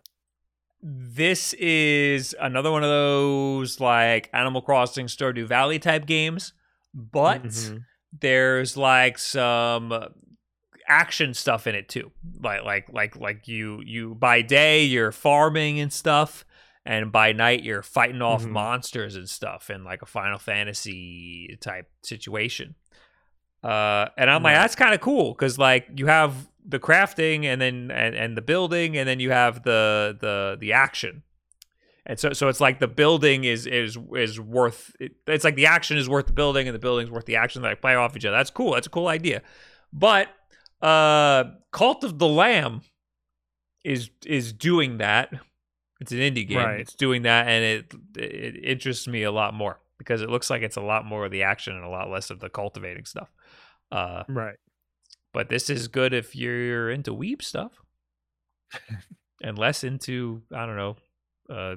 this 0.83 1.53
is 1.55 2.35
another 2.41 2.71
one 2.73 2.83
of 2.83 2.89
those 2.89 3.79
like 3.79 4.31
Animal 4.33 4.63
Crossing 4.63 5.07
Stardew 5.07 5.47
Valley 5.47 5.79
type 5.79 6.07
games, 6.07 6.53
but 6.95 7.45
Mhm. 7.45 7.85
there's 8.21 8.77
like 8.77 9.19
some 9.19 9.93
action 10.89 11.35
stuff 11.35 11.67
in 11.67 11.75
it 11.75 11.89
too. 11.89 12.11
Like 12.43 12.65
like 12.65 12.89
like 12.93 13.17
like 13.17 13.47
you 13.49 13.81
you 13.85 14.15
by 14.15 14.43
day 14.43 14.83
you're 14.85 15.13
farming 15.13 15.79
and 15.81 15.93
stuff, 15.93 16.45
and 16.85 17.13
by 17.13 17.33
night 17.33 17.63
you're 17.63 17.83
fighting 17.83 18.23
off 18.23 18.43
Mhm. 18.45 18.51
monsters 18.51 19.15
and 19.17 19.29
stuff 19.29 19.71
in 19.71 19.85
like 19.85 20.03
a 20.03 20.07
Final 20.07 20.39
Fantasy 20.39 21.57
type 21.61 21.89
situation. 22.03 22.75
Uh, 23.63 24.09
and 24.17 24.31
I'm 24.31 24.43
like, 24.43 24.55
that's 24.55 24.75
kind 24.75 24.95
of 24.95 25.01
cool 25.01 25.33
because 25.33 25.59
like 25.59 25.87
you 25.95 26.07
have 26.07 26.49
the 26.65 26.79
crafting 26.79 27.45
and 27.45 27.61
then 27.61 27.91
and, 27.91 28.15
and 28.15 28.37
the 28.37 28.43
building 28.43 28.97
and 28.97 29.09
then 29.09 29.21
you 29.21 29.31
have 29.31 29.63
the 29.63 30.17
the 30.21 30.57
the 30.59 30.73
action. 30.73 31.23
And 32.11 32.19
so, 32.19 32.33
so 32.33 32.49
it's 32.49 32.61
like 32.61 32.81
the 32.81 32.89
building 32.89 33.45
is 33.45 33.67
is 33.69 33.97
is 34.17 34.41
worth. 34.41 34.91
It, 34.99 35.13
it's 35.29 35.45
like 35.45 35.55
the 35.55 35.67
action 35.67 35.97
is 35.97 36.09
worth 36.09 36.27
the 36.27 36.33
building, 36.33 36.67
and 36.67 36.75
the 36.75 36.81
building's 36.81 37.09
worth 37.09 37.25
the 37.25 37.37
action. 37.37 37.63
They 37.63 37.69
like 37.69 37.81
play 37.81 37.95
off 37.95 38.17
each 38.17 38.25
other. 38.25 38.37
That's 38.37 38.51
cool. 38.51 38.73
That's 38.75 38.89
a 38.89 38.91
cool 38.91 39.07
idea. 39.07 39.43
But 39.93 40.27
uh, 40.83 41.45
Cult 41.71 42.03
of 42.03 42.19
the 42.19 42.27
Lamb 42.27 42.81
is 43.85 44.11
is 44.27 44.53
doing 44.53 44.99
that. 44.99 45.33
It's 46.01 46.11
an 46.11 46.19
indie 46.19 46.49
game. 46.49 46.59
Right. 46.59 46.81
It's 46.81 46.95
doing 46.97 47.23
that, 47.23 47.47
and 47.47 47.65
it 47.65 47.95
it 48.21 48.65
interests 48.65 49.07
me 49.07 49.23
a 49.23 49.31
lot 49.31 49.55
more 49.55 49.79
because 49.97 50.21
it 50.21 50.31
looks 50.31 50.51
like 50.51 50.63
it's 50.63 50.77
a 50.77 50.81
lot 50.83 51.05
more 51.07 51.27
of 51.27 51.31
the 51.31 51.45
action 51.45 51.77
and 51.77 51.85
a 51.85 51.89
lot 51.89 52.11
less 52.11 52.31
of 52.31 52.41
the 52.41 52.51
cultivating 52.51 53.05
stuff. 53.05 53.29
Uh, 53.93 54.25
Right. 54.29 54.57
but 55.33 55.49
this 55.49 55.71
is 55.71 55.87
good 55.87 56.13
if 56.13 56.35
you're 56.35 56.91
into 56.91 57.15
weeb 57.15 57.41
stuff 57.41 57.71
and 59.45 59.57
less 59.57 59.85
into 59.85 60.43
I 60.53 60.67
don't 60.67 60.77
know 60.77 60.97
uh, 61.51 61.77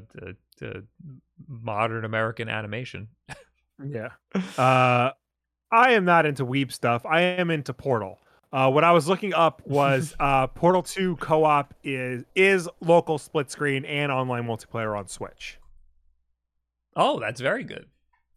the 0.59 0.85
modern 1.47 2.05
American 2.05 2.49
animation. 2.49 3.07
Yeah. 3.83 4.09
Uh, 4.57 5.11
I 5.71 5.93
am 5.93 6.05
not 6.05 6.25
into 6.25 6.45
weeb 6.45 6.71
stuff. 6.71 7.05
I 7.05 7.21
am 7.21 7.49
into 7.49 7.73
Portal. 7.73 8.19
Uh, 8.51 8.69
what 8.69 8.83
I 8.83 8.91
was 8.91 9.07
looking 9.07 9.33
up 9.33 9.61
was 9.65 10.15
uh, 10.19 10.47
Portal 10.47 10.83
2 10.83 11.15
co-op 11.17 11.73
is 11.83 12.23
is 12.35 12.69
local 12.81 13.17
split 13.17 13.49
screen 13.49 13.83
and 13.85 14.11
online 14.11 14.43
multiplayer 14.43 14.97
on 14.97 15.07
Switch. 15.07 15.57
Oh, 16.95 17.19
that's 17.19 17.41
very 17.41 17.63
good. 17.63 17.87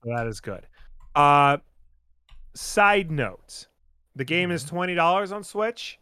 That 0.05 0.27
is 0.27 0.41
good. 0.41 0.67
Uh, 1.15 1.59
side 2.55 3.11
note: 3.11 3.67
the 4.15 4.25
game 4.25 4.51
is 4.51 4.65
twenty 4.65 4.95
dollars 4.95 5.33
on 5.33 5.45
Switch. 5.45 5.99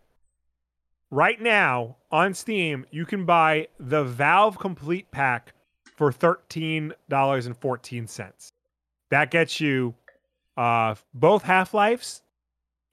Right 1.10 1.40
now 1.40 1.96
on 2.10 2.34
Steam, 2.34 2.86
you 2.90 3.06
can 3.06 3.24
buy 3.24 3.68
the 3.78 4.04
Valve 4.04 4.58
Complete 4.58 5.10
Pack 5.10 5.52
for 5.96 6.10
thirteen 6.10 6.92
dollars 7.08 7.46
and 7.46 7.56
fourteen 7.56 8.06
cents. 8.06 8.52
That 9.10 9.30
gets 9.30 9.60
you 9.60 9.94
uh, 10.56 10.94
both 11.12 11.42
Half 11.42 11.72
Lives, 11.74 12.22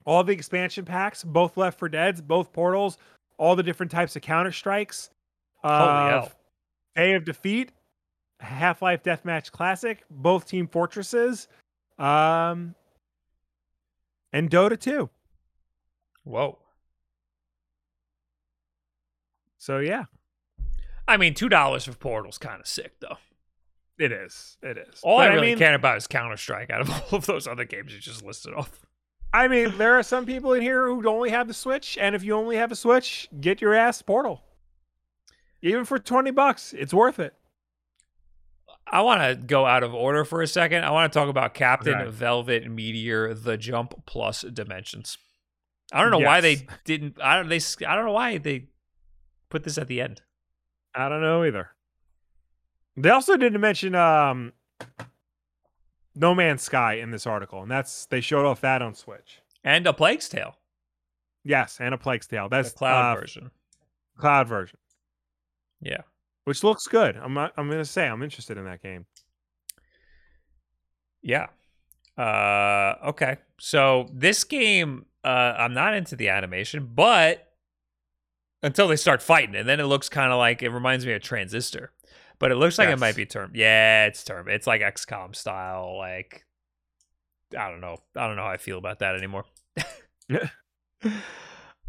all 0.04 0.22
the 0.22 0.32
expansion 0.32 0.84
packs, 0.84 1.24
both 1.24 1.56
Left 1.56 1.78
4 1.78 1.88
Dead's, 1.88 2.20
both 2.20 2.52
Portals, 2.52 2.98
all 3.38 3.56
the 3.56 3.62
different 3.62 3.90
types 3.90 4.14
of 4.14 4.22
Counter 4.22 4.52
Strikes. 4.52 5.10
Holy 5.64 5.74
Uh! 5.74 6.28
Day 6.94 7.14
of 7.14 7.24
Defeat, 7.24 7.72
Half 8.40 8.82
Life 8.82 9.02
Deathmatch 9.02 9.50
Classic, 9.50 10.04
both 10.10 10.46
Team 10.46 10.68
Fortresses, 10.68 11.48
um, 11.98 12.74
and 14.32 14.50
Dota 14.50 14.78
2. 14.78 15.08
Whoa. 16.24 16.58
So 19.62 19.78
yeah, 19.78 20.06
I 21.06 21.16
mean, 21.16 21.34
two 21.34 21.48
dollars 21.48 21.84
for 21.84 21.92
Portal's 21.92 22.36
kind 22.36 22.60
of 22.60 22.66
sick, 22.66 22.94
though. 22.98 23.18
it 23.96 24.10
is. 24.10 24.56
It 24.60 24.76
is. 24.76 24.98
All 25.04 25.18
But 25.18 25.30
I 25.30 25.34
really 25.34 25.50
mean, 25.50 25.58
care 25.58 25.76
about 25.76 25.98
is 25.98 26.08
Counter 26.08 26.36
Strike. 26.36 26.70
Out 26.70 26.80
of 26.80 26.90
all 27.12 27.18
of 27.18 27.26
those 27.26 27.46
other 27.46 27.64
games 27.64 27.94
you 27.94 28.00
just 28.00 28.24
listed 28.24 28.54
off. 28.54 28.84
I 29.32 29.46
mean, 29.46 29.78
there 29.78 29.96
are 29.96 30.02
some 30.02 30.26
people 30.26 30.52
in 30.54 30.62
here 30.62 30.88
who 30.88 31.08
only 31.08 31.30
have 31.30 31.46
the 31.46 31.54
Switch, 31.54 31.96
and 31.96 32.16
if 32.16 32.24
you 32.24 32.34
only 32.34 32.56
have 32.56 32.72
a 32.72 32.74
Switch, 32.74 33.28
get 33.40 33.60
your 33.60 33.72
ass 33.72 34.02
Portal. 34.02 34.42
Even 35.62 35.84
for 35.84 36.00
twenty 36.00 36.32
bucks, 36.32 36.74
it's 36.76 36.92
worth 36.92 37.20
it. 37.20 37.32
I 38.84 39.02
want 39.02 39.22
to 39.22 39.36
go 39.46 39.64
out 39.64 39.84
of 39.84 39.94
order 39.94 40.24
for 40.24 40.42
a 40.42 40.48
second. 40.48 40.82
I 40.82 40.90
want 40.90 41.12
to 41.12 41.16
talk 41.16 41.28
about 41.28 41.54
Captain 41.54 41.94
Okay. 41.94 42.10
Velvet 42.10 42.68
Meteor: 42.68 43.32
The 43.34 43.56
Jump 43.56 44.06
Plus 44.06 44.42
Dimensions. 44.42 45.18
I 45.92 46.02
don't 46.02 46.10
know 46.10 46.18
why 46.18 46.40
they 46.40 46.66
didn't. 46.84 47.20
I 47.22 47.36
don't. 47.36 47.48
They. 47.48 47.60
I 47.86 47.94
don't 47.94 48.06
know 48.06 48.12
why 48.12 48.38
they 48.38 48.66
put 49.52 49.64
this 49.64 49.78
at 49.78 49.86
the 49.86 50.00
end. 50.00 50.22
I 50.94 51.08
don't 51.08 51.20
know 51.20 51.44
either. 51.44 51.70
They 52.96 53.10
also 53.10 53.36
didn't 53.36 53.60
mention 53.60 53.94
um, 53.94 54.52
No 56.14 56.34
Man's 56.34 56.62
Sky 56.62 56.94
in 56.94 57.10
this 57.10 57.26
article, 57.26 57.62
and 57.62 57.70
that's 57.70 58.06
they 58.06 58.20
showed 58.20 58.44
off 58.46 58.60
that 58.62 58.82
on 58.82 58.94
Switch. 58.94 59.40
And 59.64 59.86
a 59.86 59.92
Plague's 59.92 60.28
Tale, 60.28 60.56
Yes, 61.44 61.78
and 61.80 61.94
a 61.94 61.98
Plague's 61.98 62.26
Tale. 62.26 62.48
the 62.48 62.56
That's 62.56 62.72
cloud 62.72 63.16
uh, 63.16 63.20
version. 63.20 63.50
cloud 64.18 64.48
version, 64.48 64.78
Yeah. 65.80 66.02
which 66.44 66.64
looks 66.64 66.86
good. 66.88 67.16
I'm 67.16 67.36
I'm 67.38 67.50
gonna 67.56 67.84
say 67.84 68.06
I'm 68.08 68.22
interested 68.22 68.58
in 68.58 68.64
that 68.64 68.82
game. 68.82 69.06
Yeah. 71.22 71.46
Uh 72.18 72.94
okay. 73.10 73.36
So 73.58 74.08
this 74.12 74.44
game 74.44 75.06
uh 75.24 75.54
I'm 75.56 75.72
not 75.72 75.94
into 75.94 76.16
the 76.16 76.28
animation, 76.28 76.90
but 76.94 77.51
until 78.62 78.88
they 78.88 78.96
start 78.96 79.22
fighting 79.22 79.54
and 79.54 79.68
then 79.68 79.80
it 79.80 79.84
looks 79.84 80.08
kind 80.08 80.32
of 80.32 80.38
like 80.38 80.62
it 80.62 80.70
reminds 80.70 81.04
me 81.06 81.12
of 81.12 81.22
Transistor. 81.22 81.92
But 82.38 82.50
it 82.50 82.56
looks 82.56 82.78
like 82.78 82.88
it 82.88 82.98
might 82.98 83.14
be 83.14 83.24
term. 83.24 83.52
Yeah, 83.54 84.06
it's 84.06 84.24
term. 84.24 84.48
It's 84.48 84.66
like 84.66 84.80
XCOM 84.80 85.36
style 85.36 85.96
like 85.96 86.44
I 87.56 87.70
don't 87.70 87.80
know. 87.80 87.98
I 88.16 88.26
don't 88.26 88.36
know 88.36 88.42
how 88.42 88.50
I 88.50 88.56
feel 88.56 88.78
about 88.78 89.00
that 89.00 89.14
anymore. 89.16 89.44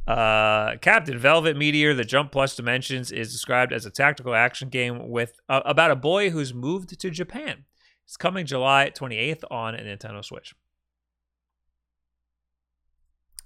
Uh, 0.06 0.76
Captain 0.82 1.18
Velvet 1.18 1.56
Meteor: 1.56 1.94
The 1.94 2.04
Jump 2.04 2.32
Plus 2.32 2.56
Dimensions 2.56 3.12
is 3.12 3.32
described 3.32 3.72
as 3.72 3.86
a 3.86 3.90
tactical 3.90 4.36
action 4.36 4.68
game 4.68 5.10
with 5.10 5.40
uh, 5.48 5.62
about 5.66 5.92
a 5.92 5.96
boy 5.96 6.30
who's 6.30 6.54
moved 6.54 7.00
to 7.00 7.10
Japan. 7.10 7.64
It's 8.06 8.18
coming 8.18 8.46
July 8.46 8.92
28th 8.94 9.44
on 9.50 9.76
a 9.76 9.80
Nintendo 9.80 10.24
Switch. 10.24 10.54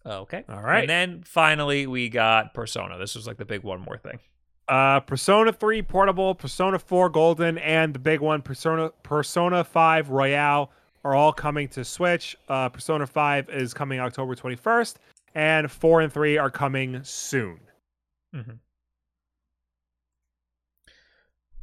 Okay. 0.08 0.44
All 0.48 0.62
right. 0.62 0.82
And 0.82 0.90
then 0.90 1.24
finally 1.24 1.86
we 1.86 2.10
got 2.10 2.54
Persona. 2.54 2.98
This 2.98 3.16
was 3.16 3.28
like 3.28 3.38
the 3.38 3.46
big 3.46 3.64
one 3.64 3.82
more 3.82 3.98
thing. 3.98 4.20
Uh, 4.68 5.00
Persona 5.02 5.54
3 5.54 5.82
Portable, 5.82 6.36
Persona 6.36 6.78
4 6.78 7.10
Golden, 7.10 7.58
and 7.58 7.94
the 7.94 8.00
big 8.00 8.20
one, 8.20 8.42
Persona 8.42 8.92
Persona 9.04 9.64
5 9.64 10.10
Royal, 10.10 10.72
are 11.06 11.16
all 11.16 11.32
coming 11.32 11.70
to 11.70 11.86
Switch. 11.86 12.36
Uh, 12.50 12.68
Persona 12.70 13.08
5 13.08 13.50
is 13.50 13.74
coming 13.74 14.00
October 14.00 14.36
21st, 14.36 14.96
and 15.36 15.72
4 15.72 16.02
and 16.02 16.12
3 16.12 16.38
are 16.38 16.50
coming 16.50 17.02
soon. 17.04 17.60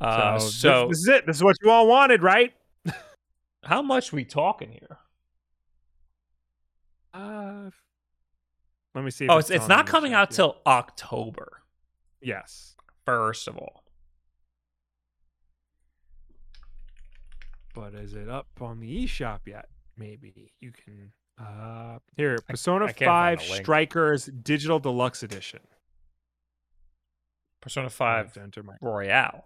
Uh, 0.00 0.38
so, 0.38 0.48
so 0.48 0.88
this, 0.88 0.98
this 0.98 0.98
is 0.98 1.08
it. 1.08 1.26
This 1.26 1.36
is 1.36 1.44
what 1.44 1.56
you 1.62 1.70
all 1.70 1.86
wanted, 1.86 2.22
right? 2.22 2.52
how 3.64 3.82
much 3.82 4.12
we 4.12 4.24
talking 4.24 4.70
here? 4.70 4.98
Uh, 7.12 7.70
let 8.94 9.04
me 9.04 9.10
see. 9.10 9.24
if 9.26 9.30
Oh, 9.30 9.38
it's, 9.38 9.50
it's 9.50 9.66
telling 9.66 9.68
not 9.68 9.86
coming 9.86 10.10
shit. 10.12 10.16
out 10.16 10.30
till 10.30 10.56
October. 10.66 11.62
yes, 12.22 12.76
First 13.04 13.48
of 13.48 13.58
all, 13.58 13.82
but 17.74 17.92
is 17.94 18.14
it 18.14 18.28
up 18.28 18.46
on 18.60 18.80
the 18.80 19.04
eShop 19.04 19.40
yet? 19.46 19.68
Maybe 19.98 20.52
you 20.60 20.72
can. 20.72 21.12
Uh, 21.38 21.98
here, 22.16 22.38
Persona 22.48 22.86
I 22.86 22.92
can't 22.92 23.40
5. 23.40 23.42
Strikers 23.42 24.26
Digital 24.26 24.78
Deluxe 24.78 25.22
Edition. 25.22 25.60
Persona 27.60 27.90
Five 27.90 28.32
to 28.34 28.40
enter 28.42 28.62
my 28.62 28.74
Royal. 28.80 29.44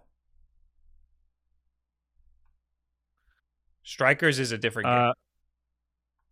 Strikers 3.83 4.39
is 4.39 4.51
a 4.51 4.57
different 4.57 4.87
game. 4.87 4.95
Uh, 4.97 5.13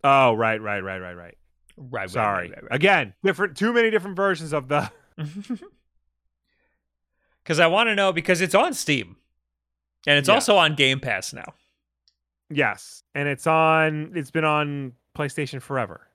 oh, 0.03 0.33
right, 0.33 0.61
right, 0.61 0.81
right, 0.81 0.99
right, 0.99 1.13
right. 1.15 1.36
Right, 1.77 2.01
right, 2.01 2.09
Sorry. 2.09 2.49
right, 2.49 2.63
right, 2.63 2.71
Again, 2.75 3.13
different. 3.23 3.55
Too 3.55 3.71
many 3.73 3.89
different 3.91 4.15
versions 4.15 4.51
of 4.53 4.67
the. 4.67 4.91
Because 7.43 7.59
I 7.61 7.67
want 7.67 7.87
to 7.87 7.95
know 7.95 8.11
because 8.11 8.41
it's 8.41 8.53
on 8.53 8.73
Steam, 8.73 9.15
and 10.05 10.17
it's 10.19 10.27
Yeah. 10.27 10.33
also 10.35 10.57
on 10.57 10.75
Game 10.75 10.99
Pass 10.99 11.31
now. 11.31 11.53
Yes, 12.49 13.03
and 13.15 13.29
it's 13.29 13.47
on. 13.47 14.11
It's 14.15 14.31
been 14.31 14.43
on 14.43 14.91
PlayStation 15.15 15.61
forever. 15.61 16.09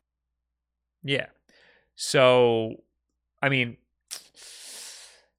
Yeah. 1.03 1.27
So, 1.95 2.83
I 3.41 3.49
mean, 3.49 3.79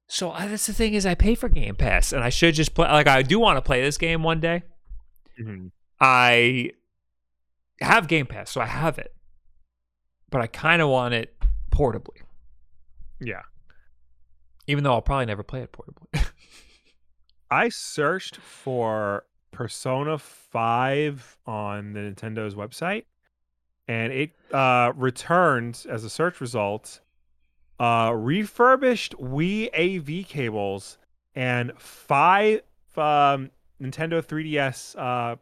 so 0.08 0.30
uh, 0.32 0.48
that's 0.48 0.66
the 0.66 0.72
thing 0.72 0.94
is 0.94 1.06
I 1.06 1.14
pay 1.14 1.36
for 1.36 1.48
Game 1.48 1.76
Pass, 1.76 2.12
and 2.12 2.24
I 2.24 2.28
should 2.28 2.54
just 2.56 2.74
play. 2.74 2.88
Like 2.88 3.06
I 3.06 3.22
do 3.22 3.38
want 3.38 3.56
to 3.56 3.62
play 3.62 3.80
this 3.80 3.96
game 3.96 4.24
one 4.24 4.40
day. 4.40 4.64
Mm-hmm. 5.40 5.68
I 6.00 6.70
have 7.80 8.08
Game 8.08 8.26
Pass, 8.26 8.50
so 8.50 8.60
I 8.60 8.66
have 8.66 8.98
it, 8.98 9.14
but 10.30 10.40
I 10.40 10.46
kind 10.46 10.82
of 10.82 10.88
want 10.88 11.14
it 11.14 11.34
portably, 11.70 12.22
Yeah. 13.20 13.42
even 14.66 14.84
though 14.84 14.92
I'll 14.92 15.02
probably 15.02 15.26
never 15.26 15.42
play 15.42 15.60
it 15.62 15.72
portably. 15.72 16.26
I 17.50 17.68
searched 17.68 18.36
for 18.38 19.24
Persona 19.52 20.18
5 20.18 21.38
on 21.46 21.92
the 21.92 22.00
Nintendo's 22.00 22.54
website 22.54 23.04
and 23.86 24.12
it 24.12 24.30
uh 24.52 24.92
returned 24.96 25.84
as 25.90 26.02
a 26.04 26.10
search 26.10 26.40
result 26.40 27.00
uh 27.78 28.10
refurbished 28.16 29.14
Wii 29.18 29.68
AV 29.74 30.26
cables 30.26 30.96
and 31.34 31.70
five 31.78 32.62
um 32.96 33.50
Nintendo 33.80 34.22
3DS 34.24 34.96
uh 34.98 35.36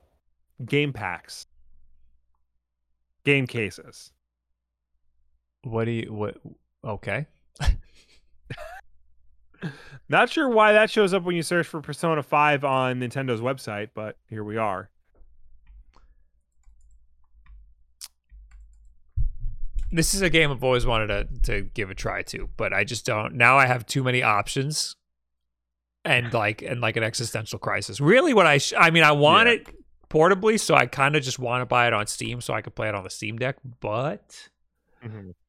game 0.66 0.92
packs. 0.92 1.46
Game 3.24 3.46
cases. 3.46 4.10
What 5.64 5.84
do 5.84 5.90
you 5.92 6.12
what? 6.12 6.36
Okay. 6.84 7.26
Not 10.08 10.28
sure 10.30 10.48
why 10.48 10.72
that 10.72 10.90
shows 10.90 11.14
up 11.14 11.22
when 11.22 11.36
you 11.36 11.42
search 11.42 11.66
for 11.68 11.80
Persona 11.80 12.22
5 12.22 12.64
on 12.64 12.98
Nintendo's 13.00 13.40
website, 13.40 13.90
but 13.94 14.16
here 14.28 14.42
we 14.42 14.56
are. 14.56 14.90
This 19.90 20.14
is 20.14 20.22
a 20.22 20.30
game 20.30 20.50
I've 20.50 20.64
always 20.64 20.86
wanted 20.86 21.06
to 21.08 21.28
to 21.52 21.62
give 21.74 21.90
a 21.90 21.94
try 21.94 22.22
to, 22.22 22.48
but 22.56 22.72
I 22.72 22.82
just 22.84 23.04
don't. 23.04 23.34
Now 23.34 23.58
I 23.58 23.66
have 23.66 23.84
too 23.84 24.02
many 24.02 24.22
options, 24.22 24.96
and 26.04 26.32
like 26.32 26.62
and 26.62 26.80
like 26.80 26.96
an 26.96 27.02
existential 27.02 27.58
crisis. 27.58 28.00
Really, 28.00 28.32
what 28.32 28.46
I 28.46 28.56
sh- 28.58 28.72
I 28.76 28.90
mean, 28.90 29.02
I 29.02 29.12
want 29.12 29.48
Yeah. 29.48 29.54
it 29.56 29.68
portably, 30.08 30.58
so 30.58 30.74
I 30.74 30.86
kind 30.86 31.14
of 31.14 31.22
just 31.22 31.38
want 31.38 31.60
to 31.60 31.66
buy 31.66 31.86
it 31.86 31.92
on 31.92 32.06
Steam 32.06 32.40
so 32.40 32.54
I 32.54 32.62
could 32.62 32.74
play 32.74 32.88
it 32.88 32.94
on 32.94 33.04
the 33.04 33.10
Steam 33.10 33.38
Deck, 33.38 33.56
but. 33.80 34.48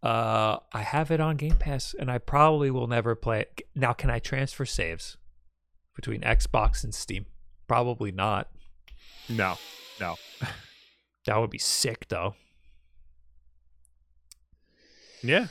Uh, 0.02 0.58
I 0.72 0.82
have 0.82 1.12
it 1.12 1.20
on 1.20 1.38
Game 1.38 1.56
Pass, 1.56 1.94
and 1.98 2.10
I 2.10 2.18
probably 2.18 2.72
will 2.72 2.88
never 2.88 3.16
play 3.16 3.42
it. 3.42 3.62
Now, 3.76 3.94
can 3.94 4.10
I 4.10 4.20
transfer 4.20 4.66
saves 4.66 5.18
between 5.96 6.22
Xbox 6.22 6.84
and 6.84 6.94
Steam? 6.94 7.26
Probably 7.68 8.12
not. 8.12 8.50
No, 9.30 9.56
no. 10.00 10.16
That 11.26 11.38
would 11.40 11.50
be 11.52 11.60
sick, 11.60 12.08
though. 12.10 12.36
Yeah. 15.22 15.48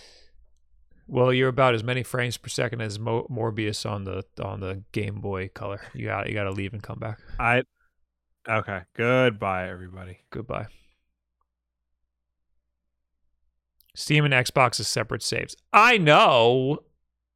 Well, 1.07 1.32
you're 1.32 1.48
about 1.48 1.74
as 1.74 1.82
many 1.82 2.03
frames 2.03 2.36
per 2.36 2.48
second 2.48 2.80
as 2.80 2.98
Mo- 2.98 3.26
Morbius 3.30 3.88
on 3.90 4.05
the 4.05 4.24
on 4.42 4.61
the 4.61 4.82
Game 4.92 5.20
Boy 5.20 5.48
Color. 5.48 5.80
You 5.94 6.07
got 6.07 6.28
you 6.28 6.34
got 6.34 6.44
to 6.44 6.50
leave 6.53 6.72
and 6.72 6.82
come 6.82 6.98
back. 6.98 7.18
I 7.38 7.62
Okay. 8.48 8.80
Goodbye, 8.96 9.68
everybody. 9.68 10.18
Goodbye. 10.30 10.66
Steam 13.95 14.24
and 14.24 14.32
Xbox 14.32 14.80
is 14.80 14.88
separate 14.88 15.22
saves. 15.22 15.57
I 15.72 15.99
know, 15.99 16.78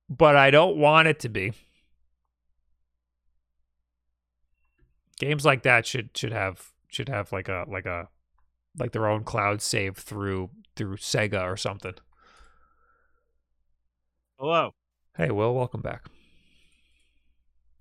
but 0.09 0.37
I 0.37 0.51
don't 0.51 0.77
want 0.77 1.09
it 1.09 1.21
to 1.21 1.29
be. 1.29 1.53
Games 5.19 5.45
like 5.45 5.63
that 5.63 5.87
should 5.87 6.11
should 6.17 6.33
have 6.33 6.73
should 6.91 7.09
have 7.09 7.33
like 7.33 7.49
a 7.49 7.65
like 7.69 7.87
a 7.87 8.09
like 8.79 8.93
their 8.93 9.07
own 9.07 9.25
cloud 9.25 9.63
save 9.63 9.97
through 9.97 10.51
through 10.77 10.97
Sega 10.97 11.43
or 11.43 11.57
something. 11.57 11.95
Hello. 14.39 14.73
Hey, 15.17 15.31
Will, 15.31 15.55
welcome 15.55 15.81
back. 15.81 16.05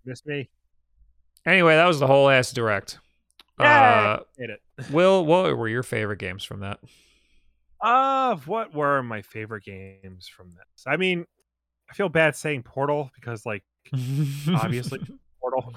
Miss 0.05 0.25
me? 0.25 0.49
Anyway, 1.45 1.75
that 1.75 1.85
was 1.85 1.99
the 1.99 2.07
whole 2.07 2.29
ass 2.29 2.53
direct. 2.53 2.99
Uh, 3.59 4.19
Hate 4.37 4.49
it. 4.49 4.61
Will, 4.91 5.25
what 5.25 5.57
were 5.57 5.67
your 5.67 5.83
favorite 5.83 6.19
games 6.19 6.43
from 6.45 6.61
that? 6.61 6.79
Uh, 7.85 8.35
what 8.47 8.73
were 8.73 9.03
my 9.03 9.21
favorite 9.21 9.63
games 9.63 10.27
from 10.27 10.55
this? 10.55 10.85
I 10.87 10.97
mean, 10.97 11.23
I 11.87 11.93
feel 11.93 12.09
bad 12.09 12.35
saying 12.35 12.63
Portal 12.63 13.11
because, 13.13 13.45
like, 13.45 13.63
obviously 14.49 14.99
Portal. 15.39 15.71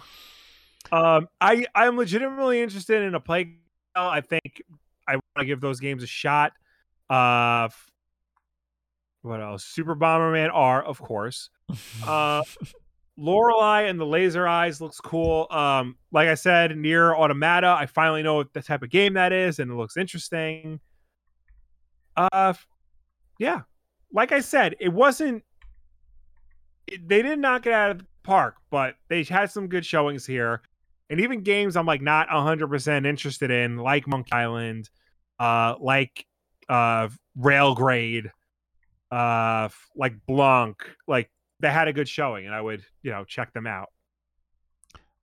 Um, 0.91 1.29
I 1.39 1.67
I'm 1.75 1.99
legitimately 1.99 2.63
interested 2.63 3.03
in 3.03 3.15
a 3.15 3.21
play. 3.21 3.59
I 3.95 4.23
think 4.23 4.63
I 5.07 5.17
want 5.17 5.23
to 5.41 5.45
give 5.45 5.61
those 5.61 5.81
games 5.81 6.03
a 6.03 6.07
shot. 6.07 6.53
Uh, 7.11 7.69
what 9.21 9.43
else? 9.43 9.67
Super 9.67 9.95
Bomberman 9.95 10.49
R, 10.51 10.83
of 10.83 10.99
course. 10.99 11.51
Uh, 12.07 12.43
Lorelei 13.19 13.83
and 13.83 14.01
the 14.01 14.07
Laser 14.07 14.49
Eyes 14.49 14.81
looks 14.81 14.99
cool. 14.99 15.47
Um, 15.51 15.97
like 16.11 16.29
I 16.29 16.37
said, 16.37 16.71
NieR 16.71 17.15
Automata, 17.15 17.67
I 17.67 17.85
finally 17.85 18.23
know 18.23 18.37
what 18.37 18.55
the 18.55 18.63
type 18.63 18.83
of 18.83 18.89
game 18.89 19.13
that 19.15 19.35
is, 19.35 19.59
and 19.59 19.71
it 19.71 19.75
looks 19.75 19.99
interesting. 19.99 20.81
Uh, 22.19 22.53
yeah, 23.39 23.61
like 24.13 24.33
I 24.33 24.41
said, 24.41 24.75
it 24.81 24.93
wasn't. 24.93 25.45
It, 26.89 27.09
they 27.09 27.23
didn't 27.23 27.41
knock 27.41 27.67
it 27.67 27.73
out 27.73 27.93
of 27.93 27.99
the 27.99 28.07
park, 28.25 28.57
but 28.71 28.97
they 29.09 29.23
had 29.23 29.53
some 29.53 29.69
good 29.69 29.87
showings 29.87 30.27
here, 30.27 30.63
and 31.11 31.21
even 31.21 31.43
games 31.43 31.77
I'm 31.77 31.87
like 31.87 32.03
not 32.03 32.29
hundred 32.29 32.69
percent 32.69 33.07
interested 33.07 33.53
in, 33.53 33.77
like 33.77 34.09
Monkey 34.09 34.33
Island, 34.33 34.91
uh, 35.39 35.77
like 35.81 36.27
uh, 36.69 37.09
Railgrade, 37.39 38.31
uh, 39.13 39.69
like 39.95 40.15
Blanc, 40.27 40.77
like 41.07 41.31
they 41.61 41.71
had 41.71 41.87
a 41.87 41.93
good 41.93 42.09
showing, 42.09 42.47
and 42.47 42.55
I 42.55 42.61
would 42.61 42.83
you 43.03 43.13
know 43.13 43.25
check 43.25 43.53
them 43.53 43.69
out. 43.69 43.91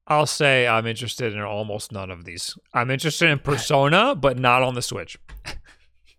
I'll 0.07 0.27
say 0.27 0.65
I'm 0.65 0.85
interested 0.85 1.33
in 1.33 1.41
almost 1.41 1.91
none 1.91 2.09
of 2.09 2.23
these. 2.23 2.57
I'm 2.73 2.89
interested 2.89 3.29
in 3.29 3.39
Persona, 3.43 4.15
but 4.15 4.39
not 4.39 4.63
on 4.63 4.75
the 4.75 4.81
Switch. 4.81 5.17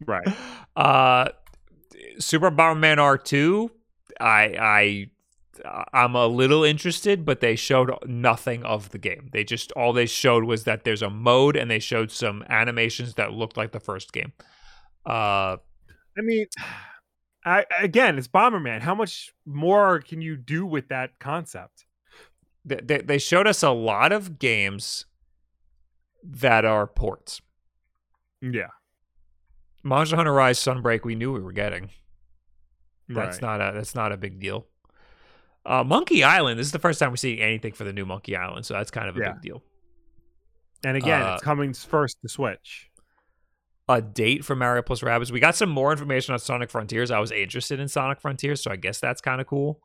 Right. 0.05 0.26
Uh, 0.74 1.28
Super 2.18 2.51
Bomberman 2.51 2.99
R2, 2.99 3.70
I 4.20 4.57
I 4.61 5.11
I'm 5.92 6.14
a 6.14 6.26
little 6.26 6.64
interested, 6.64 7.24
but 7.24 7.40
they 7.40 7.57
showed 7.57 7.92
nothing 8.07 8.62
of 8.64 8.90
the 8.90 8.99
game. 8.99 9.30
They 9.32 9.44
just 9.44 9.72
all 9.72 9.92
they 9.92 10.07
showed 10.07 10.44
was 10.44 10.64
that 10.64 10.84
there's 10.84 11.03
a 11.03 11.11
mode, 11.11 11.57
and 11.57 11.70
they 11.70 11.78
showed 11.78 12.11
some 12.11 12.44
animations 12.49 13.14
that 13.14 13.32
looked 13.32 13.57
like 13.57 13.72
the 13.72 13.80
first 13.80 14.12
game. 14.12 14.32
Uh, 15.05 15.57
I 16.18 16.22
mean, 16.22 16.47
I 17.44 17.64
again, 17.80 18.18
it's 18.18 18.28
Bomberman. 18.28 18.80
How 18.80 18.94
much 18.94 19.32
more 19.47 20.01
can 20.01 20.20
you 20.20 20.36
do 20.36 20.66
with 20.66 20.88
that 20.88 21.18
concept? 21.18 21.84
they 22.64 22.99
they 22.99 23.18
showed 23.18 23.47
us 23.47 23.62
a 23.62 23.70
lot 23.70 24.11
of 24.12 24.38
games 24.38 25.07
that 26.24 26.64
are 26.64 26.86
ports. 26.86 27.40
Yeah, 28.42 28.68
Monster 29.87 30.16
Hunter 30.16 30.32
Rise 30.32 30.59
Sunbreak, 30.59 31.05
we 31.05 31.14
knew 31.14 31.32
we 31.32 31.41
were 31.41 31.53
getting. 31.53 31.91
That's 33.09 33.41
right. 33.41 33.59
not 33.59 33.61
a 33.61 33.72
that's 33.76 33.95
not 33.95 34.12
a 34.12 34.16
big 34.16 34.41
deal. 34.41 34.66
Uh, 35.64 35.82
Monkey 35.84 36.22
Island. 36.24 36.59
This 36.59 36.66
is 36.66 36.72
the 36.72 36.78
first 36.78 36.99
time 37.01 37.11
we're 37.11 37.16
seeing 37.16 37.41
anything 37.41 37.72
for 37.72 37.84
the 37.84 37.93
new 37.93 38.05
Monkey 38.07 38.37
Island, 38.37 38.66
so 38.66 38.74
that's 38.74 38.91
kind 38.91 39.09
of 39.09 39.16
a 39.16 39.20
Yeah. 39.20 39.32
big 39.32 39.43
deal. 39.43 39.62
And 40.84 40.97
again, 40.97 41.22
uh, 41.22 41.34
it's 41.34 41.43
coming 41.43 41.72
first 41.72 42.20
to 42.22 42.28
Switch. 42.28 42.91
A 43.89 44.03
date 44.03 44.45
for 44.45 44.57
Mario 44.57 44.82
plus 44.82 45.01
Rabbids. 45.01 45.30
We 45.30 45.39
got 45.41 45.55
some 45.55 45.68
more 45.70 45.93
information 45.93 46.32
on 46.32 46.39
Sonic 46.41 46.70
Frontiers. 46.70 47.11
I 47.12 47.20
was 47.20 47.30
interested 47.30 47.78
in 47.80 47.87
Sonic 47.89 48.20
Frontiers, 48.20 48.61
so 48.62 48.70
I 48.72 48.76
guess 48.76 48.99
that's 49.01 49.20
kind 49.20 49.41
of 49.41 49.47
cool. 49.47 49.80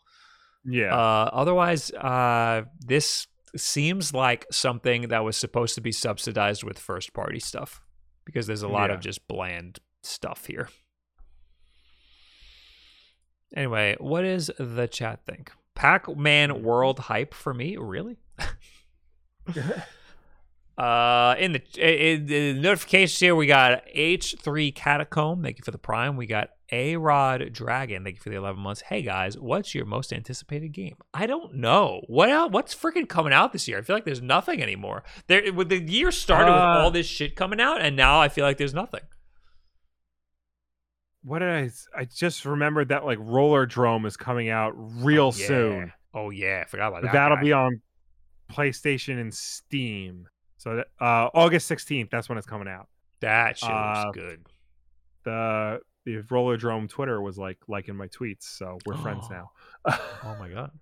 Yeah, 0.66 0.94
Uh, 0.96 1.30
otherwise, 1.32 1.92
uh, 1.94 2.64
this 2.80 3.28
seems 3.56 4.14
like 4.14 4.46
something 4.52 5.10
that 5.10 5.24
was 5.24 5.38
supposed 5.38 5.76
to 5.76 5.82
be 5.82 5.92
subsidized 5.92 6.64
with 6.64 6.80
first 6.80 7.14
party 7.14 7.40
stuff 7.40 7.82
because 8.26 8.48
there's 8.48 8.64
a 8.64 8.68
lot 8.68 8.90
Yeah. 8.90 8.96
of 8.96 9.02
just 9.02 9.28
bland 9.28 9.80
stuff 10.02 10.46
here. 10.46 10.70
Anyway, 13.56 13.96
what 14.00 14.22
does 14.22 14.50
the 14.58 14.88
chat 14.88 15.22
think? 15.26 15.52
Pac 15.76 16.16
Man 16.16 16.64
World 16.64 17.00
hype 17.00 17.34
for 17.34 17.54
me? 17.54 17.78
Really? 17.78 18.18
Uh, 20.78 21.36
in 21.38 21.52
the 21.52 21.62
in 21.78 22.26
the 22.26 22.54
notifications 22.54 23.20
here, 23.20 23.36
we 23.36 23.46
got 23.46 23.86
H3 23.96 24.74
Catacomb. 24.74 25.44
Thank 25.44 25.60
you 25.60 25.64
for 25.64 25.70
the 25.70 25.78
Prime. 25.78 26.16
We 26.16 26.26
got 26.26 26.52
A 26.72 26.96
Rod 26.96 27.54
Dragon. 27.54 28.04
Thank 28.04 28.16
you 28.16 28.22
for 28.22 28.30
the 28.30 28.38
11 28.38 28.60
months. 28.60 28.82
Hey 28.82 29.04
guys, 29.04 29.38
what's 29.38 29.76
your 29.76 29.86
most 29.86 30.12
anticipated 30.12 30.70
game? 30.70 30.96
I 31.14 31.28
don't 31.28 31.56
know. 31.56 32.02
What 32.08 32.30
else, 32.30 32.52
what's 32.52 32.74
freaking 32.74 33.08
coming 33.08 33.34
out 33.34 33.52
this 33.52 33.68
year? 33.68 33.78
I 33.78 33.82
feel 33.82 33.96
like 33.96 34.06
there's 34.06 34.24
nothing 34.24 34.64
anymore. 34.64 35.04
There, 35.28 35.54
with 35.54 35.70
the 35.70 35.80
year 35.82 36.10
started 36.10 36.52
with 36.52 36.62
Uh, 36.62 36.80
all 36.80 36.90
this 36.90 37.06
shit 37.06 37.36
coming 37.36 37.60
out, 37.62 37.80
and 37.82 37.96
now 37.96 38.20
I 38.20 38.30
feel 38.30 38.46
like 38.46 38.58
there's 38.58 38.74
nothing. 38.74 39.02
What 41.24 41.40
did 41.40 41.50
I? 41.50 41.70
I 41.96 42.06
just 42.06 42.46
remembered 42.46 42.90
that 42.90 43.06
like 43.06 43.20
Rollerdrome 43.20 44.06
is 44.06 44.18
coming 44.18 44.50
out 44.50 44.74
real 44.76 45.34
Yeah. 45.36 45.48
soon. 45.48 45.94
Oh 46.14 46.30
yeah, 46.30 46.62
I 46.66 46.70
forgot 46.70 46.88
about 46.90 47.04
that. 47.04 47.14
That'll 47.14 47.38
guy. 47.38 47.44
be 47.44 47.54
on 47.54 47.82
PlayStation 48.52 49.20
and 49.22 49.34
Steam. 49.34 50.28
So 50.58 50.84
uh, 51.00 51.30
August 51.34 51.68
sixteenth, 51.68 52.10
that's 52.12 52.28
when 52.30 52.38
it's 52.38 52.48
coming 52.48 52.68
out. 52.68 52.88
that 53.22 53.58
shit 53.58 53.70
uh, 53.70 54.04
looks 54.06 54.18
good. 54.18 54.46
The 55.24 55.80
the 56.06 56.18
Rollerdrome 56.24 56.90
Twitter 56.90 57.22
was 57.22 57.38
like 57.38 57.60
liking 57.68 57.96
my 57.96 58.08
tweets, 58.08 58.44
so 58.44 58.80
we're 58.86 58.98
friends 58.98 59.28
now. 59.32 59.52
Oh 59.88 60.36
my 60.40 60.50
god. 60.50 60.72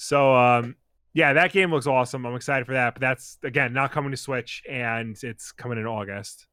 So 0.00 0.32
um 0.34 0.76
yeah, 1.12 1.32
that 1.32 1.52
game 1.52 1.72
looks 1.72 1.88
awesome. 1.88 2.24
I'm 2.24 2.36
excited 2.36 2.66
for 2.66 2.74
that. 2.74 2.94
But 2.94 3.00
that's 3.00 3.36
again 3.42 3.72
not 3.72 3.90
coming 3.90 4.12
to 4.12 4.16
Switch 4.16 4.62
and 4.70 5.16
it's 5.24 5.50
coming 5.50 5.76
in 5.78 5.86
August. 5.86 6.46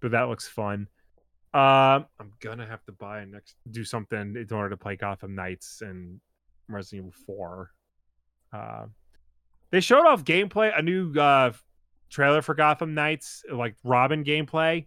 But 0.00 0.12
that 0.12 0.28
looks 0.28 0.46
fun. 0.46 0.86
Um 1.54 2.06
I'm 2.20 2.32
gonna 2.40 2.66
have 2.66 2.84
to 2.84 2.92
buy 2.92 3.24
next 3.24 3.56
do 3.70 3.84
something 3.84 4.36
in 4.36 4.46
order 4.52 4.70
to 4.70 4.76
play 4.76 4.96
Gotham 4.96 5.34
Knights 5.34 5.80
and 5.82 6.20
Resident 6.68 7.06
Evil 7.08 7.12
4. 7.26 7.70
Uh, 8.52 8.86
They 9.70 9.80
showed 9.80 10.06
off 10.06 10.24
gameplay, 10.24 10.76
a 10.76 10.82
new 10.82 11.12
uh, 11.18 11.52
trailer 12.10 12.42
for 12.42 12.54
Gotham 12.54 12.94
Knights, 12.94 13.42
like 13.50 13.76
Robin 13.84 14.24
gameplay, 14.24 14.86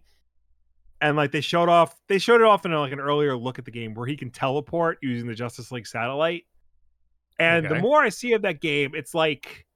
and 1.00 1.16
like 1.16 1.32
they 1.32 1.40
showed 1.40 1.68
off, 1.68 2.00
they 2.08 2.18
showed 2.18 2.40
it 2.40 2.46
off 2.46 2.64
in 2.64 2.72
like 2.72 2.92
an 2.92 3.00
earlier 3.00 3.36
look 3.36 3.58
at 3.58 3.64
the 3.64 3.70
game 3.72 3.94
where 3.94 4.06
he 4.06 4.16
can 4.16 4.30
teleport 4.30 4.98
using 5.02 5.28
the 5.28 5.34
Justice 5.34 5.72
League 5.72 5.86
satellite. 5.86 6.44
And 7.38 7.66
Okay. 7.66 7.74
the 7.76 7.80
more 7.82 8.02
I 8.02 8.08
see 8.10 8.34
of 8.34 8.42
that 8.42 8.60
game, 8.60 8.92
it's 8.94 9.14
like 9.14 9.66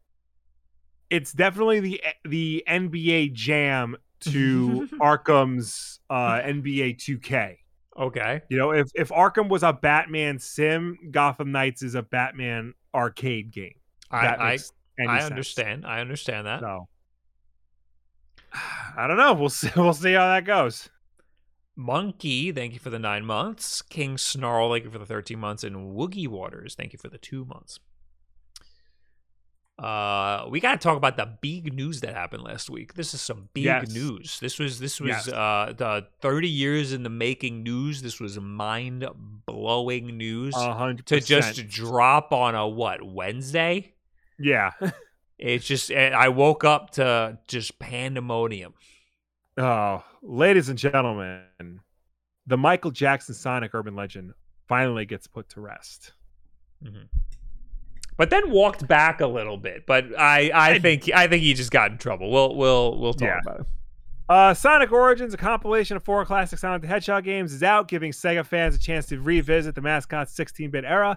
it's 1.11 1.33
definitely 1.33 1.81
the 1.81 2.03
the 2.25 2.65
NBA 2.69 3.33
Jam 3.33 3.97
to 4.21 4.89
Arkham's 5.01 6.01
uh, 6.11 6.41
NBA 6.41 6.97
2K. 6.97 7.57
Okay. 7.99 8.43
You 8.49 8.59
know, 8.59 8.73
if 8.73 8.89
if 8.95 9.09
Arkham 9.09 9.49
was 9.49 9.63
a 9.63 9.73
Batman 9.73 10.39
sim, 10.39 10.99
Gotham 11.11 11.51
Knights 11.53 11.83
is 11.83 11.95
a 11.95 12.03
Batman 12.03 12.75
arcade 12.95 13.53
game. 13.53 13.75
I 14.11 14.27
I, 14.27 14.53
I 14.53 14.57
sense. 14.57 15.31
understand. 15.31 15.87
I 15.87 16.01
understand 16.01 16.47
that. 16.47 16.61
So 16.61 16.89
I 18.97 19.07
don't 19.07 19.17
know. 19.17 19.33
We'll 19.33 19.49
see. 19.49 19.71
We'll 19.77 19.95
see 19.95 20.13
how 20.13 20.29
that 20.29 20.45
goes. 20.45 20.91
Monkey, 21.79 22.53
thank 22.53 22.73
you 22.73 22.79
for 22.79 22.89
the 22.89 22.99
nine 22.99 23.25
months. 23.27 23.83
King 23.83 24.17
Snarl, 24.17 24.73
thank 24.73 24.85
you 24.85 24.91
for 24.91 24.99
the 24.99 25.05
13 25.05 25.39
months. 25.39 25.63
And 25.63 25.95
Woogie 25.95 26.27
Waters, 26.27 26.75
thank 26.75 26.95
you 26.95 26.99
for 26.99 27.11
the 27.11 27.19
two 27.19 27.45
months. 27.45 27.81
Uh, 29.79 30.47
we 30.49 30.59
got 30.59 30.73
to 30.73 30.79
talk 30.79 30.97
about 30.97 31.19
the 31.19 31.27
big 31.43 31.75
news 31.75 32.01
that 32.01 32.15
happened 32.15 32.43
last 32.43 32.71
week. 32.71 32.95
This 32.95 33.13
is 33.13 33.21
some 33.21 33.51
big 33.53 33.65
Yes. 33.65 33.93
news. 33.95 34.41
This 34.41 34.59
was 34.59 34.79
this 34.79 35.01
was 35.01 35.09
Yes. 35.11 35.29
uh 35.29 35.75
the 35.77 36.07
30 36.23 36.49
years 36.49 36.93
in 36.95 37.03
the 37.03 37.11
making 37.11 37.63
news. 37.63 38.01
This 38.01 38.19
was 38.19 38.41
mind 38.41 39.07
blowing 39.45 40.17
news 40.17 40.55
A 40.57 40.73
hundred 40.75 41.05
to 41.07 41.21
just 41.21 41.69
drop 41.69 42.33
on 42.33 42.55
a 42.55 42.67
what 42.67 43.03
Wednesday. 43.03 43.93
yeah. 44.39 44.71
It's 45.39 45.67
just 45.67 45.93
I 45.93 46.31
woke 46.31 46.65
up 46.65 46.93
to 46.93 47.39
just 47.47 47.79
pandemonium. 47.79 48.73
Oh, 49.59 50.03
ladies 50.23 50.71
and 50.71 50.79
gentlemen, 50.79 51.81
the 52.47 52.57
Michael 52.57 52.91
Jackson 52.91 53.35
Sonic 53.35 53.75
urban 53.75 53.95
legend 53.95 54.33
finally 54.67 55.05
gets 55.05 55.27
put 55.27 55.51
to 55.51 55.61
rest. 55.61 56.15
But 58.17 58.31
then 58.31 58.51
walked 58.51 58.87
back 58.87 59.21
a 59.21 59.27
little 59.27 59.57
bit. 59.57 59.85
But 59.87 60.19
I, 60.19 60.51
I 60.55 60.79
think 60.79 61.11
I 61.15 61.27
think 61.27 61.43
he 61.43 61.55
just 61.55 61.71
got 61.71 61.91
in 61.93 61.99
trouble. 61.99 62.31
We'll 62.31 62.55
we'll 62.55 62.99
we'll 62.99 63.15
talk 63.15 63.29
Yeah. 63.29 63.41
about 63.43 63.61
it. 63.61 63.67
Uh, 64.29 64.53
Sonic 64.55 64.91
Origins, 64.91 65.35
a 65.35 65.37
compilation 65.37 65.97
of 65.97 66.03
four 66.05 66.25
classic 66.25 66.59
Sonic 66.59 66.83
the 66.83 66.89
Hedgehog 66.89 67.23
games, 67.23 67.53
is 67.53 67.63
out, 67.63 67.87
giving 67.87 68.11
Sega 68.11 68.45
fans 68.45 68.75
a 68.75 68.79
chance 68.79 69.07
to 69.07 69.21
revisit 69.21 69.77
the 69.77 69.81
mascot's 69.81 70.35
16-bit 70.35 70.85
era. 70.85 71.17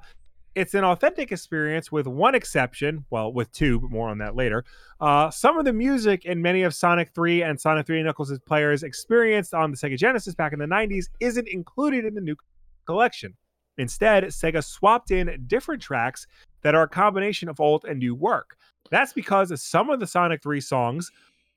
It's 0.54 0.76
an 0.76 0.84
authentic 0.84 1.32
experience 1.32 1.92
with 1.92 2.06
one 2.06 2.36
exception, 2.36 3.06
well, 3.10 3.34
with 3.34 3.52
two, 3.52 3.80
but 3.80 3.90
more 3.90 4.10
on 4.10 4.20
that 4.20 4.36
later. 4.36 4.64
Uh, 5.02 5.32
some 5.32 5.58
of 5.58 5.66
the 5.66 5.74
music 5.74 6.26
in 6.26 6.40
many 6.40 6.62
of 6.62 6.76
Sonic 6.76 7.10
3 7.16 7.42
and 7.42 7.60
Sonic 7.60 7.88
3 7.88 7.98
and 8.00 8.06
Knuckles' 8.06 8.38
players 8.46 8.84
experienced 8.84 9.56
on 9.56 9.72
the 9.72 9.78
Sega 9.78 9.98
Genesis 9.98 10.36
back 10.36 10.54
in 10.54 10.60
the 10.60 10.66
90s 10.68 11.06
isn't 11.20 11.48
included 11.48 12.06
in 12.06 12.14
the 12.14 12.22
new 12.22 12.36
collection. 12.86 13.34
Instead, 13.80 14.26
Sega 14.26 14.64
swapped 14.64 15.10
in 15.10 15.46
different 15.48 15.82
tracks 15.82 16.28
that 16.64 16.76
are 16.76 16.84
a 16.84 16.90
combination 16.90 17.48
of 17.48 17.62
old 17.62 17.86
and 17.86 17.98
new 17.98 18.14
work. 18.14 18.58
That's 18.92 19.14
because 19.14 19.54
some 19.62 19.90
of 19.90 20.02
the 20.02 20.08
Sonic 20.08 20.44
3 20.44 20.60
songs, 20.60 21.10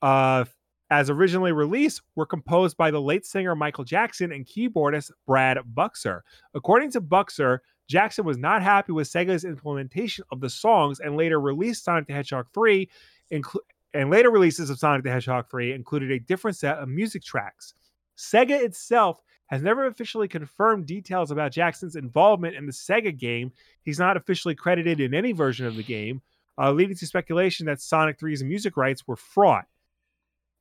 uh, 0.02 0.44
as 0.88 1.10
originally 1.10 1.50
released, 1.50 2.02
were 2.14 2.24
composed 2.24 2.76
by 2.76 2.92
the 2.92 3.00
late 3.00 3.26
singer 3.26 3.56
Michael 3.56 3.82
Jackson 3.82 4.30
and 4.30 4.46
keyboardist 4.46 5.10
Brad 5.26 5.58
Buxer. 5.74 6.22
According 6.54 6.92
to 6.92 7.00
Buxer, 7.00 7.60
Jackson 7.88 8.24
was 8.24 8.38
not 8.38 8.62
happy 8.62 8.92
with 8.92 9.10
Sega's 9.10 9.44
implementation 9.44 10.24
of 10.30 10.40
the 10.40 10.48
songs 10.48 11.00
and 11.00 11.16
later 11.16 11.40
released 11.40 11.84
Sonic 11.84 12.06
the 12.06 12.12
Hedgehog 12.12 12.46
3, 12.54 12.88
inclu- 13.32 13.58
and 13.94 14.10
later 14.10 14.30
releases 14.30 14.70
of 14.70 14.78
Sonic 14.78 15.02
the 15.02 15.10
Hedgehog 15.10 15.50
3 15.50 15.72
included 15.72 16.12
a 16.12 16.20
different 16.20 16.56
set 16.56 16.78
of 16.78 16.88
music 16.88 17.24
tracks. 17.24 17.74
Sega 18.16 18.62
itself 18.62 19.20
has 19.52 19.62
never 19.62 19.84
officially 19.86 20.26
confirmed 20.26 20.86
details 20.86 21.30
about 21.30 21.52
Jackson's 21.52 21.94
involvement 21.94 22.56
in 22.56 22.64
the 22.64 22.72
Sega 22.72 23.16
game. 23.16 23.52
He's 23.82 23.98
not 23.98 24.16
officially 24.16 24.54
credited 24.54 24.98
in 24.98 25.12
any 25.12 25.32
version 25.32 25.66
of 25.66 25.76
the 25.76 25.82
game, 25.82 26.22
uh, 26.56 26.72
leading 26.72 26.96
to 26.96 27.06
speculation 27.06 27.66
that 27.66 27.82
Sonic 27.82 28.18
3's 28.18 28.42
music 28.42 28.78
rights 28.78 29.06
were 29.06 29.14
fraught. 29.14 29.66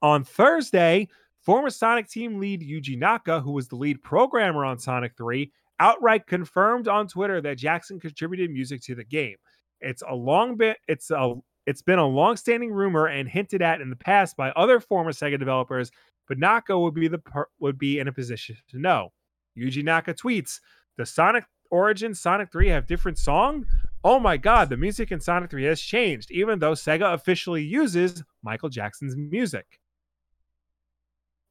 On 0.01 0.25
Thursday, 0.25 1.07
former 1.39 1.69
Sonic 1.69 2.09
team 2.09 2.37
lead 2.37 2.61
Yuji 2.61 2.99
Naka, 2.99 3.39
who 3.39 3.53
was 3.53 3.69
the 3.69 3.77
lead 3.77 4.03
programmer 4.03 4.65
on 4.65 4.77
Sonic 4.77 5.13
3, 5.15 5.49
outright 5.79 6.27
confirmed 6.27 6.89
on 6.89 7.07
Twitter 7.07 7.39
that 7.39 7.57
Jackson 7.57 7.97
contributed 7.97 8.51
music 8.51 8.81
to 8.81 8.93
the 8.93 9.05
game. 9.05 9.37
It's 9.79 10.03
a 10.05 10.13
long 10.13 10.57
bit 10.57 10.77
it's 10.89 11.11
a 11.11 11.35
it's 11.65 11.81
been 11.81 11.99
a 11.99 12.07
long-standing 12.07 12.71
rumor 12.71 13.05
and 13.05 13.29
hinted 13.29 13.61
at 13.61 13.79
in 13.79 13.89
the 13.89 13.95
past 13.95 14.35
by 14.35 14.49
other 14.51 14.79
former 14.79 15.11
Sega 15.11 15.39
developers, 15.39 15.91
but 16.31 16.39
Naka 16.39 16.79
would 16.79 16.93
be 16.93 17.09
the 17.09 17.17
per- 17.17 17.49
would 17.59 17.77
be 17.77 17.99
in 17.99 18.07
a 18.07 18.13
position 18.13 18.55
to 18.69 18.79
know. 18.79 19.11
Yuji 19.57 19.83
Naka 19.83 20.13
tweets, 20.13 20.61
"The 20.95 21.05
Sonic 21.05 21.43
Origins 21.69 22.21
Sonic 22.21 22.53
3 22.53 22.69
have 22.69 22.87
different 22.87 23.17
song? 23.17 23.65
Oh 24.01 24.17
my 24.17 24.37
god, 24.37 24.69
the 24.69 24.77
music 24.77 25.11
in 25.11 25.19
Sonic 25.19 25.49
3 25.51 25.65
has 25.65 25.81
changed 25.81 26.31
even 26.31 26.59
though 26.59 26.71
Sega 26.71 27.13
officially 27.13 27.63
uses 27.65 28.23
Michael 28.43 28.69
Jackson's 28.69 29.17
music." 29.17 29.81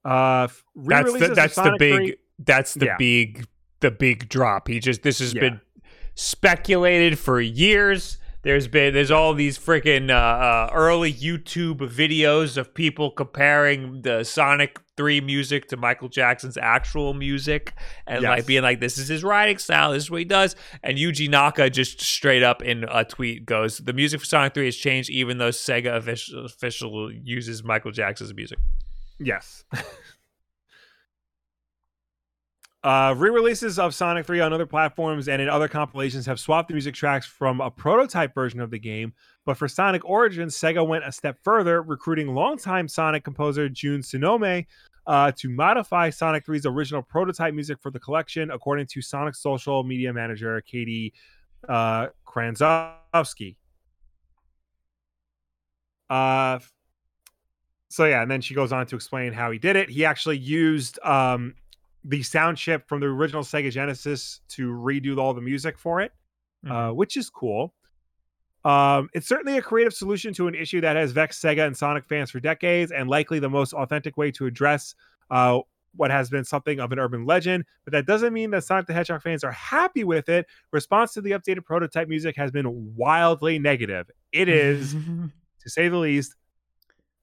Uh 0.03 0.49
That's 0.77 1.13
the 1.13 1.33
that's 1.35 1.55
the 1.57 1.77
big 1.79 1.95
3 1.97 2.17
that's 2.39 2.73
the 2.73 2.87
Yeah. 2.87 2.97
big 2.97 3.47
the 3.81 3.91
big 3.91 4.31
drop. 4.31 4.69
He 4.69 4.81
just 4.81 5.03
this 5.03 5.19
has 5.19 5.35
Yeah. 5.35 5.41
been 5.41 5.61
speculated 6.15 7.19
for 7.19 7.39
years. 7.39 8.17
There's 8.43 8.69
been 8.69 8.95
there's 8.95 9.11
all 9.11 9.35
these 9.35 9.59
freaking 9.59 10.11
uh, 10.11 10.15
uh, 10.15 10.71
early 10.73 11.13
YouTube 11.13 11.79
videos 11.79 12.57
of 12.57 12.73
people 12.73 13.11
comparing 13.11 14.01
the 14.01 14.25
Sonic 14.25 14.81
3 14.97 15.21
music 15.21 15.69
to 15.69 15.77
Michael 15.77 16.09
Jackson's 16.09 16.57
actual 16.57 17.13
music 17.13 17.75
and 18.07 18.23
like 18.23 18.47
being 18.47 18.63
like 18.63 18.81
this 18.81 18.97
is 18.97 19.09
his 19.09 19.23
writing 19.23 19.59
style, 19.59 19.93
this 19.93 20.05
is 20.05 20.11
what 20.11 20.21
he 20.21 20.25
does. 20.25 20.57
And 20.83 20.97
Yuji 20.97 21.29
Naka 21.29 21.69
just 21.69 22.01
straight 22.01 22.43
up 22.43 22.63
in 22.63 22.85
a 22.91 23.05
tweet 23.05 23.45
goes, 23.45 23.77
"The 23.79 23.93
music 23.93 24.21
for 24.21 24.27
Sonic 24.27 24.55
3 24.55 24.65
has 24.65 24.77
changed 24.77 25.11
even 25.11 25.37
though 25.37 25.51
Sega 25.51 25.97
official, 25.97 26.47
official 26.47 27.13
uses 27.13 27.63
Michael 27.63 27.93
Jackson's 27.93 28.33
music." 28.33 28.59
Yes. 29.19 29.65
Uh, 32.83 33.15
re-releases 33.19 33.79
of 33.79 33.95
Sonic 33.95 34.25
3 34.25 34.41
on 34.41 34.55
other 34.55 34.65
platforms 34.65 35.29
and 35.29 35.43
in 35.43 35.51
other 35.51 35.69
compilations 35.69 36.25
have 36.25 36.41
swapped 36.41 36.69
the 36.69 36.75
music 36.75 36.95
tracks 36.95 37.27
from 37.27 37.61
a 37.61 37.71
prototype 37.71 38.35
version 38.35 38.59
of 38.59 38.71
the 38.71 38.79
game, 38.79 39.13
but 39.45 39.59
for 39.59 39.69
Sonic 39.69 40.03
Origins, 40.05 40.57
Sega 40.57 40.87
went 40.87 41.05
a 41.07 41.13
step 41.13 41.37
further, 41.43 41.83
recruiting 41.83 42.35
longtime 42.35 42.89
Sonic 42.89 43.23
composer 43.23 43.69
Jun 43.69 44.01
Senoue 44.01 44.65
uh, 45.07 45.33
to 45.33 45.51
modify 45.51 46.09
Sonic 46.09 46.47
3's 46.47 46.65
original 46.65 47.03
prototype 47.03 47.53
music 47.53 47.79
for 47.83 47.91
the 47.91 48.01
collection, 48.01 48.51
according 48.51 48.87
to 48.87 49.03
Sonic 49.03 49.35
social 49.35 49.85
media 49.85 50.11
manager 50.13 50.59
Katie 50.63 51.13
uh, 51.69 52.07
Chrzanowski. 52.27 53.57
Uh, 56.09 56.59
so 57.91 58.07
yeah, 58.07 58.23
and 58.23 58.31
then 58.31 58.41
she 58.41 58.55
goes 58.55 58.73
on 58.73 58.87
to 58.87 58.97
explain 58.97 59.35
how 59.35 59.51
he 59.51 59.59
did 59.59 59.77
it. 59.77 59.91
He 59.91 60.07
actually 60.07 60.39
used 60.39 60.99
um, 61.05 61.55
the 62.05 62.23
sound 62.23 62.57
chip 62.57 62.89
from 62.89 63.01
the 63.01 63.07
original 63.07 63.43
Sega 63.43 63.71
Genesis 63.71 64.41
to 64.51 64.71
redo 64.71 65.19
all 65.19 65.35
the 65.35 65.41
music 65.41 65.79
for 65.79 66.01
it, 66.01 66.13
uh, 66.69 66.91
which 66.91 67.17
is 67.17 67.29
cool. 67.31 67.75
Um, 68.65 69.09
it's 69.15 69.27
certainly 69.27 69.57
a 69.59 69.63
creative 69.63 69.95
solution 69.95 70.35
to 70.35 70.47
an 70.49 70.55
issue 70.55 70.81
that 70.83 70.97
has 70.97 71.13
vexed 71.13 71.43
Sega 71.43 71.67
and 71.67 71.77
Sonic 71.77 72.05
fans 72.07 72.31
for 72.31 72.41
decades, 72.41 72.93
and 72.93 73.09
likely 73.09 73.39
the 73.39 73.49
most 73.49 73.73
authentic 73.73 74.17
way 74.17 74.31
to 74.33 74.47
address 74.47 74.95
uh, 75.31 75.61
what 75.97 76.11
has 76.11 76.29
been 76.31 76.45
something 76.45 76.79
of 76.79 76.93
an 76.93 76.99
urban 76.99 77.25
legend. 77.27 77.65
But 77.85 77.93
that 77.93 78.07
doesn't 78.07 78.33
mean 78.33 78.51
that 78.51 78.65
Sonic 78.65 78.87
the 78.87 78.93
Hedgehog 78.93 79.23
fans 79.23 79.45
are 79.45 79.53
happy 79.53 80.05
with 80.05 80.29
it. 80.29 80.47
Response 80.73 81.15
to 81.15 81.21
the 81.21 81.31
updated 81.33 81.65
prototype 81.65 82.09
music 82.09 82.37
has 82.37 82.51
been 82.51 82.95
wildly 82.95 83.59
negative. 83.59 84.11
It 84.33 84.49
is, 84.49 84.93
to 85.63 85.71
say 85.71 85.89
the 85.89 85.97
least, 85.97 86.35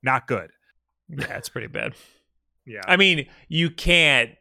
not 0.03 0.27
good. 0.27 0.51
yeah, 1.07 1.37
it's 1.37 1.49
pretty 1.49 1.67
bad. 1.67 1.93
Yeah. 2.69 2.81
I 2.85 2.97
mean, 2.97 3.27
you 3.47 3.69
can't 3.69 4.31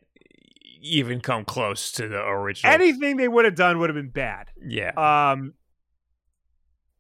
even 0.80 1.20
come 1.20 1.44
close 1.44 1.92
to 1.92 2.08
the 2.08 2.18
original. 2.18 2.72
Anything 2.72 3.16
they 3.16 3.28
would 3.28 3.44
have 3.44 3.54
done 3.54 3.78
would 3.78 3.90
have 3.90 3.96
been 3.96 4.10
bad. 4.10 4.50
yeah. 4.64 4.90
Um, 4.96 5.54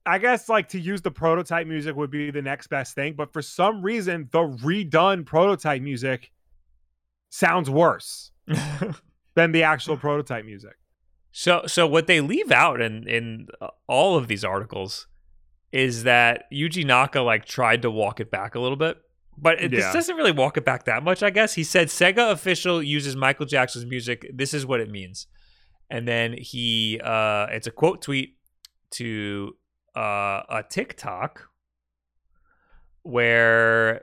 I 0.08 0.18
guess 0.18 0.48
like 0.48 0.68
to 0.68 0.80
use 0.80 1.02
the 1.02 1.10
prototype 1.10 1.66
music 1.66 1.96
would 1.96 2.12
be 2.12 2.30
the 2.30 2.40
next 2.42 2.68
best 2.68 2.94
thing, 2.94 3.14
but 3.14 3.32
for 3.32 3.42
some 3.42 3.82
reason, 3.82 4.28
the 4.30 4.38
redone 4.38 5.26
prototype 5.26 5.82
music 5.82 6.30
sounds 7.28 7.68
worse 7.68 8.30
than 9.34 9.50
the 9.50 9.64
actual 9.64 9.96
prototype 9.96 10.44
music. 10.44 10.76
so, 11.32 11.62
so 11.66 11.88
what 11.88 12.06
they 12.06 12.20
leave 12.20 12.52
out 12.52 12.80
in 12.80 13.08
in 13.08 13.48
uh, 13.60 13.66
all 13.88 14.16
of 14.16 14.28
these 14.28 14.44
articles 14.44 15.08
is 15.72 16.04
that 16.04 16.44
Yuji 16.52 16.86
Naka 16.86 17.20
like 17.20 17.44
tried 17.44 17.82
to 17.82 17.90
walk 17.90 18.20
it 18.20 18.30
back 18.30 18.54
a 18.54 18.60
little 18.60 18.76
bit, 18.76 18.98
but 19.38 19.60
it, 19.62 19.70
this 19.70 19.80
Yeah. 19.84 19.92
doesn't 19.92 20.16
really 20.16 20.32
walk 20.32 20.56
it 20.56 20.64
back 20.64 20.84
that 20.84 21.02
much. 21.02 21.22
I 21.22 21.30
guess 21.30 21.54
he 21.54 21.64
said 21.64 21.88
Sega 21.88 22.30
official 22.30 22.82
uses 22.82 23.16
Michael 23.16 23.46
Jackson's 23.46 23.86
music. 23.86 24.30
This 24.32 24.54
is 24.54 24.64
what 24.66 24.80
it 24.80 24.90
means, 24.90 25.26
and 25.90 26.06
then 26.08 26.32
he 26.32 27.00
uh, 27.02 27.46
it's 27.50 27.66
a 27.66 27.70
quote 27.70 28.02
tweet 28.02 28.36
to 28.92 29.56
uh, 29.96 30.42
a 30.48 30.64
TikTok 30.68 31.48
where 33.02 34.02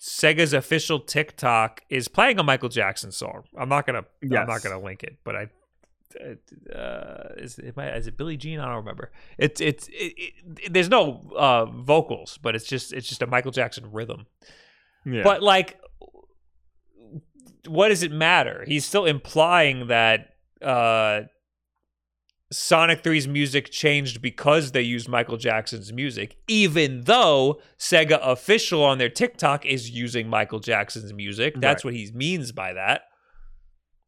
Sega's 0.00 0.52
official 0.52 1.00
TikTok 1.00 1.82
is 1.88 2.08
playing 2.08 2.38
a 2.38 2.42
Michael 2.42 2.68
Jackson 2.68 3.10
song. 3.12 3.44
I'm 3.58 3.68
not 3.68 3.86
gonna 3.86 4.04
I'm 4.22 4.46
not 4.46 4.62
gonna 4.62 4.80
link 4.80 5.02
it, 5.02 5.16
but 5.24 5.34
I 5.36 5.46
uh, 6.74 7.28
is 7.36 7.58
it 7.58 7.76
my, 7.76 7.90
is 7.94 8.06
it 8.06 8.16
Billie 8.16 8.36
Jean? 8.36 8.60
I 8.60 8.66
don't 8.66 8.76
remember. 8.76 9.12
It's 9.38 9.60
it's 9.60 9.88
it, 9.88 10.14
it, 10.18 10.72
there's 10.72 10.88
no 10.88 11.30
uh, 11.36 11.66
vocals, 11.66 12.38
but 12.42 12.54
it's 12.54 12.66
just 12.66 12.92
it's 12.92 13.08
just 13.08 13.22
a 13.22 13.26
Michael 13.26 13.50
Jackson 13.52 13.90
rhythm. 13.92 14.26
Yeah. 15.04 15.22
But 15.22 15.42
like, 15.42 15.78
what 17.66 17.88
does 17.88 18.02
it 18.02 18.12
matter? 18.12 18.64
He's 18.66 18.84
still 18.84 19.04
implying 19.06 19.88
that 19.88 20.30
uh, 20.62 21.22
Sonic 22.52 23.02
3's 23.02 23.26
music 23.26 23.70
changed 23.70 24.22
because 24.22 24.72
they 24.72 24.82
used 24.82 25.08
Michael 25.08 25.36
Jackson's 25.36 25.92
music, 25.92 26.36
even 26.48 27.02
though 27.02 27.60
Sega 27.78 28.18
official 28.22 28.82
on 28.84 28.98
their 28.98 29.08
TikTok 29.08 29.66
is 29.66 29.90
using 29.90 30.28
Michael 30.28 30.60
Jackson's 30.60 31.12
music. 31.12 31.54
That's 31.56 31.84
Right. 31.84 31.92
what 31.92 31.94
he 31.94 32.10
means 32.14 32.52
by 32.52 32.72
that. 32.74 33.02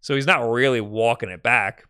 So 0.00 0.14
he's 0.14 0.26
not 0.26 0.48
really 0.48 0.80
walking 0.80 1.30
it 1.30 1.42
back. 1.42 1.84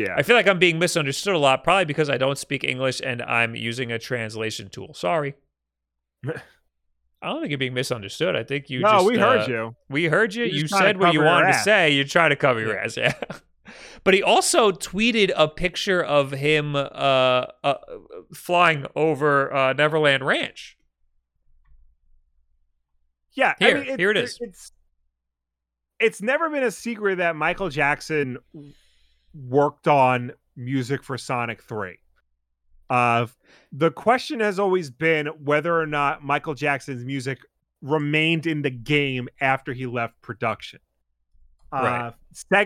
Yeah. 0.00 0.14
I 0.16 0.22
feel 0.22 0.36
like 0.36 0.48
I'm 0.48 0.58
being 0.58 0.78
misunderstood 0.78 1.34
a 1.34 1.38
lot, 1.38 1.62
probably 1.62 1.84
because 1.84 2.08
I 2.08 2.16
don't 2.16 2.38
speak 2.38 2.64
English 2.64 3.00
and 3.04 3.22
I'm 3.22 3.54
using 3.54 3.92
a 3.92 3.98
translation 3.98 4.68
tool. 4.68 4.94
Sorry. 4.94 5.34
I 6.26 7.28
don't 7.28 7.40
think 7.40 7.50
you're 7.50 7.58
being 7.58 7.74
misunderstood. 7.74 8.34
I 8.34 8.44
think 8.44 8.70
you 8.70 8.80
no, 8.80 8.92
just 8.92 9.06
we 9.06 9.18
uh, 9.18 9.20
heard 9.20 9.48
you. 9.48 9.76
we 9.90 10.06
heard 10.06 10.34
you. 10.34 10.44
You 10.44 10.62
just 10.62 10.72
trying 10.72 10.82
to 10.82 10.88
said 10.88 10.98
what 10.98 11.12
you 11.12 11.22
wanted 11.22 11.52
to 11.52 11.58
say. 11.58 11.90
You're 11.90 12.04
trying 12.04 12.30
to 12.30 12.36
cover 12.36 12.60
your 12.60 12.78
ass, 12.78 12.96
yeah. 12.96 13.12
but 14.04 14.14
he 14.14 14.22
also 14.22 14.72
tweeted 14.72 15.30
a 15.36 15.46
picture 15.46 16.02
of 16.02 16.30
him 16.30 16.74
uh, 16.76 16.78
uh, 17.62 17.74
flying 18.32 18.86
over 18.96 19.52
uh, 19.52 19.74
Neverland 19.74 20.24
Ranch. 20.24 20.78
Yeah, 23.32 23.54
Here, 23.58 23.76
I 23.76 23.84
mean, 23.84 23.98
here 23.98 24.10
it 24.10 24.16
is. 24.16 24.38
It's 24.40 24.72
it's 25.98 26.22
never 26.22 26.48
been 26.48 26.62
a 26.62 26.70
secret 26.70 27.16
that 27.16 27.36
Michael 27.36 27.68
Jackson 27.68 28.38
worked 29.34 29.88
on 29.88 30.32
music 30.56 31.02
for 31.02 31.16
Sonic 31.18 31.62
Three. 31.62 31.98
Uh, 32.88 33.26
the 33.72 33.90
question 33.90 34.40
has 34.40 34.58
always 34.58 34.90
been 34.90 35.26
whether 35.44 35.78
or 35.78 35.86
not 35.86 36.24
Michael 36.24 36.54
Jackson's 36.54 37.04
music 37.04 37.38
remained 37.82 38.46
in 38.46 38.62
the 38.62 38.70
game 38.70 39.28
after 39.40 39.72
he 39.72 39.86
left 39.86 40.20
production. 40.22 40.80
Uh, 41.72 41.80
Right. 41.82 42.14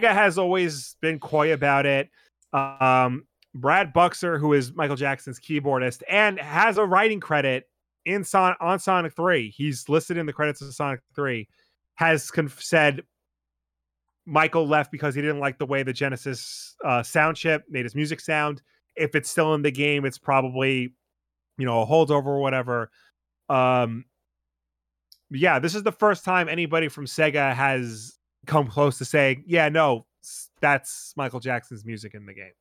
Sega 0.01 0.13
has 0.13 0.39
always 0.39 0.97
been 1.03 1.21
coy 1.21 1.53
about 1.53 1.85
it. 1.85 2.09
Um, 2.55 3.27
Brad 3.55 3.93
Buxer, 3.93 4.39
who 4.39 4.55
is 4.55 4.73
Michael 4.75 4.97
Jackson's 4.97 5.39
keyboardist 5.39 6.03
and 6.09 6.39
has 6.41 6.79
a 6.79 6.85
writing 6.85 7.21
credit 7.21 7.69
in 8.05 8.25
Son- 8.25 8.57
on 8.61 8.79
Sonic 8.79 9.15
3, 9.15 9.51
he's 9.51 9.89
listed 9.89 10.17
in 10.17 10.27
the 10.27 10.33
credits 10.33 10.61
of 10.63 10.75
Sonic 10.75 11.01
3, 11.15 11.47
has 11.97 12.31
conf- 12.31 12.63
said 12.63 13.03
Michael 14.27 14.67
left 14.67 14.91
because 14.91 15.15
he 15.15 15.21
didn't 15.21 15.41
like 15.41 15.59
the 15.59 15.67
way 15.67 15.83
the 15.83 15.93
Genesis 15.93 16.77
uh, 16.85 17.03
sound 17.03 17.37
chip 17.37 17.65
made 17.69 17.85
his 17.85 17.95
music 17.95 18.21
sound. 18.21 18.63
If 18.97 19.15
it's 19.15 19.31
still 19.31 19.55
in 19.55 19.63
the 19.63 19.71
game, 19.71 20.05
it's 20.05 20.19
probably, 20.19 20.95
you 21.59 21.67
know, 21.67 21.83
a 21.83 21.87
holdover 21.87 22.27
or 22.27 22.41
whatever. 22.41 22.91
Um, 23.49 24.05
yeah, 25.31 25.59
this 25.59 25.75
is 25.75 25.83
the 25.83 25.93
first 25.93 26.25
time 26.25 26.49
anybody 26.49 26.89
from 26.89 27.07
Sega 27.07 27.55
has 27.55 28.19
come 28.47 28.69
close 28.69 28.99
to 28.99 29.05
saying, 29.05 29.45
yeah, 29.47 29.69
no, 29.69 30.07
that's 30.61 31.13
Michael 31.17 31.41
Jackson's 31.41 31.85
music 31.85 32.15
in 32.15 32.27
the 32.27 32.35
game. 32.35 32.53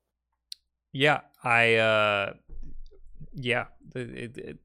Yeah, 0.91 1.21
I. 1.43 1.75
uh 1.75 2.33
Yeah, 3.35 3.65
it, 3.95 4.37
it, 4.37 4.37
it, 4.37 4.57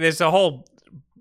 there's 0.00 0.20
a 0.20 0.30
whole 0.30 0.66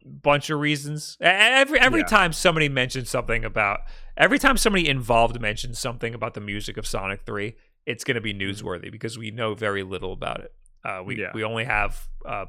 bunch 0.09 0.49
of 0.49 0.59
reasons. 0.59 1.17
Every 1.21 1.79
every 1.79 2.01
Yeah. 2.01 2.05
time 2.07 2.33
somebody 2.33 2.67
mentions 2.69 3.09
something 3.09 3.45
about, 3.45 3.81
every 4.17 4.39
time 4.39 4.57
somebody 4.57 4.87
involved 4.89 5.39
mentions 5.41 5.79
something 5.79 6.13
about 6.13 6.33
the 6.33 6.41
music 6.41 6.77
of 6.77 6.85
Sonic 6.87 7.21
Three, 7.25 7.55
it's 7.85 8.03
going 8.03 8.15
to 8.15 8.21
be 8.21 8.33
newsworthy 8.33 8.91
because 8.91 9.17
we 9.17 9.31
know 9.31 9.53
very 9.53 9.83
little 9.83 10.13
about 10.13 10.41
it. 10.41 10.53
Uh, 10.83 11.01
we 11.05 11.17
Yeah. 11.19 11.31
we 11.33 11.43
only 11.43 11.65
have 11.65 12.07
uh, 12.25 12.45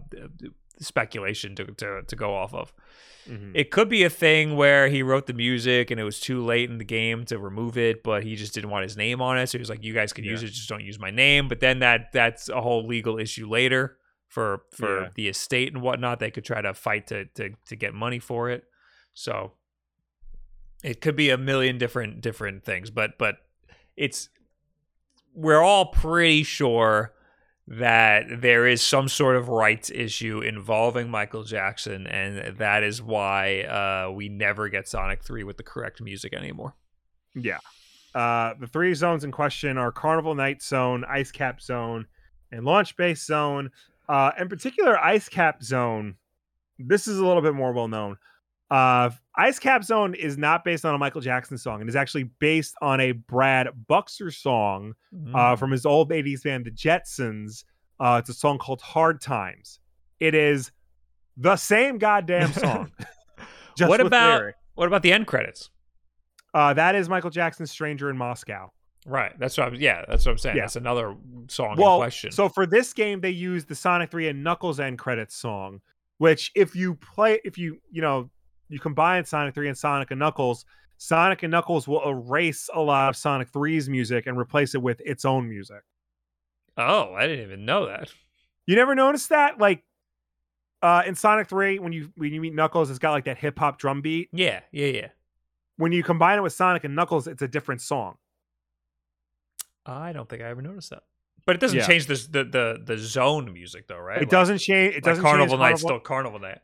speculation 0.78 1.54
to, 1.56 1.64
to 1.66 2.02
to 2.06 2.16
go 2.16 2.34
off 2.34 2.54
of. 2.54 2.72
Mhm. 3.28 3.52
It 3.54 3.70
could 3.70 3.88
be 3.88 4.02
a 4.02 4.10
thing 4.10 4.56
where 4.56 4.88
he 4.88 5.02
wrote 5.02 5.26
the 5.26 5.34
music 5.34 5.90
and 5.90 6.00
it 6.00 6.04
was 6.04 6.18
too 6.18 6.42
late 6.42 6.70
in 6.70 6.78
the 6.78 6.84
game 6.84 7.24
to 7.26 7.38
remove 7.38 7.76
it, 7.76 8.02
but 8.02 8.24
he 8.24 8.34
just 8.34 8.54
didn't 8.54 8.70
want 8.70 8.84
his 8.84 8.96
name 8.96 9.20
on 9.20 9.36
it. 9.38 9.46
So 9.48 9.58
he 9.58 9.60
was 9.60 9.68
like, 9.68 9.84
"You 9.84 9.92
guys 9.92 10.12
can 10.12 10.24
use 10.24 10.42
it, 10.42 10.48
just 10.48 10.68
don't 10.68 10.82
use 10.84 10.98
my 10.98 11.10
name." 11.10 11.46
But 11.46 11.60
then 11.60 11.80
that 11.80 12.12
that's 12.12 12.48
a 12.48 12.60
whole 12.60 12.86
legal 12.86 13.18
issue 13.18 13.46
later 13.48 13.98
for 14.31 14.62
for 14.70 15.02
Yeah. 15.02 15.09
the 15.15 15.28
estate 15.28 15.74
and 15.74 15.82
whatnot. 15.82 16.19
They 16.20 16.31
could 16.31 16.44
try 16.44 16.62
to 16.62 16.73
fight 16.73 17.07
to 17.09 17.27
to 17.35 17.51
to 17.66 17.77
get 17.77 17.93
money 17.93 18.19
for 18.19 18.48
it. 18.48 18.65
So 19.12 19.52
it 20.82 21.02
could 21.02 21.16
be 21.16 21.28
a 21.28 21.36
million 21.36 21.77
different 21.77 22.23
different 22.23 22.65
things, 22.65 22.90
but 22.90 23.19
but 23.19 23.36
it's 23.97 24.31
we're 25.35 25.61
all 25.61 25.86
pretty 25.86 26.43
sure 26.44 27.12
that 27.66 28.40
there 28.40 28.66
is 28.66 28.82
some 28.82 29.09
sort 29.09 29.36
of 29.36 29.48
rights 29.48 29.90
issue 29.90 30.40
involving 30.40 31.09
Michael 31.11 31.44
Jackson, 31.44 32.07
and 32.07 32.57
that 32.59 32.82
is 32.82 33.01
why 33.02 33.61
uh, 33.62 34.11
we 34.11 34.28
never 34.28 34.69
get 34.69 34.89
Sonic 34.89 35.23
3 35.23 35.44
with 35.44 35.57
the 35.57 35.62
correct 35.62 36.01
music 36.01 36.35
anymore. 36.35 36.74
Yeah. 37.35 37.59
Uh, 38.12 38.55
the 38.59 38.66
three 38.66 38.93
zones 38.94 39.23
in 39.23 39.31
question 39.31 39.78
are 39.78 39.93
Carnival 39.93 40.35
Night 40.35 40.62
Zone, 40.62 41.05
Ice 41.09 41.31
Cap 41.31 41.61
Zone, 41.61 42.07
and 42.51 42.65
Launch 42.65 42.97
Base 42.97 43.24
Zone. 43.24 43.70
Uh, 44.10 44.32
in 44.38 44.48
particular, 44.48 44.98
Ice 44.98 45.28
Cap 45.28 45.62
Zone. 45.62 46.16
This 46.78 47.06
is 47.06 47.18
a 47.18 47.24
little 47.26 47.42
bit 47.42 47.54
more 47.54 47.72
well 47.72 47.86
known. 47.88 48.16
Uh, 48.70 49.10
Ice 49.36 49.58
Cap 49.58 49.84
Zone 49.84 50.14
is 50.14 50.36
not 50.38 50.64
based 50.64 50.84
on 50.84 50.94
a 50.94 50.98
Michael 50.98 51.20
Jackson 51.20 51.56
song. 51.58 51.80
It 51.80 51.88
is 51.88 51.94
actually 51.96 52.24
based 52.40 52.74
on 52.82 53.00
a 53.00 53.12
Brad 53.12 53.68
Buxer 53.88 54.30
song 54.32 54.94
uh, 55.34 55.54
from 55.56 55.70
his 55.70 55.86
old 55.86 56.10
80s 56.10 56.42
band, 56.42 56.64
The 56.64 56.70
Jetzons. 56.70 57.64
Uh, 58.00 58.16
it's 58.20 58.30
a 58.30 58.34
song 58.34 58.58
called 58.58 58.80
Hard 58.80 59.20
Times. 59.20 59.78
It 60.18 60.34
is 60.34 60.72
the 61.36 61.56
same 61.56 61.98
goddamn 61.98 62.52
song. 62.52 62.90
just 63.76 63.88
What 63.88 64.00
about- 64.00 64.38
lyric. 64.40 64.56
what 64.74 64.86
about 64.88 65.02
the 65.02 65.12
end 65.12 65.26
credits? 65.26 65.70
Uh, 66.52 66.74
that 66.74 66.94
is 66.96 67.08
Michael 67.08 67.30
Jackson's 67.30 67.70
Stranger 67.70 68.10
in 68.10 68.16
Moscow. 68.18 68.72
Right. 69.06 69.39
That's 69.39 69.56
what 69.56 69.68
I'm. 69.68 69.74
Yeah, 69.77 70.05
that's 70.06 70.27
what 70.27 70.32
I'm 70.32 70.39
saying. 70.39 70.56
Yeah. 70.56 70.62
That's 70.64 70.77
another 70.77 71.16
song 71.48 71.72
in 71.72 71.82
well, 71.82 71.98
question. 71.98 72.31
so 72.32 72.48
for 72.48 72.66
this 72.66 72.93
game, 72.93 73.20
they 73.20 73.31
used 73.31 73.68
the 73.68 73.74
Sonic 73.74 74.10
3 74.10 74.28
and 74.28 74.44
Knuckles 74.44 74.78
end 74.78 74.98
credits 74.98 75.35
song, 75.35 75.81
which 76.18 76.52
if 76.55 76.77
you 76.77 76.94
play, 76.97 77.40
if 77.44 77.56
you, 77.56 77.78
you 77.90 78.02
know, 78.02 78.28
you 78.68 78.78
combine 78.78 79.24
Sonic 79.24 79.55
3 79.55 79.68
and 79.68 79.78
Sonic 79.78 80.10
and 80.10 80.18
Knuckles, 80.18 80.66
Sonic 80.98 81.43
and 81.43 81.51
Knuckles 81.51 81.89
will 81.89 82.06
erase 82.06 82.68
a 82.74 82.81
lot 82.81 83.09
of 83.09 83.16
Sonic 83.16 83.51
3's 83.51 83.89
music 83.89 84.27
and 84.27 84.39
replace 84.39 84.74
it 84.74 84.82
with 84.82 85.01
its 85.01 85.24
own 85.24 85.48
music. 85.48 85.82
oh, 86.77 87.14
I 87.14 87.27
didn't 87.27 87.47
even 87.47 87.64
know 87.64 87.86
that. 87.86 88.12
You 88.66 88.77
never 88.77 88.94
noticed 88.94 89.31
that? 89.31 89.59
Like, 89.59 89.82
uh, 90.82 91.02
in 91.06 91.14
Sonic 91.14 91.48
3, 91.48 91.78
when 91.78 91.93
you 91.93 92.12
when 92.16 92.32
you 92.32 92.40
meet 92.40 92.55
Knuckles, 92.55 92.90
it's 92.90 92.98
got 92.98 93.12
like 93.12 93.24
that 93.24 93.39
hip 93.39 93.59
hop 93.59 93.78
drum 93.78 94.02
beat. 94.02 94.28
Yeah, 94.32 94.60
yeah, 94.72 94.86
yeah. 94.86 95.09
When 95.78 95.93
you 95.93 96.02
combine 96.02 96.39
it 96.39 96.43
with 96.43 96.52
Sonic 96.52 96.85
and 96.85 96.94
Knuckles, 96.94 97.27
it's 97.27 97.43
a 97.43 97.48
different 97.48 97.81
song. 97.81 98.16
I 99.86 100.12
don't 100.12 100.28
think 100.28 100.43
I 100.43 100.47
ever 100.47 100.62
noticed 100.62 100.90
that. 100.90 101.02
But 101.47 101.57
it 101.57 101.61
doesn't 101.61 101.78
Yeah. 101.78 101.86
change 101.86 102.07
this, 102.07 102.27
the 102.27 102.44
the 102.44 102.81
the 102.85 102.98
zone 102.98 103.52
music 103.52 103.86
though, 103.89 103.98
right? 103.98 104.19
It 104.19 104.20
Like- 104.23 104.28
doesn't 104.31 104.59
change. 104.59 104.93
It 104.94 104.97
like 104.98 105.05
doesn't 105.05 105.24
Carnival 105.24 105.47
change 105.48 105.59
Night, 105.59 105.65
Carnival- 105.70 105.78
still 105.89 106.01
Carnival 106.01 106.39
Night. 106.40 106.59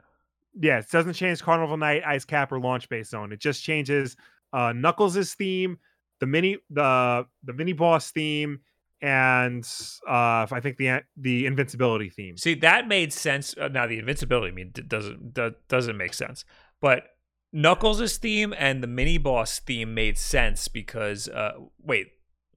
yeah, 0.61 0.79
it 0.79 0.91
doesn't 0.91 1.15
change 1.15 1.43
Carnival 1.43 1.77
Night, 1.77 2.03
Ice 2.07 2.25
Cap, 2.25 2.53
or 2.53 2.61
Launch 2.61 2.89
Base 2.89 3.09
Zone. 3.11 3.33
It 3.33 3.41
just 3.41 3.63
changes 3.65 4.17
uh 4.53 4.73
Knuckles' 4.73 5.35
theme, 5.35 5.79
the 6.21 6.27
mini 6.27 6.59
the 6.71 7.27
the 7.43 7.53
mini 7.55 7.73
boss 7.73 8.11
theme, 8.11 8.61
and 9.01 9.67
uh 10.07 10.47
I 10.51 10.61
think 10.61 10.77
the 10.77 11.03
the 11.17 11.47
invincibility 11.47 12.11
theme. 12.11 12.37
See, 12.37 12.55
that 12.57 12.87
made 12.87 13.13
sense. 13.13 13.57
Uh, 13.57 13.69
now 13.69 13.87
the 13.87 13.99
invincibility, 13.99 14.49
I 14.53 14.55
mean, 14.55 14.73
doesn't 14.87 15.35
doesn't 15.69 15.97
make 15.97 16.13
sense. 16.15 16.45
But 16.81 17.09
Knuckles' 17.53 18.19
theme 18.19 18.55
and 18.59 18.83
the 18.83 18.87
mini 18.87 19.17
boss 19.19 19.59
theme 19.61 19.95
made 19.95 20.19
sense 20.19 20.69
because, 20.69 21.29
uh, 21.29 21.53
wait, 21.83 22.09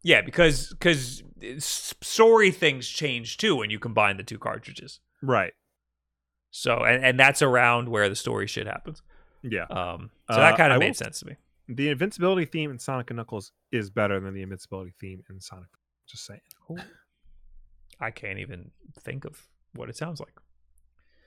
yeah, 0.03 0.21
because 0.21 0.69
because 0.69 1.23
story 1.57 2.51
things 2.51 2.87
change 2.87 3.37
too 3.37 3.55
when 3.55 3.69
you 3.69 3.79
combine 3.79 4.17
the 4.17 4.23
two 4.23 4.37
cartridges. 4.39 4.99
Right. 5.21 5.53
So, 6.51 6.83
and 6.83 7.03
and 7.03 7.19
that's 7.19 7.41
around 7.41 7.89
where 7.89 8.09
the 8.09 8.15
story 8.15 8.47
shit 8.47 8.67
happens. 8.67 9.01
Yeah. 9.43 9.63
Um, 9.69 10.09
so 10.29 10.35
Uh, 10.35 10.39
that 10.39 10.57
kind 10.57 10.71
I 10.73 10.75
of 10.75 10.79
will- 10.81 10.87
made 10.87 10.95
sense 10.97 11.19
to 11.19 11.27
me. 11.27 11.35
The 11.67 11.89
invincibility 11.89 12.45
theme 12.45 12.71
in 12.71 12.79
Sonic 12.79 13.11
and 13.11 13.17
Knuckles 13.17 13.51
is 13.71 13.91
better 13.91 14.19
than 14.19 14.33
the 14.33 14.41
invincibility 14.41 14.91
theme 14.99 15.23
in 15.29 15.39
Sonic. 15.39 15.69
Just 16.07 16.25
saying. 16.25 16.41
I 17.99 18.09
can't 18.09 18.39
even 18.39 18.71
think 19.01 19.23
of 19.25 19.47
what 19.75 19.87
it 19.89 19.95
sounds 19.95 20.19
like. 20.19 20.33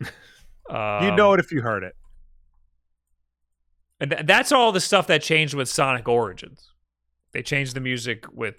You'd 0.69 1.11
Um, 1.11 1.17
know 1.17 1.33
it 1.35 1.39
if 1.41 1.53
you 1.53 1.61
heard 1.63 1.85
it. 1.85 1.95
And 4.01 4.11
th- 4.11 4.27
that's 4.27 4.51
all 4.51 4.73
the 4.73 4.81
stuff 4.81 5.07
that 5.07 5.23
changed 5.23 5.55
with 5.55 5.69
Sonic 5.69 6.09
Origins. 6.09 6.72
They 7.33 7.43
changed 7.43 7.75
the 7.75 7.81
music 7.81 8.25
with 8.33 8.57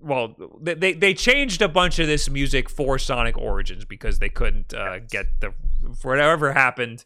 well, 0.00 0.36
they- 0.60 0.92
they 0.92 1.14
changed 1.14 1.62
a 1.62 1.68
bunch 1.68 1.98
of 1.98 2.06
this 2.06 2.28
music 2.30 2.68
for 2.68 2.98
Sonic 2.98 3.36
Origins 3.38 3.84
because 3.84 4.18
they 4.18 4.28
couldn't 4.28 4.72
uh, 4.74 4.98
get 5.00 5.26
the 5.40 5.52
for 6.00 6.12
whatever 6.12 6.52
happened. 6.52 7.04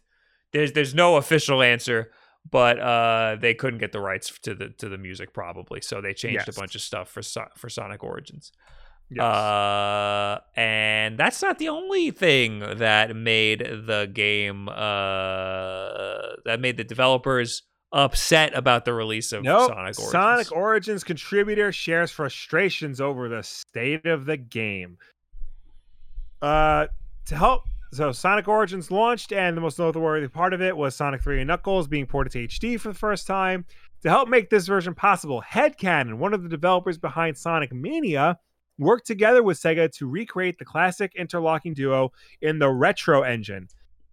There's 0.52 0.72
there's 0.72 0.94
no 0.94 1.16
official 1.16 1.62
answer, 1.62 2.10
but 2.50 2.78
uh, 2.80 3.36
they 3.40 3.54
couldn't 3.54 3.78
get 3.78 3.92
the 3.92 4.00
rights 4.00 4.36
to 4.40 4.54
the 4.54 4.70
to 4.78 4.88
the 4.88 4.98
music 4.98 5.32
probably, 5.32 5.80
so 5.80 6.00
they 6.00 6.12
changed 6.12 6.44
Yes. 6.46 6.56
a 6.56 6.60
bunch 6.60 6.74
of 6.74 6.80
stuff 6.80 7.08
for 7.08 7.22
for 7.56 7.68
Sonic 7.70 8.02
Origins. 8.02 8.52
Yes. 9.12 9.24
Uh, 9.24 10.38
and 10.54 11.18
that's 11.18 11.42
not 11.42 11.58
the 11.58 11.68
only 11.68 12.10
thing 12.12 12.60
that 12.60 13.14
made 13.16 13.58
the 13.60 14.08
game 14.12 14.68
uh 14.68 14.72
that 16.44 16.58
made 16.60 16.76
the 16.76 16.84
developers 16.84 17.62
upset 17.92 18.56
about 18.56 18.84
the 18.84 18.92
release 18.92 19.32
of 19.32 19.42
Nope. 19.42 19.68
Sonic 19.68 19.98
Origins. 19.98 20.10
Sonic 20.10 20.52
Origins 20.52 21.04
contributor 21.04 21.72
shares 21.72 22.10
frustrations 22.10 23.00
over 23.00 23.28
the 23.28 23.42
state 23.42 24.06
of 24.06 24.26
the 24.26 24.36
game. 24.36 24.98
Uh, 26.40 26.86
to 27.26 27.36
help, 27.36 27.64
so 27.92 28.12
Sonic 28.12 28.48
Origins 28.48 28.90
launched, 28.90 29.32
and 29.32 29.56
the 29.56 29.60
most 29.60 29.78
noteworthy 29.78 30.28
part 30.28 30.54
of 30.54 30.62
it 30.62 30.76
was 30.76 30.94
Sonic 30.94 31.22
3 31.22 31.40
and 31.40 31.48
Knuckles 31.48 31.88
being 31.88 32.06
ported 32.06 32.32
to 32.32 32.46
HD 32.46 32.78
for 32.78 32.88
the 32.88 32.98
first 32.98 33.26
time. 33.26 33.64
To 34.02 34.08
help 34.08 34.28
make 34.30 34.48
this 34.48 34.66
version 34.66 34.94
possible, 34.94 35.42
Headcannon, 35.46 36.14
one 36.14 36.32
of 36.32 36.42
the 36.42 36.48
developers 36.48 36.96
behind 36.96 37.36
Sonic 37.36 37.70
Mania, 37.72 38.38
worked 38.78 39.06
together 39.06 39.42
with 39.42 39.60
Sega 39.60 39.92
to 39.92 40.06
recreate 40.06 40.58
the 40.58 40.64
classic 40.64 41.12
interlocking 41.14 41.74
duo 41.74 42.12
in 42.40 42.58
the 42.58 42.70
Retro 42.70 43.22
engine. 43.22 43.68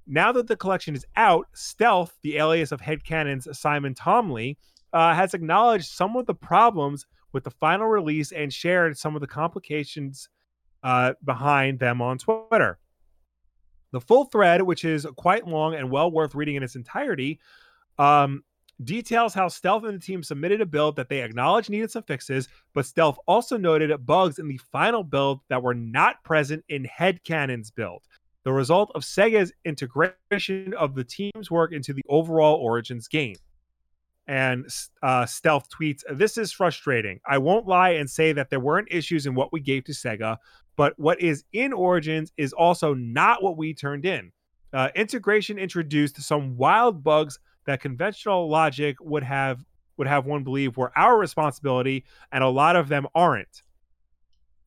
Now 0.08 0.32
that 0.32 0.48
the 0.48 0.56
collection 0.56 0.96
is 0.96 1.06
out, 1.18 1.48
Stealth, 1.54 2.18
the 2.22 2.38
alias 2.38 2.72
of 2.72 2.80
Headcannon's 2.80 3.48
Simon 3.58 3.94
Thomley, 3.94 4.56
uh, 4.94 5.14
has 5.14 5.34
acknowledged 5.34 5.88
some 5.92 6.16
of 6.16 6.26
the 6.26 6.34
problems 6.34 7.06
with 7.34 7.44
the 7.44 7.52
final 7.52 7.88
release 7.88 8.32
and 8.32 8.52
shared 8.52 8.98
some 8.98 9.16
of 9.16 9.22
the 9.22 9.28
complications 9.28 10.30
uh, 10.84 11.14
behind 11.26 11.80
them 11.80 12.02
on 12.02 12.18
Twitter. 12.18 12.80
The 13.92 14.02
full 14.02 14.26
thread, 14.26 14.62
which 14.62 14.86
is 14.86 15.06
quite 15.18 15.46
long 15.46 15.76
and 15.76 15.92
well 15.92 16.10
worth 16.10 16.36
reading 16.36 16.56
in 16.56 16.64
its 16.64 16.76
entirety, 16.76 17.40
um, 18.00 18.44
details 18.84 19.34
how 19.34 19.50
Stealth 19.50 19.84
and 19.84 19.96
the 19.96 20.06
team 20.06 20.24
submitted 20.24 20.62
a 20.62 20.66
build 20.66 20.96
that 20.96 21.10
they 21.10 21.22
acknowledged 21.22 21.70
needed 21.70 21.92
some 21.92 22.04
fixes, 22.04 22.48
but 22.74 22.86
Stealth 22.86 23.18
also 23.28 23.58
noted 23.58 24.06
bugs 24.06 24.40
in 24.40 24.48
the 24.48 24.60
final 24.72 25.04
build 25.04 25.42
that 25.50 25.64
were 25.64 25.74
not 25.74 26.24
present 26.24 26.64
in 26.70 26.86
Headcannon's 26.86 27.72
build. 27.72 28.04
The 28.48 28.54
result 28.54 28.94
of 28.96 29.02
Sega's 29.02 29.52
integration 29.66 30.74
of 30.76 30.96
the 30.96 31.04
team's 31.04 31.52
work 31.52 31.74
into 31.74 31.92
the 31.92 32.06
overall 32.08 32.56
Origins 32.56 33.10
game. 33.10 33.36
And 34.26 34.66
uh, 35.04 35.26
Stealth 35.26 35.68
tweets, 35.70 36.04
This 36.10 36.38
is 36.38 36.54
frustrating. 36.54 37.20
I 37.28 37.40
won't 37.40 37.68
lie 37.68 37.90
and 37.90 38.10
say 38.10 38.32
that 38.32 38.50
there 38.50 38.62
weren't 38.62 38.88
issues 38.90 39.26
in 39.26 39.36
what 39.36 39.52
we 39.52 39.60
gave 39.60 39.84
to 39.84 39.92
Sega, 39.92 40.38
but 40.78 40.98
what 40.98 41.20
is 41.20 41.44
in 41.52 41.74
Origins 41.74 42.32
is 42.38 42.54
also 42.54 42.94
not 42.94 43.44
what 43.44 43.58
we 43.58 43.74
turned 43.74 44.06
in. 44.06 44.32
Uh, 44.72 44.92
integration 44.96 45.60
introduced 45.60 46.16
some 46.22 46.56
wild 46.56 47.04
bugs 47.04 47.40
that 47.66 47.82
conventional 47.82 48.48
logic 48.48 48.96
would 49.02 49.24
have 49.24 49.66
would 49.98 50.08
have 50.08 50.26
one 50.26 50.46
believe 50.46 50.78
were 50.78 50.98
our 50.98 51.18
responsibility, 51.18 52.06
and 52.32 52.46
a 52.46 52.48
lot 52.48 52.78
of 52.78 52.88
them 52.88 53.08
aren't. 53.14 53.64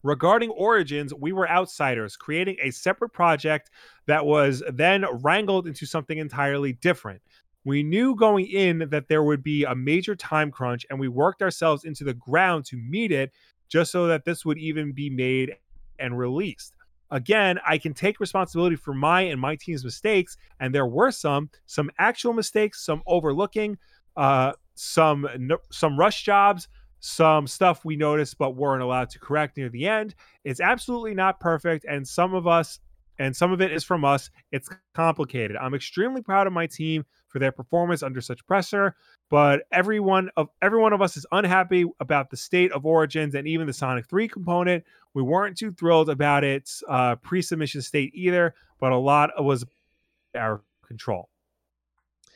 Regarding 0.02 0.50
Origins, 0.50 1.12
we 1.12 1.32
were 1.32 1.48
outsiders, 1.48 2.16
creating 2.16 2.56
a 2.62 2.70
separate 2.70 3.10
project 3.10 3.70
that 4.06 4.24
was 4.24 4.62
then 4.72 5.04
wrangled 5.22 5.66
into 5.66 5.84
something 5.86 6.18
entirely 6.18 6.72
different. 6.72 7.20
We 7.64 7.82
knew 7.82 8.16
going 8.16 8.46
in 8.46 8.88
that 8.90 9.08
there 9.08 9.22
would 9.22 9.42
be 9.42 9.64
a 9.64 9.74
major 9.74 10.16
time 10.16 10.50
crunch, 10.50 10.86
and 10.88 10.98
we 10.98 11.08
worked 11.08 11.42
ourselves 11.42 11.84
into 11.84 12.04
the 12.04 12.14
ground 12.14 12.64
to 12.66 12.76
meet 12.76 13.12
it 13.12 13.32
just 13.68 13.92
so 13.92 14.06
that 14.06 14.24
this 14.24 14.44
would 14.44 14.58
even 14.58 14.92
be 14.92 15.10
made 15.10 15.54
and 15.98 16.16
released. 16.16 16.74
Again, 17.10 17.58
I 17.66 17.76
can 17.76 17.92
take 17.92 18.20
responsibility 18.20 18.76
for 18.76 18.94
my 18.94 19.22
and 19.22 19.40
my 19.40 19.56
team's 19.56 19.84
mistakes, 19.84 20.36
and 20.60 20.74
there 20.74 20.86
were 20.86 21.10
some, 21.10 21.50
some 21.66 21.90
actual 21.98 22.32
mistakes, 22.32 22.84
some 22.84 23.02
overlooking, 23.06 23.76
uh, 24.16 24.52
some 24.74 25.28
some 25.70 25.98
rush 25.98 26.22
jobs, 26.22 26.68
some 27.00 27.46
stuff 27.46 27.84
we 27.84 27.96
noticed 27.96 28.38
but 28.38 28.56
weren't 28.56 28.82
allowed 28.82 29.10
to 29.10 29.18
correct 29.18 29.56
near 29.56 29.68
the 29.68 29.88
end. 29.88 30.14
It's 30.44 30.60
absolutely 30.60 31.14
not 31.14 31.40
perfect, 31.40 31.86
and 31.88 32.06
some 32.06 32.34
of 32.34 32.46
us, 32.46 32.78
and 33.18 33.34
some 33.34 33.52
of 33.52 33.60
it 33.60 33.72
is 33.72 33.84
from 33.84 34.04
us. 34.04 34.30
It's 34.52 34.68
complicated. 34.94 35.56
I'm 35.56 35.74
extremely 35.74 36.22
proud 36.22 36.46
of 36.46 36.52
my 36.52 36.66
team 36.66 37.04
for 37.28 37.38
their 37.38 37.52
performance 37.52 38.02
under 38.02 38.20
such 38.20 38.46
pressure, 38.46 38.94
but 39.30 39.62
everyone 39.72 40.30
of 40.36 40.48
every 40.62 40.80
one 40.80 40.92
of 40.92 41.00
us 41.00 41.16
is 41.16 41.26
unhappy 41.32 41.84
about 42.00 42.30
the 42.30 42.36
state 42.36 42.72
of 42.72 42.84
Origins 42.84 43.34
and 43.34 43.46
even 43.48 43.66
the 43.66 43.72
Sonic 43.72 44.06
3 44.08 44.28
component. 44.28 44.84
We 45.14 45.22
weren't 45.22 45.56
too 45.56 45.72
thrilled 45.72 46.10
about 46.10 46.44
its 46.44 46.82
uh, 46.88 47.16
pre-submission 47.16 47.82
state 47.82 48.12
either, 48.14 48.54
but 48.78 48.92
a 48.92 48.96
lot 48.96 49.30
was 49.42 49.64
our 50.34 50.62
control. 50.86 51.28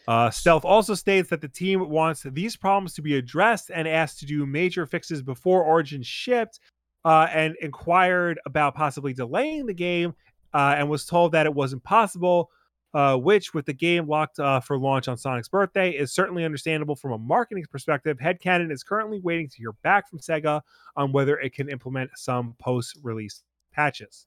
Uh, 0.06 0.30
Stealth 0.30 0.64
also 0.64 0.94
states 0.94 1.30
that 1.30 1.40
the 1.40 1.48
team 1.48 1.88
wants 1.88 2.22
these 2.22 2.56
problems 2.56 2.94
to 2.94 3.02
be 3.02 3.16
addressed 3.16 3.70
and 3.70 3.88
asked 3.88 4.18
to 4.20 4.26
do 4.26 4.44
major 4.44 4.86
fixes 4.86 5.22
before 5.22 5.64
Origin 5.64 6.02
shipped, 6.02 6.60
uh, 7.04 7.28
and 7.32 7.56
inquired 7.60 8.38
about 8.46 8.74
possibly 8.74 9.12
delaying 9.12 9.66
the 9.66 9.74
game, 9.74 10.14
uh, 10.52 10.74
and 10.76 10.88
was 10.88 11.06
told 11.06 11.32
that 11.32 11.46
it 11.46 11.54
wasn't 11.54 11.82
possible. 11.84 12.50
Uh, 12.92 13.16
which, 13.16 13.52
with 13.52 13.66
the 13.66 13.72
game 13.72 14.06
locked 14.06 14.38
uh, 14.38 14.60
for 14.60 14.78
launch 14.78 15.08
on 15.08 15.16
Sonic's 15.16 15.48
birthday, 15.48 15.90
is 15.90 16.12
certainly 16.12 16.44
understandable 16.44 16.94
from 16.94 17.10
a 17.10 17.18
marketing 17.18 17.64
perspective. 17.68 18.18
Headcannon 18.18 18.70
is 18.70 18.84
currently 18.84 19.18
waiting 19.18 19.48
to 19.48 19.56
hear 19.56 19.72
back 19.82 20.08
from 20.08 20.20
Sega 20.20 20.60
on 20.94 21.10
whether 21.10 21.36
it 21.40 21.52
can 21.52 21.68
implement 21.68 22.12
some 22.14 22.54
post-release 22.60 23.42
patches. 23.72 24.26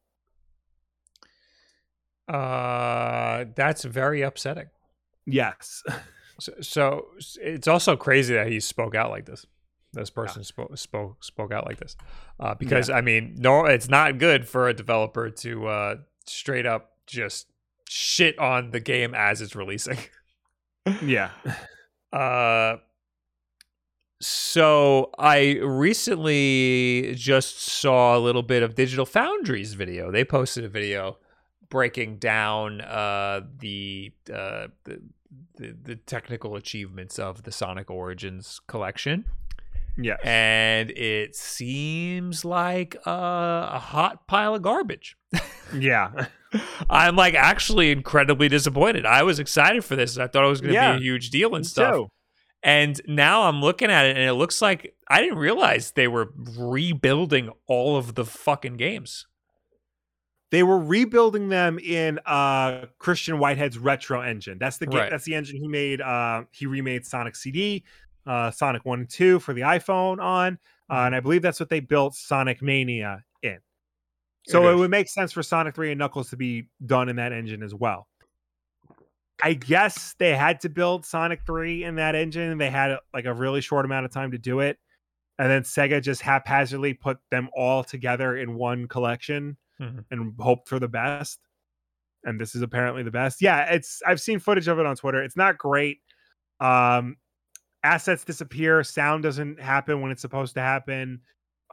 Uh, 2.27 3.45
that's 3.55 3.85
very 3.85 4.23
upsetting. 4.23 4.67
Yes. 5.27 5.83
So, 6.39 6.53
so 6.61 7.05
it's 7.41 7.67
also 7.67 7.95
crazy 7.95 8.35
that 8.35 8.45
he 8.45 8.59
spoke 8.59 8.93
out 8.93 9.09
like 9.09 9.25
this. 9.25 9.47
This 9.91 10.11
person 10.11 10.43
spoke 10.43 10.77
spoke 10.77 11.23
spoke 11.23 11.51
out 11.51 11.65
like 11.65 11.79
this, 11.79 11.97
uh, 12.39 12.53
because 12.53 12.91
I 12.91 13.01
mean, 13.01 13.33
no, 13.39 13.65
it's 13.65 13.89
not 13.89 14.19
good 14.19 14.47
for 14.47 14.67
a 14.67 14.73
developer 14.75 15.31
to 15.31 15.67
uh, 15.67 15.95
straight 16.27 16.67
up 16.67 16.91
just 17.07 17.47
shit 17.89 18.37
on 18.37 18.69
the 18.69 18.79
game 18.79 19.15
as 19.15 19.41
it's 19.41 19.55
releasing. 19.55 19.97
yeah. 21.01 21.31
Uh, 22.13 22.77
so 24.19 25.11
I 25.17 25.59
recently 25.61 27.13
just 27.15 27.59
saw 27.59 28.17
a 28.17 28.19
little 28.19 28.43
bit 28.43 28.63
of 28.63 28.75
Digital 28.75 29.05
Foundry's 29.05 29.73
video. 29.73 30.11
They 30.11 30.25
posted 30.25 30.65
a 30.65 30.69
video 30.69 31.17
breaking 31.69 32.17
down 32.17 32.81
uh, 32.81 33.41
the, 33.59 34.11
uh, 34.33 34.67
the 34.85 35.01
the 35.57 35.75
the 35.81 35.95
technical 35.95 36.55
achievements 36.55 37.19
of 37.19 37.43
the 37.43 37.51
Sonic 37.51 37.89
Origins 37.89 38.59
collection, 38.67 39.25
Yes. 39.97 40.19
and 40.23 40.91
it 40.91 41.35
seems 41.35 42.45
like 42.45 42.95
uh, 43.07 43.69
a 43.73 43.79
hot 43.79 44.27
pile 44.27 44.55
of 44.55 44.61
garbage. 44.61 45.17
yeah. 45.77 46.27
I'm 46.89 47.15
like 47.15 47.33
actually 47.33 47.91
incredibly 47.91 48.47
disappointed. 48.47 49.05
I 49.05 49.23
was 49.23 49.37
excited 49.39 49.83
for 49.83 49.95
this. 49.95 50.17
I 50.17 50.27
thought 50.27 50.45
it 50.45 50.47
was 50.47 50.61
going 50.61 50.69
to 50.73 50.75
Yeah, 50.75 50.93
be 50.93 50.99
a 50.99 51.01
huge 51.01 51.29
deal 51.29 51.55
and 51.55 51.65
stuff. 51.65 51.93
too. 51.93 52.07
And 52.63 52.99
now 53.07 53.43
I'm 53.43 53.61
looking 53.61 53.91
at 53.91 54.05
it 54.05 54.15
and 54.17 54.25
it 54.27 54.33
looks 54.33 54.61
like 54.61 54.95
I 55.09 55.21
didn't 55.21 55.37
realize 55.37 55.91
they 55.91 56.07
were 56.07 56.31
rebuilding 56.57 57.51
all 57.67 57.97
of 57.97 58.15
the 58.15 58.25
fucking 58.25 58.77
games. 58.77 59.27
They 60.49 60.63
were 60.63 60.79
rebuilding 60.79 61.49
them 61.49 61.77
in 61.79 62.19
uh 62.25 62.85
Christian 62.99 63.39
Whitehead's 63.39 63.77
retro 63.77 64.21
engine. 64.21 64.57
That's 64.59 64.77
the 64.77 64.87
game. 64.87 65.01
Right. 65.01 65.09
That's 65.09 65.25
the 65.25 65.35
engine 65.35 65.57
he 65.57 65.67
made. 65.67 66.01
Uh, 66.01 66.43
he 66.51 66.65
remade 66.65 67.05
Sonic 67.05 67.35
CD, 67.35 67.83
uh, 68.25 68.51
Sonic 68.51 68.85
One 68.85 68.99
and 69.01 69.09
Two 69.09 69.39
for 69.39 69.53
the 69.53 69.61
iPhone 69.61 70.21
on, 70.21 70.57
uh, 70.89 71.01
and 71.01 71.15
I 71.15 71.19
believe 71.19 71.41
that's 71.41 71.59
what 71.59 71.69
they 71.69 71.81
built 71.81 72.15
Sonic 72.15 72.61
Mania 72.61 73.23
in. 73.43 73.57
So 74.47 74.67
It 74.69 74.73
it, 74.73 74.75
would 74.77 74.91
make 74.91 75.09
sense 75.09 75.33
for 75.33 75.43
Sonic 75.43 75.75
Three 75.75 75.91
and 75.91 75.99
Knuckles 75.99 76.29
to 76.29 76.37
be 76.37 76.69
done 76.85 77.09
in 77.09 77.17
that 77.17 77.33
engine 77.33 77.61
as 77.61 77.75
well. 77.75 78.07
I 79.43 79.53
guess 79.53 80.15
they 80.17 80.35
had 80.35 80.61
to 80.61 80.69
build 80.69 81.05
Sonic 81.05 81.41
Three 81.45 81.83
in 81.83 81.95
that 81.95 82.15
engine, 82.15 82.51
and 82.51 82.61
they 82.61 82.69
had 82.69 82.97
like 83.13 83.25
a 83.25 83.33
really 83.33 83.61
short 83.61 83.83
amount 83.85 84.05
of 84.05 84.11
time 84.11 84.31
to 84.31 84.37
do 84.37 84.61
it. 84.61 84.79
And 85.37 85.51
then 85.51 85.63
Sega 85.63 86.01
just 86.01 86.21
haphazardly 86.21 86.93
put 86.93 87.19
them 87.29 87.49
all 87.53 87.83
together 87.83 88.37
in 88.37 88.55
one 88.55 88.87
collection 88.87 89.57
Mhm. 89.81 90.05
and 90.11 90.33
hoped 90.39 90.67
for 90.69 90.79
the 90.79 90.87
best. 90.87 91.39
And 92.23 92.39
this 92.39 92.55
is 92.55 92.61
apparently 92.61 93.03
the 93.03 93.11
best. 93.11 93.41
Yeah, 93.41 93.71
it's 93.73 94.01
I've 94.05 94.19
seen 94.21 94.39
footage 94.39 94.67
of 94.67 94.79
it 94.79 94.85
on 94.85 94.95
Twitter. 94.95 95.23
It's 95.23 95.37
not 95.37 95.57
great. 95.57 95.99
Um 96.59 97.17
assets 97.83 98.25
disappear, 98.25 98.83
sound 98.83 99.23
doesn't 99.23 99.59
happen 99.61 100.01
when 100.01 100.11
it's 100.11 100.21
supposed 100.21 100.55
to 100.55 100.61
happen. 100.61 101.21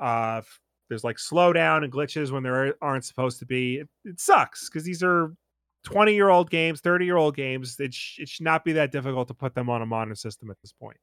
Uh 0.01 0.43
there's 0.91 1.03
like 1.05 1.17
slowdown 1.17 1.83
and 1.83 1.93
glitches 1.93 2.31
when 2.31 2.43
there 2.43 2.75
aren't 2.83 3.05
supposed 3.07 3.39
to 3.39 3.47
be. 3.47 3.79
It, 3.79 3.89
it 4.05 4.21
sucks 4.21 4.69
because 4.69 4.85
these 4.85 5.03
are 5.03 5.35
20 5.85 6.15
year 6.15 6.29
old 6.29 6.51
games, 6.51 6.81
30 6.83 7.07
year 7.07 7.17
old 7.17 7.35
games. 7.37 7.81
It, 7.81 7.95
sh- 7.95 8.19
it 8.21 8.29
should 8.29 8.45
not 8.45 8.65
be 8.65 8.73
that 8.75 8.93
difficult 8.93 9.29
to 9.29 9.35
put 9.35 9.55
them 9.55 9.71
on 9.71 9.81
a 9.83 9.87
modern 9.87 10.15
system 10.15 10.51
at 10.51 10.57
this 10.63 10.73
point. 10.73 10.99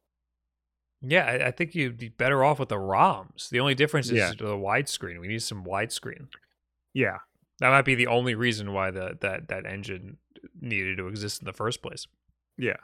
Yeah, 1.02 1.26
I, 1.26 1.48
I 1.48 1.52
think 1.52 1.74
you'd 1.74 1.98
be 1.98 2.10
better 2.10 2.44
off 2.44 2.60
with 2.60 2.70
the 2.70 2.76
ROMs. 2.78 3.50
The 3.50 3.60
only 3.60 3.74
difference 3.74 4.08
is 4.08 4.18
Yeah. 4.18 4.30
the 4.38 4.56
widescreen. 4.56 5.20
We 5.20 5.28
need 5.28 5.42
some 5.42 5.64
widescreen. 5.66 6.28
Yeah. 6.94 7.18
That 7.60 7.70
might 7.70 7.86
be 7.86 7.96
the 7.96 8.08
only 8.08 8.36
reason 8.36 8.74
why 8.74 8.92
the 8.92 9.18
that 9.22 9.48
that 9.50 9.66
engine 9.66 10.18
needed 10.60 10.98
to 10.98 11.08
exist 11.08 11.42
in 11.42 11.46
the 11.46 11.54
first 11.54 11.82
place. 11.82 12.08
Yeah. 12.58 12.78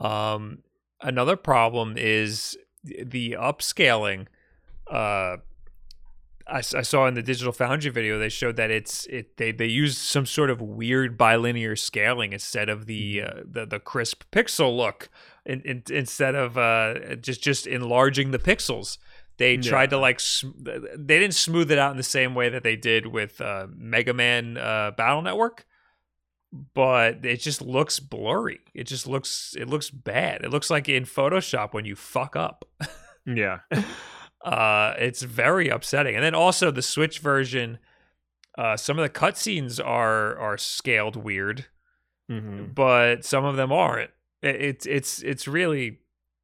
Um, 0.00 0.58
another 1.00 1.36
problem 1.36 1.96
is 1.96 2.56
the 2.82 3.32
upscaling. 3.32 4.26
Uh, 4.90 5.38
I, 6.46 6.58
I 6.58 6.60
saw 6.60 7.06
in 7.06 7.14
the 7.14 7.22
Digital 7.22 7.52
Foundry 7.54 7.90
video 7.90 8.18
they 8.18 8.28
showed 8.28 8.56
that 8.56 8.70
it's 8.70 9.06
it 9.06 9.38
they 9.38 9.52
they 9.52 9.66
used 9.66 9.96
some 9.98 10.26
sort 10.26 10.50
of 10.50 10.60
weird 10.60 11.16
bilinear 11.16 11.74
scaling 11.74 12.34
instead 12.34 12.68
of 12.68 12.84
the 12.84 13.22
uh, 13.22 13.40
the 13.50 13.64
the 13.64 13.80
crisp 13.80 14.24
pixel 14.30 14.76
look, 14.76 15.08
in, 15.46 15.62
in, 15.62 15.82
instead 15.90 16.34
of 16.34 16.58
uh, 16.58 17.16
just 17.16 17.42
just 17.42 17.66
enlarging 17.66 18.30
the 18.30 18.38
pixels. 18.38 18.98
They 19.36 19.56
tried 19.56 19.90
to 19.90 19.98
like 19.98 20.20
sm- 20.20 20.50
they 20.62 21.18
didn't 21.18 21.34
smooth 21.34 21.70
it 21.70 21.78
out 21.78 21.90
in 21.90 21.96
the 21.96 22.02
same 22.02 22.34
way 22.34 22.48
that 22.50 22.62
they 22.62 22.76
did 22.76 23.06
with 23.06 23.40
uh, 23.40 23.66
Mega 23.74 24.14
Man 24.14 24.56
uh, 24.56 24.92
Battle 24.96 25.22
Network 25.22 25.66
but 26.72 27.24
it 27.24 27.38
just 27.40 27.60
looks 27.60 27.98
blurry. 27.98 28.60
It 28.74 28.84
just 28.84 29.06
looks 29.06 29.56
it 29.58 29.68
looks 29.68 29.90
bad. 29.90 30.44
It 30.44 30.50
looks 30.50 30.70
like 30.70 30.88
in 30.88 31.04
Photoshop 31.04 31.74
when 31.74 31.84
you 31.84 31.96
fuck 31.96 32.36
up. 32.36 32.64
Yeah. 33.26 33.60
Uh, 34.44 34.92
it's 34.98 35.22
very 35.22 35.70
upsetting. 35.70 36.14
And 36.14 36.22
then 36.22 36.34
also 36.34 36.70
the 36.70 36.82
Switch 36.82 37.18
version, 37.20 37.78
uh, 38.58 38.76
some 38.76 38.98
of 38.98 39.02
the 39.02 39.08
cutscenes 39.08 39.80
are 39.82 40.36
are 40.36 40.58
scaled 40.58 41.16
weird, 41.16 41.64
hmm 42.28 42.66
but 42.74 43.24
some 43.24 43.46
of 43.46 43.56
them 43.56 43.72
aren't. 43.72 44.10
It, 44.42 44.56
it's 44.56 44.86
it's 44.86 45.22
it's 45.22 45.48
really 45.48 46.00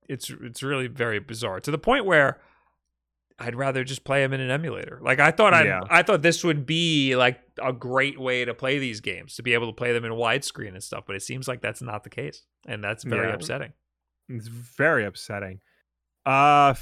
it's 0.08 0.30
it's 0.30 0.62
really 0.62 0.86
very 0.86 1.18
bizarre 1.18 1.60
to 1.60 1.70
the 1.70 1.76
point 1.76 2.06
where 2.06 2.40
I'd 3.42 3.56
rather 3.56 3.84
just 3.84 4.04
play 4.04 4.20
them 4.20 4.34
in 4.34 4.40
an 4.40 4.50
emulator. 4.50 5.00
Like 5.02 5.18
I 5.18 5.30
thought 5.30 5.54
I 5.54 5.64
Yeah. 5.64 5.80
I 5.88 6.02
thought 6.02 6.20
this 6.22 6.44
would 6.44 6.66
be 6.66 7.16
like 7.16 7.40
a 7.62 7.72
great 7.72 8.20
way 8.20 8.44
to 8.44 8.52
play 8.54 8.78
these 8.78 9.00
games 9.00 9.34
to 9.36 9.42
be 9.42 9.54
able 9.54 9.66
to 9.68 9.72
play 9.72 9.92
them 9.92 10.04
in 10.04 10.12
widescreen 10.12 10.68
and 10.74 10.82
stuff, 10.82 11.04
but 11.06 11.16
it 11.16 11.22
seems 11.22 11.48
like 11.48 11.62
that's 11.62 11.80
not 11.80 12.04
the 12.04 12.10
case, 12.10 12.44
and 12.66 12.84
that's 12.84 13.02
very 13.02 13.28
Yeah. 13.28 13.34
upsetting. 13.34 13.72
It's 14.28 14.46
very 14.48 15.04
upsetting. 15.06 15.60
Uh, 16.26 16.74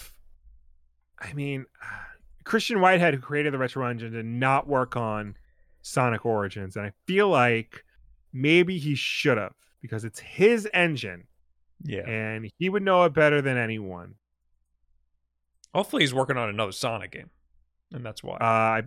I 1.20 1.32
mean, 1.34 1.66
Christian 2.44 2.80
Whitehead, 2.80 3.14
who 3.14 3.20
created 3.20 3.52
the 3.52 3.58
Retro 3.58 3.86
Engine, 3.86 4.12
did 4.12 4.26
not 4.26 4.66
work 4.66 4.96
on 4.96 5.36
Sonic 5.82 6.26
Origins, 6.26 6.76
and 6.76 6.86
I 6.86 6.92
feel 7.06 7.28
like 7.28 7.84
maybe 8.32 8.78
he 8.78 8.94
should 8.94 9.38
have 9.38 9.52
because 9.80 10.04
it's 10.04 10.18
his 10.18 10.68
engine, 10.74 11.28
Yeah. 11.84 12.08
and 12.08 12.50
he 12.58 12.68
would 12.68 12.82
know 12.82 13.04
it 13.04 13.12
better 13.14 13.40
than 13.42 13.56
anyone. 13.56 14.14
Hopefully, 15.74 16.02
he's 16.02 16.14
working 16.14 16.36
on 16.36 16.48
another 16.48 16.72
Sonic 16.72 17.12
game, 17.12 17.30
and 17.92 18.04
that's 18.04 18.22
why. 18.22 18.36
Uh, 18.36 18.44
I 18.44 18.82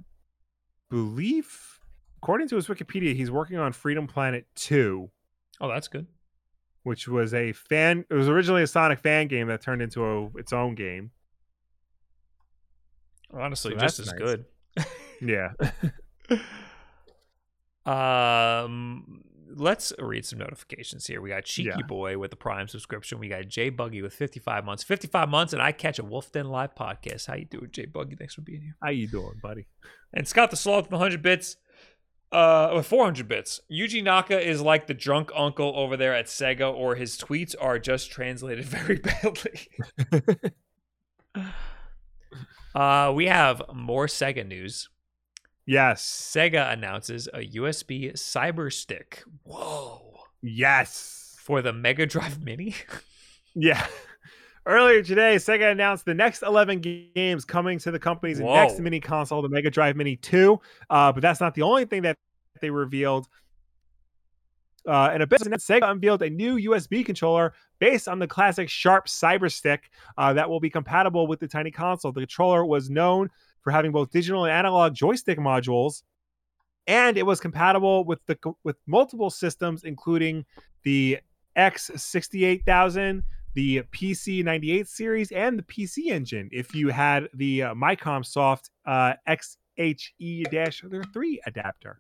believe, 0.90 1.80
according 2.18 2.48
to 2.50 2.56
his 2.56 2.68
Wikipedia, 2.68 3.16
he's 3.16 3.32
working 3.32 3.58
on 3.58 3.72
Freedom 3.74 4.08
Planet 4.08 4.46
Two. 4.56 5.10
Oh, 5.60 5.68
that's 5.70 5.88
good. 5.88 6.08
which 6.84 7.08
was 7.08 7.34
a 7.34 7.54
fan. 7.54 8.04
It 8.10 8.14
was 8.16 8.28
originally 8.28 8.64
a 8.64 8.68
Sonic 8.68 9.00
fan 9.00 9.28
game 9.28 9.48
that 9.48 9.62
turned 9.62 9.82
into 9.84 10.04
a, 10.04 10.26
its 10.38 10.52
own 10.54 10.74
game. 10.76 11.12
Honestly, 13.34 13.74
So 13.74 13.78
just 13.80 14.00
as 14.00 14.08
nice. 14.08 14.18
good. 14.20 14.46
Yeah. 15.22 15.52
Um, 17.86 19.22
let's 19.56 19.94
read 20.00 20.26
some 20.26 20.40
notifications 20.40 21.08
here. 21.08 21.22
We 21.22 21.30
got 21.30 21.46
Cheeky 21.46 21.70
Yeah. 21.70 21.86
Boy 21.86 22.18
with 22.18 22.32
the 22.32 22.38
Prime 22.38 22.68
subscription. 22.68 23.20
We 23.20 23.28
got 23.30 23.48
Jay 23.48 23.70
Buggy 23.70 24.02
with 24.02 24.14
55 24.14 24.66
months. 24.66 24.84
55 24.84 25.30
months, 25.30 25.54
and 25.54 25.62
I 25.62 25.72
catch 25.72 26.00
a 26.00 26.04
Wolf 26.04 26.32
Den 26.32 26.50
live 26.50 26.76
podcast. 26.76 27.28
How 27.28 27.36
you 27.36 27.46
doing, 27.46 27.70
Jay 27.72 27.86
Buggy? 27.86 28.16
Thanks 28.16 28.36
for 28.36 28.42
being 28.42 28.62
here. 28.62 28.76
How 28.82 28.90
you 28.90 29.08
doing, 29.08 29.40
buddy? 29.42 29.68
And 30.14 30.28
Scott 30.28 30.52
the 30.52 30.58
Sloth 30.58 30.86
with 30.86 30.94
100 30.94 31.22
bits. 31.22 31.58
Uh, 32.32 32.72
with 32.76 32.86
400 32.86 33.28
bits. 33.28 33.60
Yuji 33.70 34.02
Naka 34.02 34.40
is 34.40 34.62
like 34.62 34.88
the 34.88 34.94
drunk 34.94 35.32
uncle 35.36 35.74
over 35.76 35.98
there 35.98 36.16
at 36.16 36.28
Sega, 36.28 36.74
or 36.74 36.96
his 36.96 37.18
tweets 37.18 37.56
are 37.60 37.78
just 37.78 38.10
translated 38.10 38.64
very 38.78 38.96
badly. 38.96 39.68
uh, 42.76 43.12
we 43.14 43.26
have 43.28 43.62
more 43.74 44.08
Sega 44.08 44.48
news. 44.48 44.88
Yes. 45.72 46.04
Sega 46.04 46.74
announces 46.74 47.30
a 47.34 47.40
USB 47.40 48.12
Cyber 48.12 48.74
Stick. 48.74 49.24
Whoa. 49.44 50.02
Yes. 50.42 51.38
For 51.40 51.62
the 51.62 51.72
Mega 51.72 52.06
Drive 52.06 52.44
Mini? 52.44 52.76
Yeah. 53.54 53.86
Earlier 54.66 55.04
today, 55.04 55.36
Sega 55.36 55.74
announced 55.74 56.06
the 56.06 56.14
next 56.14 56.42
11 56.42 56.80
games 57.14 57.44
coming 57.44 57.80
to 57.80 57.92
the 57.92 58.00
company's 58.00 58.40
Whoa. 58.40 58.54
next 58.54 58.80
mini 58.80 59.02
console, 59.02 59.42
the 59.42 59.50
Mega 59.50 59.70
Drive 59.70 59.98
Mini 59.98 60.16
2. 60.16 60.58
Uh, 60.90 61.12
but 61.12 61.22
that's 61.22 61.42
not 61.42 61.54
the 61.54 61.64
only 61.64 61.84
thing 61.84 62.04
that 62.04 62.16
they 62.62 62.70
revealed. 62.70 63.28
Uh, 64.88 65.12
in 65.14 65.22
a 65.22 65.28
bit, 65.28 65.42
Sega 65.42 65.92
unveiled 65.92 66.22
a 66.22 66.30
new 66.30 66.56
USB 66.70 67.06
controller 67.06 67.54
based 67.80 68.08
on 68.08 68.20
the 68.20 68.28
classic 68.28 68.70
Sharp 68.70 69.08
Cyber 69.08 69.52
Stick 69.52 69.92
uh, 70.18 70.32
that 70.32 70.50
will 70.50 70.62
be 70.62 70.70
compatible 70.70 71.28
with 71.28 71.42
the 71.42 71.48
tiny 71.50 71.72
console. 71.72 72.14
The 72.14 72.22
controller 72.22 72.66
was 72.66 72.90
known 72.90 73.30
for 73.62 73.72
having 73.72 73.92
both 73.92 74.12
digital 74.12 74.46
and 74.46 74.54
analog 74.54 74.94
joystick 74.94 75.40
modules, 75.40 76.04
and 76.88 77.18
it 77.18 77.26
was 77.26 77.40
compatible 77.40 78.06
with 78.06 78.20
the 78.26 78.38
with 78.64 78.78
multiple 78.88 79.30
systems, 79.30 79.84
including 79.84 80.46
the 80.84 81.20
X68000, 81.58 83.24
the 83.54 83.84
PC 83.92 84.44
98 84.44 84.88
series, 84.88 85.32
and 85.32 85.60
the 85.60 85.64
PC 85.64 86.08
Engine. 86.08 86.50
If 86.52 86.74
you 86.74 86.90
had 86.90 87.28
the 87.34 87.64
uh, 87.64 87.76
Micom 87.76 88.26
Soft 88.26 88.72
uh, 88.86 89.14
XHE-3 89.28 91.38
adapter. 91.46 92.00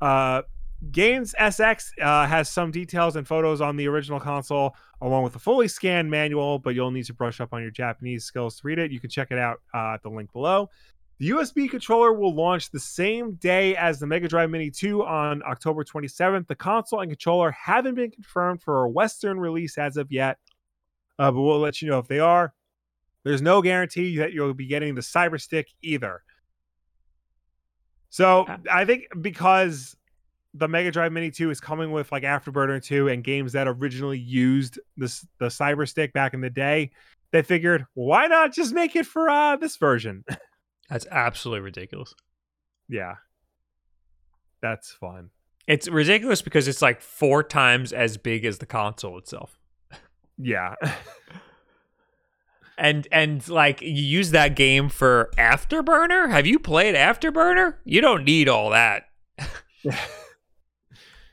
Uh, 0.00 0.42
Games 0.92 1.34
SX 1.40 1.90
uh, 2.00 2.26
has 2.26 2.48
some 2.48 2.70
details 2.70 3.16
and 3.16 3.26
photos 3.26 3.60
on 3.60 3.76
the 3.76 3.88
original 3.88 4.20
console, 4.20 4.76
along 5.00 5.24
with 5.24 5.34
a 5.34 5.38
fully 5.38 5.66
scanned 5.66 6.08
manual, 6.10 6.58
but 6.58 6.74
you'll 6.74 6.92
need 6.92 7.04
to 7.06 7.14
brush 7.14 7.40
up 7.40 7.52
on 7.52 7.62
your 7.62 7.72
Japanese 7.72 8.24
skills 8.24 8.60
to 8.60 8.66
read 8.66 8.78
it. 8.78 8.92
You 8.92 9.00
can 9.00 9.10
check 9.10 9.32
it 9.32 9.38
out 9.38 9.60
uh, 9.74 9.94
at 9.94 10.02
the 10.02 10.08
link 10.08 10.32
below. 10.32 10.70
The 11.18 11.30
USB 11.30 11.68
controller 11.68 12.12
will 12.12 12.32
launch 12.32 12.70
the 12.70 12.78
same 12.78 13.32
day 13.34 13.74
as 13.74 13.98
the 13.98 14.06
Mega 14.06 14.28
Drive 14.28 14.50
Mini 14.50 14.70
2 14.70 15.04
on 15.04 15.42
October 15.42 15.82
27th. 15.82 16.46
The 16.46 16.54
console 16.54 17.00
and 17.00 17.10
controller 17.10 17.50
haven't 17.50 17.96
been 17.96 18.12
confirmed 18.12 18.62
for 18.62 18.84
a 18.84 18.88
Western 18.88 19.40
release 19.40 19.78
as 19.78 19.96
of 19.96 20.12
yet, 20.12 20.38
uh, 21.18 21.32
but 21.32 21.42
we'll 21.42 21.58
let 21.58 21.82
you 21.82 21.90
know 21.90 21.98
if 21.98 22.06
they 22.06 22.20
are. 22.20 22.54
There's 23.24 23.42
no 23.42 23.60
guarantee 23.62 24.18
that 24.18 24.32
you'll 24.32 24.54
be 24.54 24.68
getting 24.68 24.94
the 24.94 25.00
Cyber 25.00 25.40
Stick 25.40 25.68
either. 25.82 26.22
So 28.10 28.46
Ah. 28.48 28.58
I 28.70 28.84
think 28.84 29.06
because 29.20 29.96
the 30.54 30.68
Mega 30.68 30.90
Drive 30.90 31.12
Mini 31.12 31.30
2 31.30 31.50
is 31.50 31.60
coming 31.60 31.92
with 31.92 32.10
like 32.10 32.22
Afterburner 32.22 32.82
2 32.82 33.08
and 33.08 33.22
games 33.22 33.52
that 33.52 33.68
originally 33.68 34.18
used 34.18 34.78
this 34.96 35.26
the 35.38 35.46
Cyber 35.46 35.88
Stick 35.88 36.12
back 36.12 36.34
in 36.34 36.40
the 36.40 36.50
day, 36.50 36.90
they 37.32 37.42
figured, 37.42 37.86
why 37.94 38.26
not 38.26 38.52
just 38.52 38.72
make 38.72 38.96
it 38.96 39.06
for 39.06 39.28
uh, 39.28 39.56
this 39.56 39.76
version? 39.76 40.24
That's 40.90 41.06
absolutely 41.10 41.60
ridiculous. 41.60 42.14
yeah. 42.88 43.14
That's 44.60 44.90
fun. 44.90 45.30
It's 45.68 45.86
ridiculous 45.86 46.42
because 46.42 46.66
it's 46.66 46.82
like 46.82 47.00
four 47.00 47.42
times 47.44 47.92
as 47.92 48.16
big 48.16 48.44
as 48.44 48.58
the 48.58 48.66
console 48.66 49.18
itself. 49.18 49.58
Yeah. 50.38 50.74
And 52.78 53.08
and 53.10 53.46
like 53.48 53.82
you 53.82 53.90
use 53.90 54.30
that 54.30 54.54
game 54.54 54.88
for 54.88 55.30
Afterburner? 55.36 56.30
Have 56.30 56.46
you 56.46 56.60
played 56.60 56.94
Afterburner? 56.94 57.74
You 57.84 58.00
don't 58.00 58.22
need 58.24 58.48
all 58.48 58.70
that. 58.70 59.06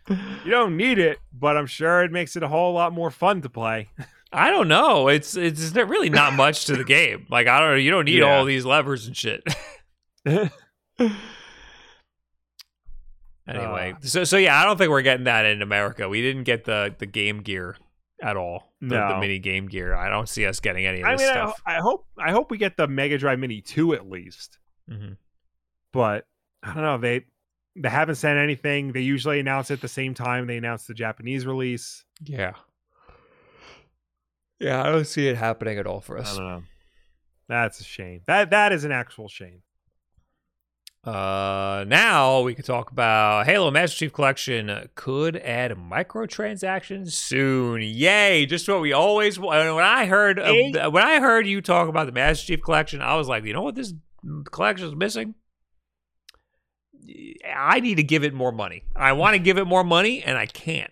you 0.10 0.52
don't 0.52 0.78
need 0.78 1.00
it, 1.00 1.20
but 1.34 1.58
I'm 1.58 1.66
sure 1.68 2.04
it 2.04 2.12
makes 2.12 2.36
it 2.36 2.44
a 2.44 2.48
whole 2.48 2.74
lot 2.74 2.94
more 2.94 3.10
fun 3.12 3.42
to 3.42 3.50
play. 3.50 3.90
I 4.32 4.50
don't 4.50 4.68
know. 4.68 5.08
It's 5.08 5.36
it's 5.38 5.74
really 5.74 6.10
not 6.10 6.34
much 6.34 6.66
to 6.66 6.76
the 6.76 6.84
game. 6.98 7.26
Like 7.30 7.48
I 7.48 7.60
don't 7.60 7.70
know. 7.72 7.76
You 7.76 7.92
don't 7.92 8.06
need 8.06 8.20
Yeah. 8.20 8.36
all 8.38 8.46
these 8.46 8.66
levers 8.66 9.08
and 9.08 9.16
shit. 9.16 9.44
Anyway, 13.48 13.94
Uh. 13.96 14.00
so 14.02 14.24
so 14.24 14.38
yeah, 14.38 14.60
I 14.60 14.66
don't 14.66 14.78
think 14.78 14.90
we're 14.90 15.04
getting 15.04 15.26
that 15.26 15.46
in 15.46 15.62
America. 15.62 16.10
We 16.10 16.22
didn't 16.22 16.44
get 16.46 16.64
the 16.66 16.96
the 16.98 17.06
Game 17.06 17.42
Gear 17.42 17.78
at 18.22 18.38
all. 18.38 18.74
The, 18.82 18.96
the 19.08 19.18
mini 19.20 19.38
Game 19.40 19.68
Gear. 19.68 19.94
I 19.94 20.10
don't 20.10 20.28
see 20.28 20.46
us 20.48 20.60
getting 20.60 20.86
any 20.88 21.02
of 21.02 21.08
I 21.08 21.12
this 21.14 21.22
mean, 21.22 21.30
stuff. 21.32 21.62
I 21.66 21.76
hope 21.76 22.08
I 22.18 22.32
hope 22.32 22.50
we 22.50 22.58
get 22.58 22.76
the 22.76 22.88
Mega 22.88 23.18
Drive 23.20 23.38
Mini 23.40 23.62
2 23.62 23.94
at 23.94 24.10
least. 24.10 24.58
hmm 24.90 25.14
But 25.94 26.26
I 26.64 26.74
don't 26.74 26.82
know. 26.84 26.98
They 26.98 27.26
they 27.76 27.90
haven't 27.90 28.16
said 28.16 28.38
anything. 28.38 28.92
They 28.92 29.02
usually 29.02 29.40
announce 29.40 29.72
at 29.72 29.82
the 29.82 29.88
same 29.88 30.14
time 30.14 30.48
they 30.48 30.58
announce 30.58 30.86
the 30.86 30.94
Japanese 30.94 31.46
release. 31.46 32.04
Yeah. 32.24 32.54
Yeah, 34.60 34.82
I 34.82 34.92
don't 34.92 35.06
see 35.06 35.28
it 35.28 35.36
happening 35.36 35.78
at 35.78 35.86
all 35.86 36.00
for 36.00 36.18
I 36.18 36.22
us. 36.22 36.38
don't 36.38 36.48
know. 36.48 36.64
That's 37.48 37.80
a 37.80 37.84
shame. 37.84 38.22
That 38.28 38.52
that 38.52 38.72
is 38.72 38.84
an 38.86 38.92
actual 38.92 39.28
shame. 39.28 39.62
Uh, 41.04 41.86
now 41.88 42.42
we 42.42 42.56
could 42.56 42.66
talk 42.66 42.90
about 42.90 43.46
Halo 43.46 43.70
Master 43.70 43.96
Chief 43.98 44.14
Collection 44.14 44.90
could 44.96 45.38
add 45.38 45.72
microtransactions 45.74 47.12
soon. 47.12 47.82
Yay! 47.84 48.48
Just 48.48 48.68
what 48.68 48.82
we 48.82 48.92
always 48.92 49.38
want. 49.38 49.76
when 49.76 49.84
I 49.84 50.08
heard 50.08 50.40
of, 50.40 50.92
when 50.92 51.04
I 51.04 51.20
heard 51.20 51.46
you 51.46 51.62
talk 51.62 51.90
about 51.90 52.08
the 52.08 52.12
Master 52.12 52.48
Chief 52.48 52.62
Collection, 52.64 53.02
I 53.04 53.16
was 53.16 53.28
like, 53.28 53.44
you 53.44 53.54
know 53.54 53.62
what 53.62 53.76
this 53.76 53.94
collection 54.52 54.88
is 54.88 54.96
missing? 54.96 55.36
I 57.56 57.80
need 57.80 57.96
to 57.96 58.04
give 58.04 58.24
it 58.24 58.34
more 58.34 58.52
money. 58.52 58.84
I 58.96 59.14
want 59.14 59.34
to 59.36 59.40
give 59.40 59.58
it 59.58 59.66
more 59.66 59.84
money, 59.84 60.24
and 60.24 60.38
I 60.38 60.46
can't. 60.46 60.92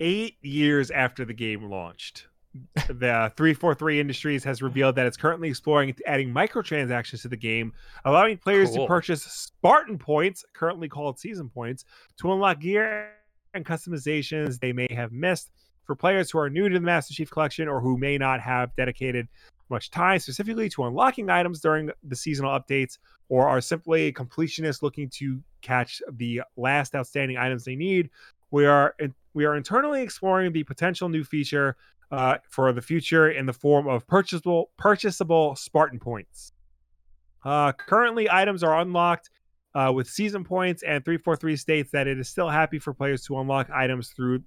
Eight 0.00 0.36
years 0.42 0.90
after 0.90 1.24
the 1.24 1.34
game 1.34 1.70
launched, 1.70 2.26
the 2.74 3.32
343 3.36 4.00
Industries 4.00 4.44
has 4.44 4.60
revealed 4.62 4.96
that 4.96 5.06
it's 5.06 5.16
currently 5.16 5.48
exploring 5.48 5.94
adding 6.06 6.32
microtransactions 6.32 7.22
to 7.22 7.28
the 7.28 7.36
game, 7.36 7.72
allowing 8.04 8.36
players 8.38 8.70
Cool. 8.70 8.84
to 8.84 8.86
purchase 8.88 9.22
Spartan 9.22 9.98
points, 9.98 10.44
currently 10.54 10.88
called 10.88 11.18
season 11.18 11.48
points, 11.48 11.84
to 12.20 12.32
unlock 12.32 12.60
gear 12.60 13.12
and 13.54 13.64
customizations 13.64 14.58
they 14.58 14.72
may 14.72 14.88
have 14.90 15.12
missed. 15.12 15.50
For 15.84 15.94
players 15.96 16.30
who 16.30 16.38
are 16.38 16.48
new 16.48 16.68
to 16.68 16.74
the 16.74 16.80
Master 16.84 17.12
Chief 17.12 17.30
Collection 17.30 17.68
or 17.68 17.80
who 17.80 17.98
may 17.98 18.16
not 18.16 18.40
have 18.40 18.74
dedicated 18.76 19.28
much 19.72 19.90
time 19.90 20.18
specifically 20.20 20.68
to 20.68 20.84
unlocking 20.84 21.28
items 21.30 21.60
during 21.60 21.90
the 22.04 22.16
seasonal 22.16 22.52
updates, 22.52 22.98
or 23.28 23.48
are 23.48 23.60
simply 23.60 24.12
completionists 24.12 24.82
looking 24.82 25.08
to 25.08 25.40
catch 25.62 26.00
the 26.12 26.42
last 26.56 26.94
outstanding 26.94 27.36
items 27.36 27.64
they 27.64 27.74
need, 27.74 28.10
we 28.52 28.66
are 28.66 28.94
we 29.34 29.44
are 29.44 29.56
internally 29.56 30.02
exploring 30.02 30.52
the 30.52 30.62
potential 30.62 31.08
new 31.08 31.24
feature 31.24 31.76
uh, 32.12 32.36
for 32.48 32.72
the 32.72 32.82
future 32.82 33.30
in 33.30 33.46
the 33.46 33.52
form 33.52 33.88
of 33.88 34.06
purchasable 34.06 34.70
purchasable 34.76 35.56
Spartan 35.56 35.98
points. 35.98 36.52
Uh, 37.44 37.72
currently, 37.72 38.30
items 38.30 38.62
are 38.62 38.78
unlocked 38.78 39.30
uh, 39.74 39.90
with 39.92 40.08
season 40.08 40.44
points, 40.44 40.82
and 40.82 41.04
343 41.04 41.56
states 41.56 41.90
that 41.90 42.06
it 42.06 42.18
is 42.18 42.28
still 42.28 42.48
happy 42.48 42.78
for 42.78 42.92
players 42.92 43.24
to 43.24 43.38
unlock 43.38 43.68
items 43.70 44.10
through 44.10 44.42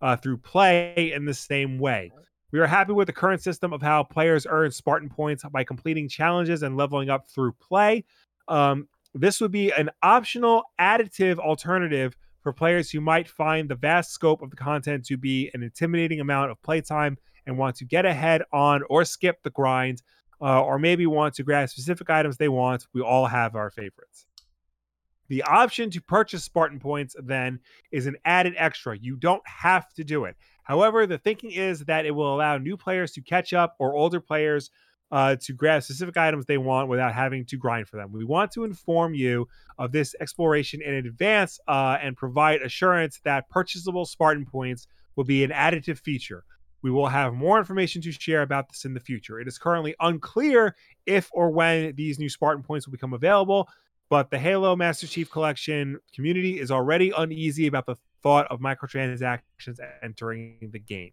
uh, 0.00 0.16
through 0.16 0.38
play 0.38 1.12
in 1.14 1.26
the 1.26 1.34
same 1.34 1.78
way. 1.78 2.10
We 2.52 2.58
are 2.58 2.66
happy 2.66 2.92
with 2.92 3.06
the 3.06 3.12
current 3.12 3.42
system 3.42 3.72
of 3.72 3.80
how 3.80 4.02
players 4.02 4.46
earn 4.48 4.72
Spartan 4.72 5.08
points 5.08 5.44
by 5.52 5.62
completing 5.62 6.08
challenges 6.08 6.62
and 6.62 6.76
leveling 6.76 7.08
up 7.08 7.28
through 7.28 7.52
play. 7.52 8.04
Um, 8.48 8.88
this 9.14 9.40
would 9.40 9.52
be 9.52 9.70
an 9.72 9.90
optional 10.02 10.64
additive 10.80 11.38
alternative 11.38 12.16
for 12.42 12.52
players 12.52 12.90
who 12.90 13.00
might 13.00 13.28
find 13.28 13.68
the 13.68 13.74
vast 13.74 14.10
scope 14.10 14.42
of 14.42 14.50
the 14.50 14.56
content 14.56 15.04
to 15.06 15.16
be 15.16 15.50
an 15.54 15.62
intimidating 15.62 16.20
amount 16.20 16.50
of 16.50 16.60
playtime 16.62 17.18
and 17.46 17.56
want 17.56 17.76
to 17.76 17.84
get 17.84 18.04
ahead 18.04 18.42
on 18.52 18.82
or 18.88 19.04
skip 19.04 19.42
the 19.42 19.50
grind, 19.50 20.02
uh, 20.40 20.62
or 20.62 20.78
maybe 20.78 21.06
want 21.06 21.34
to 21.34 21.42
grab 21.42 21.68
specific 21.68 22.10
items 22.10 22.36
they 22.36 22.48
want. 22.48 22.86
We 22.92 23.00
all 23.00 23.26
have 23.26 23.54
our 23.54 23.70
favorites. 23.70 24.26
The 25.28 25.42
option 25.42 25.90
to 25.90 26.00
purchase 26.00 26.42
Spartan 26.42 26.80
points 26.80 27.14
then 27.22 27.60
is 27.92 28.06
an 28.06 28.16
added 28.24 28.54
extra. 28.56 28.98
You 28.98 29.16
don't 29.16 29.46
have 29.46 29.92
to 29.94 30.02
do 30.02 30.24
it. 30.24 30.36
However, 30.70 31.04
the 31.04 31.18
thinking 31.18 31.50
is 31.50 31.80
that 31.86 32.06
it 32.06 32.12
will 32.12 32.32
allow 32.32 32.56
new 32.56 32.76
players 32.76 33.10
to 33.14 33.20
catch 33.20 33.52
up 33.52 33.74
or 33.80 33.96
older 33.96 34.20
players 34.20 34.70
uh, 35.10 35.34
to 35.40 35.52
grab 35.52 35.82
specific 35.82 36.16
items 36.16 36.46
they 36.46 36.58
want 36.58 36.88
without 36.88 37.12
having 37.12 37.44
to 37.46 37.56
grind 37.56 37.88
for 37.88 37.96
them. 37.96 38.12
We 38.12 38.24
want 38.24 38.52
to 38.52 38.62
inform 38.62 39.12
you 39.12 39.48
of 39.78 39.90
this 39.90 40.14
exploration 40.20 40.80
in 40.80 40.94
advance 40.94 41.58
uh, 41.66 41.98
and 42.00 42.16
provide 42.16 42.62
assurance 42.62 43.18
that 43.24 43.48
purchasable 43.50 44.04
Spartan 44.04 44.46
points 44.46 44.86
will 45.16 45.24
be 45.24 45.42
an 45.42 45.50
additive 45.50 45.98
feature. 45.98 46.44
We 46.82 46.92
will 46.92 47.08
have 47.08 47.34
more 47.34 47.58
information 47.58 48.00
to 48.02 48.12
share 48.12 48.42
about 48.42 48.68
this 48.68 48.84
in 48.84 48.94
the 48.94 49.00
future. 49.00 49.40
It 49.40 49.48
is 49.48 49.58
currently 49.58 49.96
unclear 49.98 50.76
if 51.04 51.30
or 51.32 51.50
when 51.50 51.96
these 51.96 52.20
new 52.20 52.28
Spartan 52.28 52.62
points 52.62 52.86
will 52.86 52.92
become 52.92 53.12
available, 53.12 53.68
but 54.08 54.30
the 54.30 54.38
Halo 54.38 54.76
Master 54.76 55.08
Chief 55.08 55.32
Collection 55.32 55.98
community 56.14 56.60
is 56.60 56.70
already 56.70 57.10
uneasy 57.10 57.66
about 57.66 57.86
the 57.86 57.96
thought 58.22 58.46
of 58.48 58.60
microtransactions 58.60 59.78
entering 60.02 60.68
the 60.72 60.78
game. 60.78 61.12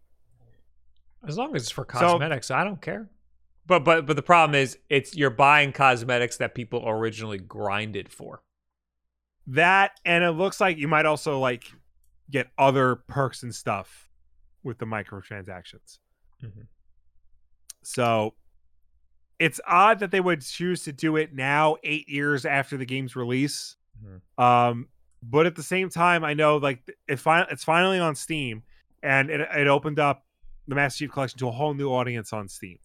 As 1.26 1.36
long 1.36 1.54
as 1.56 1.62
it's 1.62 1.70
for 1.70 1.84
So- 1.92 1.98
cosmetics, 2.12 2.50
I 2.50 2.64
don't 2.64 2.80
care. 2.80 3.08
But 3.66 3.80
but 3.84 4.06
but 4.06 4.16
the 4.16 4.22
problem 4.22 4.54
is, 4.54 4.78
it's 4.88 5.14
you're 5.16 5.28
buying 5.30 5.72
cosmetics 5.72 6.38
that 6.38 6.54
people 6.54 6.82
originally 6.88 7.38
grinded 7.38 8.10
for. 8.10 8.42
That 9.46 9.98
and 10.04 10.24
it 10.24 10.30
looks 10.32 10.60
like 10.60 10.78
you 10.78 10.88
might 10.88 11.04
also 11.06 11.38
like 11.38 11.64
get 12.30 12.48
other 12.56 12.96
perks 12.96 13.42
and 13.42 13.54
stuff 13.54 14.08
with 14.62 14.78
the 14.78 14.86
microtransactions. 14.86 15.98
Mhm. 16.42 16.66
So 17.82 18.34
it's 19.38 19.60
odd 19.66 19.98
that 20.00 20.10
they 20.10 20.20
would 20.20 20.40
choose 20.42 20.82
to 20.84 20.92
do 20.92 21.16
it 21.16 21.34
now, 21.34 21.76
eight 21.84 22.08
years 22.08 22.44
after 22.46 22.76
the 22.76 22.84
game's 22.86 23.16
release. 23.16 23.76
Mhm. 24.02 24.42
Um, 24.42 24.88
but 25.22 25.46
at 25.46 25.56
the 25.56 25.62
same 25.62 25.88
time, 25.90 26.24
I 26.24 26.34
know 26.34 26.56
like 26.56 26.88
it 27.08 27.18
fi- 27.18 27.46
it's 27.50 27.64
finally 27.64 27.98
on 27.98 28.14
Steam, 28.14 28.62
and 29.02 29.30
it, 29.30 29.40
it 29.40 29.66
opened 29.66 29.98
up 29.98 30.24
the 30.66 30.74
Master 30.74 30.98
Chief 30.98 31.12
Collection 31.12 31.38
to 31.38 31.48
a 31.48 31.52
whole 31.52 31.74
new 31.74 31.90
audience 31.90 32.32
on 32.32 32.48
Steam. 32.48 32.78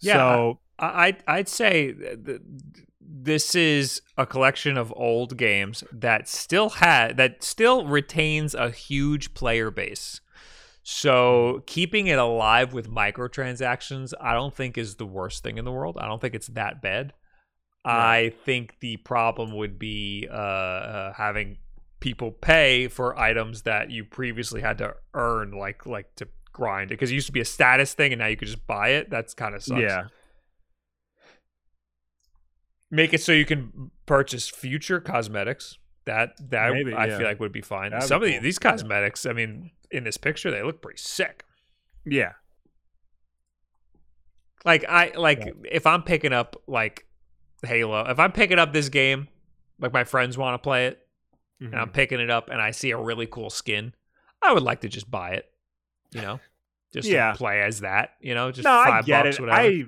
Yeah, 0.00 0.14
So 0.14 0.60
I 0.78 1.06
I'd, 1.06 1.24
I'd 1.26 1.48
say 1.48 1.92
th- 1.92 2.24
th- 2.24 2.40
this 3.00 3.54
is 3.54 4.00
a 4.16 4.24
collection 4.24 4.78
of 4.78 4.92
old 4.96 5.36
games 5.36 5.84
that 5.92 6.28
still 6.28 6.70
had 6.70 7.16
that 7.16 7.42
still 7.42 7.86
retains 7.86 8.54
a 8.54 8.70
huge 8.70 9.34
player 9.34 9.70
base. 9.70 10.20
So 10.82 11.62
keeping 11.66 12.06
it 12.06 12.18
alive 12.18 12.72
with 12.72 12.90
microtransactions, 12.90 14.14
I 14.20 14.32
don't 14.32 14.54
think 14.54 14.78
is 14.78 14.94
the 14.96 15.06
worst 15.06 15.42
thing 15.42 15.58
in 15.58 15.64
the 15.64 15.72
world. 15.72 15.98
I 16.00 16.06
don't 16.06 16.20
think 16.20 16.34
it's 16.34 16.48
that 16.48 16.80
bad. 16.80 17.12
I 17.84 18.32
think 18.44 18.76
the 18.80 18.98
problem 18.98 19.56
would 19.56 19.78
be 19.78 20.28
uh, 20.30 20.34
uh, 20.34 21.12
having 21.14 21.58
people 22.00 22.30
pay 22.30 22.88
for 22.88 23.18
items 23.18 23.62
that 23.62 23.90
you 23.90 24.04
previously 24.04 24.60
had 24.60 24.78
to 24.78 24.94
earn, 25.14 25.52
like 25.52 25.86
like 25.86 26.14
to 26.16 26.28
grind 26.52 26.90
it, 26.90 26.94
because 26.94 27.10
it 27.10 27.14
used 27.14 27.26
to 27.26 27.32
be 27.32 27.40
a 27.40 27.44
status 27.44 27.94
thing, 27.94 28.12
and 28.12 28.20
now 28.20 28.26
you 28.26 28.36
could 28.36 28.48
just 28.48 28.66
buy 28.66 28.90
it. 28.90 29.08
That's 29.10 29.32
kind 29.34 29.54
of 29.54 29.62
sucks. 29.62 29.80
yeah, 29.80 30.08
make 32.90 33.12
it 33.14 33.20
so 33.22 33.32
you 33.32 33.44
can 33.44 33.90
purchase 34.06 34.48
future 34.48 35.00
cosmetics. 35.00 35.76
That 36.06 36.30
that 36.50 36.72
Maybe, 36.72 36.92
I 36.94 37.06
yeah. 37.06 37.18
feel 37.18 37.26
like 37.26 37.40
would 37.40 37.52
be 37.52 37.60
fine. 37.60 37.90
That'd 37.90 38.04
be 38.04 38.08
Some 38.08 38.22
of 38.22 38.26
the, 38.28 38.34
cool. 38.34 38.42
these 38.42 38.58
Yeah. 38.62 38.70
cosmetics, 38.70 39.26
I 39.26 39.32
mean, 39.32 39.70
in 39.90 40.04
this 40.04 40.16
picture, 40.16 40.50
they 40.50 40.62
look 40.62 40.80
pretty 40.82 40.98
sick. 40.98 41.44
yeah, 42.06 42.32
Like 44.64 44.84
I 44.88 45.12
like 45.16 45.40
Yeah. 45.44 45.52
if 45.70 45.86
I'm 45.86 46.02
picking 46.02 46.32
up 46.32 46.56
like 46.66 47.06
Halo, 47.62 48.06
if 48.08 48.18
I'm 48.18 48.32
picking 48.32 48.58
up 48.58 48.72
this 48.72 48.88
game, 48.88 49.28
like 49.78 49.92
my 49.92 50.04
friends 50.04 50.36
want 50.38 50.54
to 50.54 50.58
play 50.58 50.86
it, 50.86 51.06
and 51.60 51.74
I'm 51.74 51.88
Mhm. 51.88 51.92
picking 51.92 52.20
it 52.20 52.30
up 52.30 52.48
and 52.48 52.60
I 52.60 52.70
see 52.70 52.90
a 52.90 52.96
really 52.98 53.26
cool 53.26 53.50
skin, 53.50 53.94
I 54.42 54.52
would 54.54 54.62
like 54.62 54.80
to 54.80 54.88
just 54.88 55.10
buy 55.10 55.32
it. 55.32 55.46
You 56.12 56.22
know, 56.22 56.40
just 56.92 57.06
Yeah. 57.08 57.32
to 57.32 57.38
play 57.38 57.60
as 57.62 57.80
that. 57.80 58.14
You 58.20 58.34
know, 58.34 58.50
just 58.50 58.64
no, 58.64 58.82
five 58.84 59.06
bucks, 59.06 59.36
it. 59.36 59.40
whatever. 59.40 59.50
I 59.60 59.84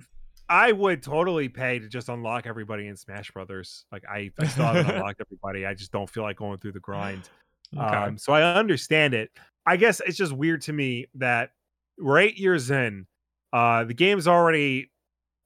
I 0.49 0.71
would 0.73 1.03
totally 1.03 1.49
pay 1.49 1.79
to 1.79 1.89
just 1.89 2.11
unlock 2.11 2.47
everybody 2.47 2.87
in 2.87 2.97
Smash 2.97 3.31
Brothers. 3.31 3.87
Like 3.91 4.05
I, 4.07 4.31
I 4.39 4.47
still 4.47 4.65
haven't 4.67 4.87
unlocked 4.95 5.21
everybody. 5.21 5.65
I 5.65 5.73
just 5.73 5.93
don't 5.93 6.11
feel 6.11 6.25
like 6.25 6.37
going 6.37 6.59
through 6.59 6.73
the 6.73 6.81
grind. 6.81 7.31
Okay. 7.75 7.83
Um, 7.83 8.19
so 8.19 8.35
I 8.35 8.43
understand 8.55 9.15
it. 9.15 9.31
I 9.65 9.79
guess 9.79 10.01
it's 10.01 10.19
just 10.19 10.33
weird 10.33 10.61
to 10.63 10.75
me 10.75 11.07
that 11.15 11.53
we're 11.99 12.19
eight 12.19 12.37
years 12.37 12.71
in. 12.71 13.07
Uh, 13.53 13.85
the 13.85 13.95
game's 13.95 14.29
already 14.29 14.91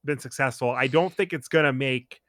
been 0.07 0.19
successful. 0.19 0.71
I 0.71 0.87
don't 0.87 1.13
think 1.13 1.33
it's 1.33 1.47
gonna 1.47 1.73
make 1.73 2.19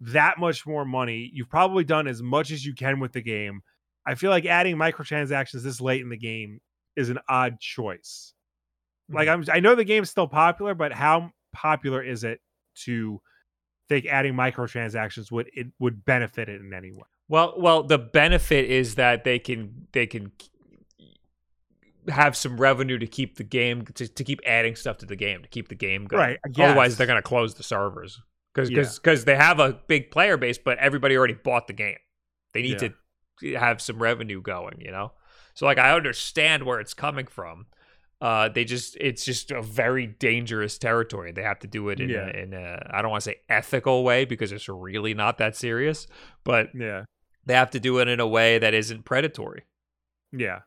that 0.00 0.38
much 0.38 0.66
more 0.66 0.84
money. 0.84 1.30
You've 1.32 1.48
probably 1.48 1.84
done 1.84 2.06
as 2.06 2.22
much 2.22 2.50
as 2.50 2.64
you 2.64 2.74
can 2.74 3.00
with 3.00 3.12
the 3.12 3.22
game. 3.22 3.62
I 4.06 4.14
feel 4.14 4.30
like 4.30 4.44
adding 4.44 4.76
microtransactions 4.76 5.62
this 5.62 5.80
late 5.80 6.02
in 6.02 6.10
the 6.10 6.18
game 6.18 6.60
is 6.96 7.08
an 7.08 7.18
odd 7.28 7.58
choice. 7.58 8.34
Like 9.08 9.28
mm-hmm. 9.28 9.50
I'm, 9.50 9.56
I 9.56 9.60
know 9.60 9.74
the 9.74 9.84
game's 9.84 10.10
still 10.10 10.28
popular, 10.28 10.74
but 10.74 10.92
how 10.92 11.30
popular 11.52 12.02
is 12.02 12.24
it 12.24 12.40
to 12.84 13.20
think 13.88 14.06
adding 14.06 14.34
microtransactions 14.34 15.30
would 15.30 15.48
it 15.54 15.68
would 15.78 16.04
benefit 16.04 16.48
it 16.48 16.60
in 16.60 16.74
any 16.74 16.92
way? 16.92 17.04
Well, 17.28 17.54
well, 17.56 17.82
the 17.82 17.98
benefit 17.98 18.66
is 18.66 18.96
that 18.96 19.24
they 19.24 19.38
can 19.38 19.86
they 19.92 20.06
can 20.06 20.32
have 22.08 22.36
some 22.36 22.56
revenue 22.58 22.98
to 22.98 23.06
keep 23.06 23.36
the 23.36 23.44
game 23.44 23.84
to, 23.94 24.06
to 24.08 24.24
keep 24.24 24.40
adding 24.46 24.76
stuff 24.76 24.98
to 24.98 25.06
the 25.06 25.16
game 25.16 25.42
to 25.42 25.48
keep 25.48 25.68
the 25.68 25.74
game 25.74 26.04
going. 26.06 26.20
Right, 26.20 26.38
Otherwise, 26.58 26.96
they're 26.96 27.06
going 27.06 27.18
to 27.18 27.22
close 27.22 27.54
the 27.54 27.62
servers 27.62 28.20
because 28.54 28.70
Yeah. 28.70 28.84
because 28.94 29.24
they 29.24 29.36
have 29.36 29.58
a 29.60 29.80
big 29.86 30.10
player 30.10 30.36
base, 30.36 30.58
but 30.58 30.78
everybody 30.78 31.16
already 31.16 31.34
bought 31.34 31.66
the 31.66 31.72
game. 31.72 31.96
They 32.52 32.62
need 32.62 32.82
Yeah. 32.82 32.88
to 33.40 33.54
have 33.58 33.80
some 33.80 33.98
revenue 34.00 34.40
going, 34.42 34.80
you 34.80 34.90
know. 34.90 35.12
So 35.54 35.66
like, 35.66 35.78
I 35.78 35.94
understand 35.94 36.64
where 36.64 36.80
it's 36.80 36.94
coming 36.94 37.26
from. 37.26 37.66
Uh, 38.20 38.48
they 38.48 38.64
just 38.64 38.96
it's 39.00 39.24
just 39.24 39.50
a 39.50 39.60
very 39.60 40.06
dangerous 40.06 40.78
territory. 40.78 41.32
They 41.32 41.42
have 41.42 41.58
to 41.60 41.66
do 41.66 41.88
it 41.88 42.00
in 42.00 42.08
Yeah. 42.10 42.26
a, 42.26 42.30
in 42.30 42.54
a 42.54 42.86
I 42.90 43.02
don't 43.02 43.10
want 43.10 43.22
to 43.24 43.30
say 43.30 43.36
ethical 43.48 44.04
way 44.04 44.24
because 44.24 44.52
it's 44.52 44.68
really 44.68 45.14
not 45.14 45.38
that 45.38 45.56
serious, 45.56 46.06
but 46.44 46.70
Yeah, 46.74 47.04
they 47.44 47.54
have 47.54 47.70
to 47.72 47.80
do 47.80 47.98
it 47.98 48.08
in 48.08 48.20
a 48.20 48.26
way 48.26 48.58
that 48.58 48.72
isn't 48.74 49.04
predatory 49.04 49.64
yeah, 50.32 50.60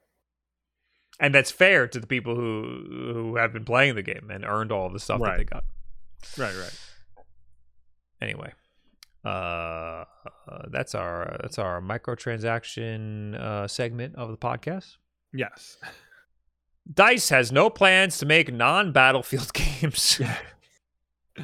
and 1.19 1.33
that's 1.33 1.51
fair 1.51 1.87
to 1.87 1.99
the 1.99 2.07
people 2.07 2.35
who 2.35 3.13
who 3.13 3.35
have 3.37 3.53
been 3.53 3.65
playing 3.65 3.95
the 3.95 4.03
game 4.03 4.29
and 4.31 4.45
earned 4.45 4.71
all 4.71 4.89
the 4.89 4.99
stuff 4.99 5.19
that 5.21 5.37
they 5.37 5.43
got 5.43 5.63
right, 6.37 6.55
right. 6.55 6.79
anyway 8.21 8.51
Uh, 9.25 10.05
that's 10.69 10.95
our 10.95 11.37
that's 11.41 11.59
our 11.59 11.81
microtransaction 11.81 13.35
uh, 13.39 13.67
segment 13.67 14.15
of 14.15 14.29
the 14.31 14.37
podcast. 14.37 14.95
Yes. 15.33 15.77
Dice 16.93 17.27
has 17.29 17.51
no 17.51 17.69
plans 17.69 18.17
to 18.19 18.25
make 18.25 18.53
non-battlefield 18.53 19.51
games. 19.81 20.21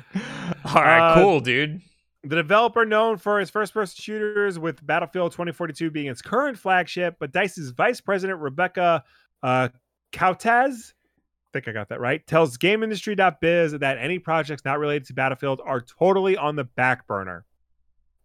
All 0.66 0.76
right, 0.76 1.12
Uh, 1.12 1.16
cool, 1.16 1.40
dude. 1.41 1.82
The 2.24 2.38
developer 2.38 2.86
known 2.86 3.18
for 3.18 3.40
his 3.40 3.50
first 3.50 3.74
person 3.74 3.95
shooters 4.00 4.58
with 4.58 4.86
Battlefield 4.86 5.34
2042 5.34 5.91
being 5.91 6.08
its 6.08 6.22
current 6.22 6.58
flagship, 6.58 7.18
but 7.20 7.34
Dice's 7.34 7.72
vice 7.72 8.00
president, 8.00 8.40
Rebecca 8.40 9.04
uh, 9.44 9.70
Coutaz, 10.11 10.94
I 10.94 11.49
think 11.53 11.68
I 11.68 11.72
got 11.72 11.90
that 11.90 11.99
right, 11.99 12.26
tells 12.26 12.57
GameIndustry.biz 12.57 13.74
that 13.74 13.98
any 13.99 14.18
projects 14.18 14.65
not 14.65 14.80
related 14.80 15.06
to 15.07 15.14
Battlefield 15.14 15.61
are 15.64 15.82
totally 15.82 16.38
on 16.38 16.56
the 16.56 16.64
back 16.64 17.06
burner. 17.06 17.45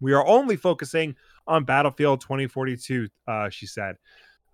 We 0.00 0.12
are 0.12 0.26
only 0.26 0.56
focusing 0.56 1.16
on 1.46 1.64
Battlefield 1.64 2.20
2042, 2.20 3.08
uh, 3.26 3.50
she 3.50 3.66
said. 3.66 3.96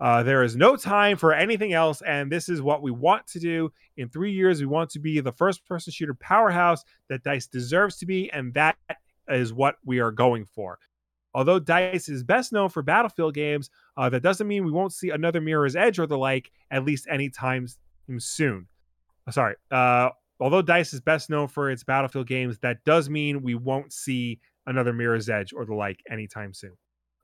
Uh, 0.01 0.23
there 0.23 0.43
is 0.43 0.57
no 0.57 0.75
time 0.75 1.17
for 1.17 1.33
anything 1.33 1.73
else, 1.73 2.03
and 2.03 2.31
this 2.31 2.49
is 2.49 2.61
what 2.61 2.83
we 2.83 2.91
want 2.91 3.27
to 3.29 3.39
do. 3.39 3.71
In 3.97 4.09
three 4.09 4.33
years, 4.33 4.61
we 4.61 4.67
want 4.67 4.91
to 4.91 4.99
be 4.99 5.21
the 5.21 5.33
first 5.33 5.65
person 5.67 5.93
shooter 5.93 6.15
powerhouse 6.15 6.83
that 7.09 7.23
Dice 7.23 7.47
deserves 7.47 7.97
to 7.99 8.07
be, 8.07 8.31
and 8.33 8.53
that 8.55 8.77
is 9.29 9.53
what 9.53 9.77
we 9.85 10.01
are 10.01 10.11
going 10.11 10.47
for. 10.47 10.79
Although 11.35 11.59
Dice 11.59 12.09
is 12.09 12.23
best 12.23 12.53
known 12.53 12.69
for 12.69 12.83
Battlefield 12.83 13.35
games, 13.35 13.71
uh, 13.97 14.09
that 14.11 14.23
doesn't 14.23 14.47
mean 14.47 14.65
we 14.65 14.71
won't 14.71 14.93
see 14.93 15.11
another 15.11 15.41
Mirror's 15.41 15.75
Edge 15.75 15.99
or 15.99 16.07
the 16.07 16.19
like, 16.19 16.51
at 16.71 16.85
least 16.85 17.07
anytime 17.11 17.67
soon. 18.19 18.67
Uh, 19.27 19.33
Sorry. 19.33 19.57
Uh, 19.71 20.11
although 20.41 20.63
Dice 20.63 20.93
is 20.93 21.01
best 21.01 21.31
known 21.31 21.49
for 21.49 21.71
its 21.71 21.83
Battlefield 21.83 22.29
games, 22.29 22.59
that 22.61 22.85
does 22.85 23.11
mean 23.11 23.43
we 23.43 23.55
won't 23.55 23.93
see 23.93 24.41
another 24.67 24.93
Mirror's 24.93 25.29
Edge 25.29 25.53
or 25.53 25.65
the 25.65 25.75
like 25.75 26.01
anytime 26.11 26.55
soon. 26.55 26.77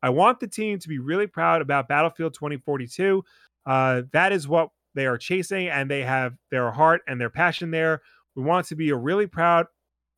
I 0.02 0.10
want 0.10 0.40
the 0.40 0.48
team 0.48 0.78
to 0.78 0.88
be 0.88 0.98
really 0.98 1.26
proud 1.26 1.62
about 1.62 1.88
Battlefield 1.88 2.34
2042. 2.34 3.22
Uh, 3.66 4.02
that 4.12 4.32
is 4.32 4.48
what 4.48 4.70
they 4.94 5.06
are 5.06 5.18
chasing, 5.18 5.68
and 5.68 5.90
they 5.90 6.02
have 6.02 6.34
their 6.50 6.70
heart 6.70 7.02
and 7.06 7.20
their 7.20 7.30
passion 7.30 7.70
there. 7.70 8.00
We 8.34 8.42
want 8.42 8.66
to 8.68 8.76
be 8.76 8.90
a 8.90 8.96
really 8.96 9.26
proud. 9.26 9.66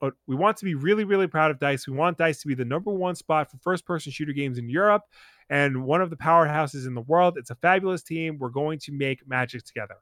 Uh, 0.02 0.10
We 0.26 0.36
want 0.36 0.56
to 0.58 0.64
be 0.64 0.74
really, 0.74 1.04
really 1.04 1.26
proud 1.26 1.50
of 1.50 1.58
Dice. 1.58 1.86
We 1.86 1.94
want 1.94 2.18
Dice 2.18 2.40
to 2.42 2.48
be 2.48 2.54
the 2.54 2.64
number 2.64 2.90
one 2.92 3.14
spot 3.14 3.50
for 3.50 3.56
first-person 3.58 4.12
shooter 4.12 4.32
games 4.32 4.58
in 4.58 4.68
Europe 4.68 5.02
and 5.48 5.84
one 5.84 6.02
of 6.02 6.10
the 6.10 6.16
powerhouses 6.16 6.86
in 6.86 6.94
the 6.94 7.00
world. 7.00 7.38
It's 7.38 7.50
a 7.50 7.54
fabulous 7.56 8.02
team. 8.02 8.38
We're 8.38 8.50
going 8.50 8.78
to 8.80 8.92
make 8.92 9.26
magic 9.26 9.64
together. 9.64 9.96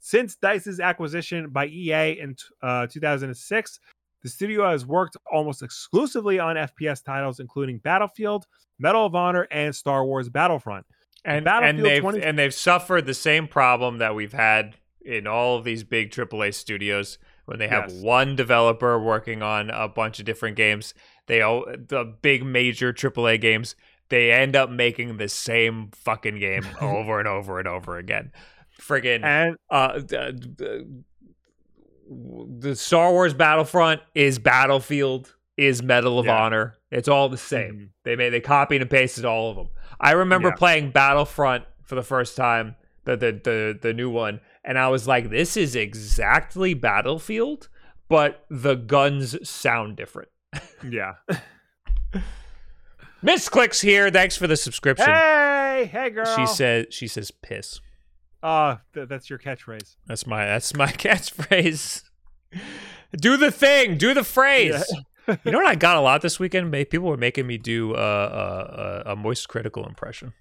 Since 0.00 0.36
Dice's 0.36 0.80
acquisition 0.80 1.50
by 1.50 1.66
EA 1.66 2.18
in 2.20 2.36
uh, 2.62 2.86
2006, 2.86 3.80
the 4.22 4.28
studio 4.28 4.68
has 4.70 4.84
worked 4.84 5.16
almost 5.32 5.62
exclusively 5.62 6.38
on 6.38 6.56
FPS 6.56 7.02
titles, 7.04 7.40
including 7.40 7.78
Battlefield, 7.78 8.46
Medal 8.78 9.06
of 9.06 9.14
Honor, 9.14 9.46
and 9.50 9.74
Star 9.74 10.04
Wars 10.04 10.28
Battlefront. 10.28 10.86
And 11.24 11.36
and 11.36 11.44
Battlefield 11.44 11.84
they've 11.84 12.00
20 12.02 12.22
and 12.22 12.38
they've 12.38 12.54
suffered 12.54 13.06
the 13.06 13.14
same 13.14 13.48
problem 13.48 13.98
that 13.98 14.14
we've 14.14 14.32
had 14.32 14.76
in 15.00 15.26
all 15.26 15.56
of 15.56 15.64
these 15.64 15.84
big 15.84 16.10
AAA 16.10 16.54
studios 16.54 17.18
when 17.46 17.58
they 17.58 17.68
have 17.68 17.90
Yes. 17.90 18.00
one 18.02 18.36
developer 18.36 18.98
working 19.00 19.42
on 19.42 19.70
a 19.70 19.88
bunch 19.88 20.18
of 20.20 20.24
different 20.26 20.56
games. 20.56 20.94
They 21.26 21.40
all 21.42 21.64
the 21.66 22.04
big 22.22 22.44
major 22.44 22.92
AAA 22.92 23.40
games. 23.40 23.74
They 24.08 24.30
end 24.30 24.54
up 24.54 24.70
making 24.70 25.16
the 25.16 25.28
same 25.28 25.90
fucking 25.92 26.38
game 26.38 26.64
over 26.80 27.18
and 27.18 27.26
over 27.26 27.58
and 27.58 27.66
over 27.66 27.98
again. 27.98 28.30
Friggin' 28.80 29.24
And 29.24 29.56
uh, 29.70 29.98
d- 29.98 30.32
d- 30.32 30.84
the 32.08 32.76
Star 32.76 33.10
Wars 33.12 33.34
Battlefront 33.34 34.00
is 34.14 34.38
Battlefield 34.38 35.34
is 35.56 35.82
Medal 35.82 36.18
of 36.18 36.26
Yeah. 36.26 36.38
Honor. 36.40 36.74
It's 36.90 37.08
all 37.08 37.28
the 37.28 37.38
same. 37.38 37.74
Mhm. 37.74 37.88
They 38.04 38.16
made 38.16 38.30
they 38.30 38.40
copied 38.40 38.82
and 38.82 38.90
pasted 38.90 39.24
all 39.24 39.50
of 39.50 39.56
them. 39.56 39.68
I 39.98 40.12
remember 40.12 40.48
Yeah. 40.48 40.54
playing 40.56 40.90
Battlefront 40.90 41.64
for 41.82 41.94
the 41.94 42.02
first 42.02 42.36
time, 42.36 42.76
the 43.04 43.16
the 43.16 43.32
the 43.32 43.78
the 43.80 43.92
new 43.94 44.10
one, 44.10 44.40
and 44.66 44.78
I 44.78 44.88
was 44.88 45.06
like, 45.08 45.30
this 45.30 45.56
is 45.56 45.74
exactly 45.76 46.74
Battlefield, 46.74 47.68
but 48.08 48.44
the 48.50 48.74
guns 48.74 49.48
sound 49.48 49.96
different. 49.96 50.28
yeah. 50.88 51.14
Miss 53.22 53.48
Clicks 53.48 53.80
here. 53.80 54.10
Thanks 54.10 54.36
for 54.36 54.46
the 54.46 54.56
subscription. 54.56 55.06
hey, 55.06 55.88
hey, 55.90 56.10
girl. 56.10 56.26
She 56.36 56.46
says 56.46 56.86
she 56.90 57.08
says 57.08 57.30
piss. 57.30 57.80
"Uh, 58.42 58.76
th- 58.94 59.08
that's 59.08 59.30
your 59.30 59.38
catchphrase." 59.38 59.96
That's 60.06 60.26
my 60.26 60.44
that's 60.44 60.74
my 60.74 60.86
catchphrase. 60.92 62.02
Do 63.12 63.36
the 63.36 63.50
thing. 63.50 63.96
Do 63.98 64.14
the 64.14 64.22
phrase. 64.24 64.84
you 65.44 65.50
know 65.50 65.58
what 65.58 65.66
I 65.66 65.74
got 65.74 65.96
a 65.96 66.00
lot 66.00 66.22
this 66.22 66.38
weekend? 66.38 66.70
People 66.90 67.08
were 67.08 67.16
making 67.16 67.46
me 67.46 67.58
do 67.58 67.94
uh, 67.94 67.96
uh, 67.96 68.74
uh, 69.08 69.12
a 69.12 69.16
moist 69.16 69.48
critical 69.48 69.86
impression. 69.86 70.32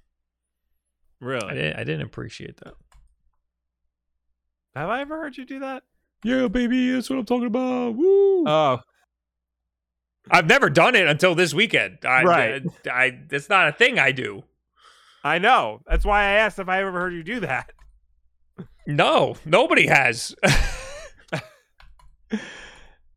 I 1.22 1.26
Really? 1.26 1.54
didn't. 1.56 1.80
I 1.80 1.84
didn't 1.86 2.02
appreciate 2.04 2.58
that. 2.58 2.74
Have 4.76 4.90
I 4.90 5.02
ever 5.02 5.18
heard 5.18 5.38
you 5.38 5.46
do 5.46 5.60
that? 5.60 5.84
Yeah, 6.24 6.48
baby, 6.48 6.92
that's 6.92 7.10
what 7.10 7.20
I'm 7.20 7.26
talking 7.26 7.48
about. 7.48 7.96
Woo! 7.96 8.48
Oh, 8.48 8.80
I've 10.30 10.48
never 10.48 10.70
done 10.70 10.96
it 10.96 11.08
until 11.08 11.36
this 11.36 11.54
weekend. 11.54 12.00
I, 12.04 12.24
Right. 12.24 12.64
I, 12.86 12.90
I. 12.90 13.20
It's 13.32 13.50
not 13.50 13.68
a 13.68 13.72
thing 13.72 14.00
I 14.00 14.12
do. 14.12 14.44
I 15.24 15.40
know. 15.40 15.82
That's 15.88 16.06
why 16.06 16.22
I 16.22 16.32
asked 16.34 16.60
if 16.60 16.70
I 16.70 16.82
ever 16.82 16.92
heard 16.92 17.14
you 17.14 17.24
do 17.24 17.40
that. 17.42 17.72
No, 18.88 19.36
nobody 19.46 19.88
has. 19.88 20.36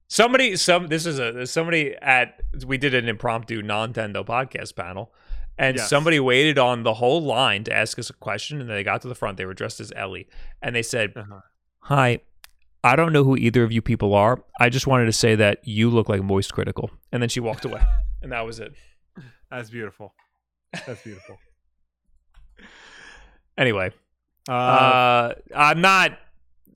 somebody, 0.09 0.57
some. 0.57 0.89
This 0.89 1.07
is 1.07 1.19
a 1.19 1.47
somebody 1.47 1.95
at. 2.01 2.41
We 2.67 2.79
did 2.79 2.95
an 2.95 3.09
impromptu 3.09 3.63
Nintendo 3.63 4.25
podcast 4.25 4.77
panel, 4.77 5.13
and 5.59 5.77
Yes. 5.77 5.89
somebody 5.89 6.21
waited 6.21 6.59
on 6.59 6.83
the 6.85 6.95
whole 6.95 7.23
line 7.23 7.65
to 7.65 7.73
ask 7.73 7.99
us 7.99 8.09
a 8.11 8.15
question, 8.15 8.61
and 8.61 8.71
they 8.71 8.83
got 8.85 9.03
to 9.03 9.09
the 9.09 9.15
front. 9.15 9.37
They 9.37 9.45
were 9.47 9.55
dressed 9.55 9.81
as 9.81 9.93
Ellie, 9.97 10.29
and 10.63 10.75
they 10.75 10.83
said, 10.83 11.13
Uh-huh. 11.17 11.41
"Hi." 11.81 12.21
I 12.85 12.95
don't 12.95 13.13
know 13.13 13.25
who 13.25 13.37
either 13.37 13.65
of 13.65 13.73
you 13.73 13.83
people 13.83 14.15
are. 14.15 14.43
I 14.61 14.69
just 14.69 14.87
wanted 14.87 15.07
to 15.07 15.13
say 15.13 15.35
that 15.35 15.67
you 15.67 15.91
look 15.91 16.09
like 16.09 16.23
Moist 16.23 16.53
Critical. 16.55 16.91
And 17.11 17.21
then 17.21 17.29
she 17.29 17.41
walked 17.41 17.65
away. 17.65 17.83
and 18.23 18.31
that 18.31 18.47
was 18.47 18.61
it. 18.61 18.73
That's 19.51 19.69
beautiful. 19.69 20.15
That's 20.87 21.03
beautiful. 21.03 21.39
Anyway, 23.57 23.91
Uh, 24.49 24.53
Uh, 24.53 25.35
I'm 25.57 25.81
not. 25.81 26.17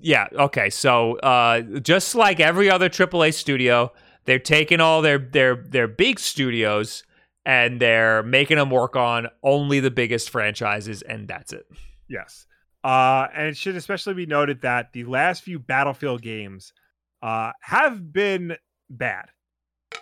Yeah. 0.01 0.27
Okay. 0.33 0.69
So, 0.69 1.15
uh, 1.19 1.61
just 1.81 2.15
like 2.17 2.41
every 2.41 2.69
other 2.69 2.89
AAA 2.89 3.31
studio, 3.33 3.93
they're 4.25 4.41
taking 4.41 4.81
all 4.81 5.01
their 5.01 5.19
their 5.19 5.55
their 5.55 5.87
big 5.87 6.19
studios 6.19 7.05
and 7.45 7.81
they're 7.81 8.23
making 8.23 8.57
them 8.57 8.71
work 8.71 8.97
on 8.97 9.29
only 9.43 9.81
the 9.81 9.91
biggest 9.91 10.31
franchises, 10.31 11.03
and 11.03 11.29
that's 11.29 11.53
it. 11.53 11.67
yes. 12.09 12.47
Uh, 12.85 13.29
and 13.33 13.47
it 13.47 13.57
should 13.57 13.77
especially 13.77 14.15
be 14.15 14.27
noted 14.27 14.61
that 14.63 14.93
the 14.93 15.05
last 15.05 15.45
few 15.45 15.61
Battlefield 15.61 16.21
games 16.21 16.73
uh, 17.23 17.53
have 17.61 18.13
been 18.13 18.57
bad. 18.91 19.27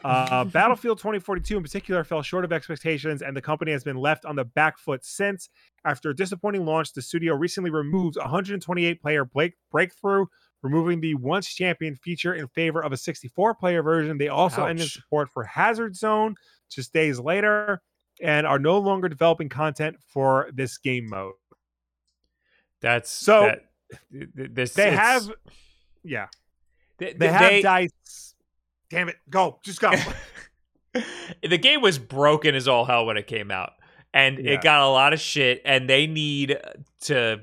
Uh, 0.03 0.45
Battlefield 0.47 0.97
2042 0.97 1.59
in 1.59 1.63
particular 1.63 2.05
fell 2.05 2.23
short 2.23 2.43
of 2.45 2.53
expectations, 2.55 3.21
and 3.21 3.37
the 3.37 3.43
company 3.43 3.73
has 3.73 3.85
been 3.85 3.99
left 3.99 4.25
on 4.25 4.35
the 4.35 4.47
back 4.47 4.79
foot 4.79 5.05
since. 5.05 5.51
After 5.85 6.09
a 6.11 6.17
disappointing 6.17 6.65
launch, 6.65 6.95
the 6.95 7.03
studio 7.03 7.35
recently 7.35 7.71
removed 7.71 8.17
128 8.17 9.03
player 9.03 9.27
break- 9.27 9.57
breakthrough, 9.71 10.25
removing 10.63 11.03
the 11.03 11.15
once 11.17 11.49
champion 11.49 11.97
feature 11.97 12.33
in 12.33 12.49
favor 12.49 12.83
of 12.83 12.93
a 12.93 12.97
64 12.97 13.55
player 13.57 13.83
version. 13.83 14.17
They 14.17 14.29
also 14.29 14.65
ended 14.65 14.91
support 14.91 15.29
for 15.29 15.45
Hazard 15.45 15.97
Zone 15.97 16.35
just 16.71 16.93
days 16.93 17.19
later 17.19 17.83
and 18.23 18.47
are 18.47 18.59
no 18.59 18.79
longer 18.79 19.09
developing 19.09 19.49
content 19.49 19.97
for 20.13 20.49
this 20.55 20.79
game 20.79 21.09
mode. 21.09 21.33
That's 22.81 23.11
So, 23.11 23.43
that- 23.43 23.65
th- 24.13 24.29
th- 24.37 24.51
this 24.53 24.75
They 24.75 24.91
have, 24.91 25.31
yeah, 26.03 26.29
they, 26.99 27.13
they 27.13 27.29
have 27.29 27.63
dice. 27.63 28.35
Damn 28.91 29.09
it, 29.09 29.17
go, 29.29 29.59
just 29.65 29.81
go. 29.81 29.93
the 31.43 31.59
game 31.59 31.81
was 31.81 31.99
broken 31.99 32.55
as 32.55 32.67
all 32.67 32.85
hell 32.85 33.07
when 33.07 33.17
it 33.17 33.27
came 33.27 33.51
out 33.51 33.73
and 34.13 34.39
Yeah. 34.39 34.53
it 34.55 34.63
got 34.63 34.81
a 34.81 34.89
lot 34.89 35.13
of 35.13 35.21
shit 35.21 35.63
and 35.65 35.89
they 35.89 36.09
need 36.09 36.59
to 37.03 37.41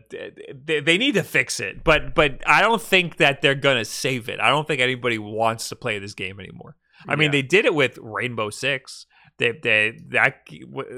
they, 0.66 0.82
they 0.82 0.98
need 0.98 1.14
to 1.14 1.24
fix 1.24 1.62
it 1.62 1.82
but 1.82 2.14
but 2.14 2.42
i 2.46 2.60
don't 2.62 2.82
think 2.82 3.16
that 3.18 3.42
they're 3.42 3.56
gonna 3.56 3.86
save 3.86 4.28
it 4.28 4.42
i 4.42 4.50
don't 4.50 4.68
think 4.68 4.82
anybody 4.82 5.18
wants 5.18 5.70
to 5.70 5.78
play 5.78 5.98
this 5.98 6.14
game 6.14 6.42
anymore 6.42 6.76
i 7.08 7.16
mean 7.16 7.32
they 7.32 7.42
did 7.42 7.64
it 7.64 7.74
with 7.74 7.98
rainbow 8.02 8.50
six 8.50 9.06
they, 9.40 9.52
they 9.52 10.00
that 10.10 10.42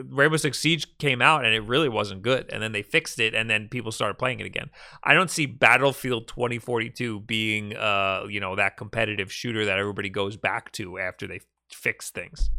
rainbow 0.09 0.37
six 0.37 0.59
siege 0.59 0.97
came 0.97 1.21
out 1.21 1.43
and 1.45 1.53
it 1.53 1.61
really 1.63 1.89
wasn't 1.89 2.21
good 2.21 2.49
and 2.53 2.63
then 2.63 2.71
they 2.71 2.81
fixed 2.81 3.19
it 3.19 3.33
and 3.33 3.49
then 3.49 3.67
people 3.67 3.91
started 3.91 4.15
playing 4.17 4.39
it 4.39 4.45
again 4.45 4.69
i 5.03 5.13
don't 5.13 5.29
see 5.29 5.45
battlefield 5.45 6.27
2042 6.27 7.19
being 7.21 7.75
uh 7.75 8.23
you 8.29 8.39
know 8.39 8.55
that 8.55 8.77
competitive 8.77 9.31
shooter 9.31 9.65
that 9.65 9.77
everybody 9.77 10.09
goes 10.09 10.37
back 10.37 10.71
to 10.71 10.97
after 10.99 11.27
they 11.27 11.39
fix 11.71 12.11
things 12.11 12.49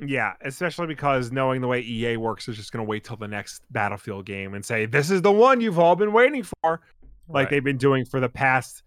Yeah, 0.00 0.34
especially 0.42 0.86
because 0.86 1.32
knowing 1.32 1.60
the 1.60 1.66
way 1.66 1.80
EA 1.80 2.16
works 2.18 2.46
is 2.48 2.56
just 2.56 2.70
going 2.72 2.84
to 2.84 2.88
wait 2.88 3.02
till 3.02 3.16
the 3.16 3.26
next 3.26 3.62
Battlefield 3.72 4.26
game 4.26 4.54
and 4.54 4.64
say, 4.64 4.86
this 4.86 5.10
is 5.10 5.22
the 5.22 5.32
one 5.32 5.60
you've 5.60 5.80
all 5.80 5.96
been 5.96 6.12
waiting 6.12 6.44
for. 6.44 6.54
Like 6.62 6.80
Right. 7.28 7.50
they've 7.50 7.64
been 7.64 7.78
doing 7.78 8.04
for 8.04 8.20
the 8.20 8.28
past, 8.28 8.84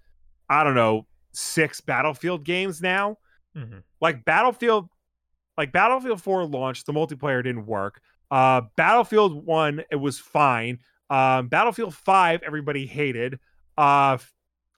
I 0.49 0.63
don't 0.63 0.73
know, 0.73 1.05
six 1.33 1.81
Battlefield 1.81 2.45
games 2.45 2.81
now. 2.81 3.17
Mhm. 3.57 3.83
Like 3.99 4.23
Battlefield, 4.23 4.87
like 5.61 5.71
Battlefield 5.71 6.19
4 6.23 6.45
launched, 6.45 6.87
the 6.87 6.91
multiplayer 6.91 7.43
didn't 7.43 7.67
work. 7.67 8.01
Uh, 8.31 8.61
Battlefield 8.75 9.45
1, 9.45 9.83
it 9.91 9.95
was 9.97 10.17
fine. 10.17 10.79
Um, 11.11 11.49
Battlefield 11.49 11.93
5, 11.93 12.41
everybody 12.43 12.87
hated. 12.87 13.37
Uh, 13.77 14.17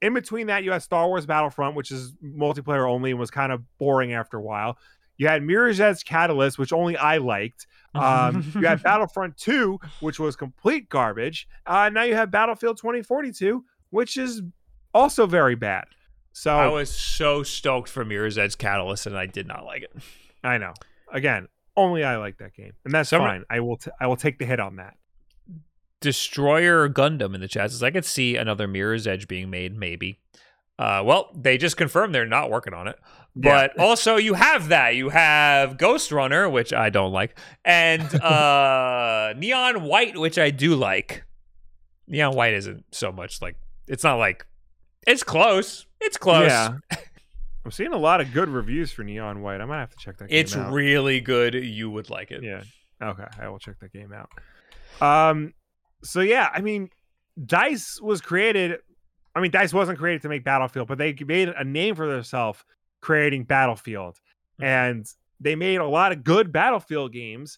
in 0.02 0.14
between 0.14 0.48
that, 0.48 0.66
you 0.66 0.74
had 0.74 0.84
Star 0.84 1.08
Wars 1.08 1.26
Battlefront, 1.26 1.78
which 1.78 1.90
is 1.90 2.14
multiplayer 2.22 2.86
only 2.86 3.12
and 3.12 3.20
was 3.20 3.32
kind 3.32 3.54
of 3.54 3.64
boring 3.78 4.12
after 4.12 4.36
a 4.36 4.42
while. 4.42 4.78
You 5.16 5.30
had 5.30 5.42
Mirror's 5.42 5.80
Edge 5.80 6.04
Catalyst, 6.04 6.60
which 6.60 6.74
only 6.74 6.98
I 6.98 7.16
liked. 7.16 7.66
Um, 7.96 8.52
you 8.56 8.68
had 8.68 8.84
Battlefront 8.84 9.38
2, 9.38 9.80
which 10.02 10.20
was 10.20 10.36
complete 10.36 10.90
garbage. 10.90 11.48
Uh, 11.66 11.90
now 11.94 12.04
you 12.04 12.16
have 12.16 12.30
Battlefield 12.30 12.76
2042, 12.76 13.64
which 13.90 14.18
is 14.18 14.42
also 14.94 15.28
very 15.28 15.56
bad. 15.56 15.86
So 16.34 16.54
I 16.54 16.68
was 16.68 16.94
so 16.94 17.42
stoked 17.42 17.88
for 17.88 18.04
Mirror's 18.04 18.38
Edge 18.38 18.58
Catalyst, 18.58 19.06
and 19.06 19.18
I 19.18 19.28
did 19.28 19.48
not 19.48 19.64
like 19.64 19.84
it. 19.84 19.96
I 20.44 20.58
know. 20.58 20.74
Again, 21.12 21.48
only 21.76 22.04
I 22.04 22.18
like 22.18 22.38
that 22.38 22.54
game, 22.54 22.74
and 22.86 22.94
that's 22.94 23.10
fine. 23.10 23.44
I 23.50 23.60
will. 23.60 23.78
T- 23.78 23.92
I 24.00 24.08
will 24.08 24.16
take 24.16 24.40
the 24.40 24.46
hit 24.46 24.60
on 24.60 24.78
that. 24.78 24.96
Destroyer 26.02 26.90
Gundam 26.90 27.34
in 27.34 27.42
the 27.42 27.48
chat 27.48 27.72
says 27.72 27.82
I 27.82 27.90
could 27.90 28.06
see 28.06 28.36
another 28.36 28.68
Mirror's 28.68 29.08
Edge 29.08 29.28
being 29.28 29.50
made, 29.50 29.78
maybe. 29.78 30.20
Uh, 30.78 31.02
well, 31.06 31.30
they 31.34 31.58
just 31.58 31.78
confirmed 31.78 32.14
they're 32.14 32.26
not 32.26 32.50
working 32.50 32.74
on 32.74 32.88
it. 32.88 33.00
Yeah. 33.36 33.68
But 33.68 33.80
also, 33.80 34.18
you 34.18 34.34
have 34.34 34.70
that. 34.70 34.96
You 34.96 35.10
have 35.10 35.78
Ghost 35.78 36.12
Runner, 36.12 36.50
which 36.50 36.74
I 36.74 36.90
don't 36.90 37.12
like, 37.12 37.40
and 37.64 38.04
uh, 38.22 39.34
Neon 39.38 39.84
White, 39.84 40.18
which 40.18 40.38
I 40.38 40.50
do 40.50 40.76
like. 40.76 41.24
Neon 42.08 42.36
White 42.36 42.54
isn't 42.54 42.84
so 42.92 43.12
much 43.12 43.42
like 43.42 43.56
it's 43.88 44.04
not 44.04 44.16
like 44.16 44.46
it's 45.08 45.24
close. 45.24 45.86
It's 46.02 46.18
close. 46.18 46.50
Yeah. 46.50 46.78
I'm 47.66 47.72
seeing 47.72 47.94
a 47.94 47.98
lot 47.98 48.20
of 48.22 48.34
good 48.34 48.50
reviews 48.50 48.92
for 48.92 49.04
Neon 49.04 49.42
White. 49.42 49.62
I 49.62 49.66
might 49.66 49.80
have 49.80 49.90
to 49.92 49.98
check 49.98 50.18
that. 50.18 50.30
Game 50.30 50.40
It's 50.40 50.56
out. 50.56 50.74
really 50.74 51.22
good. 51.22 51.54
You 51.54 51.90
would 51.92 52.10
like 52.10 52.32
it. 52.32 52.44
Yeah. 52.44 52.64
Okay, 53.02 53.26
I 53.40 53.48
will 53.50 53.60
check 53.60 53.80
that 53.80 53.92
game 53.94 54.14
out. 54.14 54.30
Um. 55.02 55.54
So 56.04 56.20
yeah, 56.22 56.50
I 56.54 56.62
mean, 56.62 56.90
Dice 57.46 58.00
was 58.02 58.22
created. 58.22 58.80
I 59.36 59.40
mean, 59.42 59.52
Dice 59.52 59.74
wasn't 59.74 59.98
created 59.98 60.22
to 60.24 60.30
make 60.30 60.44
Battlefield, 60.44 60.88
but 60.88 60.98
they 60.98 61.16
made 61.26 61.50
a 61.50 61.64
name 61.64 61.96
for 61.96 62.08
themselves 62.12 62.64
creating 63.02 63.46
Battlefield, 63.46 64.20
Mhm. 64.60 64.66
and 64.66 65.06
they 65.40 65.56
made 65.56 65.78
a 65.78 65.88
lot 65.88 66.12
of 66.12 66.24
good 66.24 66.52
Battlefield 66.52 67.12
games. 67.14 67.58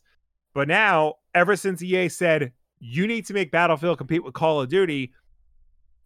But 0.54 0.68
now, 0.68 1.16
ever 1.34 1.56
since 1.56 1.82
EA 1.84 2.08
said 2.10 2.54
you 2.80 3.08
need 3.08 3.26
to 3.26 3.34
make 3.34 3.52
Battlefield 3.52 3.98
compete 3.98 4.24
with 4.24 4.34
Call 4.34 4.62
of 4.62 4.70
Duty, 4.70 5.14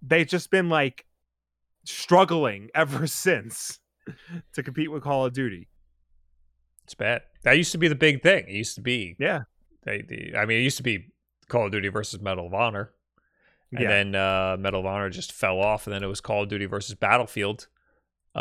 they've 0.02 0.28
just 0.28 0.50
been 0.50 0.70
like 0.70 1.06
struggling 1.86 2.70
ever 2.76 3.06
since 3.08 3.78
to 4.53 4.64
compete 4.64 4.91
with 4.91 5.03
Call 5.03 5.26
of 5.26 5.34
Duty. 5.34 5.68
It's 6.84 6.95
bad. 6.95 7.22
That 7.44 7.53
used 7.57 7.72
to 7.73 7.77
be 7.77 7.88
the 7.88 7.95
big 7.95 8.22
thing. 8.23 8.45
It 8.48 8.53
used 8.56 8.76
to 8.76 8.81
be 8.81 9.15
Yeah. 9.19 9.41
They, 9.84 10.02
the, 10.02 10.36
I 10.36 10.45
mean, 10.45 10.60
it 10.60 10.64
used 10.64 10.77
to 10.77 10.84
be 10.84 11.11
Call 11.48 11.65
of 11.68 11.72
Duty 11.72 11.88
versus 11.90 12.19
Medal 12.19 12.48
of 12.48 12.53
Honor, 12.53 12.91
and 13.72 13.81
Yeah. 13.81 13.88
then 13.90 14.15
uh, 14.15 14.57
Medal 14.60 14.81
of 14.81 14.86
Honor 14.86 15.10
just 15.10 15.31
fell 15.31 15.60
off, 15.60 15.88
and 15.88 15.94
then 15.94 16.03
it 16.03 16.07
was 16.07 16.19
Call 16.22 16.44
of 16.44 16.49
Duty 16.49 16.65
versus 16.65 16.95
Battlefield, 16.95 17.68
uh, 18.36 18.40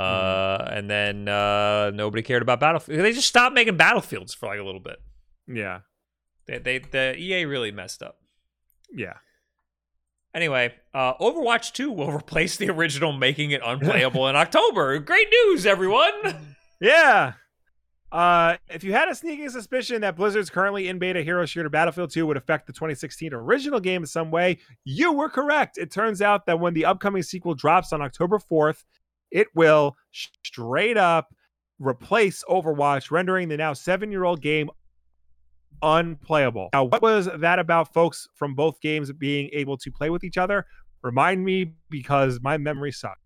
Mm-hmm. 0.59 0.73
and 0.78 0.90
then 0.90 1.28
uh, 1.28 1.90
nobody 1.95 2.23
cared 2.23 2.43
about 2.43 2.59
Battlefield. 2.61 3.01
They 3.05 3.12
just 3.12 3.28
stopped 3.28 3.55
making 3.55 3.77
Battlefields 3.77 4.35
for 4.35 4.47
like 4.47 4.59
a 4.59 4.65
little 4.65 4.81
bit. 4.81 4.97
Yeah. 5.47 5.81
They, 6.47 6.59
they 6.59 6.78
the 6.78 7.15
EA 7.16 7.45
really 7.45 7.70
messed 7.73 8.03
up. 8.03 8.16
Yeah. 8.90 9.15
Anyway, 10.35 10.75
uh, 10.95 11.15
Overwatch 11.15 11.73
2 11.73 11.91
will 11.91 12.13
replace 12.15 12.57
the 12.57 12.71
original, 12.71 13.13
making 13.13 13.51
it 13.51 13.61
unplayable 13.65 14.29
in 14.29 14.37
October. 14.37 14.99
Great 14.99 15.29
news, 15.31 15.67
everyone! 15.67 16.13
Yeah. 16.81 17.33
Uh, 18.11 18.57
if 18.71 18.83
you 18.83 18.93
had 18.93 19.09
a 19.09 19.15
sneaking 19.15 19.51
suspicion 19.51 20.01
that 20.01 20.17
Blizzard's 20.17 20.49
currently 20.49 20.89
in 20.89 20.99
beta 20.99 21.23
hero 21.23 21.45
shooter 21.45 21.69
Battlefield 21.69 22.11
2 22.11 22.27
would 22.27 22.39
affect 22.39 22.67
the 22.67 22.73
2016 22.73 23.35
original 23.35 23.81
game 23.81 24.03
in 24.03 24.07
some 24.07 24.31
way, 24.31 24.59
you 24.85 25.13
were 25.13 25.29
correct. 25.29 25.77
It 25.77 25.91
turns 25.91 26.23
out 26.23 26.47
that 26.47 26.59
when 26.59 26.73
the 26.73 26.87
upcoming 26.87 27.23
sequel 27.23 27.55
drops 27.55 27.93
on 27.93 28.01
October 28.01 28.39
4th, 28.39 28.85
it 29.31 29.49
will 29.55 29.95
straight 30.13 30.97
up 30.97 31.35
replace 31.79 32.43
Overwatch, 32.49 33.11
rendering 33.11 33.49
the 33.49 33.57
now 33.57 33.73
seven 33.73 34.11
year 34.11 34.25
old 34.25 34.41
game 34.41 34.71
unplayable. 35.83 36.71
Now, 36.73 36.85
what 36.85 37.03
was 37.03 37.29
that 37.39 37.59
about 37.59 37.93
folks 37.93 38.29
from 38.35 38.55
both 38.55 38.81
games 38.81 39.13
being 39.13 39.51
able 39.53 39.77
to 39.79 39.91
play 39.91 40.11
with 40.11 40.25
each 40.25 40.39
other? 40.39 40.67
Remind 41.03 41.45
me 41.45 41.75
because 41.91 42.41
my 42.43 42.59
memory 42.59 42.93
sucks. 42.93 43.21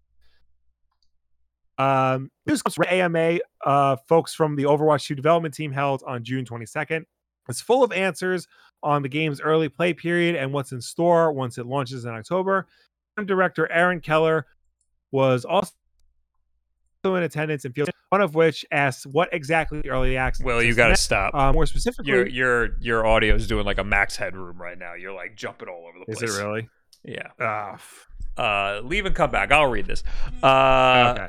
Um, 1.79 2.31
news 2.47 2.63
comes 2.63 2.75
from 2.75 2.87
AMA, 2.89 3.39
uh, 3.65 3.97
folks 4.09 4.35
from 4.35 4.57
the 4.57 4.65
Overwatch 4.65 5.07
2 5.07 5.15
development 5.15 5.55
team 5.55 5.73
held 5.73 6.03
on 6.07 6.23
June 6.23 6.45
22nd. 6.45 7.05
It's 7.49 7.61
full 7.61 7.83
of 7.83 7.93
answers 7.93 8.47
on 8.83 9.03
the 9.03 9.09
game's 9.09 9.41
early 9.41 9.69
play 9.69 9.95
period 9.95 10.37
and 10.37 10.53
what's 10.53 10.73
in 10.73 10.81
store 10.81 11.33
once 11.33 11.59
it 11.59 11.67
launches 11.67 12.05
in 12.05 12.13
October. 12.13 12.67
Director 13.27 13.71
Aaron 13.71 14.01
Keller 14.01 14.47
was 15.11 15.45
also 15.45 15.73
in 17.05 17.23
attendance 17.25 17.65
and 17.65 17.75
field, 17.75 17.91
one 18.11 18.21
of 18.21 18.35
which 18.35 18.65
asks 18.71 19.05
what 19.07 19.29
exactly 19.33 19.83
early 19.89 20.17
access. 20.17 20.45
Well, 20.45 20.63
you 20.63 20.75
got 20.75 20.89
to 20.89 20.97
stop. 20.97 21.35
Uh, 21.35 21.53
more 21.53 21.67
specifically, 21.67 22.11
your 22.13 22.27
your 22.29 22.77
your 22.81 23.07
audio 23.07 23.35
is 23.35 23.47
doing 23.49 23.67
like 23.67 23.79
a 23.79 23.85
max 23.85 24.17
headroom 24.17 24.61
right 24.61 24.79
now. 24.79 24.95
You're 24.95 25.13
like 25.15 25.37
jumping 25.37 25.69
all 25.69 25.87
over 25.89 25.99
the 25.99 26.05
place 26.07 26.23
is 26.31 26.39
it 26.39 26.43
really? 26.43 26.69
Yeah. 27.05 27.29
Ah, 27.41 27.79
Uh, 28.37 28.81
leave 28.85 29.05
and 29.05 29.15
come 29.17 29.31
back. 29.31 29.51
I'll 29.51 29.67
read 29.67 29.87
this. 29.87 30.05
Uh, 30.43 31.15
okay. 31.19 31.29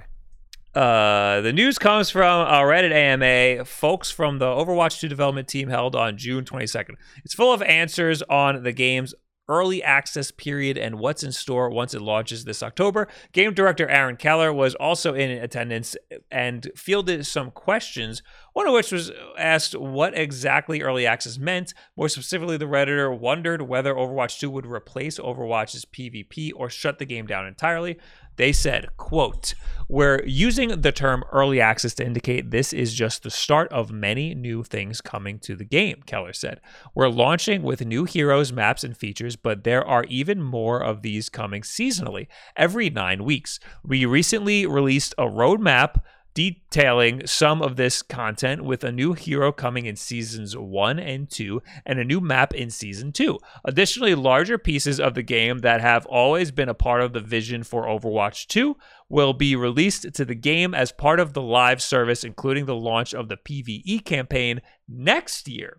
Uh, 0.76 1.42
the 1.42 1.54
news 1.54 1.78
comes 1.78 2.10
from 2.10 2.48
uh, 2.48 2.62
Reddit 2.62 2.92
AMA. 2.92 3.66
Folks 3.66 4.10
from 4.10 4.40
the 4.40 4.46
Overwatch 4.46 5.00
2 5.00 5.08
development 5.08 5.48
team 5.48 5.70
held 5.70 5.96
on 5.96 6.18
June 6.18 6.46
22nd. 6.46 6.96
It's 7.24 7.34
full 7.36 7.54
of 7.54 7.62
answers 7.62 8.22
on 8.24 8.64
the 8.64 8.72
game's 8.72 9.14
early 9.48 9.84
access 9.84 10.32
period 10.32 10.78
and 10.78 11.00
what's 11.00 11.24
in 11.24 11.32
store 11.32 11.70
once 11.70 11.94
it 11.94 12.02
launches 12.02 12.46
this 12.46 12.64
October. 12.64 13.08
Game 13.32 13.54
director 13.54 13.88
Aaron 13.88 14.16
Keller 14.16 14.54
was 14.54 14.76
also 14.76 15.14
in 15.14 15.32
attendance 15.32 15.96
and 16.32 16.70
fielded 16.76 17.26
some 17.26 17.52
questions, 17.52 18.22
one 18.54 18.68
of 18.68 18.74
which 18.74 18.92
was 18.92 19.12
asked 19.38 19.78
what 19.78 20.18
exactly 20.18 20.82
early 20.82 21.06
access 21.06 21.38
meant. 21.38 21.74
More 21.98 22.10
specifically, 22.10 22.58
the 22.58 22.66
Redditor 22.66 23.18
wondered 23.18 23.64
whether 23.64 23.94
Overwatch 23.94 24.40
2 24.40 24.50
would 24.50 24.66
replace 24.66 25.20
Overwatch's 25.20 25.86
PvP 25.86 26.52
or 26.56 26.70
shut 26.70 27.00
the 27.00 27.06
game 27.06 27.26
down 27.26 27.46
entirely. 27.46 27.98
They 28.36 28.52
said, 28.52 28.88
quote, 28.98 29.54
we're 29.88 30.24
using 30.26 30.82
the 30.82 30.92
term 30.92 31.24
early 31.32 31.62
access 31.62 31.94
to 31.96 32.06
indicate 32.06 32.50
this 32.50 32.74
is 32.74 32.94
just 32.94 33.22
the 33.22 33.30
start 33.30 33.72
of 33.72 33.92
many 33.92 34.34
new 34.34 34.64
things 34.64 35.02
coming 35.02 35.38
to 35.40 35.56
the 35.56 35.66
game, 35.66 36.02
Keller 36.08 36.34
said. 36.34 36.60
We're 36.96 37.10
launching 37.10 37.62
with 37.62 37.86
new 37.86 38.06
heroes, 38.06 38.52
maps, 38.52 38.84
and 38.84 38.98
features, 38.98 39.36
but 39.36 39.64
there 39.64 39.86
are 39.86 40.06
even 40.06 40.42
more 40.42 40.82
of 40.82 41.04
these 41.04 41.30
coming 41.30 41.62
seasonally 41.62 42.28
every 42.56 42.90
nine 42.90 43.24
weeks. 43.24 43.60
We 43.84 44.06
recently 44.06 44.66
released 44.66 45.14
a 45.18 45.26
roadmap 45.26 45.98
detailing 46.34 47.26
some 47.28 47.62
of 47.62 47.76
this 47.76 48.02
content 48.02 48.64
with 48.64 48.84
a 48.84 48.92
new 48.92 49.14
hero 49.14 49.52
coming 49.52 49.86
in 49.86 49.96
seasons 49.96 50.58
1 50.58 51.00
and 51.00 51.30
2 51.30 51.62
and 51.86 52.00
a 52.00 52.04
new 52.04 52.20
map 52.20 52.54
in 52.54 52.70
season 52.70 53.12
2. 53.12 53.38
Additionally, 53.66 54.16
larger 54.16 54.58
pieces 54.58 55.00
of 55.00 55.14
the 55.14 55.22
game 55.22 55.60
that 55.60 55.82
have 55.82 56.06
always 56.08 56.52
been 56.52 56.70
a 56.70 56.74
part 56.74 57.02
of 57.02 57.14
the 57.14 57.20
vision 57.20 57.64
for 57.64 57.86
Overwatch 57.86 58.48
2 58.48 58.76
will 59.10 59.34
be 59.34 59.56
released 59.56 60.12
to 60.14 60.26
the 60.26 60.36
game 60.36 60.74
as 60.74 60.92
part 60.92 61.20
of 61.20 61.34
the 61.34 61.42
live 61.42 61.82
service 61.82 62.24
including 62.24 62.66
the 62.66 62.76
launch 62.76 63.14
of 63.14 63.30
the 63.30 63.38
PvE 63.38 64.04
campaign 64.04 64.62
next 64.88 65.48
year. 65.48 65.78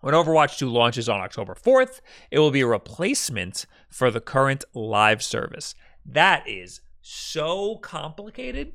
When 0.00 0.14
Overwatch 0.14 0.58
2 0.58 0.68
launches 0.68 1.08
on 1.08 1.20
October 1.20 1.54
4th, 1.54 2.00
it 2.30 2.38
will 2.38 2.50
be 2.50 2.60
a 2.60 2.66
replacement 2.66 3.66
for 3.90 4.10
the 4.10 4.20
current 4.20 4.64
live 4.74 5.22
service. 5.22 5.74
That 6.04 6.48
is 6.48 6.80
so 7.02 7.76
complicated. 7.76 8.72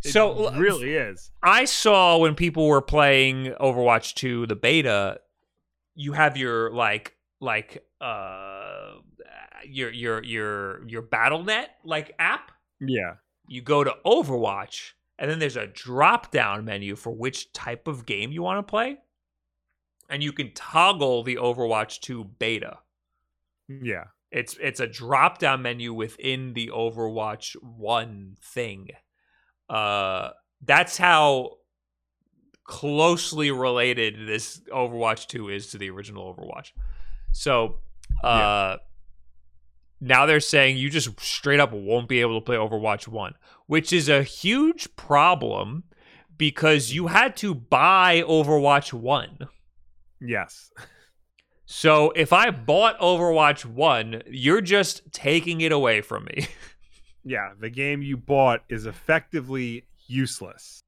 So 0.00 0.48
it 0.48 0.58
really 0.58 0.94
is. 0.94 1.30
I 1.42 1.64
saw 1.64 2.18
when 2.18 2.34
people 2.34 2.66
were 2.68 2.82
playing 2.82 3.54
Overwatch 3.60 4.14
2 4.14 4.46
the 4.46 4.56
beta, 4.56 5.20
you 5.94 6.12
have 6.12 6.36
your 6.36 6.72
like 6.72 7.16
like 7.40 7.84
uh 8.00 8.92
your 9.64 9.90
your 9.90 10.22
your 10.22 10.88
your 10.88 11.02
BattleNet 11.02 11.66
like 11.84 12.14
app. 12.18 12.52
Yeah. 12.80 13.14
You 13.48 13.62
go 13.62 13.84
to 13.84 13.94
Overwatch 14.04 14.92
and 15.18 15.30
then 15.30 15.38
there's 15.38 15.56
a 15.56 15.66
drop 15.66 16.30
down 16.30 16.64
menu 16.64 16.96
for 16.96 17.10
which 17.10 17.52
type 17.52 17.88
of 17.88 18.06
game 18.06 18.32
you 18.32 18.42
want 18.42 18.58
to 18.58 18.70
play. 18.70 18.98
And 20.08 20.22
you 20.22 20.32
can 20.32 20.52
toggle 20.52 21.22
the 21.24 21.36
Overwatch 21.36 22.00
2 22.00 22.24
beta. 22.38 22.78
Yeah. 23.68 24.04
It's 24.36 24.54
it's 24.60 24.80
a 24.80 24.86
drop 24.86 25.38
down 25.38 25.62
menu 25.62 25.94
within 25.94 26.52
the 26.52 26.68
Overwatch 26.68 27.56
1 27.62 28.36
thing. 28.42 28.88
Uh 29.70 30.30
that's 30.62 30.98
how 30.98 31.52
closely 32.64 33.50
related 33.50 34.28
this 34.28 34.60
Overwatch 34.70 35.26
2 35.28 35.48
is 35.48 35.70
to 35.70 35.78
the 35.78 35.88
original 35.88 36.34
Overwatch. 36.34 36.72
So, 37.32 37.78
uh 38.22 38.76
now 40.02 40.26
they're 40.26 40.40
saying 40.40 40.76
you 40.76 40.90
just 40.90 41.18
straight 41.18 41.58
up 41.58 41.72
won't 41.72 42.06
be 42.06 42.20
able 42.20 42.38
to 42.38 42.44
play 42.44 42.56
Overwatch 42.56 43.08
1, 43.08 43.32
which 43.66 43.90
is 43.90 44.10
a 44.10 44.22
huge 44.22 44.94
problem 44.96 45.84
because 46.36 46.92
you 46.92 47.06
had 47.06 47.38
to 47.38 47.54
buy 47.54 48.22
Overwatch 48.28 48.92
1. 48.92 49.48
Yes. 50.20 50.70
So 51.68 52.12
if 52.12 52.32
I 52.32 52.50
bought 52.50 52.98
Overwatch 53.00 53.64
1, 53.64 54.22
you're 54.28 54.60
just 54.60 55.02
taking 55.12 55.60
it 55.60 55.72
away 55.72 56.00
from 56.00 56.24
me. 56.24 56.46
Yeah, 57.28 57.54
the 57.58 57.70
game 57.70 58.02
you 58.02 58.16
bought 58.16 58.62
is 58.68 58.86
effectively 58.86 59.88
useless. 60.06 60.80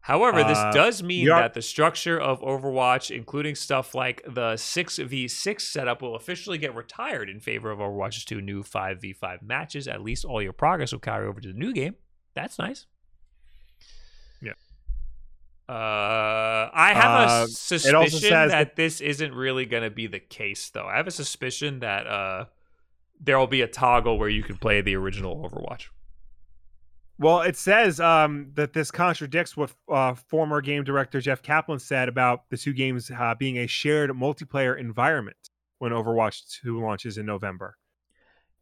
However, 0.00 0.42
this 0.42 0.58
Uh, 0.58 0.72
does 0.72 1.04
mean 1.04 1.22
you're- 1.26 1.38
that 1.40 1.54
the 1.54 1.62
structure 1.62 2.18
of 2.18 2.40
Overwatch, 2.40 3.14
including 3.14 3.54
stuff 3.54 3.94
like 3.94 4.22
the 4.26 4.56
6v6 4.56 5.60
setup, 5.60 6.02
will 6.02 6.16
officially 6.16 6.58
get 6.58 6.74
retired 6.74 7.28
in 7.30 7.38
favor 7.38 7.70
of 7.70 7.78
Overwatch's 7.78 8.24
two 8.24 8.40
new 8.40 8.64
5v5 8.64 9.40
matches. 9.40 9.86
At 9.86 10.02
least 10.02 10.24
all 10.24 10.42
your 10.42 10.52
progress 10.52 10.90
will 10.90 10.98
carry 10.98 11.28
over 11.28 11.40
to 11.40 11.52
the 11.52 11.54
new 11.58 11.72
game. 11.72 11.94
That's 12.34 12.58
nice. 12.58 12.86
Uh, 15.68 16.70
I 16.72 16.92
have 16.94 17.04
Uh, 17.04 17.08
a 17.10 17.40
also 17.42 17.46
suspicion 17.76 18.30
that 18.30 18.48
that- 18.48 18.76
this 18.76 19.00
isn't 19.00 19.34
really 19.34 19.66
going 19.66 19.82
to 19.82 19.90
be 19.90 20.06
the 20.06 20.18
case, 20.20 20.70
though. 20.70 20.86
I 20.86 20.96
have 20.96 21.06
a 21.06 21.10
suspicion 21.12 21.80
that 21.80 22.06
uh, 22.06 22.46
there 23.20 23.38
will 23.38 23.46
be 23.46 23.60
a 23.62 23.66
toggle 23.68 24.18
where 24.18 24.28
you 24.30 24.42
can 24.42 24.56
play 24.56 24.80
the 24.80 24.94
original 24.96 25.36
Overwatch. 25.48 25.88
Well, 27.20 27.40
it 27.42 27.56
says 27.56 27.98
um, 28.00 28.52
that 28.54 28.72
this 28.72 28.90
contradicts 28.92 29.56
what 29.56 29.74
uh, 29.90 30.14
former 30.14 30.60
game 30.60 30.84
director 30.84 31.20
Jeff 31.20 31.42
Kaplan 31.42 31.80
said 31.80 32.08
about 32.08 32.48
the 32.48 32.56
two 32.56 32.72
games 32.72 33.10
uh, 33.10 33.34
being 33.36 33.58
a 33.58 33.66
shared 33.66 34.10
multiplayer 34.10 34.78
environment 34.78 35.36
when 35.78 35.90
Overwatch 35.92 36.60
2 36.62 36.80
launches 36.80 37.18
in 37.18 37.26
November. 37.26 37.76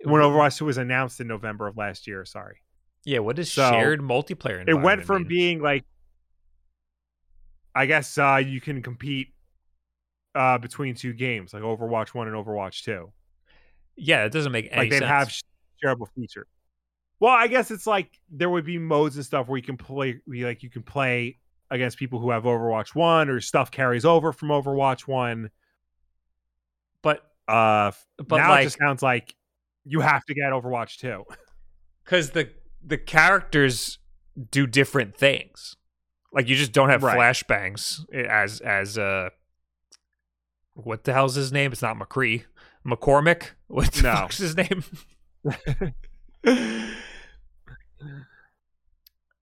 When 0.04 0.22
Overwatch 0.22 0.56
2 0.58 0.64
was 0.64 0.78
announced 0.78 1.20
in 1.20 1.28
November 1.28 1.66
of 1.66 1.76
last 1.76 2.06
year, 2.06 2.24
sorry. 2.24 2.62
Yeah, 3.04 3.18
what 3.20 3.38
is 3.38 3.52
So, 3.52 3.70
shared 3.70 4.00
multiplayer? 4.00 4.64
It 4.66 4.74
went 4.74 5.04
from 5.04 5.22
mean? 5.22 5.28
being 5.28 5.62
like, 5.62 5.84
I 7.76 7.84
guess 7.84 8.16
uh, 8.16 8.42
you 8.44 8.60
can 8.60 8.80
compete 8.82 9.28
uh, 10.34 10.56
between 10.56 10.94
two 10.94 11.12
games, 11.12 11.52
like 11.52 11.62
Overwatch 11.62 12.08
1 12.14 12.26
and 12.26 12.34
Overwatch 12.34 12.82
2. 12.84 13.12
Yeah, 13.96 14.24
it 14.24 14.32
doesn't 14.32 14.50
make 14.50 14.68
any 14.70 14.82
like 14.82 14.90
they'd 14.90 14.98
sense. 15.00 15.10
have 15.10 15.30
sh- 15.30 15.42
shareable 15.84 16.08
feature. 16.14 16.46
Well, 17.20 17.32
I 17.32 17.48
guess 17.48 17.70
it's 17.70 17.86
like 17.86 18.18
there 18.30 18.48
would 18.48 18.64
be 18.64 18.78
modes 18.78 19.16
and 19.16 19.24
stuff 19.24 19.46
where 19.46 19.58
you 19.58 19.62
can 19.62 19.76
play, 19.76 20.20
like 20.26 20.62
you 20.62 20.70
can 20.70 20.82
play 20.82 21.38
against 21.70 21.98
people 21.98 22.18
who 22.18 22.30
have 22.30 22.44
Overwatch 22.44 22.94
One, 22.94 23.28
or 23.28 23.40
stuff 23.42 23.70
carries 23.70 24.06
over 24.06 24.32
from 24.32 24.48
Overwatch 24.48 25.06
One. 25.06 25.50
but 27.02 27.20
Uh, 27.46 27.92
but 28.16 28.38
now 28.38 28.50
like 28.50 28.62
it 28.62 28.64
just 28.64 28.78
sounds 28.78 29.02
like 29.02 29.34
you 29.84 30.00
have 30.00 30.24
to 30.24 30.34
get 30.34 30.52
Overwatch 30.52 30.96
Two. 30.96 31.24
because 32.04 32.30
the 32.30 32.50
the 32.82 32.98
characters 32.98 33.98
do 34.50 34.66
different 34.66 35.14
things. 35.14 35.76
Like 36.32 36.48
you 36.48 36.56
just 36.56 36.72
don't 36.72 36.88
have 36.90 37.02
Right. 37.02 37.16
flashbangs 37.18 38.04
as 38.12 38.60
as 38.60 38.98
uh 38.98 39.30
what 40.74 41.04
the 41.04 41.12
hell's 41.12 41.34
his 41.34 41.52
name? 41.52 41.72
It's 41.72 41.82
not 41.82 41.96
McCree. 41.98 42.44
McCormick? 42.86 43.50
What 43.68 43.92
the 43.92 44.02
No. 44.02 44.14
fuck's 44.14 44.38
his 44.38 44.56
name? 44.56 44.84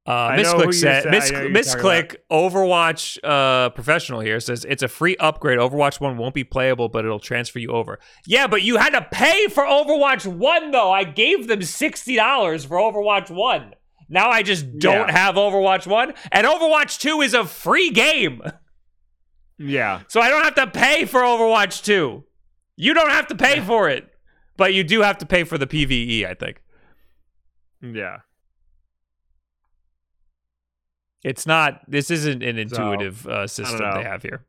Uh, 0.06 0.10
I 0.12 0.42
know 0.42 0.52
who 0.58 0.64
Misclick 0.66 0.74
said, 0.74 1.02
sa- 1.04 1.10
Mis- 1.10 1.32
know 1.32 1.38
who 1.38 1.48
you're 1.48 1.62
talking 1.62 1.80
Misclick, 1.82 2.16
Overwatch 2.30 3.18
uh, 3.24 3.70
professional 3.70 4.20
here 4.20 4.38
says 4.38 4.66
it's 4.66 4.82
a 4.82 4.88
free 4.88 5.16
upgrade. 5.16 5.58
Overwatch 5.58 5.98
1 5.98 6.18
won't 6.18 6.34
be 6.34 6.44
playable, 6.44 6.90
but 6.90 7.06
it'll 7.06 7.18
transfer 7.18 7.58
you 7.58 7.70
over. 7.70 7.98
Yeah, 8.26 8.46
but 8.46 8.60
you 8.60 8.76
had 8.76 8.90
to 8.90 9.00
pay 9.00 9.48
for 9.48 9.64
Overwatch 9.64 10.26
1, 10.26 10.72
though. 10.72 10.92
I 10.92 11.04
gave 11.04 11.48
them 11.48 11.60
$60 11.60 12.66
for 12.66 12.76
Overwatch 12.76 13.30
1. 13.30 13.74
Now 14.14 14.30
I 14.30 14.42
just 14.44 14.78
don't 14.78 15.08
Yeah. 15.08 15.12
have 15.12 15.34
Overwatch 15.34 15.86
1. 15.88 16.14
And 16.30 16.46
Overwatch 16.46 17.00
2 17.00 17.20
is 17.20 17.34
a 17.34 17.44
free 17.44 17.90
game. 17.90 18.40
yeah, 19.58 20.02
So 20.08 20.20
I 20.20 20.28
don't 20.30 20.44
have 20.44 20.54
to 20.54 20.68
pay 20.68 21.04
for 21.04 21.20
Overwatch 21.20 21.84
2. 21.84 22.24
You 22.76 22.94
don't 22.94 23.10
have 23.10 23.26
to 23.26 23.34
pay 23.34 23.60
for 23.60 23.88
it. 23.90 24.08
But 24.56 24.72
you 24.72 24.84
do 24.84 25.02
have 25.02 25.18
to 25.18 25.26
pay 25.26 25.42
for 25.42 25.58
the 25.58 25.66
PvE, 25.66 26.24
I 26.24 26.34
think. 26.34 26.62
yeah. 27.82 28.18
It's 31.24 31.46
not, 31.46 31.80
this 31.88 32.10
isn't 32.10 32.42
an 32.42 32.56
So, 32.56 32.60
intuitive 32.92 33.26
uh, 33.26 33.46
system 33.46 33.80
they 33.94 34.02
have 34.04 34.22
here. 34.22 34.44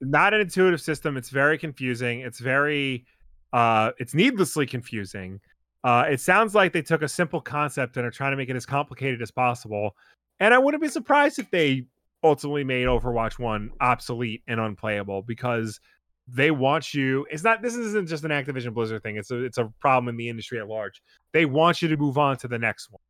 Not 0.00 0.34
an 0.34 0.40
intuitive 0.40 0.80
system. 0.80 1.16
It's 1.16 1.30
very 1.30 1.56
confusing. 1.56 2.20
It's 2.20 2.40
very, 2.40 3.06
uh, 3.52 3.92
it's 3.98 4.12
needlessly 4.12 4.66
confusing. 4.66 5.40
Uh, 5.82 6.04
it 6.10 6.20
sounds 6.20 6.54
like 6.54 6.72
they 6.72 6.82
took 6.82 7.02
a 7.02 7.08
simple 7.08 7.40
concept 7.40 7.96
and 7.96 8.06
are 8.06 8.10
trying 8.10 8.32
to 8.32 8.36
make 8.36 8.48
it 8.50 8.56
as 8.56 8.66
complicated 8.66 9.22
as 9.22 9.30
possible. 9.30 9.96
And 10.38 10.52
I 10.52 10.58
wouldn't 10.58 10.82
be 10.82 10.88
surprised 10.88 11.38
if 11.38 11.50
they 11.50 11.86
ultimately 12.22 12.64
made 12.64 12.86
Overwatch 12.86 13.38
1 13.38 13.70
obsolete 13.80 14.42
and 14.46 14.60
unplayable 14.60 15.22
because 15.22 15.80
they 16.28 16.50
want 16.50 16.92
you 16.94 17.26
it's 17.30 17.42
not 17.42 17.60
this 17.62 17.74
isn't 17.74 18.08
just 18.08 18.24
an 18.24 18.30
Activision 18.30 18.74
Blizzard 18.74 19.02
thing. 19.02 19.16
It's 19.16 19.30
a 19.30 19.42
it's 19.42 19.58
a 19.58 19.72
problem 19.80 20.08
in 20.10 20.16
the 20.16 20.28
industry 20.28 20.60
at 20.60 20.68
large. 20.68 21.02
They 21.32 21.46
want 21.46 21.80
you 21.82 21.88
to 21.88 21.96
move 21.96 22.18
on 22.18 22.36
to 22.38 22.48
the 22.48 22.58
next 22.58 22.90
one. 22.90 23.00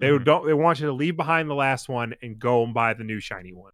They 0.00 0.08
Mhm. 0.08 0.24
don't 0.24 0.46
they 0.46 0.54
want 0.54 0.80
you 0.80 0.86
to 0.86 0.92
leave 0.92 1.16
behind 1.16 1.50
the 1.50 1.54
last 1.54 1.88
one 1.88 2.14
and 2.22 2.38
go 2.38 2.64
and 2.64 2.72
buy 2.72 2.94
the 2.94 3.04
new 3.04 3.20
shiny 3.20 3.52
one. 3.52 3.72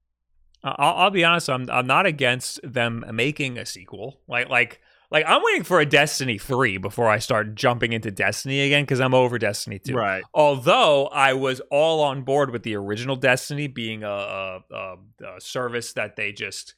I'll, 0.65 0.95
I'll 0.97 1.11
be 1.11 1.25
honest. 1.25 1.49
I'm 1.49 1.71
I'm 1.71 1.87
not 1.87 2.07
against 2.07 2.59
them 2.65 3.05
making 3.13 3.57
a 3.57 3.65
sequel. 3.65 4.21
Like 4.27 4.49
like 4.49 4.81
like 5.11 5.25
I'm 5.27 5.43
waiting 5.43 5.63
for 5.65 5.81
a 5.81 5.87
Destiny 5.87 6.39
three 6.39 6.79
before 6.79 7.09
I 7.09 7.19
start 7.19 7.55
jumping 7.55 7.93
into 7.93 8.11
Destiny 8.11 8.61
again 8.61 8.85
because 8.85 9.01
I'm 9.01 9.15
over 9.15 9.39
Destiny 9.39 9.79
two. 9.79 9.95
Right. 9.95 10.23
Although 10.35 11.07
I 11.07 11.33
was 11.35 11.61
all 11.71 12.03
on 12.03 12.23
board 12.23 12.51
with 12.51 12.63
the 12.63 12.75
original 12.77 13.17
Destiny 13.17 13.67
being 13.67 14.03
a, 14.03 14.09
a, 14.09 14.61
a, 14.71 14.97
a 15.37 15.41
service 15.41 15.93
that 15.95 16.17
they 16.17 16.33
just 16.33 16.75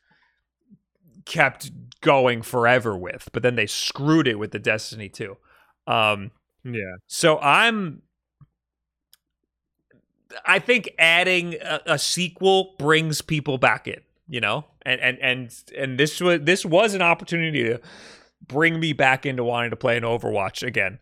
kept 1.24 1.70
going 2.00 2.42
forever 2.42 2.96
with, 2.96 3.28
but 3.32 3.42
then 3.42 3.54
they 3.54 3.66
screwed 3.66 4.26
it 4.28 4.38
with 4.38 4.50
the 4.50 4.58
Destiny 4.58 5.08
two. 5.08 5.36
Um, 5.86 6.30
Yeah. 6.64 6.96
so 7.06 7.38
I'm 7.38 8.02
I 10.46 10.58
think 10.58 10.90
adding 10.98 11.54
a, 11.62 11.80
a 11.86 11.98
sequel 11.98 12.74
brings 12.78 13.22
people 13.22 13.58
back 13.58 13.88
in, 13.88 14.00
you 14.28 14.40
know? 14.40 14.64
And 14.82 15.00
and 15.00 15.18
and 15.18 15.54
and 15.76 15.98
this 15.98 16.20
was 16.20 16.40
this 16.42 16.64
was 16.64 16.94
an 16.94 17.02
opportunity 17.02 17.62
to 17.64 17.80
bring 18.46 18.78
me 18.80 18.92
back 18.92 19.26
into 19.26 19.44
wanting 19.44 19.70
to 19.70 19.76
play 19.76 19.96
an 19.96 20.02
Overwatch 20.04 20.62
again. 20.66 20.98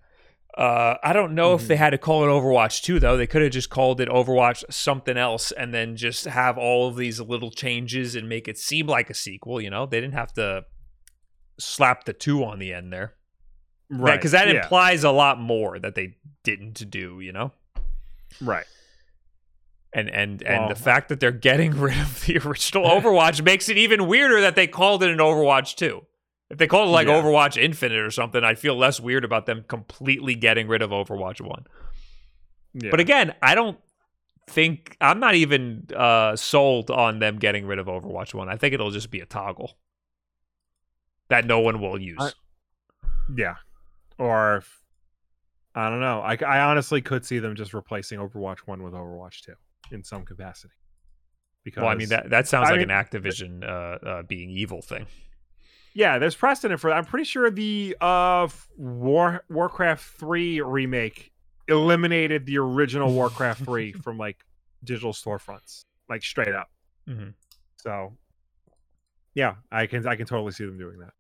Uh, 0.57 0.97
I 1.05 1.13
don't 1.13 1.35
know 1.35 1.53
if 1.55 1.69
they 1.69 1.77
had 1.77 1.91
to 1.91 1.99
call 1.99 2.25
it 2.25 2.29
Overwatch 2.29 2.81
2 2.83 2.99
though. 2.99 3.17
They 3.19 3.27
could 3.27 3.43
have 3.43 3.51
just 3.53 3.69
called 3.69 4.01
it 4.01 4.09
Overwatch 4.09 4.65
something 4.71 5.19
else 5.19 5.53
and 5.53 5.75
then 5.75 5.97
just 5.97 6.25
have 6.25 6.57
all 6.57 6.89
of 6.89 6.97
these 6.97 7.21
little 7.21 7.51
changes 7.51 8.15
and 8.15 8.27
make 8.27 8.49
it 8.49 8.57
seem 8.57 8.87
like 8.87 9.11
a 9.11 9.15
sequel, 9.15 9.61
you 9.61 9.69
know? 9.69 9.85
They 9.85 10.01
didn't 10.01 10.15
have 10.15 10.33
to 10.35 10.65
slap 11.59 12.05
the 12.05 12.15
2 12.15 12.43
on 12.43 12.59
the 12.59 12.73
end 12.73 12.91
there 12.93 13.15
Right. 13.91 14.17
because 14.17 14.33
that 14.33 14.49
yeah. 14.49 14.63
implies 14.63 15.05
a 15.05 15.11
lot 15.11 15.39
more 15.39 15.79
that 15.79 15.95
they 15.95 16.17
didn't 16.43 16.91
do, 16.91 17.21
you 17.21 17.33
know. 17.33 17.53
right. 18.41 18.65
And 19.93 20.09
and 20.11 20.43
and 20.43 20.61
Well- 20.61 20.69
the 20.71 20.75
fact 20.75 21.09
that 21.11 21.21
they're 21.21 21.31
getting 21.33 21.71
rid 21.79 21.99
of 21.99 22.25
the 22.25 22.39
original 22.39 22.85
Overwatch 23.01 23.43
makes 23.45 23.69
it 23.69 23.77
even 23.77 24.07
weirder 24.07 24.41
that 24.41 24.57
they 24.57 24.67
called 24.67 25.03
it 25.03 25.11
an 25.11 25.19
Overwatch 25.19 25.75
2. 25.77 26.03
If 26.51 26.59
they 26.59 26.67
call 26.67 26.85
it 26.89 26.91
like 26.91 27.09
Yeah. 27.09 27.21
Overwatch 27.21 27.61
Infinite 27.61 27.99
or 27.99 28.11
something, 28.11 28.45
I'd 28.45 28.59
feel 28.59 28.77
less 28.77 29.01
weird 29.01 29.25
about 29.25 29.47
them 29.47 29.65
completely 29.67 30.35
getting 30.35 30.69
rid 30.69 30.81
of 30.83 30.91
Overwatch 30.91 31.41
1. 31.41 31.67
Yeah. 32.75 32.91
But 32.91 33.01
again, 33.01 33.35
I 33.43 33.55
don't 33.55 33.79
think 34.49 34.97
I'm 35.01 35.19
not 35.19 35.35
even 35.35 35.89
uh 35.97 36.37
sold 36.37 36.89
on 36.91 37.19
them 37.19 37.39
getting 37.39 37.67
rid 37.67 37.79
of 37.81 37.87
Overwatch 37.87 38.33
1. 38.33 38.49
I 38.49 38.57
think 38.57 38.75
it'll 38.75 38.93
just 38.93 39.11
be 39.11 39.19
a 39.21 39.27
toggle 39.27 39.77
that 41.29 41.45
no 41.45 41.59
one 41.61 41.81
will 41.81 42.01
use. 42.01 42.19
I- 42.21 42.31
yeah. 43.37 43.57
Or 44.19 44.63
I 45.75 45.91
don't 45.91 46.01
know. 46.01 46.21
I, 46.21 46.37
I 46.47 46.61
honestly 46.61 47.03
could 47.03 47.27
see 47.27 47.39
them 47.41 47.57
just 47.57 47.75
replacing 47.75 48.19
Overwatch 48.21 48.61
1 48.61 48.83
with 48.85 48.93
Overwatch 48.93 49.41
2 49.41 49.53
in 49.91 50.05
some 50.05 50.25
capacity. 50.25 50.73
Because 51.65 51.83
well, 51.83 51.91
I 51.91 51.97
mean 51.97 52.09
that 52.11 52.31
that 52.31 52.47
sounds 52.47 52.69
I 52.69 52.73
like 52.73 52.81
mean- 52.87 52.91
an 52.91 53.05
Activision 53.05 53.65
uh, 53.65 54.07
uh 54.09 54.23
being 54.23 54.51
evil 54.51 54.81
thing. 54.81 55.07
Yeah, 55.97 56.19
there's 56.19 56.35
precedent 56.35 56.79
for 56.79 56.91
that. 56.91 56.97
I'm 56.97 57.07
pretty 57.07 57.25
sure 57.25 57.51
the 57.51 57.97
uh 58.03 58.47
War 58.77 59.43
Warcraft 59.49 60.05
3 60.19 60.61
remake 60.61 61.33
eliminated 61.69 62.45
the 62.45 62.59
original 62.59 63.13
Warcraft 63.15 63.65
3 63.65 63.93
from 64.05 64.19
like 64.19 64.45
digital 64.85 65.13
storefronts, 65.13 65.87
like 66.11 66.23
straight 66.23 66.55
up. 66.55 66.69
Mhm. 67.09 67.33
So 67.79 68.13
yeah, 69.35 69.55
I 69.73 69.87
can 69.87 70.07
I 70.07 70.17
can 70.17 70.27
totally 70.27 70.53
see 70.53 70.67
them 70.67 70.77
doing 70.77 70.99
that. 70.99 71.13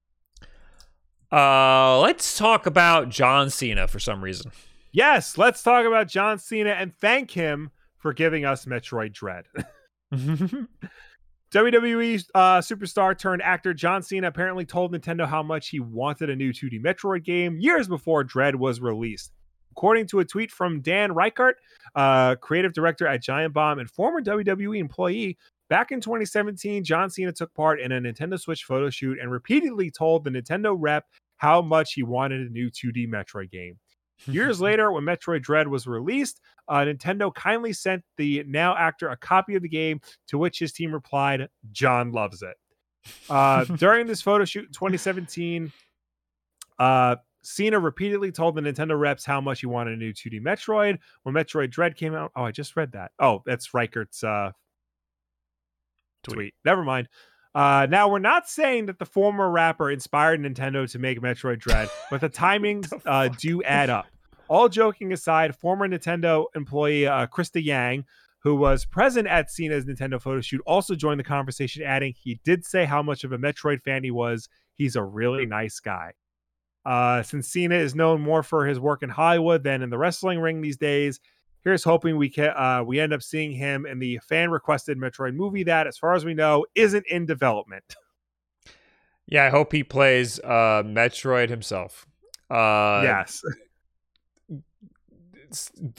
Uh, 1.34 1.98
let's 2.00 2.36
talk 2.36 2.66
about 2.66 3.08
John 3.08 3.48
Cena 3.48 3.88
for 3.88 3.98
some 3.98 4.22
reason. 4.22 4.52
Yes, 4.92 5.38
let's 5.38 5.62
talk 5.62 5.86
about 5.86 6.06
John 6.06 6.38
Cena 6.38 6.70
and 6.70 6.94
thank 6.94 7.30
him 7.30 7.70
for 7.96 8.12
giving 8.12 8.44
us 8.44 8.66
Metroid 8.66 9.12
Dread. 9.14 9.46
WWE 11.52 12.24
uh, 12.34 12.58
superstar 12.58 13.16
turned 13.16 13.40
actor 13.40 13.72
John 13.72 14.02
Cena 14.02 14.26
apparently 14.26 14.64
told 14.64 14.92
Nintendo 14.92 15.26
how 15.26 15.42
much 15.42 15.68
he 15.68 15.78
wanted 15.78 16.28
a 16.28 16.36
new 16.36 16.52
2D 16.52 16.82
Metroid 16.82 17.24
game 17.24 17.58
years 17.60 17.86
before 17.86 18.24
Dread 18.24 18.56
was 18.56 18.80
released. 18.80 19.32
According 19.70 20.08
to 20.08 20.20
a 20.20 20.24
tweet 20.24 20.50
from 20.50 20.80
Dan 20.80 21.10
Ryckert, 21.10 21.54
uh, 21.94 22.34
creative 22.36 22.72
director 22.72 23.06
at 23.06 23.22
Giant 23.22 23.54
Bomb 23.54 23.78
and 23.78 23.88
former 23.88 24.20
WWE 24.20 24.78
employee, 24.78 25.38
back 25.68 25.92
in 25.92 26.00
2017, 26.00 26.82
John 26.82 27.10
Cena 27.10 27.32
took 27.32 27.54
part 27.54 27.80
in 27.80 27.92
a 27.92 28.00
Nintendo 28.00 28.40
Switch 28.40 28.64
photo 28.64 28.90
shoot 28.90 29.18
and 29.20 29.30
repeatedly 29.30 29.90
told 29.90 30.24
the 30.24 30.30
Nintendo 30.30 30.74
rep 30.76 31.04
how 31.36 31.62
much 31.62 31.92
he 31.92 32.02
wanted 32.02 32.40
a 32.40 32.50
new 32.50 32.70
2D 32.70 33.06
Metroid 33.06 33.50
game. 33.50 33.78
Years 34.26 34.60
later, 34.62 34.90
when 34.92 35.04
Metroid 35.04 35.42
Dread 35.42 35.68
was 35.68 35.86
released, 35.86 36.40
uh, 36.68 36.78
Nintendo 36.78 37.34
kindly 37.34 37.72
sent 37.72 38.02
the 38.16 38.44
now 38.46 38.76
actor 38.76 39.08
a 39.08 39.16
copy 39.16 39.54
of 39.54 39.62
the 39.62 39.68
game, 39.68 40.00
to 40.28 40.38
which 40.38 40.58
his 40.58 40.72
team 40.72 40.92
replied, 40.92 41.48
John 41.72 42.12
loves 42.12 42.42
it. 42.42 42.56
Uh, 43.28 43.64
during 43.76 44.06
this 44.06 44.22
photo 44.22 44.44
shoot 44.44 44.66
in 44.66 44.72
2017, 44.72 45.72
uh, 46.78 47.16
Cena 47.42 47.78
repeatedly 47.78 48.32
told 48.32 48.56
the 48.56 48.60
Nintendo 48.60 48.98
reps 48.98 49.24
how 49.24 49.40
much 49.40 49.60
he 49.60 49.66
wanted 49.66 49.94
a 49.94 49.96
new 49.96 50.12
2D 50.12 50.40
Metroid. 50.40 50.98
When 51.22 51.34
Metroid 51.34 51.70
Dread 51.70 51.96
came 51.96 52.14
out, 52.14 52.32
oh, 52.34 52.42
I 52.42 52.50
just 52.50 52.76
read 52.76 52.92
that. 52.92 53.12
Oh, 53.20 53.42
that's 53.46 53.68
Ryckert's 53.68 54.24
uh, 54.24 54.50
tweet. 56.24 56.34
tweet. 56.34 56.54
Never 56.64 56.82
mind. 56.82 57.08
Uh, 57.56 57.86
now 57.88 58.06
we're 58.06 58.18
not 58.18 58.46
saying 58.46 58.84
that 58.84 58.98
the 58.98 59.06
former 59.06 59.50
rapper 59.50 59.90
inspired 59.90 60.38
Nintendo 60.38 60.88
to 60.90 60.98
make 60.98 61.22
Metroid 61.22 61.58
Dread, 61.58 61.88
but 62.10 62.20
the 62.20 62.28
timings 62.44 62.92
uh, 63.06 63.28
do 63.38 63.62
add 63.62 63.88
up. 63.88 64.04
All 64.48 64.68
joking 64.68 65.10
aside, 65.10 65.56
former 65.56 65.88
Nintendo 65.88 66.44
employee 66.54 67.06
uh, 67.06 67.26
Krysta 67.28 67.64
Yang, 67.64 68.04
who 68.40 68.56
was 68.56 68.84
present 68.84 69.26
at 69.26 69.50
Cena's 69.50 69.86
Nintendo 69.86 70.20
photo 70.20 70.42
shoot, 70.42 70.60
also 70.66 70.94
joined 70.94 71.18
the 71.18 71.24
conversation, 71.24 71.82
adding 71.82 72.12
he 72.14 72.38
did 72.44 72.62
say 72.66 72.84
how 72.84 73.02
much 73.02 73.24
of 73.24 73.32
a 73.32 73.38
Metroid 73.38 73.80
fan 73.80 74.04
he 74.04 74.10
was. 74.10 74.50
He's 74.74 74.94
a 74.94 75.02
really 75.02 75.46
nice 75.46 75.80
guy. 75.80 76.12
Uh, 76.84 77.22
since 77.22 77.48
Cena 77.48 77.76
is 77.76 77.94
known 77.94 78.20
more 78.20 78.42
for 78.42 78.66
his 78.66 78.78
work 78.78 79.02
in 79.02 79.08
Hollywood 79.08 79.64
than 79.64 79.80
in 79.80 79.88
the 79.88 79.96
wrestling 79.96 80.40
ring 80.40 80.60
these 80.60 80.76
days, 80.76 81.20
here's 81.66 81.82
hoping 81.82 82.16
we 82.16 82.30
can 82.30 82.50
uh, 82.56 82.80
we 82.86 83.00
end 83.00 83.12
up 83.12 83.20
seeing 83.20 83.50
him 83.50 83.86
in 83.86 83.98
the 83.98 84.20
fan 84.28 84.50
requested 84.50 84.96
Metroid 84.98 85.34
movie 85.34 85.64
that, 85.64 85.88
as 85.88 85.98
far 85.98 86.14
as 86.14 86.24
we 86.24 86.32
know, 86.32 86.64
isn't 86.76 87.04
in 87.08 87.26
development. 87.26 87.96
Yeah, 89.26 89.44
I 89.44 89.48
hope 89.48 89.72
he 89.72 89.82
plays 89.82 90.38
uh, 90.38 90.84
Metroid 90.86 91.48
himself. 91.48 92.06
Uh, 92.48 93.00
yes. 93.02 93.42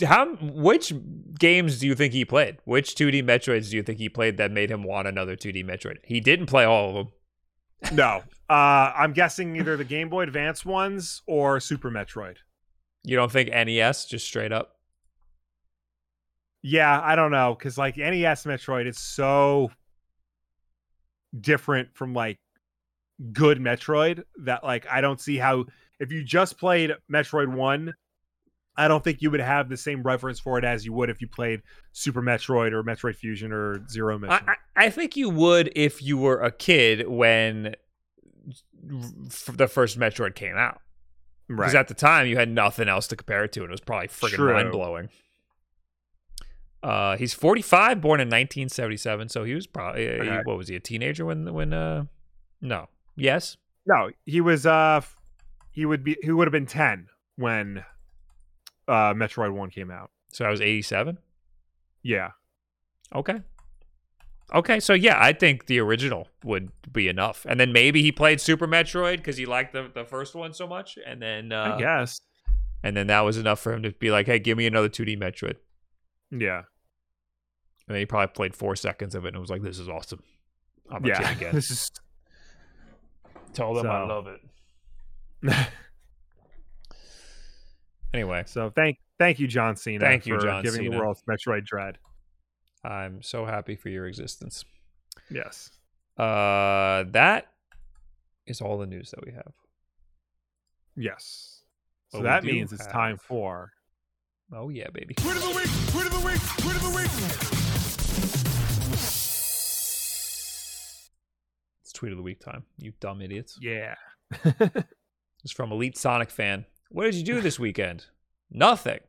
How 0.01 0.35
which 0.35 0.93
games 1.37 1.79
do 1.79 1.87
you 1.87 1.95
think 1.95 2.13
he 2.13 2.23
played? 2.23 2.59
Which 2.63 2.95
2D 2.95 3.23
Metroids 3.23 3.69
do 3.69 3.75
you 3.75 3.83
think 3.83 3.97
he 3.97 4.07
played 4.07 4.37
that 4.37 4.51
made 4.51 4.71
him 4.71 4.83
want 4.83 5.09
another 5.09 5.35
2D 5.35 5.65
Metroid? 5.65 5.97
He 6.05 6.21
didn't 6.21 6.45
play 6.45 6.63
all 6.63 6.89
of 6.89 6.95
them. 6.95 7.97
No. 7.97 8.23
Uh, 8.49 8.93
I'm 8.95 9.11
guessing 9.11 9.57
either 9.57 9.75
the 9.75 9.83
Game 9.83 10.07
Boy 10.07 10.23
Advance 10.23 10.63
ones 10.63 11.21
or 11.27 11.59
Super 11.59 11.91
Metroid. 11.91 12.37
You 13.03 13.17
don't 13.17 13.31
think 13.31 13.49
NES 13.49 14.05
just 14.05 14.25
straight 14.25 14.53
up? 14.53 14.76
Yeah, 16.69 16.99
I 17.01 17.15
don't 17.15 17.31
know 17.31 17.55
because 17.57 17.77
like 17.77 17.95
NES 17.95 18.43
Metroid 18.43 18.87
is 18.87 18.99
so 18.99 19.71
different 21.39 21.95
from 21.95 22.13
like 22.13 22.39
good 23.31 23.57
Metroid 23.57 24.23
that 24.43 24.65
like 24.65 24.85
I 24.91 24.99
don't 24.99 25.21
see 25.21 25.37
how 25.37 25.63
if 26.01 26.11
you 26.11 26.25
just 26.25 26.59
played 26.59 26.91
Metroid 27.09 27.47
One, 27.47 27.93
I 28.75 28.89
don't 28.89 29.01
think 29.01 29.21
you 29.21 29.31
would 29.31 29.39
have 29.39 29.69
the 29.69 29.77
same 29.77 30.03
reference 30.03 30.41
for 30.41 30.57
it 30.57 30.65
as 30.65 30.85
you 30.85 30.91
would 30.91 31.09
if 31.09 31.21
you 31.21 31.29
played 31.29 31.61
Super 31.93 32.21
Metroid 32.21 32.73
or 32.73 32.83
Metroid 32.83 33.15
Fusion 33.15 33.53
or 33.53 33.87
Zero 33.87 34.19
Mission. 34.19 34.43
I, 34.45 34.55
I 34.75 34.89
think 34.89 35.15
you 35.15 35.29
would 35.29 35.71
if 35.73 36.03
you 36.03 36.17
were 36.17 36.41
a 36.41 36.51
kid 36.51 37.07
when 37.07 37.75
the 38.83 39.69
first 39.69 39.97
Metroid 39.97 40.35
came 40.35 40.57
out. 40.57 40.81
Because 41.47 41.73
right. 41.73 41.79
at 41.79 41.87
the 41.87 41.93
time 41.93 42.27
you 42.27 42.35
had 42.35 42.49
nothing 42.49 42.89
else 42.89 43.07
to 43.07 43.15
compare 43.15 43.45
it 43.45 43.53
to, 43.53 43.61
and 43.61 43.69
it 43.69 43.71
was 43.71 43.79
probably 43.79 44.09
freaking 44.09 44.53
mind 44.53 44.73
blowing. 44.73 45.07
Uh, 46.83 47.17
he's 47.17 47.33
45, 47.33 48.01
born 48.01 48.19
in 48.19 48.27
1977, 48.27 49.29
so 49.29 49.43
he 49.43 49.53
was 49.53 49.65
probably 49.67 50.07
uh, 50.07 50.23
okay. 50.23 50.41
what 50.43 50.57
was 50.57 50.67
he 50.67 50.75
a 50.75 50.79
teenager 50.79 51.25
when 51.25 51.51
when 51.53 51.73
uh 51.73 52.05
no 52.61 52.87
yes 53.15 53.57
no 53.85 54.09
he 54.25 54.41
was 54.41 54.65
uh 54.65 55.01
he 55.71 55.85
would 55.85 56.03
be 56.03 56.17
he 56.21 56.31
would 56.31 56.47
have 56.47 56.51
been 56.51 56.65
10 56.65 57.07
when 57.35 57.83
uh 58.87 59.13
Metroid 59.13 59.53
One 59.53 59.69
came 59.69 59.91
out. 59.91 60.11
So 60.31 60.45
I 60.45 60.49
was 60.49 60.61
87. 60.61 61.17
Yeah. 62.03 62.31
Okay. 63.13 63.41
Okay, 64.53 64.79
so 64.79 64.93
yeah, 64.93 65.17
I 65.19 65.33
think 65.33 65.65
the 65.65 65.79
original 65.79 66.27
would 66.43 66.71
be 66.93 67.09
enough, 67.09 67.45
and 67.49 67.59
then 67.59 67.73
maybe 67.73 68.01
he 68.01 68.13
played 68.13 68.39
Super 68.39 68.65
Metroid 68.65 69.17
because 69.17 69.35
he 69.35 69.45
liked 69.45 69.73
the 69.73 69.91
the 69.93 70.05
first 70.05 70.35
one 70.35 70.53
so 70.53 70.65
much, 70.65 70.97
and 71.05 71.21
then 71.21 71.51
uh, 71.51 71.73
I 71.75 71.79
guess, 71.79 72.21
and 72.81 72.95
then 72.95 73.07
that 73.07 73.21
was 73.21 73.37
enough 73.37 73.59
for 73.59 73.73
him 73.73 73.83
to 73.83 73.91
be 73.91 74.09
like, 74.09 74.25
"Hey, 74.25 74.39
give 74.39 74.57
me 74.57 74.65
another 74.65 74.87
2D 74.87 75.19
Metroid." 75.19 75.57
Yeah, 76.31 76.63
and 77.87 77.95
then 77.95 77.99
he 77.99 78.05
probably 78.05 78.33
played 78.33 78.55
four 78.55 78.75
seconds 78.75 79.15
of 79.15 79.25
it 79.25 79.29
and 79.29 79.39
was 79.39 79.49
like, 79.49 79.61
"This 79.61 79.79
is 79.79 79.87
awesome." 79.87 80.21
I'm 80.89 81.05
yeah, 81.05 81.31
again. 81.37 81.55
this 81.55 81.71
is. 81.71 81.91
Tell 83.53 83.73
them 83.73 83.83
so. 83.83 83.89
I 83.89 84.03
love 84.03 84.27
it. 84.27 84.41
anyway, 88.13 88.43
so 88.45 88.69
thank 88.69 88.97
thank 89.17 89.39
you, 89.39 89.47
John 89.47 89.75
Cena. 89.75 89.99
Thank 89.99 90.25
you, 90.25 90.35
for 90.35 90.45
John 90.45 90.63
giving 90.63 90.81
Cena. 90.81 90.91
the 90.91 90.97
world 90.97 91.17
Metroid 91.29 91.65
Dread. 91.65 91.97
I'm 92.83 93.21
so 93.21 93.45
happy 93.45 93.75
for 93.75 93.89
your 93.89 94.05
existence. 94.05 94.63
Yes. 95.29 95.71
Uh, 96.17 97.03
that 97.11 97.47
is 98.45 98.61
all 98.61 98.77
the 98.77 98.85
news 98.85 99.11
that 99.11 99.25
we 99.25 99.31
have. 99.31 99.53
Yes. 100.95 101.61
So 102.09 102.21
that 102.21 102.43
means 102.43 102.73
it's 102.73 102.87
time 102.87 103.17
for. 103.17 103.71
Oh 104.53 104.69
yeah, 104.69 104.89
baby. 104.93 105.13
Tweet 105.13 105.35
of 105.35 105.41
the 105.41 105.49
week. 105.49 105.86
Tweet 105.97 106.13
of 106.13 106.21
the 106.21 106.27
week. 106.27 106.41
Tweet 106.59 106.75
of 106.75 106.83
the 106.83 106.89
week. 106.95 107.09
It's 111.81 111.91
tweet 111.91 112.11
of 112.11 112.17
the 112.17 112.21
week 112.21 112.39
time. 112.39 112.65
You 112.77 112.93
dumb 112.99 113.19
idiots. 113.23 113.57
Yeah. 113.59 113.95
it's 115.43 115.51
from 115.55 115.71
Elite 115.71 115.97
Sonic 115.97 116.29
fan. 116.29 116.65
What 116.91 117.05
did 117.05 117.15
you 117.15 117.23
do 117.23 117.41
this 117.41 117.57
weekend? 117.57 118.05
Nothing. 118.51 118.99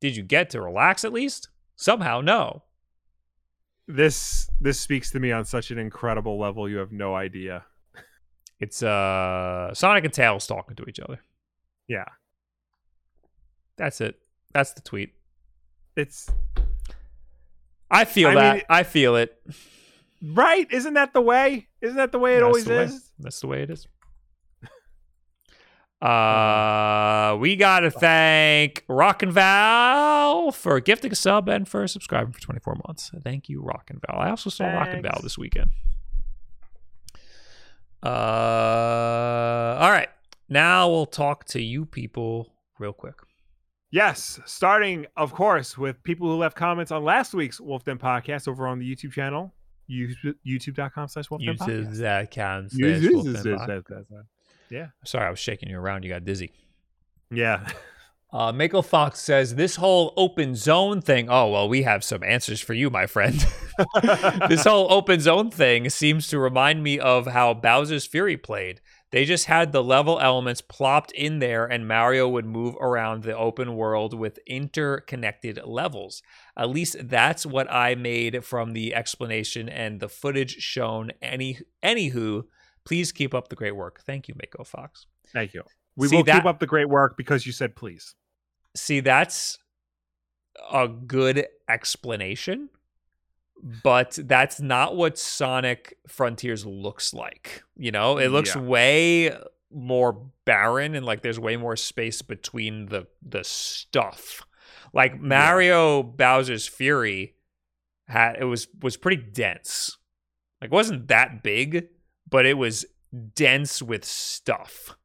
Did 0.00 0.16
you 0.16 0.24
get 0.24 0.50
to 0.50 0.60
relax 0.60 1.04
at 1.04 1.12
least? 1.12 1.48
Somehow, 1.76 2.20
no 2.20 2.64
this 3.88 4.50
this 4.60 4.80
speaks 4.80 5.12
to 5.12 5.20
me 5.20 5.30
on 5.30 5.44
such 5.44 5.70
an 5.70 5.78
incredible 5.78 6.40
level 6.40 6.68
you 6.68 6.78
have 6.78 6.90
no 6.90 7.14
idea 7.14 7.64
it's 8.58 8.82
uh 8.82 9.72
sonic 9.74 10.04
and 10.04 10.12
tails 10.12 10.44
talking 10.44 10.74
to 10.74 10.84
each 10.88 10.98
other 10.98 11.20
yeah 11.86 12.04
that's 13.76 14.00
it 14.00 14.16
that's 14.52 14.72
the 14.72 14.80
tweet 14.80 15.12
it's 15.96 16.30
i 17.90 18.04
feel 18.04 18.28
I 18.28 18.34
that 18.34 18.54
mean, 18.54 18.62
i 18.68 18.82
feel 18.82 19.16
it 19.16 19.40
right 20.22 20.66
isn't 20.70 20.94
that 20.94 21.12
the 21.12 21.20
way 21.20 21.68
isn't 21.80 21.96
that 21.96 22.12
the 22.12 22.18
way 22.18 22.36
it 22.36 22.40
that's 22.40 22.44
always 22.44 22.68
is 22.68 23.12
that's 23.18 23.40
the 23.40 23.46
way 23.46 23.62
it 23.62 23.70
is 23.70 23.86
uh, 26.02 27.36
we 27.40 27.56
gotta 27.56 27.90
thank 27.90 28.84
Rock 28.88 29.22
and 29.22 29.32
Val 29.32 30.52
for 30.52 30.78
gifting 30.80 31.12
a 31.12 31.14
sub 31.14 31.48
and 31.48 31.66
for 31.66 31.86
subscribing 31.86 32.32
for 32.32 32.40
24 32.40 32.76
months. 32.86 33.10
Thank 33.22 33.48
you, 33.48 33.62
Rock 33.62 33.88
and 33.90 34.00
Val. 34.06 34.20
I 34.20 34.28
also 34.30 34.50
saw 34.50 34.64
Thanks. 34.64 34.78
Rock 34.78 34.88
and 34.94 35.02
Val 35.02 35.20
this 35.22 35.38
weekend. 35.38 35.70
Uh, 38.02 39.76
all 39.80 39.90
right. 39.90 40.08
Now 40.48 40.88
we'll 40.88 41.06
talk 41.06 41.44
to 41.46 41.60
you 41.62 41.84
people 41.86 42.52
real 42.78 42.92
quick. 42.92 43.16
Yes, 43.90 44.40
starting, 44.44 45.06
of 45.16 45.32
course, 45.32 45.78
with 45.78 46.02
people 46.02 46.28
who 46.28 46.36
left 46.36 46.56
comments 46.56 46.90
on 46.90 47.04
last 47.04 47.34
week's 47.34 47.60
Wolf 47.60 47.84
Den 47.84 47.98
podcast 47.98 48.48
over 48.48 48.66
on 48.66 48.78
the 48.78 48.94
YouTube 48.94 49.12
channel, 49.12 49.54
youtube.com 49.88 51.08
slash 51.08 51.30
Wolf 51.30 51.42
Den 51.42 51.56
podcast. 51.56 51.96
YouTube.com 51.96 52.68
slash 52.68 52.80
yeah. 54.70 54.86
Sorry, 55.04 55.26
I 55.26 55.30
was 55.30 55.38
shaking 55.38 55.68
you 55.68 55.78
around. 55.78 56.02
You 56.02 56.10
got 56.10 56.24
dizzy. 56.24 56.50
Yeah. 57.30 57.68
Uh, 58.32 58.52
Mako 58.52 58.82
Fox 58.82 59.20
says 59.20 59.54
this 59.54 59.76
whole 59.76 60.12
open 60.16 60.56
zone 60.56 61.00
thing. 61.00 61.30
Oh 61.30 61.50
well, 61.50 61.68
we 61.68 61.82
have 61.82 62.02
some 62.02 62.22
answers 62.24 62.60
for 62.60 62.74
you, 62.74 62.90
my 62.90 63.06
friend. 63.06 63.34
this 64.48 64.64
whole 64.64 64.90
open 64.92 65.20
zone 65.20 65.50
thing 65.50 65.88
seems 65.90 66.28
to 66.28 66.38
remind 66.38 66.82
me 66.82 66.98
of 66.98 67.26
how 67.26 67.54
Bowser's 67.54 68.06
Fury 68.06 68.36
played. 68.36 68.80
They 69.12 69.24
just 69.24 69.46
had 69.46 69.72
the 69.72 69.84
level 69.84 70.18
elements 70.20 70.60
plopped 70.60 71.12
in 71.12 71.38
there, 71.38 71.64
and 71.64 71.86
Mario 71.86 72.28
would 72.28 72.44
move 72.44 72.74
around 72.80 73.22
the 73.22 73.36
open 73.36 73.76
world 73.76 74.12
with 74.12 74.38
interconnected 74.46 75.60
levels. 75.64 76.22
At 76.56 76.70
least 76.70 76.96
that's 77.08 77.46
what 77.46 77.70
I 77.72 77.94
made 77.94 78.44
from 78.44 78.72
the 78.72 78.94
explanation 78.94 79.68
and 79.68 80.00
the 80.00 80.08
footage 80.08 80.56
shown. 80.56 81.12
Any 81.22 81.60
anywho, 81.84 82.44
Please 82.86 83.10
keep 83.10 83.34
up 83.34 83.48
the 83.48 83.56
great 83.56 83.74
work. 83.74 84.00
Thank 84.06 84.28
you, 84.28 84.34
Mako 84.40 84.62
Fox. 84.62 85.06
Thank 85.32 85.52
you. 85.52 85.64
We 85.96 86.06
See, 86.08 86.16
will 86.16 86.24
that, 86.24 86.36
keep 86.36 86.44
up 86.46 86.60
the 86.60 86.66
great 86.66 86.88
work 86.88 87.16
because 87.16 87.44
you 87.44 87.52
said 87.52 87.74
please. 87.74 88.14
See, 88.76 89.00
that's 89.00 89.58
a 90.72 90.86
good 90.86 91.46
explanation, 91.68 92.68
but 93.62 94.18
that's 94.24 94.60
not 94.60 94.96
what 94.96 95.18
Sonic 95.18 95.96
Frontiers 96.06 96.64
looks 96.66 97.14
like. 97.14 97.62
You 97.76 97.90
know, 97.90 98.18
it 98.18 98.28
looks 98.28 98.54
yeah. 98.54 98.62
way 98.62 99.36
more 99.72 100.30
barren 100.44 100.94
and 100.94 101.04
like 101.04 101.22
there's 101.22 101.40
way 101.40 101.56
more 101.56 101.76
space 101.76 102.22
between 102.22 102.86
the 102.86 103.06
the 103.22 103.44
stuff. 103.44 104.42
Like 104.92 105.20
Mario 105.20 106.02
Bowser's 106.02 106.66
Fury 106.66 107.34
had 108.06 108.36
it 108.38 108.44
was 108.44 108.68
was 108.80 108.96
pretty 108.96 109.22
dense. 109.22 109.98
Like 110.60 110.68
it 110.70 110.74
wasn't 110.74 111.08
that 111.08 111.42
big, 111.42 111.88
but 112.28 112.46
it 112.46 112.56
was 112.56 112.86
dense 113.34 113.82
with 113.82 114.04
stuff, 114.04 114.96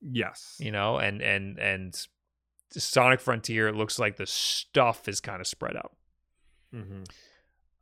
Yes. 0.00 0.56
you 0.58 0.70
know, 0.70 0.98
and 0.98 1.20
and 1.20 1.58
and 1.58 2.06
Sonic 2.70 3.20
Frontier 3.20 3.68
it 3.68 3.74
looks 3.76 3.98
like 3.98 4.16
the 4.16 4.26
stuff 4.26 5.08
is 5.08 5.20
kind 5.20 5.40
of 5.40 5.46
spread 5.46 5.76
out. 5.76 5.92
hmm 6.72 7.02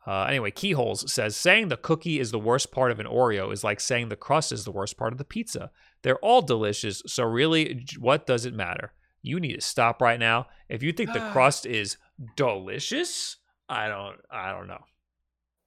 Uh, 0.06 0.24
anyway, 0.24 0.50
Keyholes 0.50 1.10
says 1.12 1.36
saying 1.36 1.68
the 1.68 1.76
cookie 1.76 2.18
is 2.18 2.32
the 2.32 2.38
worst 2.38 2.72
part 2.72 2.90
of 2.90 2.98
an 2.98 3.06
Oreo 3.06 3.52
is 3.52 3.62
like 3.62 3.78
saying 3.78 4.08
the 4.08 4.16
crust 4.16 4.50
is 4.50 4.64
the 4.64 4.72
worst 4.72 4.96
part 4.96 5.12
of 5.12 5.18
the 5.18 5.24
pizza. 5.24 5.70
They're 6.02 6.18
all 6.18 6.42
delicious, 6.42 7.02
so 7.06 7.22
really, 7.24 7.86
what 7.98 8.26
does 8.26 8.44
it 8.44 8.54
matter? 8.54 8.92
You 9.22 9.38
need 9.38 9.54
to 9.54 9.60
stop 9.60 10.02
right 10.02 10.18
now. 10.18 10.46
If 10.68 10.82
you 10.82 10.92
think 10.92 11.12
the 11.12 11.20
crust 11.32 11.66
is 11.66 11.96
delicious, 12.34 13.36
I 13.68 13.88
don't, 13.88 14.16
I 14.30 14.50
don't 14.50 14.66
know. 14.66 14.82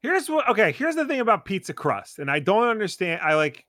Here's 0.06 0.30
what 0.30 0.48
okay, 0.50 0.72
here's 0.72 0.96
the 0.96 1.06
thing 1.06 1.20
about 1.20 1.46
pizza 1.46 1.74
crust. 1.74 2.20
And 2.20 2.30
I 2.30 2.38
don't 2.38 2.68
understand 2.68 3.22
I 3.24 3.34
like 3.34 3.66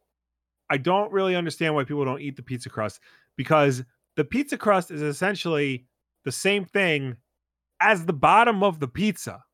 I 0.69 0.77
don't 0.77 1.11
really 1.11 1.35
understand 1.35 1.75
why 1.75 1.85
people 1.85 2.05
don't 2.05 2.21
eat 2.21 2.37
the 2.37 2.43
pizza 2.43 2.69
crust 2.69 3.01
because 3.37 3.83
the 4.17 4.25
pizza 4.25 4.59
crust 4.59 4.91
is 4.91 5.01
essentially 5.01 5.87
the 6.25 6.33
same 6.33 6.67
thing 6.67 7.17
as 7.81 8.05
the 8.05 8.13
bottom 8.13 8.63
of 8.63 8.81
the 8.81 8.89
pizza. 8.89 9.45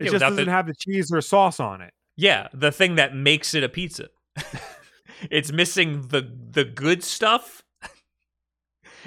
It 0.00 0.06
Yeah, 0.06 0.10
just 0.12 0.20
doesn't 0.20 0.44
the- 0.46 0.50
have 0.50 0.66
the 0.66 0.74
cheese 0.74 1.12
or 1.12 1.20
sauce 1.20 1.60
on 1.60 1.80
it. 1.80 1.92
Yeah, 2.16 2.48
the 2.52 2.70
thing 2.72 2.94
that 2.96 3.14
makes 3.14 3.54
it 3.54 3.64
a 3.64 3.68
pizza. 3.68 4.08
it's 5.30 5.50
missing 5.52 6.08
the 6.08 6.22
the 6.50 6.64
good 6.64 7.02
stuff. 7.04 7.62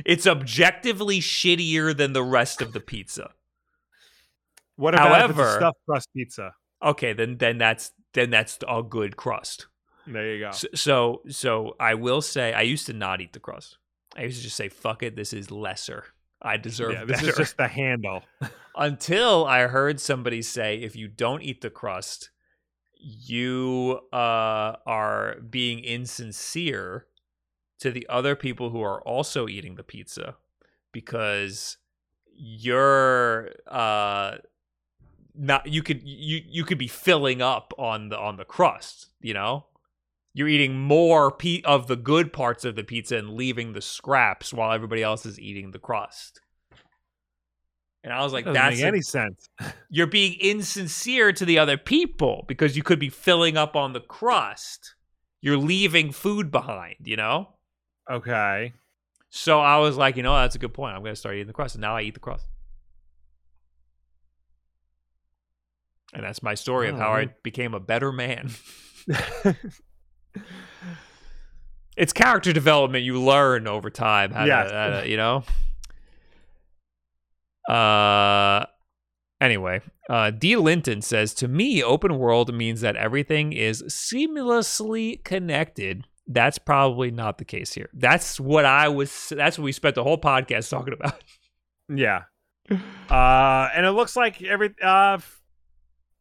It's 0.06 0.28
objectively 0.28 1.20
shittier 1.20 1.96
than 1.96 2.14
the 2.14 2.22
rest 2.24 2.62
of 2.62 2.72
the 2.74 2.80
pizza. 2.80 3.32
What 4.76 4.94
about 4.94 5.26
if 5.26 5.32
it's 5.32 5.40
a 5.40 5.42
However- 5.42 5.58
stuffed 5.60 5.80
crust 5.88 6.10
pizza? 6.16 6.54
Okay, 6.84 7.14
then 7.14 7.38
then 7.38 7.58
that's 7.58 7.92
then 8.14 8.30
that's 8.30 8.60
a 8.68 8.84
good 8.84 9.18
crust. 9.18 9.68
There 10.06 10.34
you 10.36 10.40
go. 10.46 10.52
So, 10.52 10.68
so 10.76 11.22
so 11.30 11.76
I 11.80 11.96
will 11.96 12.22
say 12.22 12.54
I 12.54 12.62
used 12.62 12.86
to 12.88 12.94
not 12.94 13.20
eat 13.22 13.34
the 13.34 13.40
crust. 13.40 13.78
I 14.16 14.24
used 14.24 14.38
to 14.38 14.44
just 14.44 14.56
say 14.56 14.70
fuck 14.70 15.02
it, 15.04 15.16
this 15.16 15.34
is 15.34 15.50
lesser. 15.50 16.06
I 16.42 16.58
deserve 16.58 16.94
Yeah, 16.94 17.06
this 17.06 17.18
better. 17.20 17.32
is 17.32 17.38
just 17.38 17.58
the 17.58 17.68
handle. 17.68 18.24
Until 18.76 19.46
I 19.46 19.62
heard 19.68 20.00
somebody 20.00 20.42
say 20.42 20.78
if 20.78 20.96
you 20.96 21.08
don't 21.08 21.42
eat 21.42 21.62
the 21.62 21.70
crust, 21.70 22.30
you 22.94 24.00
uh, 24.14 24.76
are 24.86 25.38
being 25.50 25.80
insincere 25.80 27.08
to 27.80 27.92
the 27.92 28.06
other 28.10 28.36
people 28.36 28.70
who 28.70 28.82
are 28.82 29.02
also 29.02 29.48
eating 29.48 29.76
the 29.76 29.84
pizza 29.84 30.36
because 30.92 31.78
you're 32.40 33.50
uh 33.68 34.38
not 35.36 35.68
you 35.68 35.84
could 35.84 36.02
you 36.04 36.42
you 36.48 36.64
could 36.64 36.78
be 36.78 36.88
filling 36.88 37.42
up 37.42 37.74
on 37.78 38.10
the 38.10 38.18
on 38.18 38.38
the 38.38 38.46
crust 38.46 39.08
you 39.22 39.34
know 39.34 39.66
you're 40.38 40.48
eating 40.48 40.80
more 40.80 41.32
pe- 41.32 41.64
of 41.64 41.88
the 41.88 41.96
good 41.96 42.32
parts 42.32 42.64
of 42.64 42.76
the 42.76 42.84
pizza 42.84 43.18
and 43.18 43.32
leaving 43.34 43.74
the 43.74 43.82
scraps 43.82 44.54
while 44.54 44.72
everybody 44.72 45.02
else 45.02 45.26
is 45.26 45.40
eating 45.40 45.72
the 45.72 45.80
crust. 45.80 46.42
And 48.04 48.14
i 48.14 48.24
was 48.24 48.32
like 48.34 48.46
Doesn't 48.46 48.54
that's 48.54 48.76
make 48.76 48.84
a- 48.84 48.88
any 48.88 49.02
sense. 49.02 49.50
you're 49.90 50.06
being 50.06 50.34
insincere 50.40 51.34
to 51.34 51.44
the 51.44 51.58
other 51.58 51.76
people 51.76 52.46
because 52.48 52.78
you 52.78 52.84
could 52.84 53.00
be 53.00 53.10
filling 53.10 53.58
up 53.58 53.76
on 53.76 53.94
the 53.94 54.00
crust. 54.00 54.94
You're 55.42 55.58
leaving 55.58 56.12
food 56.12 56.52
behind 56.52 56.96
you 57.04 57.16
know? 57.16 57.50
Okay. 58.10 58.74
so 59.30 59.60
i 59.60 59.78
was 59.78 59.98
like 59.98 60.16
you 60.18 60.24
know 60.24 60.36
that's 60.36 60.56
a 60.56 60.60
good 60.60 60.74
point. 60.74 60.96
I'm 60.96 61.02
going 61.02 61.14
to 61.14 61.20
start 61.20 61.34
eating 61.36 61.48
the 61.48 61.54
crust. 61.54 61.74
And 61.76 61.82
now 61.82 61.96
i 61.98 62.02
eat 62.04 62.14
the 62.14 62.20
crust. 62.20 62.46
And 66.14 66.24
that's 66.24 66.42
my 66.44 66.54
story 66.54 66.90
of 66.90 66.96
oh, 66.96 67.00
how 67.00 67.12
i 67.14 67.24
Oh. 67.26 67.30
became 67.44 67.74
a 67.74 67.80
better 67.80 68.12
man 68.12 68.52
it's 71.98 72.14
character 72.14 72.54
development 72.54 73.04
you 73.04 73.20
learn 73.20 73.68
over 73.68 73.90
time 73.90 74.32
how 74.32 74.46
Yes. 74.46 74.70
to, 74.70 74.76
how 74.76 74.90
to, 75.02 75.10
you 75.10 75.18
know? 75.18 75.44
Uh 77.68 78.66
anyway 79.42 79.82
uh 80.10 80.32
d. 80.32 80.56
Linton 80.56 81.02
says 81.02 81.34
to 81.36 81.48
me 81.48 81.84
open 81.84 82.18
world 82.18 82.54
means 82.54 82.82
that 82.82 82.96
everything 82.96 83.52
is 83.52 83.84
seamlessly 83.84 85.22
connected. 85.26 86.06
That's 86.28 86.58
probably 86.58 87.12
not 87.12 87.38
the 87.38 87.46
case 87.46 87.74
here. 87.74 87.90
That's 87.94 88.40
what 88.40 88.64
i 88.66 88.88
was 88.88 89.34
that's 89.36 89.58
what 89.58 89.66
we 89.66 89.72
spent 89.74 89.96
the 89.96 90.04
whole 90.04 90.18
podcast 90.18 90.70
talking 90.70 90.94
about. 90.94 91.22
Yeah. 91.90 92.24
Uh, 93.10 93.70
and 93.74 93.86
it 93.86 93.92
looks 93.92 94.18
like 94.18 94.42
every 94.44 94.76
uh, 94.84 95.20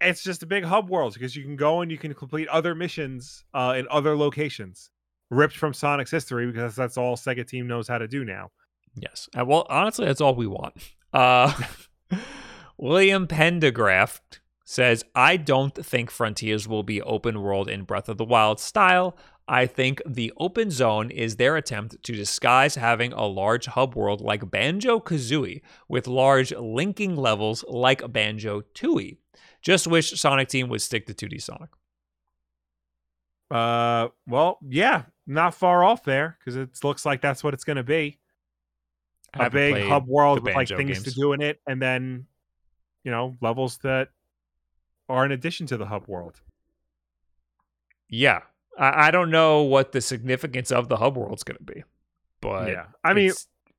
it's 0.01 0.23
just 0.23 0.44
a 0.44 0.47
big 0.47 0.62
hub 0.62 0.89
world 0.89 1.15
because 1.15 1.35
you 1.35 1.43
can 1.43 1.57
go 1.57 1.81
and 1.81 1.90
you 1.90 1.98
can 1.98 2.15
complete 2.15 2.47
other 2.47 2.73
missions 2.77 3.44
uh 3.53 3.74
in 3.77 3.89
other 3.90 4.16
locations, 4.16 4.90
ripped 5.31 5.57
from 5.57 5.74
Sonic's 5.74 6.11
history 6.11 6.47
because 6.47 6.77
that's 6.77 6.97
all 6.97 7.16
Sega 7.16 7.47
team 7.47 7.66
knows 7.66 7.89
how 7.89 7.98
to 7.98 8.09
do 8.09 8.24
now. 8.24 8.51
Yes. 8.94 9.28
Uh, 9.39 9.44
well, 9.44 9.66
honestly, 9.69 10.07
that's 10.07 10.20
all 10.20 10.35
we 10.35 10.47
want. 10.47 10.74
Uh, 11.12 11.53
William 12.78 13.27
Pendergraft 13.27 14.40
says, 14.65 15.05
I 15.15 15.36
don't 15.36 15.74
think 15.74 16.11
Frontiers 16.11 16.66
will 16.66 16.82
be 16.82 17.01
open 17.03 17.40
world 17.40 17.69
in 17.69 17.85
Breath 17.85 18.09
of 18.09 18.19
the 18.19 18.24
Wild 18.24 18.61
style. 18.61 19.16
I 19.48 19.66
think 19.66 20.03
the 20.05 20.32
open 20.39 20.73
zone 20.73 21.11
is 21.11 21.36
their 21.36 21.57
attempt 21.57 22.03
to 22.03 22.12
disguise 22.12 22.74
having 22.74 23.12
a 23.12 23.27
large 23.27 23.66
hub 23.66 23.94
world 23.94 24.20
like 24.20 24.51
Banjo 24.51 24.98
Kazooie 24.98 25.62
with 25.89 26.09
large 26.09 26.53
linking 26.53 27.15
levels 27.15 27.65
like 27.69 28.12
Banjo 28.12 28.62
Tooie. 28.74 29.19
Just 29.62 29.86
wish 29.86 30.19
Sonic 30.20 30.48
Team 30.48 30.69
would 30.69 30.82
stick 30.82 31.07
to 31.07 31.15
2D 31.15 31.40
Sonic. 31.40 31.70
Uh, 33.48 34.09
well, 34.27 34.59
yeah, 34.69 35.03
not 35.27 35.55
far 35.55 35.82
off 35.85 36.05
there 36.05 36.36
because 36.39 36.57
it 36.57 36.70
looks 36.85 37.05
like 37.05 37.20
that's 37.20 37.43
what 37.43 37.55
it's 37.55 37.65
going 37.65 37.77
to 37.77 37.82
be. 37.82 38.19
A 39.35 39.51
big 39.51 39.82
hub 39.86 40.07
world 40.07 40.43
with 40.43 40.55
like 40.55 40.69
things 40.69 41.01
games. 41.01 41.03
to 41.03 41.11
do 41.11 41.32
in 41.35 41.43
it, 41.43 41.61
and 41.66 41.81
then 41.82 42.27
you 43.05 43.11
know 43.11 43.36
levels 43.43 43.78
that 43.78 44.09
are 45.09 45.24
in 45.24 45.32
addition 45.32 45.66
to 45.66 45.77
the 45.77 45.86
hub 45.86 46.07
world. 46.09 46.40
Yeah. 48.09 48.40
I, 48.78 49.09
I 49.09 49.11
don't 49.11 49.31
know 49.31 49.62
what 49.62 49.93
the 49.93 50.01
significance 50.01 50.70
of 50.70 50.89
the 50.89 50.97
hub 50.97 51.16
world's 51.16 51.43
going 51.43 51.59
to 51.59 51.62
be, 51.65 51.82
but 52.40 52.69
yeah, 52.69 52.86
I 53.03 53.15
mean, 53.15 53.32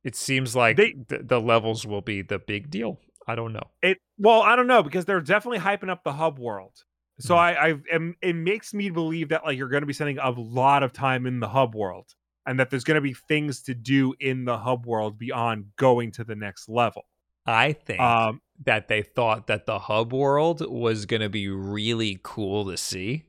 it 0.04 0.16
seems 0.16 0.56
like 0.56 0.76
they- 0.76 0.96
the, 1.06 1.18
the 1.18 1.40
levels 1.40 1.86
will 1.86 2.00
be 2.00 2.22
the 2.22 2.38
big 2.38 2.70
deal. 2.70 2.98
I 3.26 3.34
don't 3.34 3.52
know. 3.52 3.68
It 3.82 3.98
well, 4.16 4.42
I 4.42 4.56
don't 4.56 4.66
know 4.66 4.82
because 4.82 5.04
they're 5.04 5.20
definitely 5.20 5.58
hyping 5.58 5.90
up 5.90 6.02
the 6.02 6.14
hub 6.14 6.38
world. 6.38 6.84
So 7.20 7.34
Mhm. 7.34 7.38
I, 7.38 7.68
I 7.68 7.74
am, 7.92 8.16
it 8.22 8.34
makes 8.36 8.72
me 8.72 8.90
believe 8.90 9.30
that 9.30 9.44
like 9.44 9.58
you're 9.58 9.68
going 9.68 9.82
to 9.82 9.86
be 9.86 9.92
spending 9.92 10.18
a 10.18 10.30
lot 10.30 10.82
of 10.82 10.92
time 10.92 11.26
in 11.26 11.40
the 11.40 11.48
hub 11.48 11.74
world, 11.74 12.14
and 12.46 12.58
that 12.60 12.70
there's 12.70 12.84
going 12.84 12.94
to 12.96 13.00
be 13.00 13.14
things 13.14 13.62
to 13.62 13.74
do 13.74 14.14
in 14.20 14.44
the 14.44 14.58
hub 14.58 14.86
world 14.86 15.18
beyond 15.18 15.66
going 15.76 16.12
to 16.12 16.24
the 16.24 16.36
next 16.36 16.68
level. 16.68 17.06
I 17.44 17.72
think 17.72 18.00
Um, 18.00 18.40
that 18.64 18.88
they 18.88 19.02
thought 19.02 19.46
that 19.46 19.66
the 19.66 19.78
hub 19.78 20.12
world 20.12 20.60
was 20.70 21.06
going 21.06 21.22
to 21.22 21.28
be 21.28 21.48
really 21.48 22.20
cool 22.22 22.66
to 22.70 22.76
see, 22.76 23.24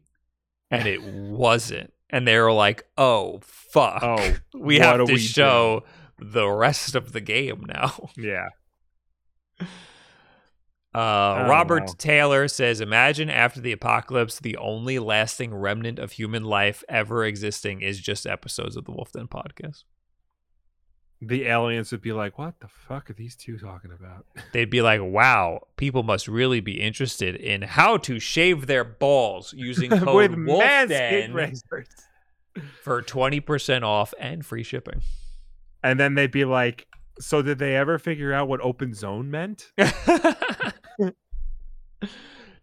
and 0.72 0.88
it 0.88 1.02
wasn't. 1.04 1.94
And 2.10 2.28
they 2.28 2.38
were 2.40 2.52
like, 2.52 2.84
"Oh 2.98 3.40
fuck, 3.44 4.04
oh 4.04 4.36
we 4.54 4.80
have 4.80 5.06
to 5.06 5.14
we 5.14 5.20
show 5.20 5.84
the 6.20 6.48
rest 6.50 6.96
of 6.96 7.12
the 7.12 7.22
game 7.22 7.66
now." 7.68 8.10
yeah, 8.18 8.50
Uh, 10.94 11.46
Robert 11.48 11.88
know. 11.88 11.94
Taylor 11.98 12.48
says, 12.48 12.82
"Imagine 12.82 13.30
after 13.30 13.62
the 13.62 13.72
apocalypse, 13.72 14.40
the 14.40 14.58
only 14.58 14.98
lasting 14.98 15.54
remnant 15.54 16.00
of 16.00 16.14
human 16.14 16.44
life 16.44 16.84
ever 16.90 17.24
existing 17.24 17.82
is 17.82 18.00
just 18.00 18.26
episodes 18.26 18.76
of 18.76 18.86
the 18.86 18.92
Wolf 18.92 19.12
Den 19.12 19.28
podcast." 19.28 19.84
the 21.22 21.46
aliens 21.48 21.92
would 21.92 22.02
be 22.02 22.14
like, 22.14 22.38
"What 22.38 22.60
the 22.60 22.68
fuck 22.68 23.10
are 23.10 23.14
these 23.14 23.36
two 23.36 23.58
talking 23.58 23.92
about?" 23.92 24.26
They'd 24.54 24.70
be 24.70 24.82
like, 24.82 25.02
"Wow, 25.02 25.68
people 25.76 26.04
must 26.04 26.28
really 26.28 26.60
be 26.62 26.80
interested 26.80 27.36
in 27.36 27.62
how 27.62 27.98
to 27.98 28.20
shave 28.20 28.68
their 28.68 28.84
balls 28.84 29.54
using 29.54 29.90
code 30.00 30.32
WolfDen 30.32 31.58
for 32.82 33.02
twenty 33.02 33.40
percent 33.40 33.84
off 33.84 34.14
and 34.20 34.46
free 34.46 34.64
shipping." 34.64 35.02
And 35.84 36.00
then 36.00 36.16
they'd 36.16 36.32
be 36.32 36.46
like, 36.46 36.88
"So 37.20 37.42
did 37.42 37.60
they 37.60 37.76
ever 37.76 38.00
figure 38.00 38.34
out 38.34 38.48
what 38.48 38.62
open 38.62 38.94
zone 38.94 39.30
meant?" 39.30 39.72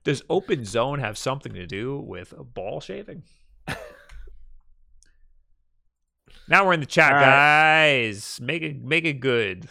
Does 0.05 0.23
open 0.31 0.65
zone 0.65 0.99
have 1.01 1.19
something 1.19 1.53
to 1.55 1.67
do 1.67 1.99
with 1.99 2.33
ball 2.55 2.81
shaving? 2.81 3.25
now 6.49 6.65
we're 6.65 6.73
in 6.75 6.81
the 6.81 6.87
chat, 6.87 7.13
All 7.13 7.19
right. 7.19 7.25
guys. 7.25 8.39
Make 8.41 8.63
it 8.63 8.83
make 8.83 9.05
it 9.05 9.21
good. 9.21 9.69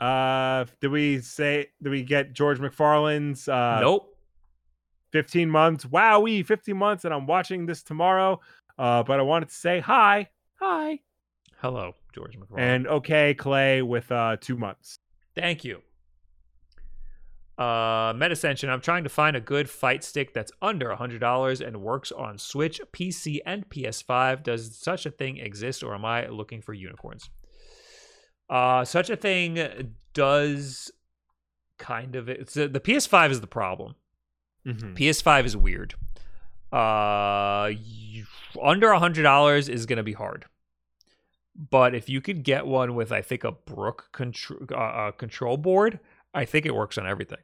Uh, 0.00 0.66
did 0.80 0.90
we 0.90 1.20
say? 1.20 1.68
Did 1.82 1.88
we 1.90 2.02
get 2.02 2.32
George 2.34 2.58
McFarland's? 2.58 3.48
Uh, 3.48 3.80
nope. 3.80 4.12
15 5.12 5.48
months. 5.48 5.84
Wowee, 5.86 6.44
15 6.44 6.76
months, 6.76 7.04
and 7.06 7.14
I'm 7.14 7.26
watching 7.26 7.64
this 7.64 7.82
tomorrow. 7.82 8.38
Uh, 8.76 9.02
but 9.02 9.18
I 9.18 9.22
wanted 9.22 9.48
to 9.48 9.54
say 9.54 9.80
hi, 9.80 10.28
hi, 10.56 10.98
Hello, 11.62 11.94
George 12.14 12.38
McFarlane. 12.38 12.58
and 12.58 12.86
okay, 12.86 13.32
Clay, 13.32 13.80
with 13.80 14.12
uh 14.12 14.36
two 14.38 14.58
months. 14.58 14.98
Thank 15.34 15.64
you. 15.64 15.80
Uh, 17.58 18.12
Medascension. 18.12 18.68
I'm 18.68 18.82
trying 18.82 19.04
to 19.04 19.08
find 19.08 19.34
a 19.34 19.40
good 19.40 19.70
fight 19.70 20.04
stick 20.04 20.34
that's 20.34 20.52
under 20.60 20.88
$100 20.94 21.66
and 21.66 21.80
works 21.80 22.12
on 22.12 22.36
Switch, 22.36 22.80
PC, 22.92 23.38
and 23.46 23.66
PS5. 23.70 24.42
Does 24.42 24.76
such 24.76 25.06
a 25.06 25.10
thing 25.10 25.38
exist, 25.38 25.82
or 25.82 25.94
am 25.94 26.04
I 26.04 26.26
looking 26.28 26.60
for 26.60 26.74
unicorns? 26.74 27.30
Uh, 28.50 28.84
such 28.84 29.08
a 29.08 29.16
thing 29.16 29.94
does 30.12 30.90
kind 31.78 32.14
of. 32.14 32.28
It's 32.28 32.54
the 32.54 32.68
PS5 32.68 33.30
is 33.30 33.40
the 33.40 33.46
problem. 33.46 33.94
Mm-hmm. 34.66 34.94
PS5 34.94 35.44
is 35.46 35.56
weird. 35.56 35.94
Uh, 36.72 37.70
you, 37.72 38.26
under 38.62 38.92
hundred 38.94 39.22
dollars 39.22 39.68
is 39.68 39.86
gonna 39.86 40.02
be 40.02 40.12
hard. 40.12 40.44
But 41.70 41.94
if 41.94 42.08
you 42.08 42.20
could 42.20 42.42
get 42.42 42.66
one 42.66 42.94
with, 42.94 43.12
I 43.12 43.22
think, 43.22 43.44
a 43.44 43.52
Brook 43.52 44.10
uh, 44.20 44.74
uh, 44.74 45.10
control 45.12 45.56
board, 45.56 46.00
I 46.34 46.44
think 46.44 46.66
it 46.66 46.74
works 46.74 46.98
on 46.98 47.06
everything. 47.06 47.38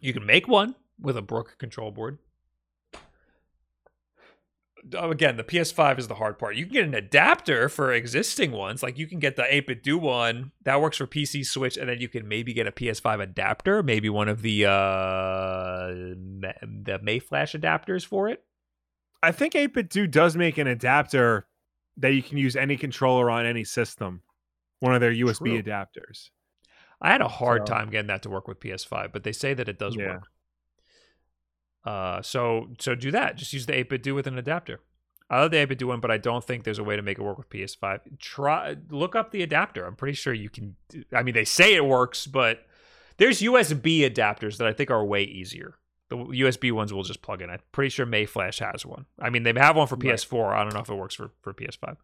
You 0.00 0.12
can 0.12 0.26
make 0.26 0.48
one 0.48 0.74
with 1.00 1.16
a 1.16 1.22
Brook 1.22 1.56
control 1.58 1.90
board. 1.90 2.18
Uh, 4.94 5.10
Again, 5.10 5.36
the 5.36 5.44
PS5 5.44 5.98
is 5.98 6.08
the 6.08 6.14
hard 6.14 6.38
part. 6.38 6.56
You 6.56 6.64
can 6.64 6.72
get 6.72 6.84
an 6.84 6.94
adapter 6.94 7.68
for 7.68 7.92
existing 7.92 8.52
ones. 8.52 8.82
Like 8.82 8.96
you 8.96 9.06
can 9.06 9.18
get 9.18 9.36
the 9.36 9.42
8BitDo 9.42 10.00
one 10.00 10.52
that 10.64 10.80
works 10.80 10.96
for 10.98 11.06
PC, 11.06 11.44
Switch, 11.44 11.76
and 11.76 11.88
then 11.88 12.00
you 12.00 12.08
can 12.08 12.28
maybe 12.28 12.52
get 12.52 12.66
a 12.66 12.72
PS5 12.72 13.20
adapter, 13.20 13.82
maybe 13.82 14.08
one 14.08 14.28
of 14.28 14.42
the 14.42 14.66
uh 14.66 15.88
the 15.88 16.98
Mayflash 17.02 17.58
adapters 17.58 18.06
for 18.06 18.28
it. 18.28 18.44
I 19.22 19.32
think 19.32 19.54
8BitDo 19.54 20.10
does 20.10 20.36
make 20.36 20.58
an 20.58 20.68
adapter 20.68 21.48
that 21.96 22.14
you 22.14 22.22
can 22.22 22.38
use 22.38 22.54
any 22.54 22.76
controller 22.76 23.30
on 23.30 23.44
any 23.44 23.64
system. 23.64 24.22
One 24.78 24.94
of 24.94 25.00
their 25.00 25.12
USB 25.12 25.60
True. 25.60 25.62
adapters. 25.62 26.30
I 27.00 27.10
had 27.12 27.20
a 27.20 27.28
hard 27.28 27.66
So- 27.68 27.74
time 27.74 27.90
getting 27.90 28.08
that 28.08 28.22
to 28.22 28.30
work 28.30 28.48
with 28.48 28.58
PS5, 28.60 29.12
but 29.12 29.22
they 29.22 29.32
say 29.32 29.54
that 29.54 29.68
it 29.68 29.78
does 29.78 29.94
Yeah. 29.96 30.14
work. 30.14 30.28
Uh, 31.84 32.20
so 32.22 32.68
so 32.78 32.94
do 32.94 33.10
that. 33.10 33.36
Just 33.36 33.52
use 33.52 33.66
the 33.66 33.72
8BitDo 33.72 34.14
with 34.14 34.26
an 34.26 34.38
adapter. 34.38 34.80
I 35.30 35.40
love 35.40 35.50
the 35.50 35.58
8BitDo 35.58 35.84
one, 35.88 36.00
but 36.00 36.10
I 36.10 36.16
don't 36.18 36.42
think 36.44 36.64
there's 36.64 36.78
a 36.78 36.84
way 36.84 36.96
to 36.96 37.02
make 37.02 37.18
it 37.18 37.22
work 37.22 37.38
with 37.38 37.50
PS5. 37.50 38.00
Try 38.18 38.76
look 38.90 39.14
up 39.14 39.30
the 39.30 39.42
adapter. 39.42 39.84
I'm 39.86 39.94
pretty 39.96 40.14
sure 40.14 40.32
you 40.32 40.48
can. 40.50 40.76
I 41.12 41.22
mean, 41.22 41.34
they 41.34 41.44
say 41.44 41.74
it 41.74 41.84
works, 41.84 42.26
but 42.26 42.66
there's 43.18 43.40
USB 43.42 44.00
adapters 44.08 44.56
that 44.58 44.66
I 44.66 44.72
think 44.72 44.90
are 44.90 45.04
way 45.04 45.22
easier. 45.22 45.74
The 46.08 46.16
USB 46.16 46.72
ones 46.72 46.92
will 46.92 47.02
just 47.02 47.20
plug 47.20 47.42
in. 47.42 47.50
I'm 47.50 47.60
pretty 47.72 47.90
sure 47.90 48.06
Mayflash 48.06 48.58
has 48.60 48.86
one. 48.86 49.04
I 49.18 49.28
mean, 49.28 49.42
they 49.42 49.52
have 49.56 49.76
one 49.76 49.86
for 49.86 49.96
Right. 49.96 50.04
PS4. 50.14 50.54
I 50.54 50.62
don't 50.64 50.72
know 50.74 50.80
if 50.80 50.88
it 50.88 50.94
works 50.94 51.14
for 51.14 51.30
for 51.42 51.52
PS5. 51.52 51.96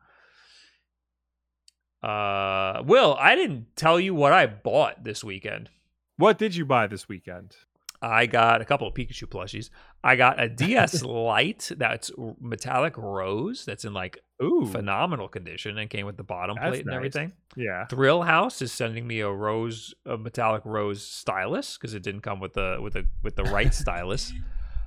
Uh, 2.04 2.82
Will, 2.84 3.16
I 3.18 3.34
didn't 3.34 3.74
tell 3.76 3.98
you 3.98 4.14
what 4.14 4.32
I 4.32 4.46
bought 4.46 5.04
this 5.04 5.24
weekend. 5.24 5.70
What 6.16 6.38
did 6.38 6.54
you 6.54 6.64
buy 6.64 6.86
this 6.86 7.08
weekend? 7.08 7.56
I 8.02 8.26
got 8.26 8.60
a 8.60 8.66
couple 8.66 8.86
of 8.86 8.92
Pikachu 8.92 9.24
plushies. 9.26 9.70
I 10.02 10.16
got 10.16 10.38
a 10.38 10.46
DS 10.48 11.02
Lite 11.04 11.72
that's 11.78 12.10
metallic 12.38 12.98
rose 12.98 13.64
that's 13.64 13.86
in 13.86 13.94
like 13.94 14.18
Ooh, 14.42 14.68
phenomenal 14.70 15.28
condition 15.28 15.78
and 15.78 15.88
came 15.88 16.04
with 16.04 16.18
the 16.18 16.22
bottom 16.22 16.56
That's 16.56 16.68
plate 16.68 16.80
and 16.80 16.88
nice. 16.88 16.96
everything. 16.96 17.32
yeah. 17.56 17.86
Thrill 17.86 18.20
House 18.22 18.60
is 18.60 18.72
sending 18.72 19.06
me 19.06 19.20
a 19.20 19.30
rose, 19.30 19.94
a 20.04 20.18
metallic 20.18 20.62
rose 20.66 21.02
stylus 21.06 21.78
because 21.78 21.94
it 21.94 22.02
didn't 22.02 22.20
come 22.20 22.40
with 22.40 22.52
the 22.52 22.78
with 22.82 22.92
the 22.92 23.06
with 23.22 23.36
the 23.36 23.44
right 23.44 23.72
stylus. 23.72 24.32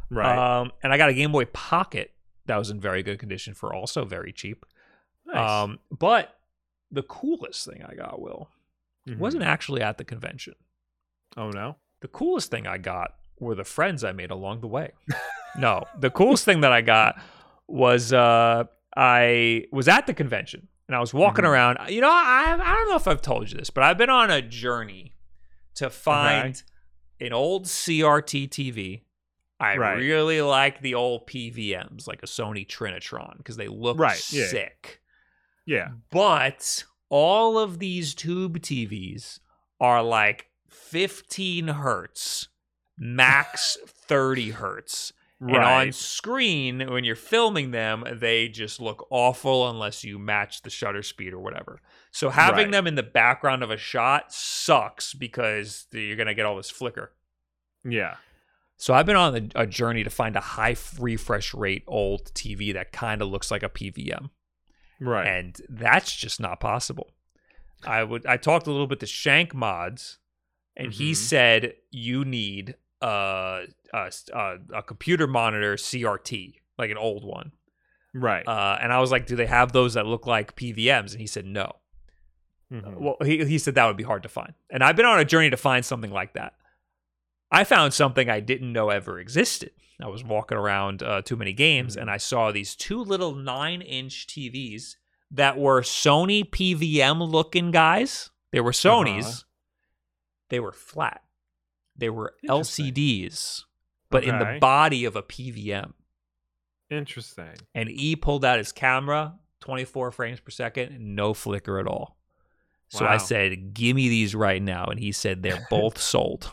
Right. 0.10 0.62
Um, 0.62 0.72
and 0.82 0.94
I 0.94 0.98
got 0.98 1.10
a 1.10 1.14
Game 1.14 1.34
Boy 1.34 1.44
Pocket 1.44 2.14
that 2.46 2.56
was 2.56 2.70
in 2.70 2.80
very 2.80 3.04
good 3.04 3.20
condition 3.20 3.54
for 3.54 3.74
also 3.76 4.06
very 4.06 4.32
cheap. 4.32 4.66
nice. 5.26 5.64
Um, 5.64 5.80
but 5.92 6.37
the 6.92 7.04
coolest 7.04 7.66
thing 7.66 7.84
I 7.88 7.96
got, 7.96 8.22
Will, 8.22 8.50
Mhm. 9.08 9.18
wasn't 9.20 9.44
actually 9.44 9.82
at 9.82 9.98
the 9.98 10.04
convention. 10.04 10.56
Oh 11.36 11.50
no. 11.50 11.76
The 12.02 12.08
coolest 12.08 12.52
thing 12.52 12.68
I 12.68 12.78
got 12.78 13.16
were 13.40 13.56
the 13.56 13.64
friends 13.64 14.04
I 14.04 14.12
made 14.12 14.32
along 14.32 14.62
the 14.62 14.68
way. 14.68 14.92
no, 15.58 15.86
the 16.00 16.10
coolest 16.10 16.46
thing 16.46 16.62
that 16.62 16.72
I 16.72 16.82
got 16.82 17.22
was 17.68 18.14
uh, 18.14 18.66
I 18.96 19.66
was 19.72 19.88
at 19.88 20.08
the 20.08 20.14
convention 20.14 20.68
and 20.88 20.96
I 20.96 21.00
was 21.00 21.14
walking 21.14 21.44
Mhm. 21.46 21.50
around. 21.50 21.78
You 21.90 22.02
know, 22.02 22.10
I 22.12 22.54
I 22.60 22.74
don't 22.76 22.90
know 22.90 22.96
if 22.96 23.08
I've 23.08 23.22
told 23.22 23.52
you 23.52 23.58
this, 23.58 23.70
but 23.70 23.84
I've 23.84 23.98
been 23.98 24.10
on 24.10 24.30
a 24.32 24.42
journey 24.42 25.16
to 25.76 25.90
find 25.90 26.62
an 27.20 27.34
old 27.34 27.66
CRT 27.68 28.48
TV. 28.48 29.04
I 29.60 29.76
Right. 29.78 29.96
really 29.98 30.42
like 30.42 30.82
the 30.82 30.94
old 30.94 31.26
PVMs, 31.28 32.08
like 32.08 32.22
a 32.22 32.28
Sony 32.28 32.66
Trinitron, 32.68 33.38
because 33.40 33.58
they 33.58 33.68
look 33.68 33.98
Right, 34.00 34.16
sick. 34.16 35.02
Yeah. 35.02 35.07
But 36.12 36.84
all 37.10 37.58
of 37.60 37.80
these 37.80 38.16
tube 38.16 38.60
TVs 38.60 39.40
are 39.80 40.02
like 40.02 40.48
15 40.70 41.68
hertz, 41.68 42.48
max 42.98 43.78
30 43.88 44.52
hertz. 44.52 45.14
Right. 45.40 45.56
And 45.56 45.64
on 45.64 45.92
screen, 45.92 46.90
when 46.90 47.04
you're 47.04 47.16
filming 47.16 47.70
them, 47.70 48.04
they 48.12 48.48
just 48.48 48.82
look 48.82 49.06
awful 49.12 49.70
unless 49.70 50.04
you 50.04 50.18
match 50.18 50.64
the 50.64 50.72
shutter 50.72 51.04
speed 51.04 51.32
or 51.32 51.38
whatever. 51.40 51.80
So 52.12 52.32
having 52.32 52.66
Right. 52.66 52.72
them 52.72 52.88
in 52.88 52.96
the 52.96 53.04
background 53.04 53.62
of 53.62 53.70
a 53.70 53.78
shot 53.78 54.34
sucks 54.34 55.14
because 55.14 55.86
you're 55.92 56.16
going 56.16 56.26
to 56.26 56.34
get 56.34 56.48
all 56.48 56.58
this 56.58 56.72
flicker. 56.72 57.14
Yeah. 57.88 58.16
So 58.78 58.96
I've 58.96 59.06
been 59.06 59.16
on 59.16 59.52
a 59.54 59.68
journey 59.68 60.04
to 60.04 60.10
find 60.10 60.36
a 60.36 60.40
high 60.40 60.76
refresh 61.00 61.54
rate 61.54 61.84
old 61.86 62.34
TV 62.34 62.74
that 62.74 62.92
kind 62.92 63.22
of 63.22 63.28
looks 63.28 63.52
like 63.52 63.62
a 63.62 63.70
PVM 63.70 64.30
Right. 65.00 65.28
and 65.28 65.56
that's 65.70 66.16
just 66.16 66.40
not 66.40 66.60
possible. 66.60 67.12
I 67.86 68.04
would 68.04 68.26
I 68.26 68.38
talked 68.38 68.68
a 68.68 68.72
little 68.72 68.88
bit 68.88 69.00
to 69.02 69.06
Shank 69.06 69.54
Mods, 69.54 70.18
and 70.76 70.92
he 70.92 71.12
Mhm. 71.12 71.16
said 71.16 71.74
you 71.92 72.26
need 72.26 72.76
a, 73.02 73.66
a 73.94 74.12
a 74.74 74.82
computer 74.84 75.28
monitor 75.28 75.76
CRT, 75.76 76.56
like 76.78 76.90
an 76.92 76.98
old 76.98 77.24
one. 77.24 77.52
right. 78.16 78.48
Uh, 78.48 78.78
and 78.82 78.92
I 78.92 79.00
was 79.00 79.12
like, 79.12 79.28
do 79.28 79.36
they 79.36 79.46
have 79.46 79.72
those 79.74 79.94
that 79.94 80.08
look 80.08 80.26
like 80.26 80.56
PVMs? 80.56 81.12
And 81.12 81.22
he 81.22 81.28
said 81.28 81.46
no. 81.46 81.76
Mhm. 82.74 82.96
Well, 83.00 83.18
he 83.24 83.46
he 83.46 83.60
said 83.60 83.76
that 83.76 83.86
would 83.86 83.96
be 83.98 84.04
hard 84.04 84.24
to 84.24 84.30
find, 84.30 84.54
and 84.72 84.84
I've 84.84 84.96
been 84.96 85.06
on 85.06 85.20
a 85.20 85.26
journey 85.26 85.50
to 85.52 85.58
find 85.58 85.86
something 85.86 86.12
like 86.12 86.34
that. 86.34 86.54
I 87.52 87.64
found 87.64 87.94
something 87.94 88.30
I 88.30 88.40
didn't 88.42 88.74
know 88.74 88.90
ever 88.90 89.20
existed. 89.20 89.72
I 90.02 90.08
was 90.08 90.24
walking 90.24 90.58
around 90.58 91.02
uh, 91.02 91.22
too 91.24 91.36
many 91.36 91.54
games, 91.54 91.98
and 91.98 92.10
I 92.10 92.18
saw 92.18 92.52
these 92.52 92.76
two 92.76 93.02
little 93.02 93.34
nine-inch 93.34 94.28
TVs 94.28 94.96
that 95.32 95.58
were 95.58 95.82
Sony 95.82 96.48
PVM 96.48 97.32
looking 97.32 97.72
guys. 97.72 98.30
They 98.52 98.60
were 98.60 98.72
Sony's. 98.72 99.26
Uh-huh. 99.26 99.44
They 100.50 100.60
were 100.60 100.72
flat. 100.72 101.22
They 101.96 102.10
were 102.10 102.36
LCDs, 102.48 103.64
but 104.10 104.24
in 104.24 104.38
the 104.38 104.58
body 104.62 105.06
of 105.06 105.16
a 105.16 105.24
PVM. 105.24 105.94
Interesting. 106.90 107.56
And 107.74 107.90
E 107.90 108.16
pulled 108.16 108.46
out 108.46 108.60
his 108.60 108.72
camera, 108.72 109.34
24 109.62 110.12
frames 110.12 110.40
per 110.40 110.52
second, 110.52 110.98
no 111.00 111.34
flicker 111.34 111.80
at 111.80 111.88
all. 111.88 112.18
So 112.90 113.06
I 113.06 113.18
said, 113.18 113.74
"Give 113.74 113.96
me 113.96 114.08
these 114.08 114.34
right 114.34 114.62
now," 114.62 114.86
and 114.86 115.00
he 115.00 115.12
said 115.12 115.44
they're 115.44 115.68
both 115.70 116.00
sold, 116.00 116.52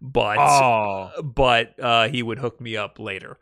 but 0.00 0.38
Oh. 0.38 1.10
but 1.22 1.78
uh, 1.80 2.08
he 2.08 2.22
would 2.22 2.38
hook 2.38 2.60
me 2.60 2.76
up 2.76 2.98
later. 2.98 3.38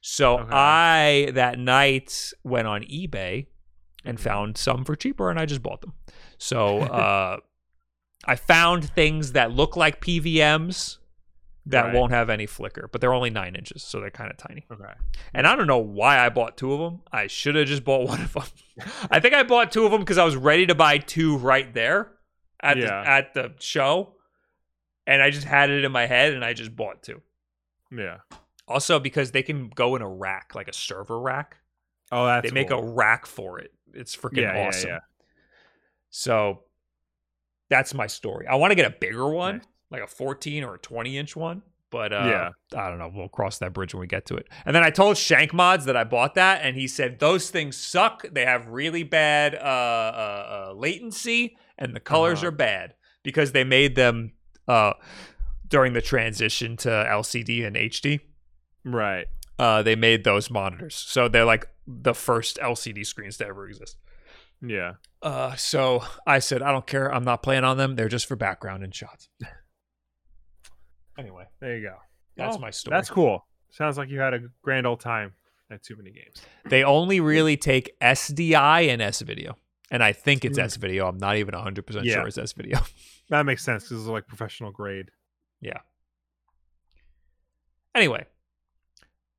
So 0.00 0.38
Okay. 0.40 0.48
I 0.52 1.30
that 1.34 1.58
night 1.58 2.32
went 2.42 2.66
on 2.66 2.82
eBay 2.82 3.46
and 4.04 4.18
found 4.18 4.56
some 4.56 4.84
for 4.84 4.96
cheaper, 4.96 5.30
and 5.30 5.38
I 5.38 5.46
just 5.46 5.62
bought 5.62 5.82
them. 5.82 5.92
So 6.38 6.78
uh, 6.80 7.36
I 8.24 8.36
found 8.36 8.90
things 8.90 9.32
that 9.32 9.52
look 9.52 9.76
like 9.76 10.00
PVMs 10.00 10.96
that 11.66 11.84
Right. 11.86 11.94
won't 11.94 12.12
have 12.12 12.30
any 12.30 12.46
flicker, 12.46 12.88
but 12.90 13.00
they're 13.02 13.12
only 13.12 13.28
nine 13.30 13.54
inches, 13.54 13.82
so 13.82 14.00
they're 14.00 14.10
kind 14.10 14.30
of 14.30 14.38
tiny. 14.38 14.64
Okay. 14.72 14.92
And 15.34 15.46
I 15.46 15.54
don't 15.54 15.66
know 15.66 15.78
why 15.78 16.18
I 16.18 16.30
bought 16.30 16.56
two 16.56 16.72
of 16.72 16.80
them. 16.80 17.02
I 17.12 17.26
should 17.26 17.54
have 17.54 17.66
just 17.66 17.84
bought 17.84 18.08
one 18.08 18.22
of 18.22 18.32
them. 18.32 18.44
I 19.10 19.20
think 19.20 19.34
I 19.34 19.42
bought 19.42 19.70
two 19.70 19.84
of 19.84 19.92
them 19.92 20.00
because 20.00 20.16
I 20.18 20.24
was 20.24 20.36
ready 20.36 20.66
to 20.66 20.74
buy 20.74 20.96
two 20.98 21.36
right 21.36 21.72
there 21.74 22.12
at 22.62 22.78
Yeah. 22.78 22.86
the 23.04 23.08
at 23.10 23.34
the 23.34 23.52
show, 23.60 24.14
and 25.10 25.22
I 25.22 25.30
just 25.30 25.46
had 25.46 25.70
it 25.70 25.84
in 25.84 25.92
my 25.92 26.06
head, 26.06 26.32
and 26.32 26.44
I 26.44 26.52
just 26.52 26.74
bought 26.74 27.02
two. 27.02 27.20
Yeah. 27.90 28.18
Also, 28.68 28.98
because 29.00 29.32
they 29.32 29.42
can 29.42 29.68
go 29.74 29.96
in 29.96 30.02
a 30.02 30.08
rack, 30.08 30.54
like 30.54 30.68
a 30.68 30.72
server 30.72 31.18
rack. 31.20 31.56
Oh, 32.12 32.26
that's 32.26 32.48
they 32.48 32.54
make 32.54 32.70
a 32.70 32.80
rack 32.82 33.26
for 33.26 33.58
it. 33.58 33.72
It's 33.92 34.16
freaking 34.16 34.42
Yeah, 34.42 34.54
yeah, 34.56 34.68
awesome. 34.68 34.88
yeah. 34.90 34.98
So 36.10 36.60
that's 37.68 37.94
my 37.94 38.06
story. 38.06 38.46
I 38.46 38.56
want 38.56 38.70
to 38.72 38.74
get 38.74 38.86
a 38.86 38.94
bigger 38.98 39.28
one, 39.28 39.56
Nice. 39.58 39.66
like 39.90 40.02
a 40.02 40.06
14 40.06 40.64
or 40.64 40.74
a 40.74 40.78
20 40.78 41.18
inch 41.18 41.36
one. 41.36 41.62
But 41.90 42.12
uh, 42.12 42.24
Yeah. 42.72 42.80
I 42.80 42.88
don't 42.88 42.98
know. 42.98 43.10
We'll 43.12 43.28
cross 43.28 43.58
that 43.58 43.72
bridge 43.72 43.94
when 43.94 44.00
we 44.00 44.06
get 44.06 44.26
to 44.26 44.36
it. 44.36 44.48
And 44.64 44.74
then 44.76 44.84
I 44.84 44.90
told 44.90 45.16
Shank 45.16 45.52
Mods 45.52 45.86
that 45.86 45.96
I 45.96 46.04
bought 46.04 46.34
that, 46.36 46.62
and 46.62 46.76
he 46.76 46.86
said 46.86 47.18
those 47.18 47.50
things 47.50 47.76
suck. 47.76 48.24
They 48.30 48.44
have 48.44 48.68
really 48.68 49.02
bad 49.02 49.54
uh, 49.56 49.58
uh, 49.58 50.68
uh, 50.70 50.74
latency, 50.74 51.56
and 51.78 51.94
the 51.94 52.00
colors 52.00 52.38
Uh-huh. 52.40 52.48
are 52.48 52.52
bad 52.52 52.94
because 53.24 53.50
they 53.52 53.64
made 53.64 53.96
them 53.96 54.32
uh, 54.68 54.92
during 55.68 55.92
the 55.92 56.02
transition 56.02 56.76
to 56.78 56.88
LCD 56.88 57.66
and 57.66 57.76
HD. 57.76 58.20
Right. 58.84 59.26
uh, 59.58 59.82
they 59.82 59.94
made 59.96 60.24
those 60.24 60.50
monitors. 60.50 60.94
So 60.94 61.28
they're 61.28 61.44
like 61.44 61.68
the 61.86 62.14
first 62.14 62.56
LCD 62.62 63.04
screens 63.06 63.36
to 63.38 63.46
ever 63.46 63.68
exist. 63.68 63.96
Yeah. 64.62 64.94
Uh, 65.22 65.54
so 65.56 66.02
I 66.26 66.38
said, 66.38 66.62
I 66.62 66.72
don't 66.72 66.86
care. 66.86 67.12
I'm 67.12 67.24
not 67.24 67.42
playing 67.42 67.64
on 67.64 67.76
them. 67.76 67.94
They're 67.96 68.08
just 68.08 68.26
for 68.26 68.36
background 68.36 68.82
and 68.84 68.94
shots. 68.94 69.28
anyway, 71.18 71.44
There 71.60 71.76
you 71.76 71.82
go. 71.88 71.96
that's 72.36 72.52
Well, 72.54 72.60
my 72.60 72.70
story. 72.70 72.96
That's 72.96 73.10
cool. 73.10 73.46
Sounds 73.70 73.98
like 73.98 74.08
you 74.08 74.18
had 74.20 74.34
a 74.34 74.40
grand 74.62 74.86
old 74.86 75.00
time 75.00 75.32
at 75.70 75.82
too 75.82 75.96
many 75.96 76.10
games. 76.10 76.42
They 76.66 76.82
only 76.82 77.20
really 77.20 77.56
take 77.56 77.96
SDI 78.00 78.88
and 78.88 79.00
S 79.02 79.20
video. 79.20 79.56
And 79.90 80.02
I 80.04 80.12
think 80.12 80.44
it's 80.44 80.58
Mm. 80.58 80.62
S 80.64 80.76
video. 80.76 81.08
I'm 81.08 81.18
not 81.18 81.36
even 81.36 81.54
100% 81.54 82.04
sure 82.10 82.26
it's 82.26 82.38
S 82.38 82.52
video. 82.52 82.78
That 83.30 83.46
makes 83.46 83.62
sense 83.64 83.84
because 83.84 84.00
it's 84.02 84.08
like 84.08 84.26
professional 84.26 84.72
grade. 84.72 85.10
Yeah. 85.60 85.78
Anyway, 87.94 88.26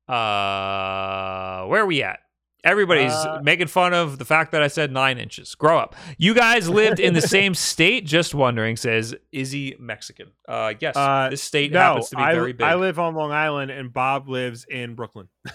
uh, 0.08 1.64
where 1.66 1.82
are 1.82 1.86
we 1.86 2.02
at? 2.02 2.20
Everybody's 2.64 3.12
Uh, 3.12 3.40
making 3.42 3.66
fun 3.66 3.92
of 3.92 4.18
the 4.18 4.24
fact 4.24 4.52
that 4.52 4.62
I 4.62 4.68
said 4.68 4.92
nine 4.92 5.18
inches. 5.18 5.54
Grow 5.54 5.78
up. 5.78 5.94
You 6.16 6.32
guys 6.32 6.68
lived 6.70 7.00
in 7.00 7.12
the 7.12 7.20
same 7.36 7.54
state. 7.54 8.06
Just 8.06 8.34
wondering, 8.34 8.76
says 8.76 9.14
Izzy 9.32 9.76
Mexican. 9.78 10.30
Uh, 10.48 10.72
yes, 10.80 10.96
Uh, 10.96 11.28
this 11.30 11.42
state 11.42 11.72
no, 11.72 11.80
happens 11.80 12.08
to 12.10 12.16
be 12.16 12.22
I, 12.22 12.34
very 12.34 12.52
big. 12.52 12.62
I 12.64 12.76
live 12.76 12.98
on 12.98 13.14
Long 13.14 13.32
Island 13.32 13.70
and 13.70 13.92
Bob 13.92 14.28
lives 14.28 14.64
in 14.64 14.94
Brooklyn. 14.94 15.28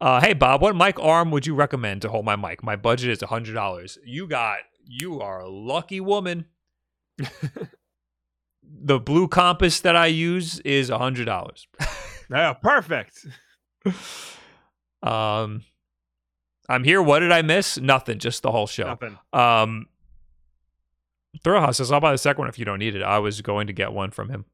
uh, 0.00 0.20
hey 0.20 0.32
Bob, 0.32 0.62
what 0.62 0.76
mic 0.76 0.98
arm 0.98 1.30
would 1.30 1.46
you 1.46 1.54
recommend 1.54 2.02
to 2.02 2.08
hold 2.08 2.24
my 2.24 2.36
mic? 2.36 2.62
My 2.62 2.76
budget 2.76 3.10
is 3.10 3.22
hundred 3.22 3.54
dollars. 3.54 3.98
You 4.04 4.26
got, 4.26 4.58
you 4.84 5.20
are 5.20 5.40
a 5.40 5.48
lucky 5.48 6.00
woman. 6.00 6.46
the 8.62 8.98
blue 8.98 9.28
compass 9.28 9.80
that 9.80 9.96
I 9.96 10.06
use 10.06 10.58
is 10.60 10.88
hundred 10.88 11.26
dollars. 11.26 11.66
Yeah, 12.30 12.52
perfect. 12.52 13.26
Um, 15.02 15.64
I'm 16.68 16.84
here. 16.84 17.02
What 17.02 17.18
did 17.18 17.32
I 17.32 17.42
miss? 17.42 17.76
Nothing. 17.78 18.20
Just 18.20 18.42
the 18.42 18.52
whole 18.52 18.68
show. 18.68 18.86
Nothing. 18.86 19.18
Um, 19.32 19.86
Thrillhouse 21.44 21.76
says, 21.76 21.90
"I'll 21.90 22.00
buy 22.00 22.12
the 22.12 22.18
second 22.18 22.42
one 22.42 22.48
if 22.48 22.58
you 22.58 22.64
don't 22.64 22.78
need 22.78 22.94
it." 22.94 23.02
I 23.02 23.18
was 23.18 23.40
going 23.40 23.66
to 23.66 23.72
get 23.72 23.92
one 23.92 24.12
from 24.12 24.28
him. 24.28 24.44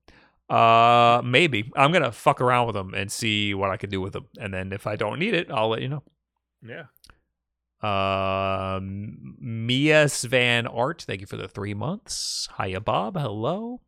Uh, 0.48 1.20
maybe 1.24 1.70
I'm 1.74 1.90
gonna 1.92 2.12
fuck 2.12 2.40
around 2.40 2.66
with 2.68 2.74
them 2.74 2.94
and 2.94 3.10
see 3.10 3.52
what 3.54 3.70
I 3.70 3.76
can 3.76 3.90
do 3.90 4.00
with 4.00 4.12
them, 4.12 4.26
and 4.40 4.54
then 4.54 4.72
if 4.72 4.86
I 4.86 4.94
don't 4.96 5.18
need 5.18 5.34
it, 5.34 5.50
I'll 5.50 5.68
let 5.68 5.82
you 5.82 5.88
know. 5.88 6.02
Yeah. 6.62 6.84
Um, 7.82 9.36
Mia 9.38 10.08
Svan 10.08 10.66
Art, 10.66 11.04
thank 11.06 11.20
you 11.20 11.26
for 11.26 11.36
the 11.36 11.48
three 11.48 11.74
months. 11.74 12.48
Hiya, 12.58 12.80
Bob. 12.80 13.16
Hello. 13.16 13.80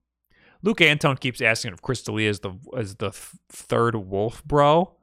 Luke 0.63 0.81
Anton 0.81 1.17
keeps 1.17 1.41
asking 1.41 1.73
if 1.73 1.81
Crystalia 1.83 2.27
is 2.29 2.41
the 2.41 2.53
is 2.77 2.97
the 2.97 3.11
th- 3.11 3.31
third 3.49 3.95
wolf 3.95 4.45
bro, 4.45 4.97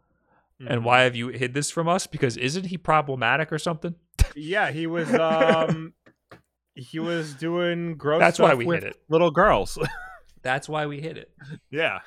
and 0.60 0.82
Mhm. 0.82 0.84
why 0.84 1.02
have 1.02 1.16
you 1.16 1.30
hid 1.30 1.54
this 1.54 1.72
from 1.72 1.88
us? 1.88 2.06
Because 2.08 2.36
isn't 2.38 2.66
he 2.66 2.78
problematic 2.78 3.52
or 3.54 3.58
something? 3.60 3.96
Yeah, 4.36 4.72
he 4.72 4.88
was. 4.88 5.10
Um, 5.14 5.94
he 6.76 7.00
was 7.00 7.34
doing 7.36 7.96
gross. 7.96 8.20
That's 8.20 8.38
why 8.40 8.54
we 8.54 8.66
hit 8.66 8.84
it. 8.84 8.98
Little 9.08 9.32
girls. 9.32 9.78
That's 10.46 10.70
why 10.70 10.86
we 10.86 11.02
hit 11.02 11.18
it. 11.18 11.32
yeah. 11.72 12.02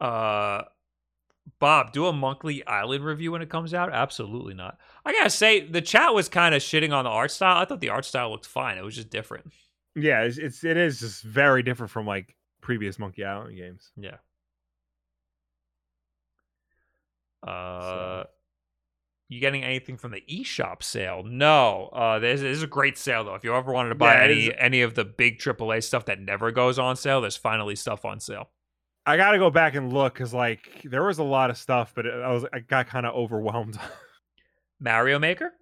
Uh, 0.00 0.64
Bob, 1.60 1.92
do 1.92 2.06
a 2.06 2.12
Monkey 2.12 2.66
Island 2.66 3.04
review 3.04 3.30
when 3.30 3.42
it 3.42 3.48
comes 3.48 3.72
out? 3.72 3.92
Absolutely 3.92 4.54
not. 4.54 4.76
I 5.04 5.12
gotta 5.12 5.30
say, 5.30 5.60
the 5.60 5.82
chat 5.82 6.12
was 6.12 6.28
kind 6.28 6.52
of 6.52 6.62
shitting 6.62 6.92
on 6.92 7.04
the 7.04 7.10
art 7.10 7.30
style. 7.30 7.58
I 7.58 7.64
thought 7.64 7.78
the 7.78 7.90
art 7.90 8.04
style 8.04 8.32
looked 8.32 8.44
fine. 8.46 8.76
It 8.76 8.82
was 8.82 8.96
just 8.96 9.08
different. 9.08 9.52
Yeah. 9.94 10.22
It's, 10.22 10.36
it's 10.36 10.64
it 10.64 10.76
is 10.76 10.98
just 10.98 11.22
very 11.22 11.62
different 11.62 11.92
from 11.92 12.08
like 12.08 12.34
previous 12.60 12.98
Monkey 12.98 13.24
Island 13.24 13.56
games. 13.56 13.92
Yeah. 13.96 14.16
Uh, 17.46 18.24
you 19.30 19.40
getting 19.40 19.62
anything 19.64 19.96
from 19.96 20.10
the 20.12 20.22
eShop 20.28 20.82
sale? 20.82 21.22
No. 21.24 21.88
Uh, 21.92 22.18
this, 22.18 22.40
this 22.40 22.56
is 22.58 22.62
a 22.62 22.66
great 22.66 22.98
sale 22.98 23.24
though. 23.24 23.34
If 23.34 23.44
you 23.44 23.54
ever 23.54 23.72
wanted 23.72 23.90
to 23.90 23.94
buy 23.94 24.14
Yeah, 24.14 24.22
any 24.24 24.46
is- 24.48 24.54
any 24.58 24.82
of 24.82 24.94
the 24.94 25.04
big 25.04 25.38
AAA 25.38 25.82
stuff 25.84 26.04
that 26.06 26.20
never 26.20 26.50
goes 26.50 26.78
on 26.78 26.96
sale, 26.96 27.20
there's 27.20 27.36
finally 27.36 27.76
stuff 27.76 28.04
on 28.04 28.20
sale. 28.20 28.50
I 29.06 29.16
got 29.16 29.30
to 29.30 29.38
go 29.38 29.48
back 29.50 29.74
and 29.74 29.92
look 29.92 30.12
because 30.14 30.34
like 30.34 30.82
there 30.84 31.02
was 31.04 31.18
a 31.18 31.22
lot 31.24 31.48
of 31.50 31.56
stuff, 31.56 31.92
but 31.94 32.04
it, 32.06 32.12
I 32.14 32.30
was 32.32 32.44
I 32.52 32.58
got 32.60 32.86
kind 32.88 33.06
of 33.06 33.14
overwhelmed. 33.14 33.78
Mario 34.80 35.18
Maker. 35.18 35.52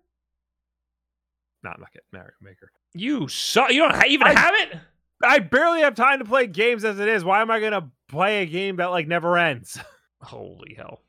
Not 1.63 1.81
like 1.81 1.95
it, 1.95 2.05
Mario 2.13 2.33
Maker. 2.41 2.71
You 2.95 3.29
saw. 3.29 3.69
You 3.69 3.89
don't 3.89 4.07
even 4.07 4.27
I- 4.27 4.39
have 4.39 4.55
it. 4.57 4.79
I 5.23 5.41
barely 5.41 5.81
have 5.81 5.95
time 5.97 6.21
to 6.21 6.25
play 6.25 6.47
games 6.47 6.85
as 6.85 7.01
it 7.01 7.09
is. 7.09 7.25
Why 7.25 7.41
am 7.43 7.51
I 7.51 7.59
gonna 7.61 7.91
play 8.09 8.43
a 8.43 8.47
game 8.47 8.77
that 8.77 8.87
like 8.87 9.09
never 9.09 9.37
ends? 9.37 9.79
Holy 10.23 10.75
hell. 10.75 11.01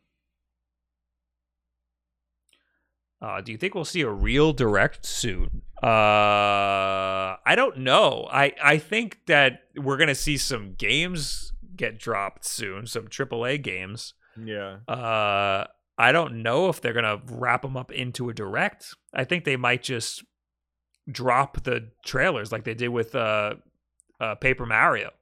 Uh, 3.21 3.41
do 3.41 3.51
you 3.51 3.57
think 3.57 3.75
we'll 3.75 3.83
see 3.85 4.01
a 4.01 4.09
real 4.09 4.53
direct 4.53 5.05
soon? 5.05 5.61
Uh, 5.83 7.35
I 7.45 7.53
don't 7.55 7.79
know. 7.79 8.27
I, 8.31 8.53
I 8.63 8.77
think 8.77 9.19
that 9.27 9.63
we're 9.75 9.97
gonna 9.97 10.15
see 10.15 10.37
some 10.37 10.73
games 10.75 11.51
get 11.75 11.99
dropped 11.99 12.45
soon, 12.45 12.85
some 12.87 13.07
AAA 13.07 13.61
games. 13.61 14.13
Yeah. 14.41 14.77
Uh, 14.87 15.65
I 15.97 16.11
don't 16.13 16.43
know 16.43 16.69
if 16.69 16.79
they're 16.81 16.93
gonna 16.93 17.21
wrap 17.29 17.61
them 17.61 17.75
up 17.75 17.91
into 17.91 18.29
a 18.29 18.33
direct. 18.33 18.95
I 19.13 19.25
think 19.25 19.43
they 19.43 19.57
might 19.57 19.83
just 19.83 20.23
drop 21.11 21.63
the 21.63 21.89
trailers 22.05 22.51
like 22.51 22.63
they 22.63 22.73
did 22.75 22.89
with 22.89 23.15
uh, 23.15 23.55
uh 24.21 24.35
Paper 24.35 24.65
Mario. 24.65 25.07
It 25.07 25.13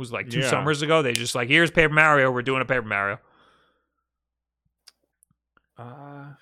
was 0.00 0.10
like 0.12 0.28
two 0.30 0.40
Yeah. 0.40 0.50
summers 0.50 0.82
ago. 0.82 1.02
They 1.02 1.12
just 1.12 1.34
like 1.36 1.48
here's 1.48 1.70
Paper 1.70 1.92
Mario. 1.94 2.30
We're 2.32 2.42
doing 2.42 2.62
a 2.62 2.64
Paper 2.64 2.86
Mario. 2.86 3.18
Uh, 5.78 6.32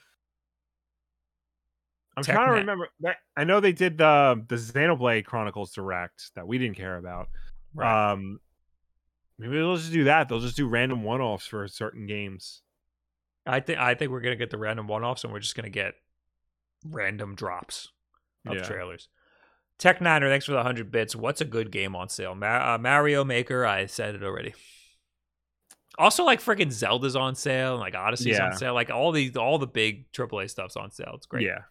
I'm 2.16 2.23
Tech 2.24 2.35
trying 2.35 2.49
to 2.49 2.53
remember. 2.61 2.89
that- 3.01 3.19
I 3.37 3.45
know 3.45 3.61
they 3.61 3.73
did 3.73 3.99
the 3.99 4.45
the 4.49 4.57
Xenoblade 4.57 5.24
Chronicles 5.24 5.73
Direct 5.73 6.35
that 6.35 6.47
we 6.47 6.59
didn't 6.59 6.77
care 6.77 6.97
about. 6.99 7.28
Um, 7.81 8.41
maybe 9.39 9.55
they'll 9.57 9.77
just 9.77 9.93
do 9.93 10.05
that. 10.05 10.28
They'll 10.28 10.41
just 10.41 10.57
do 10.57 10.66
random 10.69 11.03
one 11.05 11.20
offs 11.20 11.47
for 11.47 11.66
certain 11.69 12.07
games. 12.07 12.62
I 13.47 13.61
think 13.61 13.78
I 13.78 13.95
think 13.95 14.11
we're 14.11 14.20
gonna 14.20 14.37
get 14.37 14.51
the 14.51 14.59
random 14.59 14.87
one 14.89 15.05
offs, 15.05 15.24
and 15.24 15.32
we're 15.32 15.39
just 15.41 15.55
gonna 15.55 15.70
get 15.70 15.95
random 16.85 17.35
drops 17.37 17.89
of 18.47 18.55
Yeah. 18.57 18.62
trailers. 18.65 19.09
Tech 19.78 20.01
Niner, 20.01 20.28
thanks 20.28 20.45
for 20.47 20.53
the 20.53 20.62
hundred 20.62 20.91
bits. 20.91 21.16
What's 21.16 21.41
a 21.41 21.45
good 21.47 21.70
game 21.70 21.95
on 21.97 22.09
sale? 22.09 22.35
Ma- 22.35 22.74
uh, 22.74 22.78
Mario 22.78 23.24
Maker, 23.24 23.65
I 23.65 23.87
said 23.87 24.15
it 24.15 24.23
already. 24.23 24.53
Also, 25.99 26.24
like 26.24 26.41
freaking 26.41 26.70
Zelda's 26.70 27.16
on 27.16 27.35
sale, 27.35 27.73
and 27.74 27.81
like 27.81 27.95
Odyssey's 27.95 28.37
Yeah. 28.39 28.47
on 28.47 28.57
sale. 28.57 28.74
Like 28.74 28.91
all 28.91 29.12
the 29.12 29.35
all 29.37 29.59
the 29.59 29.66
big 29.66 30.11
AAA 30.12 30.49
stuff's 30.49 30.77
on 30.77 30.91
sale. 30.91 31.12
It's 31.15 31.27
great. 31.27 31.47
Yeah. 31.47 31.62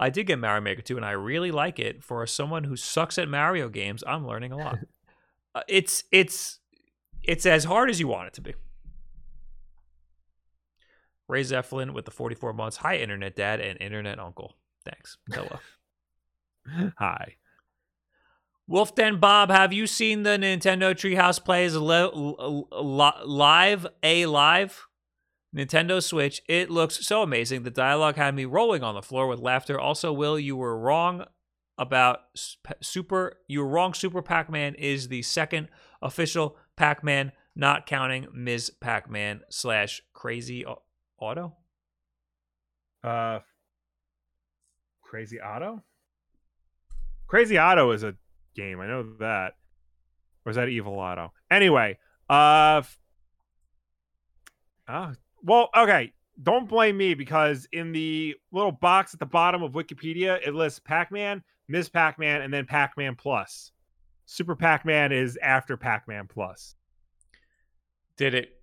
I 0.00 0.08
did 0.08 0.26
get 0.26 0.38
Mario 0.38 0.62
Maker 0.62 0.80
2, 0.80 0.96
and 0.96 1.04
I 1.04 1.10
really 1.10 1.50
like 1.50 1.78
it. 1.78 2.02
For 2.02 2.26
someone 2.26 2.64
who 2.64 2.74
sucks 2.74 3.18
at 3.18 3.28
Mario 3.28 3.68
games, 3.68 4.02
I'm 4.06 4.26
learning 4.26 4.50
a 4.50 4.56
lot. 4.56 4.78
uh, 5.54 5.60
it's 5.68 6.04
it's 6.10 6.58
it's 7.22 7.44
as 7.44 7.64
hard 7.64 7.90
as 7.90 8.00
you 8.00 8.08
want 8.08 8.28
it 8.28 8.32
to 8.34 8.40
be. 8.40 8.54
Ray 11.28 11.42
Zeppelin 11.42 11.92
with 11.92 12.06
the 12.06 12.10
44 12.10 12.54
months. 12.54 12.78
Hi, 12.78 12.96
Internet 12.96 13.36
Dad 13.36 13.60
and 13.60 13.80
Internet 13.80 14.18
Uncle. 14.18 14.56
Thanks. 14.84 15.18
Hello. 15.30 15.58
Hi. 16.98 17.34
Wolfden 18.68 19.20
Bob, 19.20 19.50
have 19.50 19.72
you 19.72 19.86
seen 19.86 20.22
the 20.22 20.30
Nintendo 20.30 20.92
Treehouse 20.92 21.44
Plays 21.44 21.76
li- 21.76 22.10
li- 22.72 23.26
live? 23.26 23.86
A 24.02 24.26
live 24.26 24.86
Nintendo 25.54 26.02
Switch. 26.02 26.42
It 26.48 26.70
looks 26.70 27.06
so 27.06 27.22
amazing. 27.22 27.62
The 27.62 27.70
dialogue 27.70 28.16
had 28.16 28.34
me 28.34 28.44
rolling 28.44 28.82
on 28.82 28.94
the 28.94 29.02
floor 29.02 29.26
with 29.26 29.40
laughter. 29.40 29.78
Also, 29.78 30.12
Will, 30.12 30.38
you 30.38 30.56
were 30.56 30.78
wrong 30.78 31.24
about 31.76 32.20
Super. 32.80 33.38
You 33.48 33.60
were 33.60 33.68
wrong. 33.68 33.94
Super 33.94 34.22
Pac-Man 34.22 34.74
is 34.74 35.08
the 35.08 35.22
second 35.22 35.68
official 36.02 36.56
Pac-Man, 36.76 37.32
not 37.56 37.86
counting 37.86 38.28
Ms. 38.32 38.70
Pac-Man 38.80 39.40
slash 39.50 40.02
Crazy 40.12 40.64
Otto. 41.18 41.56
Uh, 43.02 43.40
Crazy 45.02 45.40
Otto. 45.40 45.82
Crazy 47.26 47.58
Otto 47.58 47.90
is 47.92 48.02
a 48.02 48.14
game. 48.54 48.80
I 48.80 48.86
know 48.86 49.14
that. 49.18 49.54
Or 50.44 50.50
is 50.50 50.56
that 50.56 50.68
Evil 50.68 50.94
Auto? 50.94 51.32
Anyway, 51.50 51.98
uh, 52.28 52.82
ah, 54.88 55.12
well, 55.42 55.68
okay. 55.76 56.12
Don't 56.42 56.68
blame 56.68 56.96
me 56.96 57.14
because 57.14 57.68
in 57.72 57.92
the 57.92 58.34
little 58.50 58.72
box 58.72 59.12
at 59.12 59.20
the 59.20 59.26
bottom 59.26 59.62
of 59.62 59.72
Wikipedia, 59.72 60.38
it 60.46 60.54
lists 60.54 60.78
Pac-Man, 60.78 61.42
Ms. 61.68 61.90
Pac-Man, 61.90 62.42
and 62.42 62.52
then 62.52 62.64
Pac-Man 62.64 63.14
Plus. 63.14 63.72
Super 64.24 64.56
Pac-Man 64.56 65.12
is 65.12 65.38
after 65.42 65.76
Pac-Man 65.76 66.28
Plus. 66.28 66.76
Did 68.16 68.34
it? 68.34 68.60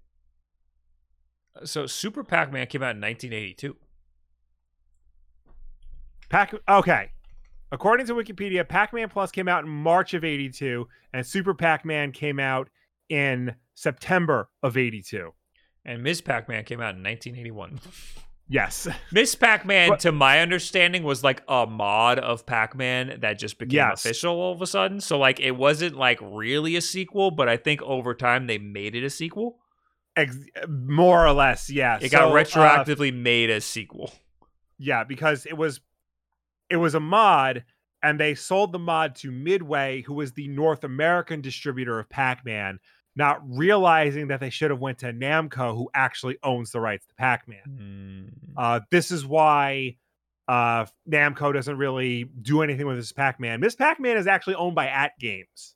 So 1.65 1.85
Super 1.85 2.23
Pac-Man 2.23 2.67
came 2.67 2.81
out 2.81 2.95
in 2.95 3.01
1982. 3.01 3.75
Pac 6.29 6.53
okay. 6.67 7.11
According 7.71 8.07
to 8.07 8.13
Wikipedia, 8.13 8.67
Pac-Man 8.67 9.09
Plus 9.09 9.31
came 9.31 9.47
out 9.47 9.63
in 9.63 9.69
March 9.69 10.13
of 10.13 10.23
82 10.23 10.87
and 11.13 11.25
Super 11.25 11.53
Pac-Man 11.53 12.11
came 12.11 12.39
out 12.39 12.69
in 13.09 13.53
September 13.75 14.49
of 14.63 14.77
82. 14.77 15.31
And 15.87 16.03
Ms. 16.03 16.21
Pac-Man 16.21 16.63
came 16.65 16.79
out 16.81 16.95
in 16.95 17.03
1981. 17.03 17.79
Yes. 18.49 18.87
Miss 19.11 19.35
Pac-Man, 19.35 19.97
to 19.99 20.11
my 20.11 20.39
understanding, 20.41 21.03
was 21.03 21.23
like 21.23 21.41
a 21.49 21.65
mod 21.65 22.19
of 22.19 22.45
Pac-Man 22.45 23.19
that 23.21 23.39
just 23.39 23.57
became 23.57 23.75
Yes. 23.75 24.05
official 24.05 24.35
all 24.35 24.53
of 24.53 24.61
a 24.61 24.67
sudden. 24.67 25.01
So 25.01 25.17
like 25.17 25.39
it 25.39 25.51
wasn't 25.51 25.95
like 25.97 26.19
really 26.21 26.75
a 26.75 26.81
sequel, 26.81 27.31
but 27.31 27.49
I 27.49 27.57
think 27.57 27.81
over 27.81 28.13
time 28.13 28.47
they 28.47 28.57
made 28.57 28.95
it 28.95 29.03
a 29.03 29.09
sequel. 29.09 29.57
Ex- 30.15 30.37
more 30.67 31.25
or 31.27 31.31
less, 31.33 31.69
yeah. 31.69 31.97
It 32.01 32.09
So, 32.11 32.17
got 32.17 32.31
uh, 32.31 32.33
retroactively 32.33 33.13
made 33.13 33.49
a 33.49 33.59
sequel. 33.61 34.13
yeah, 34.77 35.03
because 35.03 35.45
it 35.45 35.57
was 35.57 35.81
it 36.69 36.77
was 36.77 36.95
a 36.95 36.99
mod 36.99 37.63
and 38.03 38.19
they 38.19 38.33
sold 38.35 38.71
the 38.71 38.79
mod 38.79 39.15
to 39.15 39.31
Midway, 39.31 40.01
who 40.03 40.13
was 40.13 40.33
the 40.33 40.47
North 40.47 40.83
American 40.83 41.41
distributor 41.41 41.99
of 41.99 42.09
Pac-Man, 42.09 42.79
not 43.17 43.41
realizing 43.43 44.27
that 44.27 44.39
they 44.39 44.49
should 44.49 44.69
have 44.69 44.79
went 44.79 44.99
to 44.99 45.11
Namco, 45.11 45.75
who 45.75 45.89
actually 45.93 46.37
owns 46.43 46.71
the 46.71 46.79
rights 46.79 47.05
to 47.07 47.15
Pac-Man. 47.15 47.59
Hmm. 47.65 48.59
Uh, 48.59 48.79
this 48.91 49.11
is 49.11 49.25
why 49.25 49.97
uh, 50.47 50.85
Namco 51.09 51.53
doesn't 51.53 51.77
really 51.77 52.25
do 52.41 52.61
anything 52.61 52.85
with 52.85 52.97
this 52.97 53.11
Pac-Man. 53.11 53.59
Miss 53.59 53.75
Pac-Man 53.75 54.17
is 54.17 54.27
actually 54.27 54.55
owned 54.55 54.75
by 54.75 54.87
AtGames. 54.87 55.73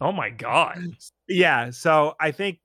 Oh 0.00 0.12
my 0.12 0.30
god. 0.30 0.96
Yeah, 1.26 1.70
so 1.70 2.14
I 2.20 2.30
think 2.30 2.60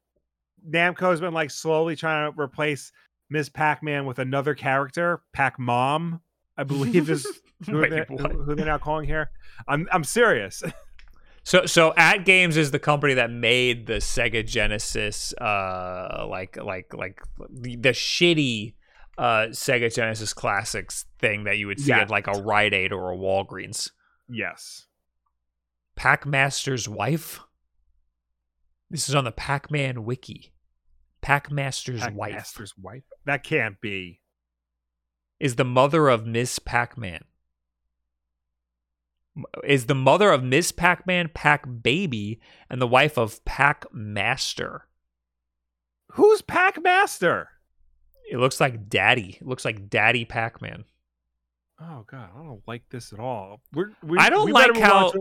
Namco 0.69 1.09
has 1.09 1.19
been 1.19 1.33
like 1.33 1.49
slowly 1.49 1.95
trying 1.95 2.31
to 2.31 2.39
replace 2.39 2.91
Miss 3.29 3.49
Pac-Man 3.49 4.05
with 4.05 4.19
another 4.19 4.53
character, 4.53 5.21
Pac 5.33 5.57
Mom, 5.57 6.21
I 6.57 6.63
believe 6.63 7.09
is 7.09 7.25
who, 7.65 7.79
Wait, 7.79 7.89
they're, 7.89 8.05
who 8.05 8.55
they're 8.55 8.65
now 8.65 8.77
calling 8.77 9.07
here. 9.07 9.31
I'm 9.67 9.87
I'm 9.91 10.03
serious. 10.03 10.61
So 11.45 11.65
so 11.65 11.91
AtGames 11.97 12.55
is 12.55 12.71
the 12.71 12.79
company 12.79 13.15
that 13.15 13.29
made 13.29 13.85
the 13.87 13.95
Sega 13.95 14.45
Genesis 14.45 15.33
uh 15.41 16.25
like 16.29 16.55
like 16.57 16.93
like 16.93 17.19
the, 17.49 17.75
the 17.75 17.89
shitty 17.89 18.75
uh 19.17 19.47
Sega 19.49 19.93
Genesis 19.93 20.33
classics 20.33 21.05
thing 21.19 21.43
that 21.43 21.57
you 21.57 21.67
would 21.67 21.79
see 21.79 21.89
Yeah. 21.89 21.99
at 22.01 22.09
like 22.09 22.27
a 22.27 22.41
Rite 22.41 22.73
Aid 22.73 22.91
or 22.93 23.11
a 23.11 23.17
Walgreens. 23.17 23.91
yes. 24.29 24.87
Pac-Master's 25.95 26.89
wife? 26.89 27.39
This 28.89 29.07
is 29.07 29.13
on 29.13 29.25
the 29.25 29.31
Pac-Man 29.31 30.05
wiki. 30.05 30.53
Pac-Master's 31.21 32.01
wife 32.01 32.31
Pac-Master's 32.31 32.73
wife. 32.81 33.03
That 33.25 33.43
can't 33.43 33.79
be. 33.79 34.21
is 35.39 35.55
the 35.55 35.63
mother 35.65 36.07
of 36.09 36.25
Miss 36.25 36.57
Pac-Man. 36.57 37.25
Is 39.63 39.87
the 39.87 39.95
mother 39.95 40.31
of 40.31 40.43
Miss 40.43 40.71
Pac-Man 40.71 41.29
Pac 41.33 41.65
Baby 41.81 42.39
and 42.69 42.81
the 42.81 42.87
wife 42.87 43.17
of 43.17 43.43
Pac-Master. 43.45 44.87
Who's 46.11 46.41
Pac-Master? 46.43 47.49
It 48.29 48.37
looks 48.37 48.59
like 48.61 48.89
Daddy. 48.89 49.37
It 49.41 49.47
looks 49.47 49.65
like 49.65 49.89
Daddy 49.89 50.25
Pac-Man. 50.25 50.85
Oh 51.81 52.05
god, 52.09 52.29
I 52.35 52.43
don't 52.43 52.61
like 52.67 52.87
this 52.89 53.11
at 53.11 53.19
all. 53.19 53.61
We're, 53.73 53.91
we, 54.03 54.17
I 54.17 54.29
don't 54.29 54.45
we 54.45 54.51
like 54.51 54.77
how- 54.77 55.11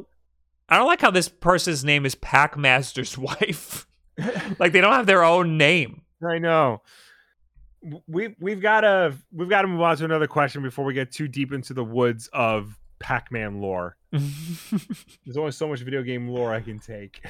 I 0.68 0.76
don't 0.76 0.86
like 0.86 1.00
how 1.00 1.10
this 1.10 1.28
person's 1.28 1.84
name 1.84 2.06
is 2.06 2.14
Pac-Master's 2.14 3.16
wife. 3.18 3.86
like 4.58 4.72
they 4.72 4.80
don't 4.80 4.92
have 4.92 5.06
their 5.06 5.24
own 5.24 5.56
name. 5.56 6.02
I 6.26 6.38
know. 6.38 6.82
We've 8.06 8.36
we've 8.38 8.60
got 8.60 8.82
to 8.82 9.14
we've 9.32 9.48
got 9.48 9.62
to 9.62 9.68
move 9.68 9.80
on 9.80 9.96
to 9.96 10.04
another 10.04 10.28
question 10.28 10.62
before 10.62 10.84
we 10.84 10.94
get 10.94 11.10
too 11.10 11.26
deep 11.26 11.52
into 11.52 11.74
the 11.74 11.82
woods 11.82 12.28
of 12.32 12.78
Pac-Man 13.02 13.60
lore. 13.60 13.96
There's 14.10 15.36
only 15.36 15.52
so 15.52 15.68
much 15.68 15.80
video 15.80 16.02
game 16.02 16.28
lore 16.28 16.54
I 16.54 16.60
can 16.60 16.78
take. 16.78 17.22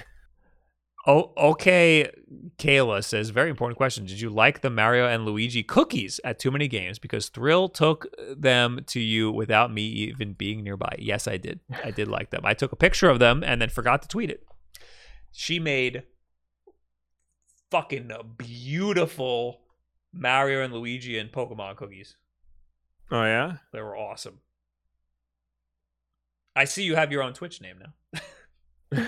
oh, 1.06 1.32
okay. 1.36 2.10
Kayla 2.58 3.02
says, 3.02 3.30
very 3.30 3.50
important 3.50 3.76
question. 3.76 4.04
Did 4.04 4.20
you 4.20 4.30
like 4.30 4.60
the 4.60 4.70
Mario 4.70 5.06
and 5.06 5.24
Luigi 5.24 5.62
cookies 5.62 6.20
at 6.24 6.38
too 6.38 6.50
many 6.50 6.68
games? 6.68 6.98
Because 6.98 7.28
Thrill 7.28 7.68
took 7.68 8.06
them 8.36 8.80
to 8.88 9.00
you 9.00 9.30
without 9.32 9.72
me 9.72 9.82
even 9.82 10.34
being 10.34 10.62
nearby. 10.62 10.94
Yes, 10.98 11.26
I 11.26 11.38
did. 11.38 11.60
I 11.82 11.90
did 11.90 12.08
like 12.08 12.30
them. 12.30 12.42
I 12.44 12.54
took 12.54 12.72
a 12.72 12.76
picture 12.76 13.08
of 13.08 13.18
them 13.18 13.42
and 13.44 13.60
then 13.60 13.68
forgot 13.68 14.02
to 14.02 14.08
tweet 14.08 14.30
it. 14.30 14.44
She 15.32 15.58
made 15.58 16.02
fucking 17.70 18.10
beautiful 18.36 19.62
Mario 20.12 20.62
and 20.62 20.74
Luigi 20.74 21.18
and 21.18 21.32
Pokemon 21.32 21.76
cookies. 21.76 22.16
Oh 23.10 23.24
yeah. 23.24 23.56
They 23.72 23.80
were 23.80 23.96
awesome. 23.96 24.40
I 26.54 26.64
see 26.64 26.84
you 26.84 26.96
have 26.96 27.12
your 27.12 27.22
own 27.22 27.32
Twitch 27.32 27.60
name 27.60 27.76
now. 28.92 29.00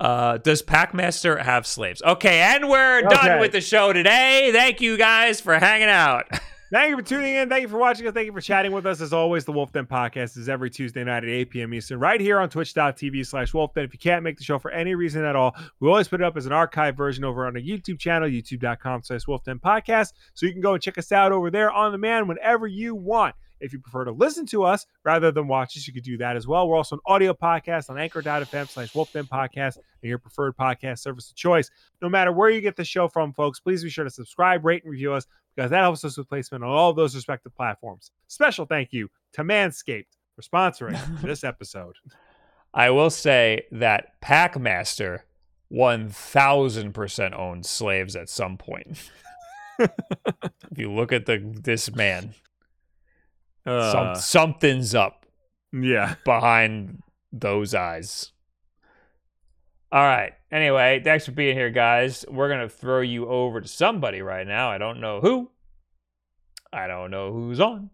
uh, 0.00 0.38
does 0.38 0.62
Pac-Master 0.62 1.38
have 1.38 1.66
slaves? 1.66 2.02
Okay, 2.02 2.40
and 2.40 2.68
we're 2.68 3.02
done 3.02 3.40
with 3.40 3.52
the 3.52 3.60
show 3.60 3.92
today. 3.92 4.50
Thank 4.52 4.80
you 4.80 4.96
guys 4.96 5.40
for 5.40 5.58
hanging 5.58 5.88
out. 5.88 6.26
Thank 6.72 6.90
you 6.90 6.96
for 6.96 7.02
tuning 7.02 7.34
in. 7.34 7.48
Thank 7.48 7.62
you 7.62 7.68
for 7.68 7.78
watching 7.78 8.08
us. 8.08 8.12
Thank 8.12 8.26
you 8.26 8.32
for 8.32 8.40
chatting 8.40 8.72
with 8.72 8.86
us. 8.86 9.00
As 9.00 9.12
always, 9.12 9.44
the 9.44 9.52
Wolf 9.52 9.70
Den 9.70 9.86
podcast 9.86 10.36
is 10.36 10.48
every 10.48 10.68
Tuesday 10.68 11.04
night 11.04 11.22
at 11.22 11.30
8 11.30 11.50
p.m. 11.50 11.72
Eastern, 11.72 12.00
right 12.00 12.20
here 12.20 12.40
on 12.40 12.48
twitch.tv 12.48 13.24
slash 13.24 13.54
Wolf 13.54 13.72
Den. 13.72 13.84
If 13.84 13.92
you 13.92 14.00
can't 14.00 14.24
make 14.24 14.36
the 14.36 14.42
show 14.42 14.58
for 14.58 14.72
any 14.72 14.96
reason 14.96 15.24
at 15.24 15.36
all, 15.36 15.54
we 15.78 15.88
always 15.88 16.08
put 16.08 16.20
it 16.20 16.24
up 16.24 16.36
as 16.36 16.44
an 16.44 16.52
archive 16.52 16.96
version 16.96 17.22
over 17.22 17.46
on 17.46 17.54
our 17.54 17.62
YouTube 17.62 18.00
channel, 18.00 18.28
youtube.com 18.28 19.04
slash 19.04 19.28
Wolf 19.28 19.44
Den 19.44 19.60
podcast. 19.60 20.12
So 20.34 20.44
you 20.44 20.52
can 20.52 20.60
go 20.60 20.74
and 20.74 20.82
check 20.82 20.98
us 20.98 21.12
out 21.12 21.30
over 21.30 21.52
there 21.52 21.70
on 21.70 21.92
demand 21.92 22.26
whenever 22.26 22.66
you 22.66 22.96
want. 22.96 23.36
If 23.60 23.72
you 23.72 23.78
prefer 23.78 24.04
to 24.04 24.12
listen 24.12 24.46
to 24.46 24.64
us 24.64 24.86
rather 25.04 25.30
than 25.32 25.48
watch 25.48 25.76
us, 25.76 25.86
you 25.86 25.92
could 25.92 26.04
do 26.04 26.18
that 26.18 26.36
as 26.36 26.46
well. 26.46 26.68
We're 26.68 26.76
also 26.76 26.96
an 26.96 27.02
audio 27.06 27.32
podcast 27.32 27.90
on 27.90 27.98
anchor.fm 27.98 28.68
slash 28.68 28.94
Wolf 28.94 29.12
Den 29.12 29.24
podcast 29.24 29.76
and 29.76 30.08
your 30.08 30.18
preferred 30.18 30.56
podcast 30.56 30.98
service 30.98 31.30
of 31.30 31.36
choice. 31.36 31.70
No 32.02 32.08
matter 32.08 32.32
where 32.32 32.50
you 32.50 32.60
get 32.60 32.76
the 32.76 32.84
show 32.84 33.08
from, 33.08 33.32
folks, 33.32 33.60
please 33.60 33.82
be 33.82 33.90
sure 33.90 34.04
to 34.04 34.10
subscribe, 34.10 34.64
rate, 34.64 34.82
and 34.84 34.90
review 34.90 35.12
us 35.12 35.26
because 35.54 35.70
that 35.70 35.80
helps 35.80 36.04
us 36.04 36.16
with 36.16 36.28
placement 36.28 36.64
on 36.64 36.70
all 36.70 36.90
of 36.90 36.96
those 36.96 37.14
respective 37.14 37.54
platforms. 37.54 38.10
Special 38.28 38.66
thank 38.66 38.92
you 38.92 39.08
to 39.32 39.42
Manscaped 39.42 40.16
for 40.34 40.42
sponsoring 40.42 41.20
this 41.22 41.44
episode. 41.44 41.96
I 42.74 42.90
will 42.90 43.10
say 43.10 43.62
that 43.72 44.20
Pac-Master 44.20 45.24
1000% 45.72 47.38
owned 47.38 47.66
slaves 47.66 48.14
at 48.14 48.28
some 48.28 48.58
point. 48.58 49.10
if 49.78 49.90
you 50.76 50.92
look 50.92 51.12
at 51.12 51.26
the 51.26 51.38
this 51.38 51.94
man, 51.94 52.34
some, 53.66 54.08
Uh, 54.08 54.14
something's 54.14 54.94
up. 54.94 55.26
yeah. 55.72 56.14
behind 56.24 57.02
those 57.32 57.74
eyes. 57.74 58.32
All 59.92 60.02
right. 60.02 60.32
Anyway, 60.50 61.00
thanks 61.04 61.24
for 61.26 61.32
being 61.32 61.56
here, 61.56 61.70
guys. 61.70 62.24
We're 62.28 62.48
going 62.48 62.60
to 62.60 62.68
throw 62.68 63.00
you 63.00 63.26
over 63.28 63.60
to 63.60 63.68
somebody 63.68 64.20
right 64.22 64.46
now. 64.46 64.70
I 64.70 64.78
don't 64.78 65.00
know 65.00 65.20
who. 65.20 65.50
I 66.72 66.86
don't 66.86 67.10
know 67.10 67.32
who's 67.32 67.60
on. 67.60 67.90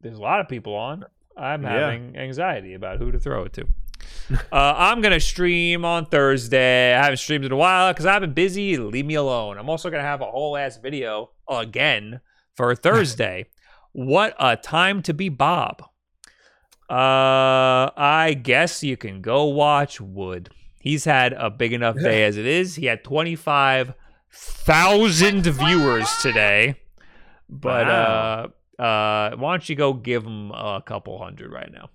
There's 0.00 0.16
a 0.18 0.22
lot 0.22 0.40
of 0.40 0.48
people 0.48 0.74
on. 0.74 1.04
I'm 1.36 1.62
Yeah. 1.62 1.70
having 1.90 2.16
anxiety 2.16 2.74
about 2.74 2.98
who 2.98 3.10
to 3.12 3.18
throw 3.18 3.44
it 3.44 3.52
to. 3.54 3.66
uh, 4.52 4.74
I'm 4.76 5.00
going 5.00 5.12
to 5.12 5.20
stream 5.20 5.84
on 5.84 6.06
Thursday. 6.06 6.94
I 6.94 7.02
haven't 7.02 7.18
streamed 7.18 7.44
in 7.44 7.52
a 7.52 7.56
while 7.56 7.92
because 7.92 8.06
I've 8.06 8.20
been 8.20 8.32
busy. 8.32 8.76
Leave 8.76 9.06
me 9.06 9.14
alone. 9.14 9.58
I'm 9.58 9.68
also 9.68 9.90
going 9.90 10.02
to 10.02 10.06
have 10.08 10.20
a 10.20 10.26
whole 10.30 10.56
ass 10.56 10.76
video 10.78 11.30
again 11.48 12.20
for 12.54 12.74
Thursday. 12.74 13.46
what 13.92 14.34
a 14.38 14.56
time 14.56 15.02
to 15.02 15.12
be 15.14 15.28
Bob. 15.28 15.82
Uh, 16.88 17.90
I 17.96 18.38
guess 18.40 18.82
you 18.84 18.96
can 18.96 19.20
go 19.22 19.44
watch 19.46 20.00
Wood. 20.00 20.50
He's 20.80 21.04
had 21.04 21.32
a 21.32 21.50
big 21.50 21.72
enough 21.72 21.96
day 21.96 22.22
as 22.24 22.36
it 22.36 22.46
is. 22.46 22.76
He 22.76 22.86
had 22.86 23.02
25,000 23.02 25.42
viewers 25.46 26.08
today. 26.22 26.76
But 27.48 27.86
Wow. 27.86 28.50
uh 28.78 28.82
uh 28.82 29.36
why 29.36 29.52
don't 29.52 29.68
you 29.68 29.74
go 29.76 29.92
give 29.94 30.24
him 30.24 30.50
a 30.52 30.82
couple 30.84 31.16
hundred 31.18 31.50
right 31.52 31.70
now? 31.72 31.90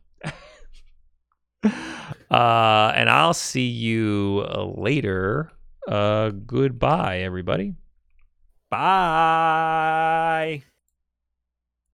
uh 2.32 2.91
and 2.95 3.10
I'll 3.10 3.34
see 3.34 3.68
you 3.68 4.45
later. 4.78 5.52
Uh 5.88 6.30
goodbye 6.32 7.19
everybody. 7.19 7.76
Bye. 8.72 10.64